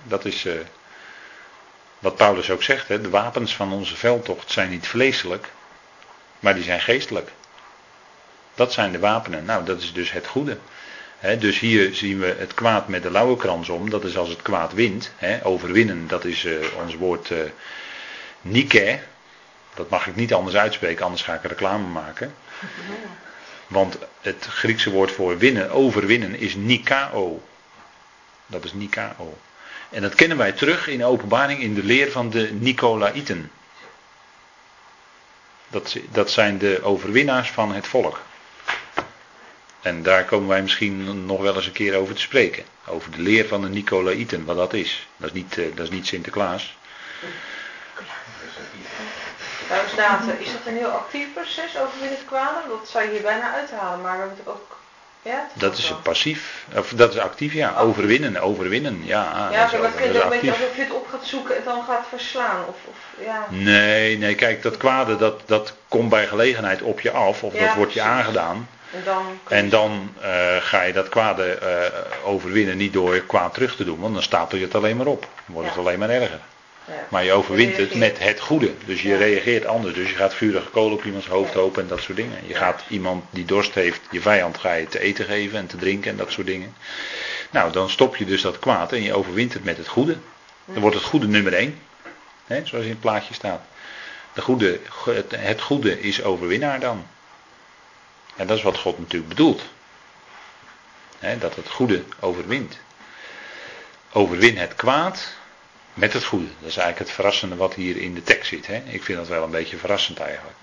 dat 0.04 0.26
is. 0.26 0.46
Uh, 0.46 0.60
wat 2.00 2.16
Paulus 2.16 2.50
ook 2.50 2.64
zegt, 2.64 2.88
de 2.88 3.10
wapens 3.10 3.56
van 3.56 3.74
onze 3.74 3.96
veldtocht 3.96 4.52
zijn 4.52 4.70
niet 4.70 4.88
vleeselijk, 4.88 5.48
maar 6.40 6.54
die 6.54 6.64
zijn 6.64 6.82
geestelijk. 6.82 7.32
Dat 8.56 8.74
zijn 8.74 8.92
de 8.92 9.00
wapenen. 9.00 9.46
Nou, 9.46 9.66
dat 9.66 9.82
is 9.82 9.94
dus 9.94 10.12
het 10.12 10.28
goede. 10.28 10.58
Dus 11.24 11.60
hier 11.60 11.96
zien 11.96 12.20
we 12.20 12.36
het 12.38 12.54
kwaad 12.54 12.88
met 12.88 13.04
de 13.04 13.12
lauwe 13.12 13.38
krans 13.38 13.70
om. 13.70 13.90
Dat 13.90 14.04
is 14.04 14.18
als 14.18 14.30
het 14.30 14.42
kwaad 14.42 14.74
wint. 14.74 15.12
overwinnen, 15.44 16.08
dat 16.08 16.26
is 16.26 16.44
uh, 16.44 16.58
ons 16.78 16.96
woord 16.96 17.30
uh, 17.30 17.40
nike. 18.42 19.00
Dat 19.76 19.90
mag 19.90 20.08
ik 20.08 20.16
niet 20.16 20.34
anders 20.34 20.56
uitspreken, 20.56 21.06
anders 21.06 21.22
ga 21.24 21.34
ik 21.34 21.44
reclame 21.44 21.88
maken. 21.88 22.34
Want 23.68 23.98
het 24.22 24.46
Griekse 24.46 24.92
woord 24.92 25.12
voor 25.12 25.38
winnen, 25.38 25.72
overwinnen, 25.72 26.40
is 26.40 26.56
nikao. 26.56 27.42
Dat 28.46 28.64
is 28.64 28.74
nikao. 28.74 29.38
En 29.90 30.02
dat 30.02 30.16
kennen 30.16 30.38
wij 30.38 30.52
terug 30.52 30.88
in 30.88 30.98
de 30.98 31.06
openbaring 31.06 31.60
in 31.62 31.74
de 31.74 31.84
leer 31.84 32.12
van 32.12 32.30
de 32.30 32.54
Nicolaïten. 32.54 33.52
Dat, 35.68 35.98
dat 36.12 36.32
zijn 36.32 36.58
de 36.58 36.84
overwinnaars 36.84 37.50
van 37.52 37.74
het 37.74 37.88
volk. 37.88 38.22
En 39.84 40.04
daar 40.04 40.26
komen 40.26 40.48
wij 40.48 40.62
misschien 40.62 41.26
nog 41.26 41.42
wel 41.42 41.56
eens 41.56 41.66
een 41.66 41.72
keer 41.72 41.96
over 41.96 42.16
te 42.16 42.22
spreken. 42.22 42.64
Over 42.86 43.12
de 43.12 43.22
leer 43.22 43.48
van 43.48 43.62
de 43.62 43.70
Nicolaïten, 43.70 44.46
wat 44.46 44.56
dat 44.56 44.74
is. 44.74 45.08
Dat 45.18 45.28
is 45.28 45.34
niet, 45.34 45.58
eh, 45.58 45.66
dat 45.76 45.86
is 45.86 45.92
niet 45.92 46.08
Sinterklaas. 46.08 46.78
Nou, 49.70 50.32
is 50.40 50.52
dat 50.52 50.66
een 50.66 50.78
heel 50.78 50.90
actief 50.90 51.34
proces 51.34 51.78
overwinnen 51.78 52.18
het 52.18 52.26
kwade? 52.26 52.60
Dat 52.68 52.88
zou 52.90 53.04
je 53.04 53.12
hier 53.12 53.22
bijna 53.22 53.54
uithalen, 53.54 54.02
maar 54.02 54.14
we 54.14 54.20
hebben 54.20 54.38
het 54.38 54.48
ook 54.48 54.78
ja, 55.24 55.48
dat 55.54 55.78
is 55.78 55.94
passief. 56.04 56.66
Of 56.76 56.90
dat 56.90 57.14
is 57.14 57.20
actief, 57.20 57.54
ja. 57.54 57.76
Overwinnen, 57.78 58.42
overwinnen. 58.42 59.02
Ja, 59.06 59.50
ja 59.52 59.70
maar 59.72 59.82
het 59.82 59.96
klinkt 59.96 60.18
ook 60.18 60.24
een 60.24 60.30
beetje 60.30 60.52
alsof 60.52 60.76
je 60.76 60.82
het 60.82 60.92
op 60.92 61.08
gaat 61.08 61.26
zoeken 61.26 61.58
en 61.58 61.64
dan 61.66 61.84
gaat 61.84 62.06
verslaan. 62.10 62.66
Of, 62.68 62.76
of, 62.90 63.26
ja. 63.26 63.48
Nee, 63.50 64.18
nee, 64.18 64.36
kijk, 64.36 64.62
dat 64.62 64.78
kwade 64.78 65.16
dat, 65.16 65.42
dat 65.46 65.74
komt 65.88 66.10
bij 66.10 66.28
gelegenheid 66.28 66.82
op 66.82 67.00
je 67.00 67.12
af. 67.12 67.44
Of 67.44 67.54
dat 67.54 67.76
wordt 67.76 67.94
je 67.94 68.02
aangedaan. 68.02 68.68
En 68.94 69.04
dan, 69.04 69.40
en 69.48 69.70
dan 69.70 70.14
uh, 70.22 70.56
ga 70.60 70.82
je 70.82 70.94
dat 70.94 71.10
kwade 71.10 71.60
uh, 71.64 72.28
overwinnen 72.30 72.78
niet 72.78 72.94
door 72.94 73.20
kwaad 73.20 73.54
terug 73.54 73.76
te 73.76 73.84
doen. 73.84 74.00
Want 74.00 74.14
dan 74.14 74.24
stapel 74.24 74.58
je 74.58 74.64
het 74.64 74.76
alleen 74.76 74.98
maar 74.98 75.06
op. 75.06 75.22
Dan 75.22 75.56
wordt 75.56 75.70
het 75.70 75.78
alleen 75.78 76.00
maar 76.00 76.10
erger. 76.10 76.40
Maar 77.10 77.24
je 77.24 77.32
overwint 77.32 77.78
het 77.78 77.96
met 77.96 78.20
het 78.20 78.40
goede. 78.40 78.72
Dus 78.86 79.02
je 79.02 79.18
reageert 79.18 79.66
anders. 79.66 79.94
Dus 79.94 80.10
je 80.10 80.16
gaat 80.16 80.34
vurige 80.34 80.70
kolen 80.70 80.94
op 80.94 81.06
iemands 81.06 81.28
hoofd 81.28 81.54
hopen 81.54 81.82
en 81.82 81.88
dat 81.88 82.02
soort 82.02 82.18
dingen. 82.18 82.38
Je 82.48 82.56
gaat 82.56 82.84
iemand 82.88 83.24
die 83.30 83.46
dorst 83.46 83.74
heeft, 83.74 84.02
je 84.12 84.22
vijand 84.22 84.58
ga 84.58 84.74
je 84.74 84.88
te 84.88 85.00
eten 85.00 85.26
geven 85.26 85.58
en 85.58 85.68
te 85.68 85.78
drinken 85.78 86.12
en 86.12 86.18
dat 86.18 86.32
soort 86.32 86.48
dingen. 86.48 86.76
Nou, 87.50 87.72
dan 87.72 87.90
stop 87.90 88.16
je 88.16 88.26
dus 88.26 88.42
dat 88.42 88.60
kwaad 88.60 88.92
en 88.92 89.02
je 89.02 89.14
overwint 89.14 89.54
het 89.54 89.64
met 89.64 89.78
het 89.78 89.88
goede. 89.88 90.18
Dan 90.66 90.82
wordt 90.82 90.96
het 90.96 91.06
goede 91.06 91.28
nummer 91.28 91.54
één. 91.54 91.80
Hè, 92.46 92.66
zoals 92.66 92.84
in 92.84 92.92
het 92.92 93.00
plaatje 93.00 93.34
staat. 93.34 93.62
De 94.34 94.42
goede, 94.42 94.80
het 95.36 95.62
goede 95.62 96.00
is 96.02 96.24
overwinnaar 96.24 96.80
dan. 96.80 97.06
En 98.36 98.48
dat 98.48 98.58
is 98.58 98.64
wat 98.64 98.78
God 98.78 99.00
natuurlijk 99.00 99.30
bedoelt. 99.30 99.62
dat 101.40 101.56
het 101.56 101.70
goede 101.70 102.04
overwint. 102.20 102.78
Overwin 104.12 104.58
het 104.58 104.76
kwaad 104.76 105.34
met 105.94 106.14
het 106.14 106.24
goede. 106.24 106.46
Dat 106.60 106.70
is 106.70 106.78
eigenlijk 106.78 107.00
het 107.00 107.12
verrassende 107.12 107.56
wat 107.56 107.74
hier 107.74 107.98
in 107.98 108.14
de 108.14 108.24
tekst 108.24 108.50
zit. 108.50 108.68
Ik 108.68 109.04
vind 109.04 109.18
dat 109.18 109.28
wel 109.28 109.44
een 109.44 109.52
beetje 109.52 109.78
verrassend 109.78 110.20
eigenlijk. 110.20 110.58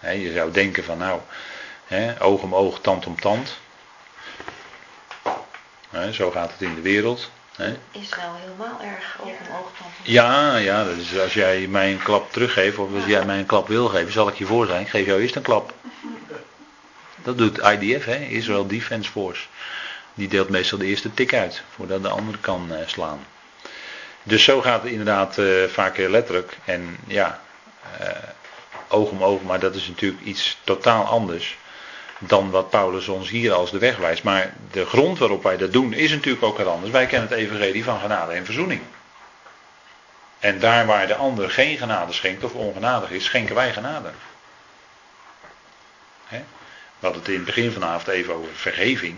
je 0.00 0.32
zou 0.32 0.50
denken 0.50 0.84
van 0.84 0.98
nou, 0.98 1.20
oog 2.18 2.42
om 2.42 2.54
oog, 2.54 2.80
tand 2.80 3.06
om 3.06 3.20
tand. 3.20 3.58
zo 6.12 6.30
gaat 6.30 6.52
het 6.52 6.60
in 6.60 6.74
de 6.74 6.80
wereld. 6.80 7.30
Israël 7.90 8.34
helemaal 8.34 8.80
erg 8.80 9.18
oog 9.20 9.28
om 9.28 9.56
oog, 9.56 9.70
tand 9.78 9.90
om 9.98 10.12
Ja, 10.12 10.56
ja, 10.56 10.84
dat 10.84 10.96
is 10.96 11.18
als 11.18 11.34
jij 11.34 11.66
mij 11.66 11.92
een 11.92 12.02
klap 12.02 12.32
teruggeeft, 12.32 12.78
of 12.78 12.94
als 12.94 13.04
jij 13.04 13.24
mij 13.24 13.38
een 13.38 13.46
klap 13.46 13.68
wil 13.68 13.88
geven, 13.88 14.12
zal 14.12 14.28
ik 14.28 14.34
je 14.34 14.46
voor 14.46 14.66
zijn. 14.66 14.80
Ik 14.80 14.88
geef 14.88 15.06
jou 15.06 15.20
eerst 15.20 15.36
een 15.36 15.42
klap. 15.42 15.74
Dat 17.24 17.38
doet 17.38 17.58
IDF, 17.58 18.04
hè, 18.04 18.16
Israel 18.16 18.66
Defense 18.66 19.10
Force. 19.10 19.46
Die 20.14 20.28
deelt 20.28 20.48
meestal 20.48 20.78
de 20.78 20.86
eerste 20.86 21.14
tik 21.14 21.34
uit, 21.34 21.62
voordat 21.74 22.02
de 22.02 22.08
andere 22.08 22.38
kan 22.38 22.68
uh, 22.70 22.78
slaan. 22.86 23.26
Dus 24.22 24.44
zo 24.44 24.60
gaat 24.60 24.82
het 24.82 24.90
inderdaad 24.90 25.38
uh, 25.38 25.64
vaak 25.68 25.96
heel 25.96 26.10
letterlijk. 26.10 26.56
En 26.64 26.96
ja, 27.06 27.40
uh, 28.00 28.08
oog 28.88 29.10
om 29.10 29.22
oog, 29.24 29.42
maar 29.42 29.60
dat 29.60 29.74
is 29.74 29.88
natuurlijk 29.88 30.22
iets 30.22 30.58
totaal 30.64 31.04
anders 31.04 31.56
dan 32.18 32.50
wat 32.50 32.70
Paulus 32.70 33.08
ons 33.08 33.30
hier 33.30 33.52
als 33.52 33.70
de 33.70 33.78
weg 33.78 33.96
wijst. 33.96 34.22
Maar 34.22 34.54
de 34.70 34.86
grond 34.86 35.18
waarop 35.18 35.42
wij 35.42 35.56
dat 35.56 35.72
doen 35.72 35.92
is 35.92 36.10
natuurlijk 36.10 36.44
ook 36.44 36.56
wat 36.56 36.66
anders. 36.66 36.92
Wij 36.92 37.06
kennen 37.06 37.28
het 37.28 37.38
evangelie 37.38 37.84
van 37.84 38.00
genade 38.00 38.32
en 38.32 38.44
verzoening. 38.44 38.80
En 40.38 40.58
daar 40.58 40.86
waar 40.86 41.06
de 41.06 41.14
ander 41.14 41.50
geen 41.50 41.78
genade 41.78 42.12
schenkt 42.12 42.44
of 42.44 42.52
ongenadig 42.52 43.10
is, 43.10 43.24
schenken 43.24 43.54
wij 43.54 43.72
genade. 43.72 44.10
He? 46.26 46.42
We 47.02 47.08
hadden 47.08 47.26
het 47.26 47.32
in 47.32 47.44
het 47.46 47.54
begin 47.54 47.72
vanavond 47.72 48.08
even 48.08 48.34
over 48.34 48.54
vergeving. 48.54 49.16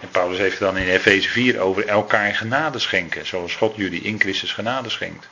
En 0.00 0.08
Paulus 0.08 0.38
heeft 0.38 0.58
het 0.58 0.60
dan 0.60 0.76
in 0.76 0.88
Efeze 0.88 1.28
4 1.28 1.60
over 1.60 1.86
elkaar 1.86 2.34
genade 2.34 2.78
schenken. 2.78 3.26
Zoals 3.26 3.54
God 3.54 3.76
jullie 3.76 4.02
in 4.02 4.20
Christus 4.20 4.52
genade 4.52 4.90
schenkt. 4.90 5.28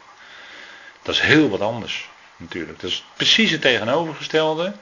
Dat 1.03 1.15
is 1.15 1.20
heel 1.20 1.48
wat 1.48 1.61
anders 1.61 2.09
natuurlijk. 2.36 2.81
Dat 2.81 2.90
is 2.90 3.05
precies 3.16 3.51
het 3.51 3.61
tegenovergestelde 3.61 4.74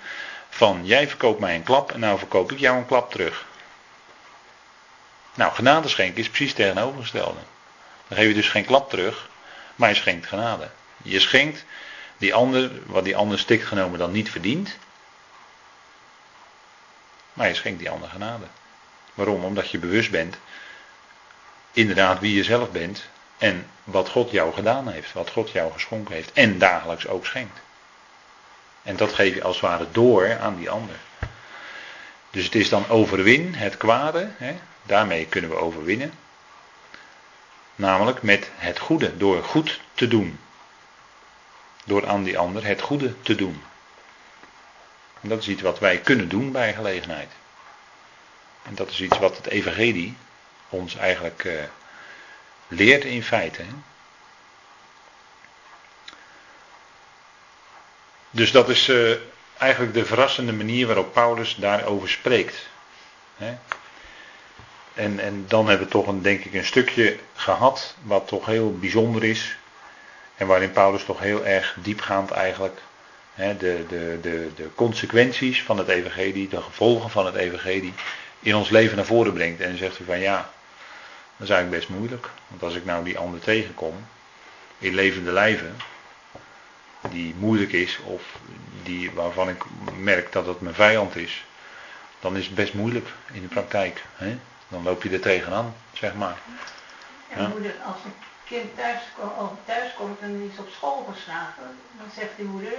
van 0.49 0.81
jij 0.87 1.09
verkoopt 1.09 1.41
mij 1.41 1.55
een 1.55 1.63
klap 1.63 1.93
en 1.93 2.01
nou 2.01 2.19
verkoop 2.19 2.53
ik 2.53 2.59
jou 2.59 2.77
een 2.77 2.87
klap 2.87 3.11
terug. 3.11 3.47
Nou, 5.35 5.53
genade 5.53 5.89
schenken 5.89 6.21
is 6.21 6.29
precies 6.29 6.49
het 6.49 6.57
tegenovergestelde. 6.57 7.41
Dan 8.09 8.19
geef 8.19 8.29
je 8.29 8.35
dus 8.35 8.49
geen 8.49 8.65
klap 8.65 8.91
terug, 8.91 9.29
maar 9.77 9.89
je 9.89 9.95
schenkt 9.95 10.27
genade. 10.27 10.71
Je 11.03 11.21
schenkt 11.21 11.65
die 12.19 12.35
ander, 12.35 12.71
wat 12.87 13.05
die 13.05 13.17
ander 13.17 13.39
stikt 13.39 13.67
genomen 13.67 13.99
dan 13.99 14.13
niet 14.13 14.31
verdient. 14.31 14.77
Maar 17.35 17.49
je 17.49 17.55
schenkt 17.55 17.79
die 17.79 17.91
ander 17.91 18.09
genade. 18.09 18.45
Waarom? 19.15 19.45
Omdat 19.45 19.71
je 19.71 19.79
bewust 19.79 20.11
bent, 20.11 20.37
inderdaad 21.73 22.21
wie 22.21 22.37
je 22.37 22.45
zelf 22.45 22.71
bent 22.71 23.09
en 23.39 23.67
wat 23.85 24.09
God 24.09 24.31
jou 24.31 24.55
gedaan 24.55 24.89
heeft, 24.89 25.13
wat 25.13 25.31
God 25.31 25.51
jou 25.51 25.73
geschonken 25.73 26.15
heeft 26.15 26.33
en 26.33 26.59
dagelijks 26.59 27.07
ook 27.07 27.27
schenkt. 27.27 27.61
En 28.83 28.97
dat 28.97 29.13
geef 29.13 29.35
je 29.35 29.43
als 29.43 29.61
het 29.61 29.65
ware 29.65 29.87
door 29.93 30.39
aan 30.39 30.57
die 30.57 30.71
ander. 30.71 30.97
Dus 32.31 32.45
het 32.45 32.55
is 32.55 32.69
dan 32.69 32.89
overwin 32.89 33.55
het 33.55 33.77
kwade, 33.77 34.31
hè? 34.37 34.57
daarmee 34.83 35.27
kunnen 35.27 35.51
we 35.51 35.57
overwinnen. 35.57 36.13
Namelijk 37.75 38.23
met 38.23 38.51
het 38.57 38.79
goede, 38.79 39.17
door 39.17 39.45
goed 39.45 39.81
te 39.95 40.09
doen. 40.09 40.39
Door 41.85 42.07
aan 42.07 42.23
die 42.23 42.39
ander 42.39 42.65
het 42.65 42.81
goede 42.81 43.23
te 43.23 43.35
doen. 43.35 43.63
En 45.25 45.31
dat 45.31 45.39
is 45.39 45.49
iets 45.49 45.63
wat 45.63 45.79
wij 45.79 45.99
kunnen 45.99 46.29
doen 46.29 46.53
bij 46.53 46.75
gelegenheid. 46.75 47.31
En 48.63 48.75
dat 48.75 48.91
is 48.91 49.01
iets 49.01 49.19
wat 49.19 49.37
het 49.37 49.47
Evangelie 49.47 50.17
ons 50.69 50.97
eigenlijk 50.97 51.45
uh, 51.45 51.63
leert 52.69 53.05
in 53.05 53.23
feite. 53.23 53.63
Hè? 53.63 53.73
Dus 58.31 58.53
dat 58.53 58.69
is 58.69 58.89
uh, 58.89 59.17
eigenlijk 59.59 59.95
de 59.95 60.05
verrassende 60.05 60.53
manier 60.53 60.87
waarop 60.87 61.13
Paulus 61.13 61.55
daarover 61.55 62.09
spreekt. 62.09 62.69
Hè? 63.37 63.57
En, 64.95 65.19
en 65.19 65.45
dan 65.49 65.69
hebben 65.69 65.87
we 65.87 65.93
toch 65.93 66.07
een, 66.07 66.23
denk 66.23 66.45
ik 66.45 66.55
een 66.55 66.65
stukje 66.65 67.19
gehad 67.35 67.97
wat 68.03 68.29
toch 68.29 68.47
heel 68.47 68.79
bijzonder 68.79 69.25
is. 69.25 69.57
En 70.37 70.47
waarin 70.47 70.73
Paulus 70.73 71.05
toch 71.05 71.19
heel 71.19 71.47
erg 71.47 71.77
diepgaand 71.81 72.31
eigenlijk 72.31 72.81
de, 73.35 73.57
de, 73.89 74.19
de, 74.23 74.51
de 74.57 74.69
consequenties 74.75 75.63
van 75.63 75.79
het 75.79 75.89
evangelie, 75.89 76.49
de 76.49 76.63
gevolgen 76.63 77.11
van 77.11 77.27
het 77.27 77.35
evangelie 77.35 77.95
in 78.41 78.55
ons 78.55 78.71
leven 78.71 78.97
naar 78.97 79.05
voren 79.05 79.33
brengt. 79.33 79.61
En 79.61 79.69
dan 79.69 79.79
zegt 79.79 79.97
hij 79.97 80.07
van 80.07 80.19
ja, 80.19 80.37
dat 81.37 81.49
is 81.49 81.55
eigenlijk 81.55 81.71
best 81.71 81.99
moeilijk. 81.99 82.31
Want 82.49 82.63
als 82.63 82.75
ik 82.75 82.85
nou 82.85 83.05
die 83.05 83.19
ander 83.19 83.41
tegenkom, 83.41 84.07
in 84.79 84.95
levende 84.95 85.33
lijven, 85.33 85.77
die 87.11 87.35
moeilijk 87.39 87.73
is 87.73 87.99
of 88.05 88.23
die, 88.83 89.11
waarvan 89.11 89.49
ik 89.49 89.65
merk 89.99 90.33
dat 90.33 90.47
het 90.47 90.61
mijn 90.61 90.75
vijand 90.75 91.17
is, 91.17 91.45
dan 92.21 92.37
is 92.37 92.47
het 92.47 92.55
best 92.55 92.75
moeilijk 92.75 93.09
in 93.33 93.43
de 93.43 93.49
praktijk. 93.49 94.05
Hè? 94.17 94.39
Dan 94.69 94.83
loop 94.83 95.03
je 95.03 95.11
er 95.11 95.21
tegenaan, 95.21 95.75
zeg 95.93 96.15
maar. 96.15 96.39
Ja, 97.37 97.49
moeder, 97.49 97.75
als 97.87 97.97
een 98.05 98.15
kind 98.45 98.77
thuis, 98.77 99.01
thuis 99.65 99.93
komt 99.97 100.21
en 100.21 100.51
is 100.53 100.59
op 100.59 100.69
school 100.77 101.13
geslagen, 101.15 101.79
dan 101.99 102.07
zegt 102.17 102.37
die 102.37 102.45
moeder, 102.45 102.73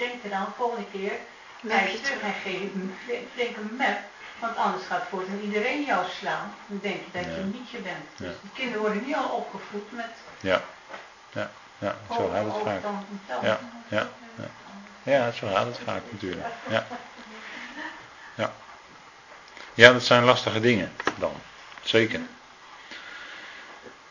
denk 0.00 0.24
er 0.24 0.30
dan 0.30 0.46
volgende 0.56 0.86
keer, 0.92 1.12
hij 1.68 1.98
terug 2.02 2.20
en 2.20 2.34
geef 2.44 2.60
een 2.60 2.94
flinke 3.34 3.60
map. 3.78 3.98
Want 4.40 4.56
anders 4.56 4.86
gaat 4.86 5.02
voortaan 5.10 5.40
iedereen 5.40 5.84
jou 5.84 6.04
slaan. 6.18 6.54
Dan 6.66 6.78
denk 6.82 6.96
je 6.96 7.10
dat 7.12 7.24
je 7.24 7.40
een 7.40 7.50
nietje 7.50 7.78
bent. 7.78 8.04
Dus 8.16 8.34
kinderen 8.54 8.80
worden 8.80 9.04
niet 9.06 9.14
al 9.14 9.28
opgevoed 9.28 9.92
met... 9.92 10.10
Ja, 10.40 10.62
ja, 11.32 11.50
ja 11.78 11.96
zo 12.08 12.30
gaat 12.32 12.44
het 12.44 12.62
vaak. 12.64 12.82
Ja, 13.42 13.58
ja, 13.88 14.08
ja. 14.36 14.48
ja, 15.02 15.30
zo 15.30 15.46
gaat 15.54 15.66
het 15.66 15.80
vaak 15.84 16.02
natuurlijk. 16.10 16.46
Ja. 16.68 16.86
Ja. 18.34 18.52
ja, 19.74 19.92
dat 19.92 20.04
zijn 20.04 20.24
lastige 20.24 20.60
dingen 20.60 20.92
dan. 21.18 21.32
Zeker. 21.82 22.20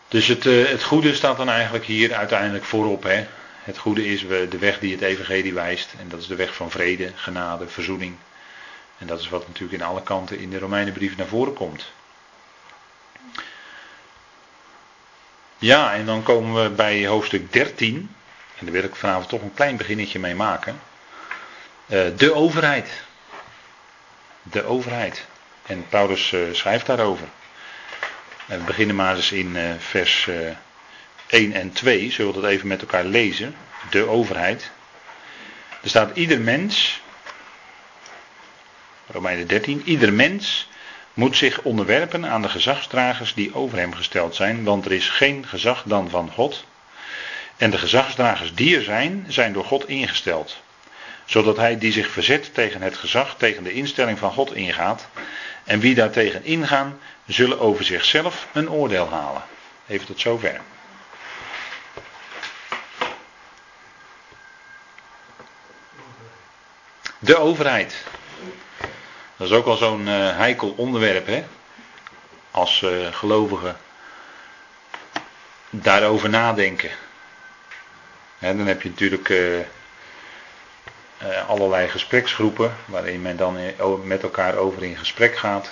Dus 0.08 0.28
het, 0.28 0.46
uh, 0.46 0.68
het 0.68 0.84
goede 0.84 1.16
staat 1.16 1.38
dan 1.38 1.50
eigenlijk 1.50 1.86
hier 1.86 2.14
uiteindelijk 2.14 2.64
voorop. 2.66 3.04
Hè? 3.04 3.28
Het 3.60 3.78
goede 3.78 4.06
is 4.06 4.22
de 4.28 4.58
weg 4.60 4.80
die 4.80 4.92
het 4.92 5.02
evangelie 5.02 5.54
wijst. 5.54 5.94
En 6.00 6.10
dat 6.10 6.20
is 6.20 6.28
de 6.28 6.36
weg 6.36 6.56
van 6.56 6.72
vrede, 6.72 7.12
genade, 7.16 7.68
verzoening. 7.68 8.16
En 8.98 9.08
dat 9.08 9.20
is 9.20 9.30
wat 9.30 9.48
natuurlijk 9.48 9.82
in 9.82 9.88
alle 9.88 10.04
kanten 10.04 10.40
in 10.40 10.50
de 10.50 10.60
Romeinenbrief 10.60 11.18
naar 11.18 11.28
voren 11.28 11.54
komt. 11.54 11.92
Ja, 15.58 15.94
en 15.94 16.06
dan 16.06 16.24
komen 16.24 16.64
we 16.64 16.70
bij 16.70 17.08
hoofdstuk 17.08 17.54
13. 17.54 18.16
En 18.58 18.66
daar 18.66 18.74
wil 18.74 18.84
ik 18.84 18.96
vanavond 18.96 19.30
toch 19.30 19.42
een 19.42 19.54
klein 19.54 19.78
beginnetje 19.78 20.20
mee 20.20 20.36
maken. 20.36 20.82
Uh, 21.88 22.06
de 22.18 22.34
overheid. 22.34 23.04
De 24.42 24.64
overheid. 24.64 25.26
En 25.66 25.86
Paulus 25.90 26.32
uh, 26.32 26.54
schrijft 26.54 26.86
daarover. 26.86 27.28
We 28.46 28.58
beginnen 28.58 28.96
maar 28.96 29.16
eens 29.16 29.32
in 29.32 29.56
uh, 29.56 29.74
vers 29.78 30.30
1 31.30 31.54
en 31.54 31.72
2. 31.72 32.12
Zullen 32.12 32.34
we 32.34 32.42
dat 32.42 32.50
even 32.50 32.68
met 32.68 32.82
elkaar 32.82 33.06
lezen? 33.06 33.56
De 33.90 34.08
overheid. 34.08 34.72
Er 35.82 35.90
staat 35.90 36.16
ieder 36.16 36.42
mens 36.42 37.02
Romeinen 39.12 39.48
13. 39.48 39.82
Ieder 39.86 40.14
mens 40.14 40.70
moet 41.14 41.38
zich 41.38 41.62
onderwerpen 41.62 42.26
aan 42.26 42.42
de 42.42 42.50
gezagsdragers 42.50 43.34
die 43.34 43.56
over 43.56 43.78
hem 43.78 43.96
gesteld 43.96 44.36
zijn, 44.36 44.64
want 44.64 44.86
er 44.86 44.92
is 44.92 45.10
geen 45.10 45.46
gezag 45.48 45.84
dan 45.86 46.10
van 46.10 46.32
God. 46.32 46.66
En 47.58 47.72
de 47.72 47.78
gezagsdragers 47.78 48.54
die 48.54 48.76
er 48.76 48.84
zijn, 48.84 49.26
zijn 49.28 49.54
door 49.54 49.66
God 49.66 49.88
ingesteld. 49.88 50.62
Zodat 51.26 51.58
hij 51.58 51.78
die 51.78 51.92
zich 51.92 52.10
verzet 52.12 52.54
tegen 52.54 52.82
het 52.82 52.98
gezag, 52.98 53.36
tegen 53.38 53.64
de 53.64 53.74
instelling 53.74 54.20
van 54.20 54.32
God 54.32 54.54
ingaat. 54.54 55.08
En 55.64 55.80
wie 55.80 55.96
daartegen 55.96 56.44
ingaan, 56.44 57.00
zullen 57.26 57.60
over 57.60 57.84
zichzelf 57.84 58.48
een 58.54 58.70
oordeel 58.70 59.10
halen. 59.10 59.44
Even 59.88 60.06
tot 60.06 60.20
zover. 60.20 60.62
De 67.22 67.38
overheid. 67.38 68.04
Dat 69.38 69.48
is 69.48 69.54
ook 69.54 69.66
al 69.66 69.76
zo'n 69.76 70.08
uh, 70.08 70.38
heikel 70.38 70.74
onderwerp, 70.78 71.28
hè? 71.28 71.46
Als 72.52 72.82
uh, 72.82 73.14
gelovigen 73.14 73.78
daarover 75.70 76.30
nadenken. 76.30 76.90
Hè, 78.38 78.56
dan 78.58 78.68
heb 78.68 78.82
je 78.82 78.90
natuurlijk 78.90 79.30
uh, 79.30 79.60
allerlei 81.48 81.88
gespreksgroepen 81.88 82.76
waarin 82.86 83.22
men 83.22 83.38
dan 83.38 83.58
met 84.04 84.24
elkaar 84.24 84.56
over 84.56 84.84
in 84.84 84.98
gesprek 84.98 85.38
gaat. 85.38 85.70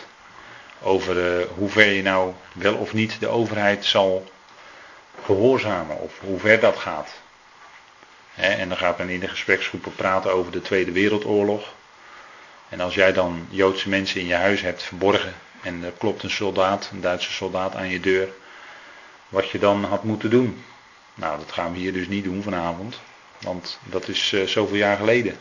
Over 0.81 1.47
hoe 1.47 1.69
ver 1.69 1.91
je 1.91 2.01
nou 2.01 2.33
wel 2.53 2.75
of 2.75 2.93
niet 2.93 3.19
de 3.19 3.27
overheid 3.27 3.85
zal 3.85 4.31
gehoorzamen 5.23 5.99
of 5.99 6.19
hoe 6.19 6.39
ver 6.39 6.59
dat 6.59 6.77
gaat. 6.77 7.09
En 8.37 8.69
dan 8.69 8.77
gaat 8.77 8.97
men 8.97 9.09
in 9.09 9.19
de 9.19 9.27
gespreksgroepen 9.27 9.95
praten 9.95 10.33
over 10.33 10.51
de 10.51 10.61
Tweede 10.61 10.91
Wereldoorlog. 10.91 11.73
En 12.69 12.79
als 12.79 12.95
jij 12.95 13.13
dan 13.13 13.47
Joodse 13.49 13.89
mensen 13.89 14.19
in 14.19 14.27
je 14.27 14.35
huis 14.35 14.61
hebt 14.61 14.83
verborgen 14.83 15.33
en 15.61 15.83
er 15.83 15.91
klopt 15.91 16.23
een 16.23 16.29
soldaat, 16.29 16.89
een 16.91 17.01
Duitse 17.01 17.31
soldaat 17.31 17.75
aan 17.75 17.89
je 17.89 17.99
deur, 17.99 18.29
wat 19.29 19.49
je 19.49 19.59
dan 19.59 19.83
had 19.83 20.03
moeten 20.03 20.29
doen. 20.29 20.63
Nou, 21.15 21.37
dat 21.37 21.51
gaan 21.51 21.73
we 21.73 21.79
hier 21.79 21.93
dus 21.93 22.07
niet 22.07 22.23
doen 22.23 22.43
vanavond, 22.43 22.99
want 23.41 23.79
dat 23.83 24.07
is 24.07 24.31
uh, 24.31 24.47
zoveel 24.47 24.77
jaar 24.77 24.97
geleden. 24.97 25.37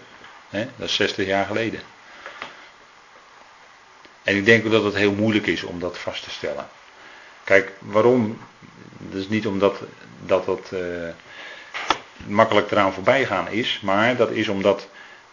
Dat 0.51 0.89
is 0.89 0.95
60 0.95 1.27
jaar 1.27 1.47
geleden. 1.47 1.81
En 4.23 4.37
ik 4.37 4.45
denk 4.45 4.65
ook 4.65 4.73
dat 4.73 4.85
het 4.85 4.95
heel 4.95 5.13
moeilijk 5.13 5.47
is 5.47 5.63
om 5.63 5.81
dat 5.81 5.99
vast 5.99 6.23
te 6.23 6.31
stellen. 6.31 6.69
Kijk, 7.45 7.73
waarom? 7.79 8.39
Dat 8.99 9.21
is 9.21 9.29
niet 9.29 9.47
omdat 9.47 9.81
dat, 10.21 10.45
dat 10.45 10.71
uh, 10.73 11.09
makkelijk 12.27 12.71
eraan 12.71 12.93
voorbij 12.93 13.27
gaan 13.27 13.49
is, 13.49 13.81
maar 13.83 14.17
dat 14.17 14.31
is 14.31 14.49
omdat 14.49 14.89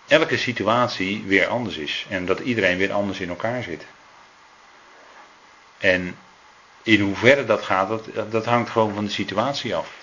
elke 0.07 0.37
situatie 0.37 1.23
weer 1.25 1.47
anders 1.47 1.77
is. 1.77 2.05
En 2.09 2.25
dat 2.25 2.39
iedereen 2.39 2.77
weer 2.77 2.93
anders 2.93 3.19
in 3.19 3.29
elkaar 3.29 3.63
zit. 3.63 3.85
En 5.77 6.15
in 6.83 6.99
hoeverre 6.99 7.45
dat 7.45 7.61
gaat, 7.61 7.87
dat, 7.87 8.31
dat 8.31 8.45
hangt 8.45 8.69
gewoon 8.69 8.93
van 8.93 9.05
de 9.05 9.11
situatie 9.11 9.75
af. 9.75 10.01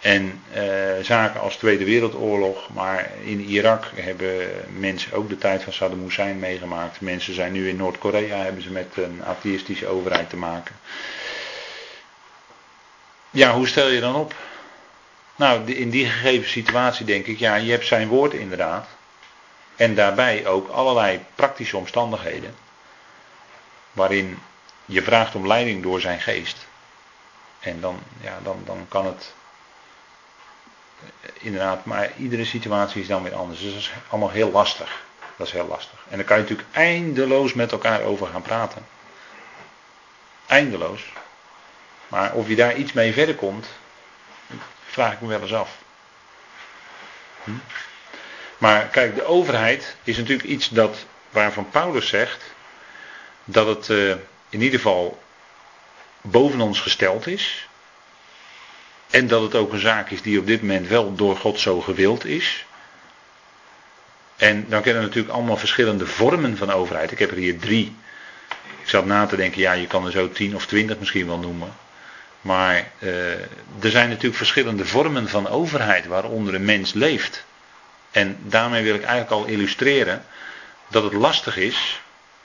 En 0.00 0.42
eh, 0.52 0.64
zaken 1.02 1.40
als 1.40 1.56
Tweede 1.56 1.84
Wereldoorlog, 1.84 2.70
maar 2.72 3.10
in 3.24 3.40
Irak 3.40 3.84
hebben 3.94 4.50
mensen 4.78 5.12
ook 5.12 5.28
de 5.28 5.38
tijd 5.38 5.62
van 5.62 5.72
Saddam 5.72 6.02
Hussein 6.02 6.38
meegemaakt. 6.38 7.00
Mensen 7.00 7.34
zijn 7.34 7.52
nu 7.52 7.68
in 7.68 7.76
Noord-Korea, 7.76 8.36
hebben 8.36 8.62
ze 8.62 8.70
met 8.70 8.92
een 8.94 9.22
atheïstische 9.24 9.86
overheid 9.86 10.30
te 10.30 10.36
maken. 10.36 10.76
Ja, 13.30 13.54
hoe 13.54 13.68
stel 13.68 13.88
je 13.88 14.00
dan 14.00 14.14
op? 14.14 14.34
Nou, 15.36 15.72
in 15.72 15.90
die 15.90 16.06
gegeven 16.06 16.48
situatie 16.48 17.06
denk 17.06 17.26
ik, 17.26 17.38
ja, 17.38 17.54
je 17.54 17.70
hebt 17.70 17.86
zijn 17.86 18.08
woord 18.08 18.32
inderdaad. 18.32 18.88
En 19.76 19.94
daarbij 19.94 20.46
ook 20.46 20.68
allerlei 20.68 21.24
praktische 21.34 21.76
omstandigheden. 21.76 22.56
Waarin 23.92 24.38
je 24.84 25.02
vraagt 25.02 25.34
om 25.34 25.46
leiding 25.46 25.82
door 25.82 26.00
zijn 26.00 26.20
geest. 26.20 26.66
En 27.60 27.80
dan, 27.80 28.02
ja, 28.20 28.38
dan, 28.42 28.62
dan 28.64 28.86
kan 28.88 29.06
het 29.06 29.34
inderdaad, 31.32 31.84
maar 31.84 32.12
iedere 32.16 32.44
situatie 32.44 33.00
is 33.00 33.08
dan 33.08 33.22
weer 33.22 33.34
anders. 33.34 33.60
Dus 33.60 33.72
dat 33.72 33.80
is 33.80 33.92
allemaal 34.08 34.30
heel 34.30 34.50
lastig. 34.50 35.04
Dat 35.36 35.46
is 35.46 35.52
heel 35.52 35.66
lastig. 35.66 36.04
En 36.08 36.16
dan 36.16 36.26
kan 36.26 36.36
je 36.36 36.42
natuurlijk 36.42 36.68
eindeloos 36.72 37.54
met 37.54 37.72
elkaar 37.72 38.02
over 38.02 38.26
gaan 38.26 38.42
praten. 38.42 38.86
Eindeloos. 40.46 41.12
Maar 42.08 42.32
of 42.32 42.48
je 42.48 42.56
daar 42.56 42.76
iets 42.76 42.92
mee 42.92 43.12
verder 43.12 43.34
komt, 43.34 43.66
vraag 44.96 45.12
ik 45.12 45.20
me 45.20 45.28
wel 45.28 45.40
eens 45.40 45.54
af. 45.54 45.78
Hm? 47.44 47.50
Maar 48.58 48.86
kijk, 48.86 49.14
de 49.14 49.24
overheid 49.24 49.96
is 50.04 50.16
natuurlijk 50.16 50.48
iets 50.48 50.68
dat, 50.68 51.06
waarvan 51.30 51.70
Paulus 51.70 52.08
zegt 52.08 52.54
dat 53.44 53.66
het 53.66 53.88
uh, 53.88 54.10
in 54.48 54.60
ieder 54.62 54.78
geval 54.78 55.22
boven 56.20 56.60
ons 56.60 56.80
gesteld 56.80 57.26
is. 57.26 57.68
En 59.10 59.26
dat 59.26 59.42
het 59.42 59.54
ook 59.54 59.72
een 59.72 59.78
zaak 59.78 60.10
is 60.10 60.22
die 60.22 60.38
op 60.38 60.46
dit 60.46 60.60
moment 60.60 60.88
wel 60.88 61.14
door 61.14 61.36
God 61.36 61.60
zo 61.60 61.80
gewild 61.80 62.24
is. 62.24 62.64
En 64.36 64.68
dan 64.68 64.82
kennen 64.82 65.02
we 65.02 65.08
natuurlijk 65.08 65.34
allemaal 65.34 65.56
verschillende 65.56 66.06
vormen 66.06 66.56
van 66.56 66.70
overheid. 66.70 67.12
Ik 67.12 67.18
heb 67.18 67.30
er 67.30 67.36
hier 67.36 67.58
drie. 67.58 67.96
Ik 68.82 68.88
zat 68.88 69.04
na 69.04 69.26
te 69.26 69.36
denken, 69.36 69.60
ja, 69.60 69.72
je 69.72 69.86
kan 69.86 70.06
er 70.06 70.12
zo 70.12 70.30
tien 70.30 70.54
of 70.54 70.66
twintig 70.66 70.98
misschien 70.98 71.26
wel 71.26 71.38
noemen. 71.38 71.74
Maar 72.46 72.90
uh, 72.98 73.32
er 73.80 73.90
zijn 73.90 74.08
natuurlijk 74.08 74.36
verschillende 74.36 74.86
vormen 74.86 75.28
van 75.28 75.48
overheid 75.48 76.06
waaronder 76.06 76.54
een 76.54 76.64
mens 76.64 76.92
leeft. 76.92 77.44
En 78.10 78.38
daarmee 78.42 78.82
wil 78.82 78.94
ik 78.94 79.02
eigenlijk 79.02 79.30
al 79.30 79.44
illustreren 79.44 80.24
dat 80.88 81.02
het 81.02 81.12
lastig 81.12 81.56
is 81.56 82.00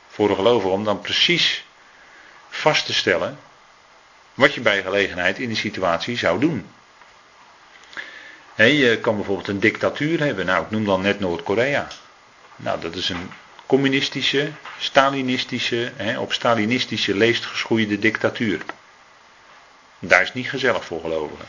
voor 0.07 0.27
de 0.27 0.35
gelovige 0.35 0.71
om 0.71 0.83
dan 0.83 1.01
precies 1.01 1.65
vast 2.49 2.85
te 2.85 2.93
stellen 2.93 3.39
wat 4.33 4.53
je 4.53 4.61
bij 4.61 4.81
gelegenheid 4.81 5.39
in 5.39 5.47
die 5.47 5.57
situatie 5.57 6.17
zou 6.17 6.39
doen. 6.39 6.67
je 8.55 8.97
kan 9.01 9.15
bijvoorbeeld 9.15 9.47
een 9.47 9.59
dictatuur 9.59 10.19
hebben. 10.19 10.45
Nou, 10.45 10.63
ik 10.63 10.71
noem 10.71 10.85
dan 10.85 11.01
net 11.01 11.19
Noord-Korea. 11.19 11.87
Nou, 12.55 12.81
dat 12.81 12.95
is 12.95 13.09
een 13.09 13.31
communistische, 13.65 14.51
stalinistische, 14.77 15.91
op 16.17 16.33
stalinistische 16.33 17.15
leest 17.15 17.45
geschoeide 17.45 17.99
dictatuur. 17.99 18.61
Daar 20.01 20.21
is 20.21 20.33
niet 20.33 20.49
gezellig 20.49 20.85
voor 20.85 21.01
gelovigen. 21.01 21.45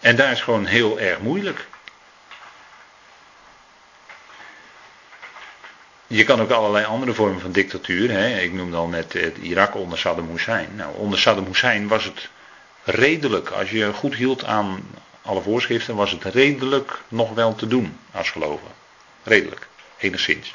En 0.00 0.16
daar 0.16 0.32
is 0.32 0.40
gewoon 0.40 0.66
heel 0.66 1.00
erg 1.00 1.18
moeilijk. 1.18 1.66
Je 6.06 6.24
kan 6.24 6.40
ook 6.40 6.50
allerlei 6.50 6.84
andere 6.84 7.12
vormen 7.12 7.40
van 7.40 7.52
dictatuur. 7.52 8.10
Hè. 8.10 8.40
Ik 8.40 8.52
noemde 8.52 8.76
al 8.76 8.88
net 8.88 9.12
het 9.12 9.36
Irak 9.36 9.74
onder 9.74 9.98
Saddam 9.98 10.30
Hussein. 10.30 10.68
Nou, 10.74 10.96
onder 10.96 11.18
Saddam 11.18 11.46
Hussein 11.46 11.88
was 11.88 12.04
het 12.04 12.28
redelijk, 12.84 13.48
als 13.48 13.70
je 13.70 13.92
goed 13.92 14.14
hield 14.14 14.44
aan 14.44 14.90
alle 15.22 15.42
voorschriften, 15.42 15.94
was 15.94 16.10
het 16.10 16.24
redelijk 16.24 17.00
nog 17.08 17.34
wel 17.34 17.54
te 17.54 17.66
doen 17.66 17.98
als 18.10 18.30
geloven. 18.30 18.68
Redelijk, 19.22 19.68
enigszins. 19.98 20.54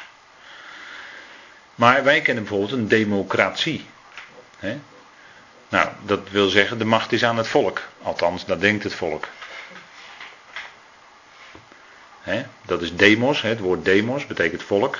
Maar 1.76 2.04
wij 2.04 2.22
kennen 2.22 2.44
bijvoorbeeld 2.44 2.80
een 2.80 2.88
democratie. 2.88 3.86
Hè. 4.60 4.80
Nou, 5.70 5.90
dat 6.02 6.30
wil 6.30 6.50
zeggen, 6.50 6.78
de 6.78 6.86
macht 6.86 7.12
is 7.12 7.24
aan 7.24 7.38
het 7.38 7.48
volk. 7.48 7.82
Althans, 8.02 8.46
dat 8.46 8.62
denkt 8.62 8.84
het 8.84 8.94
volk. 8.94 9.28
Dat 12.68 12.82
is 12.82 12.96
demos, 12.96 13.42
het 13.42 13.60
woord 13.60 13.86
demos 13.86 14.26
betekent 14.26 14.64
volk. 14.64 15.00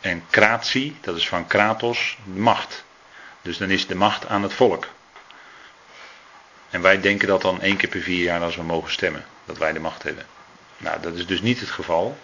En 0.00 0.24
kratie, 0.30 0.96
dat 1.00 1.16
is 1.16 1.28
van 1.28 1.46
kratos, 1.46 2.18
macht. 2.24 2.84
Dus 3.42 3.56
dan 3.58 3.70
is 3.70 3.86
de 3.86 3.94
macht 3.94 4.28
aan 4.28 4.42
het 4.42 4.52
volk. 4.52 4.86
En 6.70 6.80
wij 6.80 7.00
denken 7.00 7.28
dat 7.28 7.42
dan 7.42 7.60
één 7.60 7.76
keer 7.76 7.88
per 7.88 8.00
vier 8.00 8.22
jaar 8.22 8.40
als 8.40 8.56
we 8.56 8.62
mogen 8.62 8.92
stemmen. 8.92 9.24
Dat 9.44 9.58
wij 9.58 9.72
de 9.72 9.80
macht 9.80 10.02
hebben. 10.02 10.26
Nou, 10.76 11.00
dat 11.00 11.14
is 11.14 11.26
dus 11.26 11.40
niet 11.40 11.60
het 11.60 11.70
geval. 11.70 12.18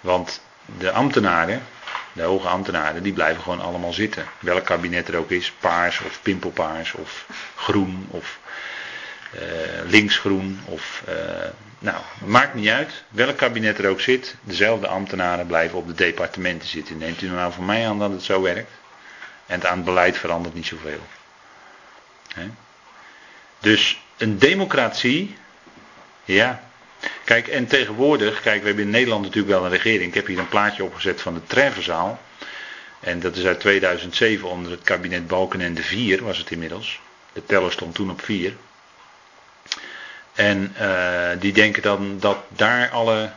Want 0.00 0.42
de 0.78 0.92
ambtenaren, 0.92 1.66
de 2.12 2.22
hoge 2.22 2.48
ambtenaren, 2.48 3.02
die 3.02 3.12
blijven 3.12 3.42
gewoon 3.42 3.60
allemaal 3.60 3.92
zitten. 3.92 4.24
Welk 4.38 4.64
kabinet 4.64 5.08
er 5.08 5.16
ook 5.16 5.30
is, 5.30 5.52
paars 5.60 6.00
of 6.00 6.22
pimpelpaars 6.22 6.92
of 6.92 7.26
groen 7.56 8.06
of 8.10 8.38
uh, 9.34 9.40
linksgroen 9.84 10.60
of 10.64 11.02
uh, 11.08 11.14
nou, 11.78 12.02
maakt 12.24 12.54
niet 12.54 12.68
uit. 12.68 13.04
Welk 13.08 13.36
kabinet 13.36 13.78
er 13.78 13.88
ook 13.88 14.00
zit, 14.00 14.36
dezelfde 14.42 14.86
ambtenaren 14.86 15.46
blijven 15.46 15.78
op 15.78 15.86
de 15.86 15.94
departementen 15.94 16.68
zitten. 16.68 16.98
Neemt 16.98 17.22
u 17.22 17.28
nou 17.28 17.52
van 17.52 17.64
mij 17.64 17.88
aan 17.88 17.98
dat 17.98 18.10
het 18.10 18.22
zo 18.22 18.42
werkt? 18.42 18.70
En 19.46 19.68
aan 19.68 19.76
het 19.76 19.84
beleid 19.84 20.18
verandert 20.18 20.54
niet 20.54 20.66
zoveel. 20.66 21.00
He? 22.34 22.48
Dus 23.58 24.02
een 24.16 24.38
democratie, 24.38 25.36
ja. 26.24 26.69
Kijk, 27.24 27.48
en 27.48 27.66
tegenwoordig, 27.66 28.40
kijk, 28.40 28.60
we 28.60 28.66
hebben 28.66 28.84
in 28.84 28.90
Nederland 28.90 29.22
natuurlijk 29.22 29.54
wel 29.54 29.64
een 29.64 29.70
regering. 29.70 30.08
Ik 30.08 30.14
heb 30.14 30.26
hier 30.26 30.38
een 30.38 30.48
plaatje 30.48 30.84
opgezet 30.84 31.20
van 31.20 31.34
de 31.34 31.44
Treffenzaal. 31.46 32.20
En 33.00 33.20
dat 33.20 33.36
is 33.36 33.44
uit 33.44 33.60
2007 33.60 34.48
onder 34.48 34.72
het 34.72 34.82
kabinet 34.82 35.26
Balkenende 35.26 35.82
4 35.82 36.22
was 36.22 36.38
het 36.38 36.50
inmiddels. 36.50 37.00
De 37.32 37.46
teller 37.46 37.72
stond 37.72 37.94
toen 37.94 38.10
op 38.10 38.24
4. 38.24 38.56
En 40.34 40.74
uh, 40.80 41.28
die 41.38 41.52
denken 41.52 41.82
dan 41.82 42.18
dat 42.18 42.38
daar 42.48 42.90
alle 42.90 43.32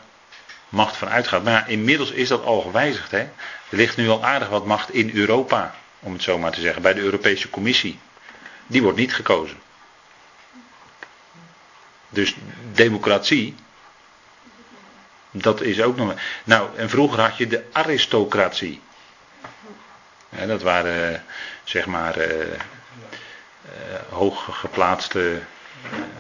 macht 0.70 0.98
van 0.98 1.10
uitgaat. 1.10 1.44
Maar 1.44 1.70
inmiddels 1.70 2.12
is 2.12 2.28
dat 2.28 2.44
al 2.44 2.62
gewijzigd. 2.62 3.12
Hè? 3.12 3.20
Er 3.20 3.30
ligt 3.70 3.98
nu 3.98 4.10
al 4.10 4.26
aardig 4.26 4.50
wat 4.50 4.66
macht 4.66 4.94
in 4.94 5.12
Europa, 5.14 5.76
om 6.00 6.14
het 6.14 6.22
zo 6.22 6.38
maar 6.38 6.52
te 6.52 6.62
zeggen, 6.62 6.82
bij 6.82 6.94
de 6.94 7.02
Europese 7.02 7.50
Commissie. 7.50 8.00
Die 8.68 8.82
wordt 8.82 8.98
niet 8.98 9.14
gekozen. 9.14 9.58
Dus 12.14 12.36
democratie, 12.74 13.56
dat 15.32 15.62
is 15.62 15.82
ook 15.82 15.98
nog. 15.98 16.14
Nou, 16.44 16.70
en 16.78 16.90
vroeger 16.90 17.20
had 17.20 17.38
je 17.38 17.48
de 17.48 17.64
aristocratie. 17.72 18.82
Dat 20.48 20.62
waren, 20.62 21.24
zeg 21.64 21.86
maar, 21.86 22.18
uh, 22.18 22.28
uh, 22.28 22.56
hooggeplaatste 24.10 25.42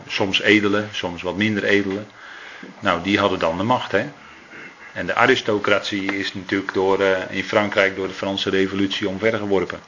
soms 0.08 0.42
edele, 0.42 0.86
soms 0.92 1.22
wat 1.22 1.36
minder 1.36 1.64
edele. 1.64 2.04
Nou, 2.80 3.04
die 3.04 3.20
hadden 3.20 3.40
dan 3.40 3.58
de 3.58 3.64
macht, 3.64 3.92
hè. 3.92 4.12
En 4.94 5.06
de 5.06 5.16
aristocratie 5.16 6.18
is 6.18 6.34
natuurlijk 6.34 6.74
door, 6.74 7.02
in 7.30 7.44
Frankrijk 7.44 7.96
door 7.96 8.08
de 8.08 8.14
Franse 8.14 8.50
revolutie 8.50 9.10
omvergeworpen. 9.10 9.80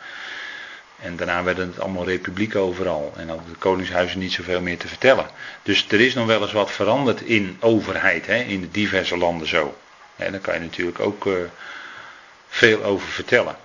En 0.99 1.15
daarna 1.15 1.43
werden 1.43 1.67
het 1.67 1.80
allemaal 1.80 2.05
republieken 2.05 2.59
overal. 2.59 3.13
En 3.15 3.27
hadden 3.27 3.49
de 3.49 3.57
koningshuizen 3.57 4.19
niet 4.19 4.31
zoveel 4.31 4.61
meer 4.61 4.77
te 4.77 4.88
vertellen. 4.88 5.30
Dus 5.63 5.85
er 5.89 6.01
is 6.01 6.13
nog 6.13 6.26
wel 6.26 6.41
eens 6.41 6.51
wat 6.51 6.72
veranderd 6.72 7.22
in 7.22 7.57
overheid, 7.59 8.26
hè, 8.26 8.38
in 8.38 8.61
de 8.61 8.72
diverse 8.72 9.17
landen 9.17 9.47
zo. 9.47 9.77
En 10.15 10.31
daar 10.31 10.41
kan 10.41 10.53
je 10.53 10.59
natuurlijk 10.59 10.99
ook 10.99 11.26
uh, 11.26 11.34
veel 12.47 12.84
over 12.84 13.07
vertellen. 13.07 13.57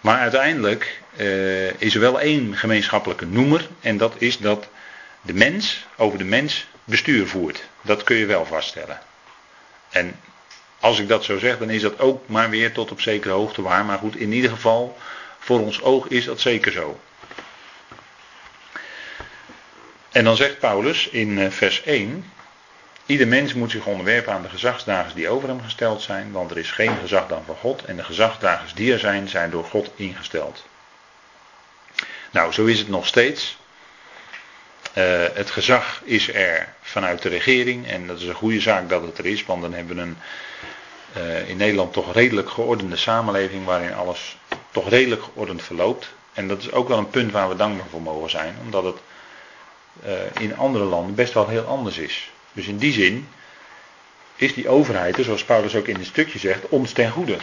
Maar 0.00 0.18
uiteindelijk 0.18 1.00
uh, 1.16 1.80
is 1.80 1.94
er 1.94 2.00
wel 2.00 2.20
één 2.20 2.56
gemeenschappelijke 2.56 3.26
noemer. 3.26 3.68
En 3.80 3.96
dat 3.96 4.14
is 4.18 4.38
dat 4.38 4.68
de 5.20 5.34
mens 5.34 5.86
over 5.96 6.18
de 6.18 6.24
mens 6.24 6.66
bestuur 6.84 7.26
voert. 7.26 7.68
Dat 7.82 8.02
kun 8.02 8.16
je 8.16 8.26
wel 8.26 8.46
vaststellen. 8.46 9.00
En 9.90 10.20
als 10.80 10.98
ik 10.98 11.08
dat 11.08 11.24
zo 11.24 11.38
zeg, 11.38 11.58
dan 11.58 11.70
is 11.70 11.82
dat 11.82 11.98
ook 11.98 12.28
maar 12.28 12.50
weer 12.50 12.72
tot 12.72 12.90
op 12.90 13.00
zekere 13.00 13.34
hoogte 13.34 13.62
waar. 13.62 13.84
Maar 13.84 13.98
goed, 13.98 14.16
in 14.16 14.32
ieder 14.32 14.50
geval, 14.50 14.98
voor 15.40 15.60
ons 15.60 15.82
oog 15.82 16.08
is 16.08 16.24
dat 16.24 16.40
zeker 16.40 16.72
zo. 16.72 17.00
En 20.10 20.24
dan 20.24 20.36
zegt 20.36 20.58
Paulus 20.58 21.08
in 21.08 21.38
eh, 21.38 21.50
vers 21.50 21.82
1. 21.82 22.32
Ieder 23.06 23.28
mens 23.28 23.54
moet 23.54 23.70
zich 23.70 23.86
onderwerpen 23.86 24.32
aan 24.32 24.42
de 24.42 24.48
gezagsdragers 24.48 25.14
die 25.14 25.28
over 25.28 25.48
hem 25.48 25.62
gesteld 25.62 26.02
zijn, 26.02 26.32
want 26.32 26.50
er 26.50 26.58
is 26.58 26.70
geen 26.70 26.96
gezag 27.00 27.28
dan 27.28 27.44
van 27.44 27.56
God 27.56 27.84
en 27.84 27.96
de 27.96 28.04
gezagsdragers 28.04 28.74
die 28.74 28.92
er 28.92 28.98
zijn, 28.98 29.28
zijn 29.28 29.50
door 29.50 29.64
God 29.64 29.90
ingesteld. 29.96 30.66
Nou, 32.30 32.52
zo 32.52 32.64
is 32.64 32.78
het 32.78 32.88
nog 32.88 33.06
steeds. 33.06 33.58
Eh, 34.92 35.24
het 35.34 35.50
gezag 35.50 36.02
is 36.04 36.32
er 36.32 36.74
vanuit 36.80 37.22
de 37.22 37.28
regering 37.28 37.86
en 37.86 38.06
dat 38.06 38.18
is 38.20 38.26
een 38.26 38.34
goede 38.34 38.60
zaak 38.60 38.88
dat 38.88 39.02
het 39.02 39.18
er 39.18 39.26
is, 39.26 39.44
want 39.44 39.62
dan 39.62 39.72
hebben 39.72 39.96
we 39.96 40.02
een 40.02 40.16
uh, 41.16 41.48
in 41.48 41.56
Nederland 41.56 41.92
toch 41.92 42.12
redelijk 42.12 42.50
geordende 42.50 42.96
samenleving 42.96 43.64
waarin 43.64 43.94
alles 43.94 44.38
toch 44.70 44.88
redelijk 44.88 45.22
geordend 45.22 45.62
verloopt. 45.62 46.08
En 46.32 46.48
dat 46.48 46.58
is 46.58 46.72
ook 46.72 46.88
wel 46.88 46.98
een 46.98 47.10
punt 47.10 47.32
waar 47.32 47.48
we 47.48 47.56
dankbaar 47.56 47.88
voor 47.88 48.02
mogen 48.02 48.30
zijn, 48.30 48.56
omdat 48.64 48.84
het 48.84 48.96
uh, 50.06 50.42
in 50.42 50.56
andere 50.56 50.84
landen 50.84 51.14
best 51.14 51.32
wel 51.32 51.48
heel 51.48 51.64
anders 51.64 51.98
is. 51.98 52.30
Dus 52.52 52.66
in 52.66 52.78
die 52.78 52.92
zin 52.92 53.28
is 54.36 54.54
die 54.54 54.68
overheid, 54.68 55.16
zoals 55.20 55.44
Paulus 55.44 55.74
ook 55.74 55.86
in 55.86 55.96
het 55.96 56.06
stukje 56.06 56.38
zegt, 56.38 56.68
ons 56.68 56.92
ten 56.92 57.10
goede. 57.10 57.36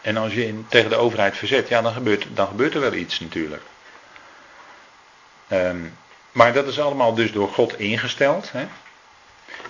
En 0.00 0.16
als 0.16 0.34
je 0.34 0.46
in, 0.46 0.66
tegen 0.68 0.90
de 0.90 0.96
overheid 0.96 1.36
verzet, 1.36 1.68
ja, 1.68 1.82
dan 1.82 1.92
gebeurt, 1.92 2.26
dan 2.34 2.46
gebeurt 2.46 2.74
er 2.74 2.80
wel 2.80 2.92
iets 2.92 3.20
natuurlijk. 3.20 3.62
Um, 5.52 5.96
maar 6.32 6.52
dat 6.52 6.66
is 6.66 6.80
allemaal 6.80 7.14
dus 7.14 7.32
door 7.32 7.48
God 7.48 7.78
ingesteld. 7.78 8.52
Hè? 8.52 8.66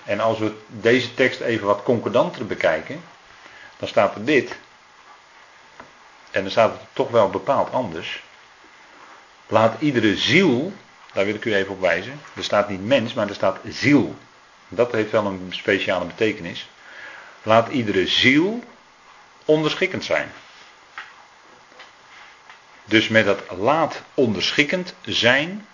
En 0.03 0.19
als 0.19 0.39
we 0.39 0.53
deze 0.67 1.13
tekst 1.13 1.39
even 1.39 1.67
wat 1.67 1.83
concordanter 1.83 2.45
bekijken, 2.45 3.03
dan 3.77 3.87
staat 3.87 4.15
er 4.15 4.25
dit. 4.25 4.55
En 6.31 6.41
dan 6.41 6.51
staat 6.51 6.71
het 6.71 6.81
toch 6.93 7.09
wel 7.09 7.29
bepaald 7.29 7.71
anders. 7.71 8.23
Laat 9.47 9.81
iedere 9.81 10.17
ziel, 10.17 10.73
daar 11.13 11.25
wil 11.25 11.35
ik 11.35 11.45
u 11.45 11.55
even 11.55 11.73
op 11.73 11.81
wijzen. 11.81 12.21
Er 12.35 12.43
staat 12.43 12.69
niet 12.69 12.85
mens, 12.85 13.13
maar 13.13 13.27
er 13.27 13.35
staat 13.35 13.59
ziel. 13.67 14.15
Dat 14.67 14.91
heeft 14.91 15.11
wel 15.11 15.25
een 15.25 15.47
speciale 15.49 16.05
betekenis. 16.05 16.69
Laat 17.43 17.69
iedere 17.69 18.07
ziel 18.07 18.63
onderschikkend 19.45 20.03
zijn. 20.03 20.31
Dus 22.85 23.07
met 23.07 23.25
dat 23.25 23.41
laat 23.57 24.01
onderschikkend 24.13 24.93
zijn, 25.01 25.67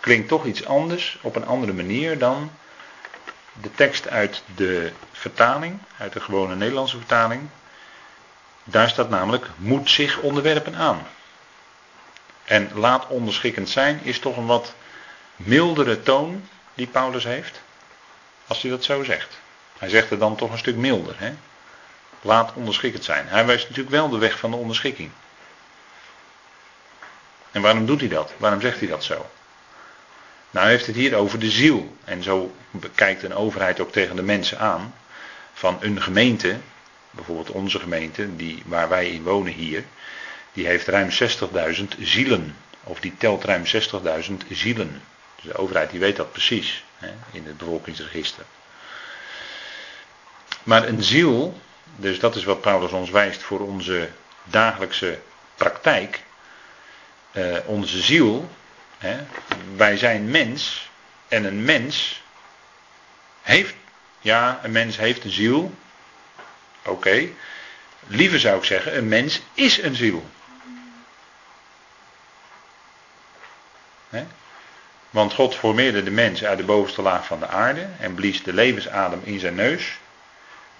klinkt 0.00 0.28
toch 0.28 0.44
iets 0.44 0.64
anders, 0.64 1.18
op 1.22 1.36
een 1.36 1.46
andere 1.46 1.72
manier 1.72 2.18
dan 2.18 2.50
de 3.60 3.70
tekst 3.74 4.08
uit 4.08 4.42
de 4.54 4.92
vertaling, 5.12 5.78
uit 5.98 6.12
de 6.12 6.20
gewone 6.20 6.56
Nederlandse 6.56 6.96
vertaling. 6.96 7.48
Daar 8.64 8.88
staat 8.88 9.08
namelijk 9.08 9.46
moet 9.56 9.90
zich 9.90 10.18
onderwerpen 10.18 10.74
aan. 10.74 11.06
En 12.44 12.70
laat 12.74 13.06
onderschikkend 13.06 13.68
zijn 13.68 14.00
is 14.02 14.18
toch 14.18 14.36
een 14.36 14.46
wat 14.46 14.74
mildere 15.36 16.02
toon 16.02 16.48
die 16.74 16.86
Paulus 16.86 17.24
heeft. 17.24 17.62
Als 18.46 18.62
hij 18.62 18.70
dat 18.70 18.84
zo 18.84 19.02
zegt. 19.02 19.38
Hij 19.78 19.88
zegt 19.88 20.10
het 20.10 20.20
dan 20.20 20.36
toch 20.36 20.50
een 20.50 20.58
stuk 20.58 20.76
milder. 20.76 21.14
Hè? 21.18 21.34
Laat 22.20 22.52
onderschikkend 22.54 23.04
zijn. 23.04 23.28
Hij 23.28 23.46
wijst 23.46 23.68
natuurlijk 23.68 23.94
wel 23.94 24.08
de 24.08 24.18
weg 24.18 24.38
van 24.38 24.50
de 24.50 24.56
onderschikking. 24.56 25.10
En 27.50 27.62
waarom 27.62 27.86
doet 27.86 28.00
hij 28.00 28.08
dat? 28.08 28.32
Waarom 28.36 28.60
zegt 28.60 28.78
hij 28.78 28.88
dat 28.88 29.04
zo? 29.04 29.30
Nou 30.50 30.68
heeft 30.68 30.86
het 30.86 30.96
hier 30.96 31.14
over 31.14 31.38
de 31.38 31.50
ziel. 31.50 31.96
En 32.04 32.22
zo 32.22 32.54
kijkt 32.94 33.22
een 33.22 33.34
overheid 33.34 33.80
ook 33.80 33.92
tegen 33.92 34.16
de 34.16 34.22
mensen 34.22 34.58
aan. 34.58 34.94
Van 35.52 35.78
een 35.80 36.02
gemeente, 36.02 36.58
bijvoorbeeld 37.14 37.50
onze 37.50 37.78
gemeente, 37.78 38.36
die, 38.36 38.62
waar 38.66 38.88
wij 38.88 39.08
in 39.08 39.22
wonen 39.22 39.52
hier, 39.52 39.84
die 40.52 40.66
heeft 40.66 40.86
ruim 40.86 41.08
60.000 41.10 41.84
zielen. 41.98 42.56
Of 42.84 43.00
die 43.00 43.16
telt 43.18 43.44
ruim 43.44 43.64
60.000 43.66 44.32
zielen. 44.50 45.02
Dus 45.36 45.44
de 45.44 45.58
overheid 45.58 45.90
die 45.90 46.00
weet 46.00 46.16
dat 46.16 46.32
precies 46.32 46.84
hè, 46.96 47.10
in 47.32 47.46
het 47.46 47.56
bevolkingsregister. 47.56 48.44
Maar 50.62 50.88
een 50.88 51.02
ziel, 51.02 51.60
dus 51.96 52.18
dat 52.18 52.36
is 52.36 52.44
wat 52.44 52.60
Paulus 52.60 52.90
ons 52.90 53.10
wijst 53.10 53.42
voor 53.42 53.60
onze 53.60 54.08
dagelijkse 54.44 55.18
praktijk. 55.54 56.22
Uh, 57.32 57.56
onze 57.66 58.02
ziel, 58.02 58.50
hè, 58.98 59.16
wij 59.76 59.96
zijn 59.96 60.30
mens 60.30 60.90
en 61.28 61.44
een 61.44 61.64
mens 61.64 62.22
heeft, 63.42 63.74
ja, 64.20 64.60
een 64.62 64.72
mens 64.72 64.96
heeft 64.96 65.24
een 65.24 65.30
ziel. 65.30 65.74
Oké. 66.84 67.28
Liever 68.06 68.40
zou 68.40 68.56
ik 68.56 68.64
zeggen, 68.64 68.96
een 68.96 69.08
mens 69.08 69.42
is 69.54 69.82
een 69.82 69.94
ziel. 69.94 70.24
Want 75.14 75.34
God 75.34 75.54
formeerde 75.54 76.02
de 76.02 76.10
mens 76.10 76.44
uit 76.44 76.58
de 76.58 76.64
bovenste 76.64 77.02
laag 77.02 77.26
van 77.26 77.38
de 77.38 77.46
aarde 77.46 77.86
en 77.98 78.14
blies 78.14 78.42
de 78.42 78.52
levensadem 78.52 79.20
in 79.24 79.38
zijn 79.40 79.54
neus. 79.54 79.98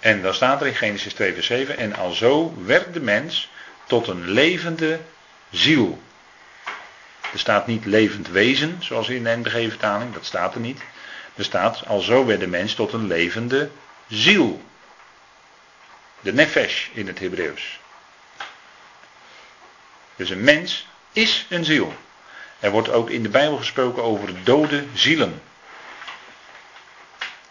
En 0.01 0.23
dan 0.23 0.35
staat 0.35 0.61
er 0.61 0.67
in 0.67 0.75
Genesis 0.75 1.13
2 1.13 1.35
vers 1.35 1.47
7, 1.47 1.77
en 1.79 1.95
alzo 1.95 2.55
werd 2.65 2.93
de 2.93 3.01
mens 3.01 3.51
tot 3.87 4.07
een 4.07 4.31
levende 4.31 5.01
ziel. 5.51 6.03
Er 7.33 7.39
staat 7.39 7.67
niet 7.67 7.85
levend 7.85 8.29
wezen, 8.29 8.77
zoals 8.81 9.09
in 9.09 9.25
de 9.25 9.37
NBG-vertaling, 9.37 10.13
dat 10.13 10.25
staat 10.25 10.55
er 10.55 10.61
niet. 10.61 10.81
Er 11.35 11.45
staat, 11.45 11.87
alzo 11.87 12.27
werd 12.27 12.41
de 12.41 12.47
mens 12.47 12.75
tot 12.75 12.93
een 12.93 13.07
levende 13.07 13.71
ziel. 14.09 14.63
De 16.25 16.33
nefesh 16.33 16.89
in 16.93 17.07
het 17.07 17.19
Hebreeuws. 17.19 17.81
Dus 20.17 20.31
een 20.31 20.45
mens 20.45 20.87
is 21.13 21.47
een 21.49 21.65
ziel. 21.65 21.95
Er 22.61 22.71
wordt 22.71 22.91
ook 22.91 23.11
in 23.11 23.23
de 23.23 23.29
Bijbel 23.29 23.57
gesproken 23.57 24.03
over 24.03 24.45
dode 24.45 24.85
zielen. 24.95 25.43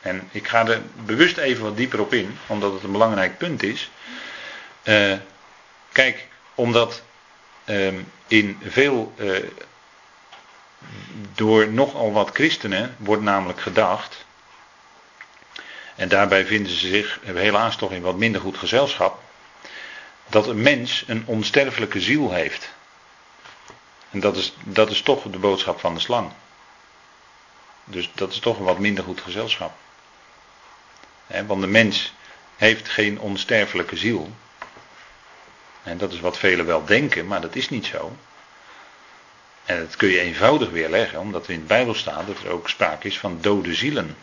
En 0.02 0.30
ik 0.32 0.48
ga 0.48 0.68
er 0.68 0.82
bewust 1.06 1.38
even 1.38 1.64
wat 1.64 1.78
dieper 1.78 2.00
op 2.00 2.14
in, 2.14 2.38
omdat 2.48 2.74
het 2.74 2.84
een 2.84 2.91
belangrijk 2.91 3.38
punt 3.38 3.64
is. 3.64 3.91
Uh, 4.84 5.18
kijk, 5.91 6.28
omdat 6.56 7.04
uh, 7.66 7.94
in 8.28 8.58
veel 8.64 9.14
uh, 9.18 9.38
door 11.36 11.68
nogal 11.68 12.12
wat 12.12 12.30
christenen 12.34 12.95
wordt 12.98 13.24
namelijk 13.24 13.62
gedacht, 13.62 14.26
en 15.95 16.10
daarbij 16.10 16.45
vinden 16.45 16.72
ze 16.72 16.88
zich 16.88 17.20
helaas 17.24 17.76
toch 17.76 17.91
in 17.91 18.02
wat 18.02 18.18
minder 18.18 18.41
goed 18.41 18.57
gezelschap, 18.57 19.22
dat 20.28 20.48
een 20.48 20.61
mens 20.61 21.03
een 21.07 21.24
onsterfelijke 21.26 22.02
ziel 22.02 22.32
heeft. 22.32 22.74
En 24.11 24.20
dat 24.20 24.38
is, 24.38 24.53
dat 24.64 24.91
is 24.91 25.02
toch 25.02 25.24
de 25.24 25.40
boodschap 25.40 25.80
van 25.80 25.94
de 25.94 25.99
slang. 25.99 26.32
Dus 27.84 28.11
dat 28.14 28.32
is 28.32 28.40
toch 28.40 28.57
een 28.57 28.65
wat 28.65 28.80
minder 28.80 29.03
goed 29.03 29.22
gezelschap. 29.22 29.74
want 31.45 31.61
de 31.61 31.68
mens 31.68 32.14
heeft 32.56 32.90
geen 32.90 33.20
onsterfelijke 33.20 33.98
ziel. 33.98 34.32
En 35.84 35.98
dat 35.98 36.11
is 36.14 36.20
wat 36.20 36.38
velen 36.38 36.65
wel 36.65 36.86
denken, 36.86 37.28
maar 37.28 37.41
dat 37.41 37.56
is 37.56 37.70
niet 37.70 37.86
zo. 37.86 38.15
En 39.65 39.80
dat 39.80 39.95
kun 39.95 40.10
je 40.10 40.20
eenvoudig 40.20 40.70
weerleggen, 40.70 41.20
omdat 41.20 41.45
er 41.45 41.53
in 41.53 41.60
de 41.60 41.65
Bijbel 41.65 41.94
staat 41.94 42.28
dat 42.28 42.40
er 42.44 42.49
ook 42.49 42.70
sprake 42.70 43.07
is 43.07 43.20
van 43.20 43.38
dode 43.41 43.74
zielen. 43.74 44.18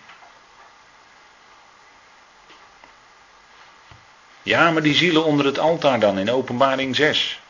Ja, 4.43 4.71
maar 4.71 4.83
die 4.83 4.95
zielen 4.95 5.25
onder 5.25 5.47
het 5.47 5.59
altaar 5.59 6.01
dan 6.01 6.19
in 6.19 6.31
Openbaring 6.31 6.97
6. 6.97 7.41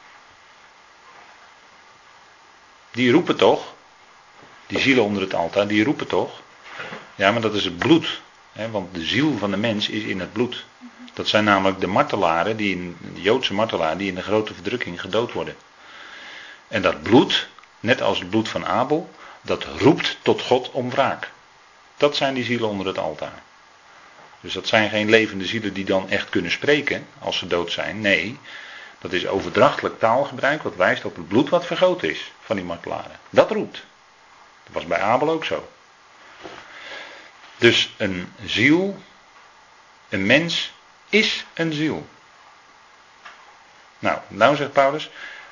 Die 2.91 3.13
roepen 3.13 3.37
toch? 3.37 3.75
Die 4.67 4.79
zielen 4.79 5.05
onder 5.05 5.23
het 5.23 5.35
altaar, 5.35 5.67
die 5.67 5.85
roepen 5.85 6.07
toch? 6.07 6.41
Ja, 7.15 7.33
maar 7.33 7.41
dat 7.41 7.55
is 7.55 7.65
het 7.65 7.79
bloed. 7.79 8.21
Hè, 8.53 8.71
want 8.71 8.95
de 8.95 9.05
ziel 9.05 9.39
van 9.39 9.51
de 9.51 9.57
mens 9.57 9.89
is 9.89 10.03
in 10.03 10.21
het 10.21 10.33
bloed. 10.33 10.65
Dat 11.13 11.29
zijn 11.29 11.45
namelijk 11.45 11.81
de 11.81 11.87
martelaren, 11.87 12.57
die 12.57 12.75
in, 12.75 12.97
de 13.15 13.21
Joodse 13.21 13.55
martelaren, 13.55 13.99
die 13.99 14.09
in 14.09 14.15
de 14.15 14.23
grote 14.23 14.55
verdrukking 14.55 15.01
gedood 15.01 15.33
worden. 15.33 15.57
En 16.69 16.83
dat 16.83 17.03
bloed, 17.03 17.49
net 17.81 18.03
als 18.03 18.19
het 18.19 18.31
bloed 18.31 18.49
van 18.49 18.67
Abel, 18.67 19.11
dat 19.43 19.65
roept 19.65 20.19
tot 20.23 20.43
God 20.43 20.71
om 20.71 20.91
wraak. 20.91 21.31
Dat 21.97 22.17
zijn 22.17 22.35
die 22.35 22.45
zielen 22.45 22.69
onder 22.69 22.87
het 22.87 22.99
altaar. 22.99 23.43
Dus 24.41 24.53
dat 24.53 24.67
zijn 24.67 24.91
geen 24.91 25.11
levende 25.11 25.47
zielen 25.47 25.73
die 25.73 25.85
dan 25.85 26.11
echt 26.11 26.29
kunnen 26.29 26.51
spreken 26.51 27.07
als 27.19 27.39
ze 27.39 27.47
dood 27.47 27.73
zijn. 27.73 28.01
Nee, 28.01 28.39
dat 28.99 29.13
is 29.13 29.27
overdrachtelijk 29.27 29.99
taalgebruik 29.99 30.63
wat 30.63 30.77
wijst 30.77 31.05
op 31.05 31.17
het 31.17 31.29
bloed 31.29 31.49
wat 31.49 31.67
vergoten 31.67 32.11
is 32.11 32.33
van 32.41 32.57
die 32.57 32.65
martelaren. 32.65 33.19
Dat 33.31 33.51
roept. 33.51 33.85
Dat 34.65 34.73
was 34.73 34.87
bij 34.87 35.01
Abel 35.01 35.31
ook 35.31 35.45
zo. 35.45 35.69
Dus 37.57 37.95
een 37.97 38.33
ziel, 38.45 39.03
een 40.09 40.27
mens 40.27 40.73
is 41.09 41.45
een 41.55 41.73
ziel. 41.73 42.07
Nou, 43.99 44.19
nou 44.29 44.57
zegt 44.57 44.73
Paulus, 44.73 45.11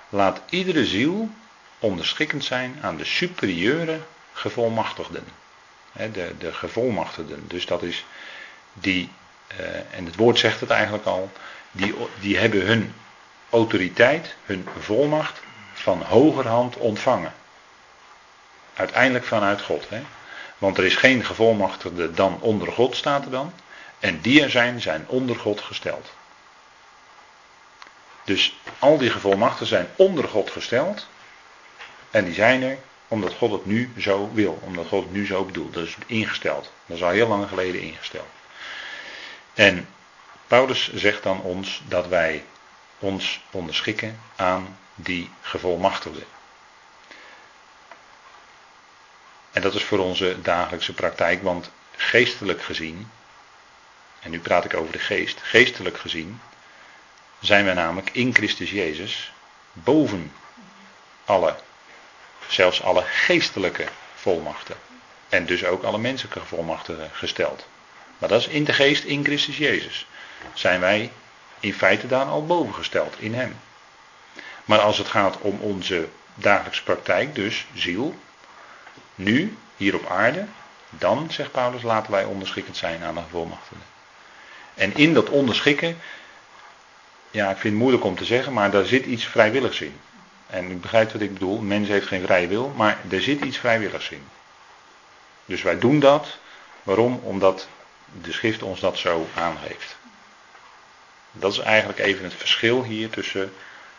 laat 0.09 0.41
iedere 0.49 0.87
ziel 0.87 1.31
onderschikkend 1.79 2.45
zijn 2.45 2.79
aan 2.83 2.97
de 2.97 3.05
superieure 3.05 4.01
gevolmachtigden. 4.33 5.25
De, 5.93 6.35
de 6.39 6.53
gevolmachtigden. 6.53 7.49
Dus 7.49 7.67
dat 7.67 7.83
is 7.83 8.05
die, 8.81 9.11
eh, 9.47 9.67
en 9.91 10.05
het 10.05 10.17
woord 10.17 10.39
zegt 10.39 10.61
het 10.61 10.71
eigenlijk 10.71 11.05
al, 11.05 11.31
die, 11.71 11.95
die 12.21 12.39
hebben 12.39 12.67
hun 12.67 12.95
autoriteit, 13.51 14.35
hun 14.45 14.69
volmacht 14.79 15.41
van 15.73 16.03
hogerhand 16.03 16.77
ontvangen. 16.77 17.33
Uiteindelijk 18.75 19.25
vanuit 19.25 19.63
God. 19.63 19.89
Hè? 19.89 20.03
Want 20.59 20.79
er 20.79 20.85
is 20.85 20.97
geen 20.97 21.25
gevolmachtigde 21.25 22.13
dan 22.13 22.41
onder 22.41 22.73
God, 22.73 22.97
staat 22.97 23.25
er 23.25 23.31
dan. 23.31 23.53
En 23.99 24.21
die 24.21 24.43
er 24.43 24.51
zijn, 24.51 24.81
zijn 24.81 25.05
onder 25.09 25.37
God 25.37 25.61
gesteld. 25.61 26.13
Dus 28.25 28.57
al 28.79 28.99
die 28.99 29.11
gevolmachten 29.11 29.67
zijn 29.67 29.89
onder 29.97 30.29
God 30.29 30.51
gesteld. 30.51 31.07
En 32.11 32.25
die 32.25 32.35
zijn 32.35 32.63
er 32.63 32.79
omdat 33.09 33.35
God 33.35 33.53
het 33.53 33.67
nu 33.67 33.93
zo 33.99 34.31
wil, 34.33 34.59
omdat 34.65 34.87
God 34.87 35.03
het 35.03 35.13
nu 35.13 35.27
zo 35.27 35.45
bedoelt. 35.45 35.75
Dat 35.75 35.85
is 35.85 35.97
ingesteld. 36.07 36.73
Dat 36.87 36.97
is 36.97 37.03
al 37.03 37.11
heel 37.11 37.29
lang 37.29 37.49
geleden 37.49 37.81
ingesteld. 37.81 38.29
En 39.59 39.89
Paulus 40.47 40.95
zegt 40.95 41.23
dan 41.23 41.41
ons 41.41 41.83
dat 41.89 42.07
wij 42.07 42.45
ons 42.99 43.41
onderschikken 43.51 44.21
aan 44.37 44.79
die 44.95 45.31
gevolmachtigde. 45.41 46.23
En 49.53 49.63
dat 49.63 49.75
is 49.75 49.85
voor 49.85 49.99
onze 49.99 50.43
dagelijkse 50.43 50.93
praktijk, 50.93 51.43
want 51.43 51.71
geestelijk 51.97 52.63
gezien, 52.63 53.11
en 54.21 54.31
nu 54.31 54.41
praat 54.41 54.65
ik 54.65 54.75
over 54.75 54.93
de 54.93 54.99
geest, 54.99 55.41
geestelijk 55.43 55.99
gezien 55.99 56.41
zijn 57.41 57.65
wij 57.65 57.75
namelijk 57.75 58.11
in 58.11 58.35
Christus 58.35 58.71
Jezus 58.71 59.33
boven 59.73 60.33
alle, 61.25 61.57
zelfs 62.47 62.83
alle 62.83 63.03
geestelijke 63.03 63.89
volmachten. 64.15 64.77
En 65.29 65.47
dus 65.47 65.65
ook 65.65 65.83
alle 65.83 65.99
menselijke 65.99 66.45
volmachten 66.45 67.11
gesteld. 67.13 67.67
Maar 68.19 68.29
dat 68.29 68.41
is 68.41 68.49
in 68.49 68.65
de 68.65 68.73
geest 68.73 69.05
in 69.05 69.25
Christus 69.25 69.57
Jezus. 69.57 70.07
Zijn 70.55 70.81
wij 70.81 71.13
in 71.61 71.75
feite 71.75 72.07
daar 72.07 72.27
al 72.27 72.47
boven 72.47 72.75
gesteld, 72.75 73.15
in 73.19 73.35
Hem. 73.35 73.57
Maar 74.65 74.79
als 74.79 74.99
het 74.99 75.09
gaat 75.09 75.39
om 75.41 75.59
onze 75.61 76.09
dagelijkse 76.35 76.83
praktijk, 76.83 77.35
dus 77.35 77.67
ziel, 77.75 78.15
nu, 79.15 79.57
hier 79.77 79.95
op 79.95 80.07
aarde, 80.07 80.47
dan, 80.91 81.31
zegt 81.31 81.53
Paulus, 81.53 81.83
laten 81.83 82.13
wij 82.13 82.25
onderschikkend 82.25 82.77
zijn 82.77 83.03
aan 83.03 83.15
de 83.15 83.21
volmachten. 83.31 83.77
En 84.75 84.95
in 84.95 85.15
dat 85.15 85.29
onderschikken, 85.29 85.99
ja, 87.31 87.51
ik 87.51 87.57
vind 87.57 87.73
het 87.73 87.83
moeilijk 87.83 88.05
om 88.05 88.17
te 88.17 88.25
zeggen, 88.25 88.53
maar 88.53 88.71
daar 88.71 88.85
zit 88.85 89.07
iets 89.07 89.25
vrijwilligs 89.25 89.81
in. 89.81 90.01
En 90.47 90.71
ik 90.71 90.81
begrijp 90.81 91.13
wat 91.13 91.21
ik 91.21 91.33
bedoel, 91.33 91.59
mens 91.59 91.89
heeft 91.89 92.07
geen 92.07 92.23
vrije 92.23 92.47
wil, 92.47 92.73
maar 92.77 92.99
er 93.11 93.23
zit 93.23 93.45
iets 93.45 93.59
vrijwilligs 93.59 94.11
in. 94.11 94.29
Dus 95.45 95.63
wij 95.63 95.79
doen 95.79 96.01
dat. 96.01 96.39
Waarom? 96.83 97.21
Omdat 97.23 97.69
de 98.23 98.33
schrift 98.33 98.63
ons 98.63 98.81
dat 98.81 98.99
zo 98.99 99.29
aangeeft. 99.35 99.97
Dat 101.33 101.53
is 101.53 101.59
eigenlijk 101.59 101.99
even 101.99 102.25
het 102.25 102.35
verschil 102.35 102.85
hier 102.85 103.11
tussen 103.11 103.53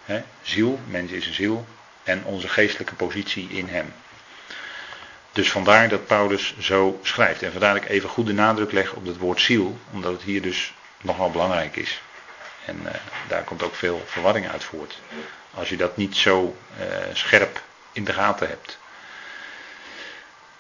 hè, 0.06 0.24
ziel, 0.42 0.80
mens 0.88 1.12
is 1.12 1.28
een 1.28 1.34
ziel, 1.34 1.68
en 2.04 2.24
onze 2.24 2.48
geestelijke 2.48 2.96
positie 2.96 3.50
in 3.50 3.68
hem. 3.68 3.94
Dus 5.32 5.52
vandaar 5.52 5.90
dat 5.90 6.06
Paulus 6.06 6.54
zo 6.60 7.00
schrijft. 7.04 7.42
En 7.42 7.52
vandaar 7.52 7.74
dat 7.74 7.84
ik 7.84 7.90
even 7.90 8.10
goede 8.10 8.34
nadruk 8.34 8.72
leg 8.72 8.94
op 8.94 9.06
het 9.06 9.18
woord 9.18 9.42
ziel, 9.42 9.78
omdat 9.92 10.12
het 10.12 10.22
hier 10.22 10.42
dus 10.42 10.74
nogal 11.02 11.32
belangrijk 11.32 11.76
is. 11.76 12.02
En 12.66 12.80
uh, 12.86 12.92
daar 13.28 13.44
komt 13.44 13.64
ook 13.64 13.76
veel 13.76 14.04
verwarring 14.06 14.50
uit 14.50 14.64
voort. 14.64 15.00
Als 15.54 15.70
je 15.70 15.78
dat 15.78 15.98
niet 15.98 16.16
zo 16.16 16.58
uh, 16.80 16.86
scherp 17.14 17.62
in 17.92 18.04
de 18.04 18.14
gaten 18.14 18.48
hebt. 18.48 18.78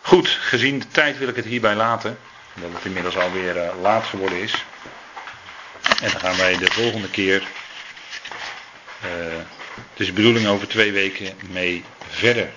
Goed, 0.01 0.27
gezien 0.27 0.79
de 0.79 0.87
tijd 0.87 1.17
wil 1.17 1.27
ik 1.27 1.35
het 1.35 1.45
hierbij 1.45 1.75
laten. 1.75 2.19
Dat 2.61 2.69
het 2.73 2.85
inmiddels 2.85 3.17
alweer 3.17 3.55
uh, 3.55 3.81
laat 3.81 4.05
geworden 4.05 4.41
is. 4.41 4.65
En 6.01 6.11
dan 6.11 6.19
gaan 6.19 6.37
wij 6.37 6.57
de 6.57 6.71
volgende 6.71 7.09
keer. 7.09 7.43
het 8.99 9.99
is 9.99 10.05
de 10.05 10.13
bedoeling 10.13 10.47
over 10.47 10.67
twee 10.67 10.91
weken 10.91 11.33
mee 11.49 11.83
verder. 12.07 12.49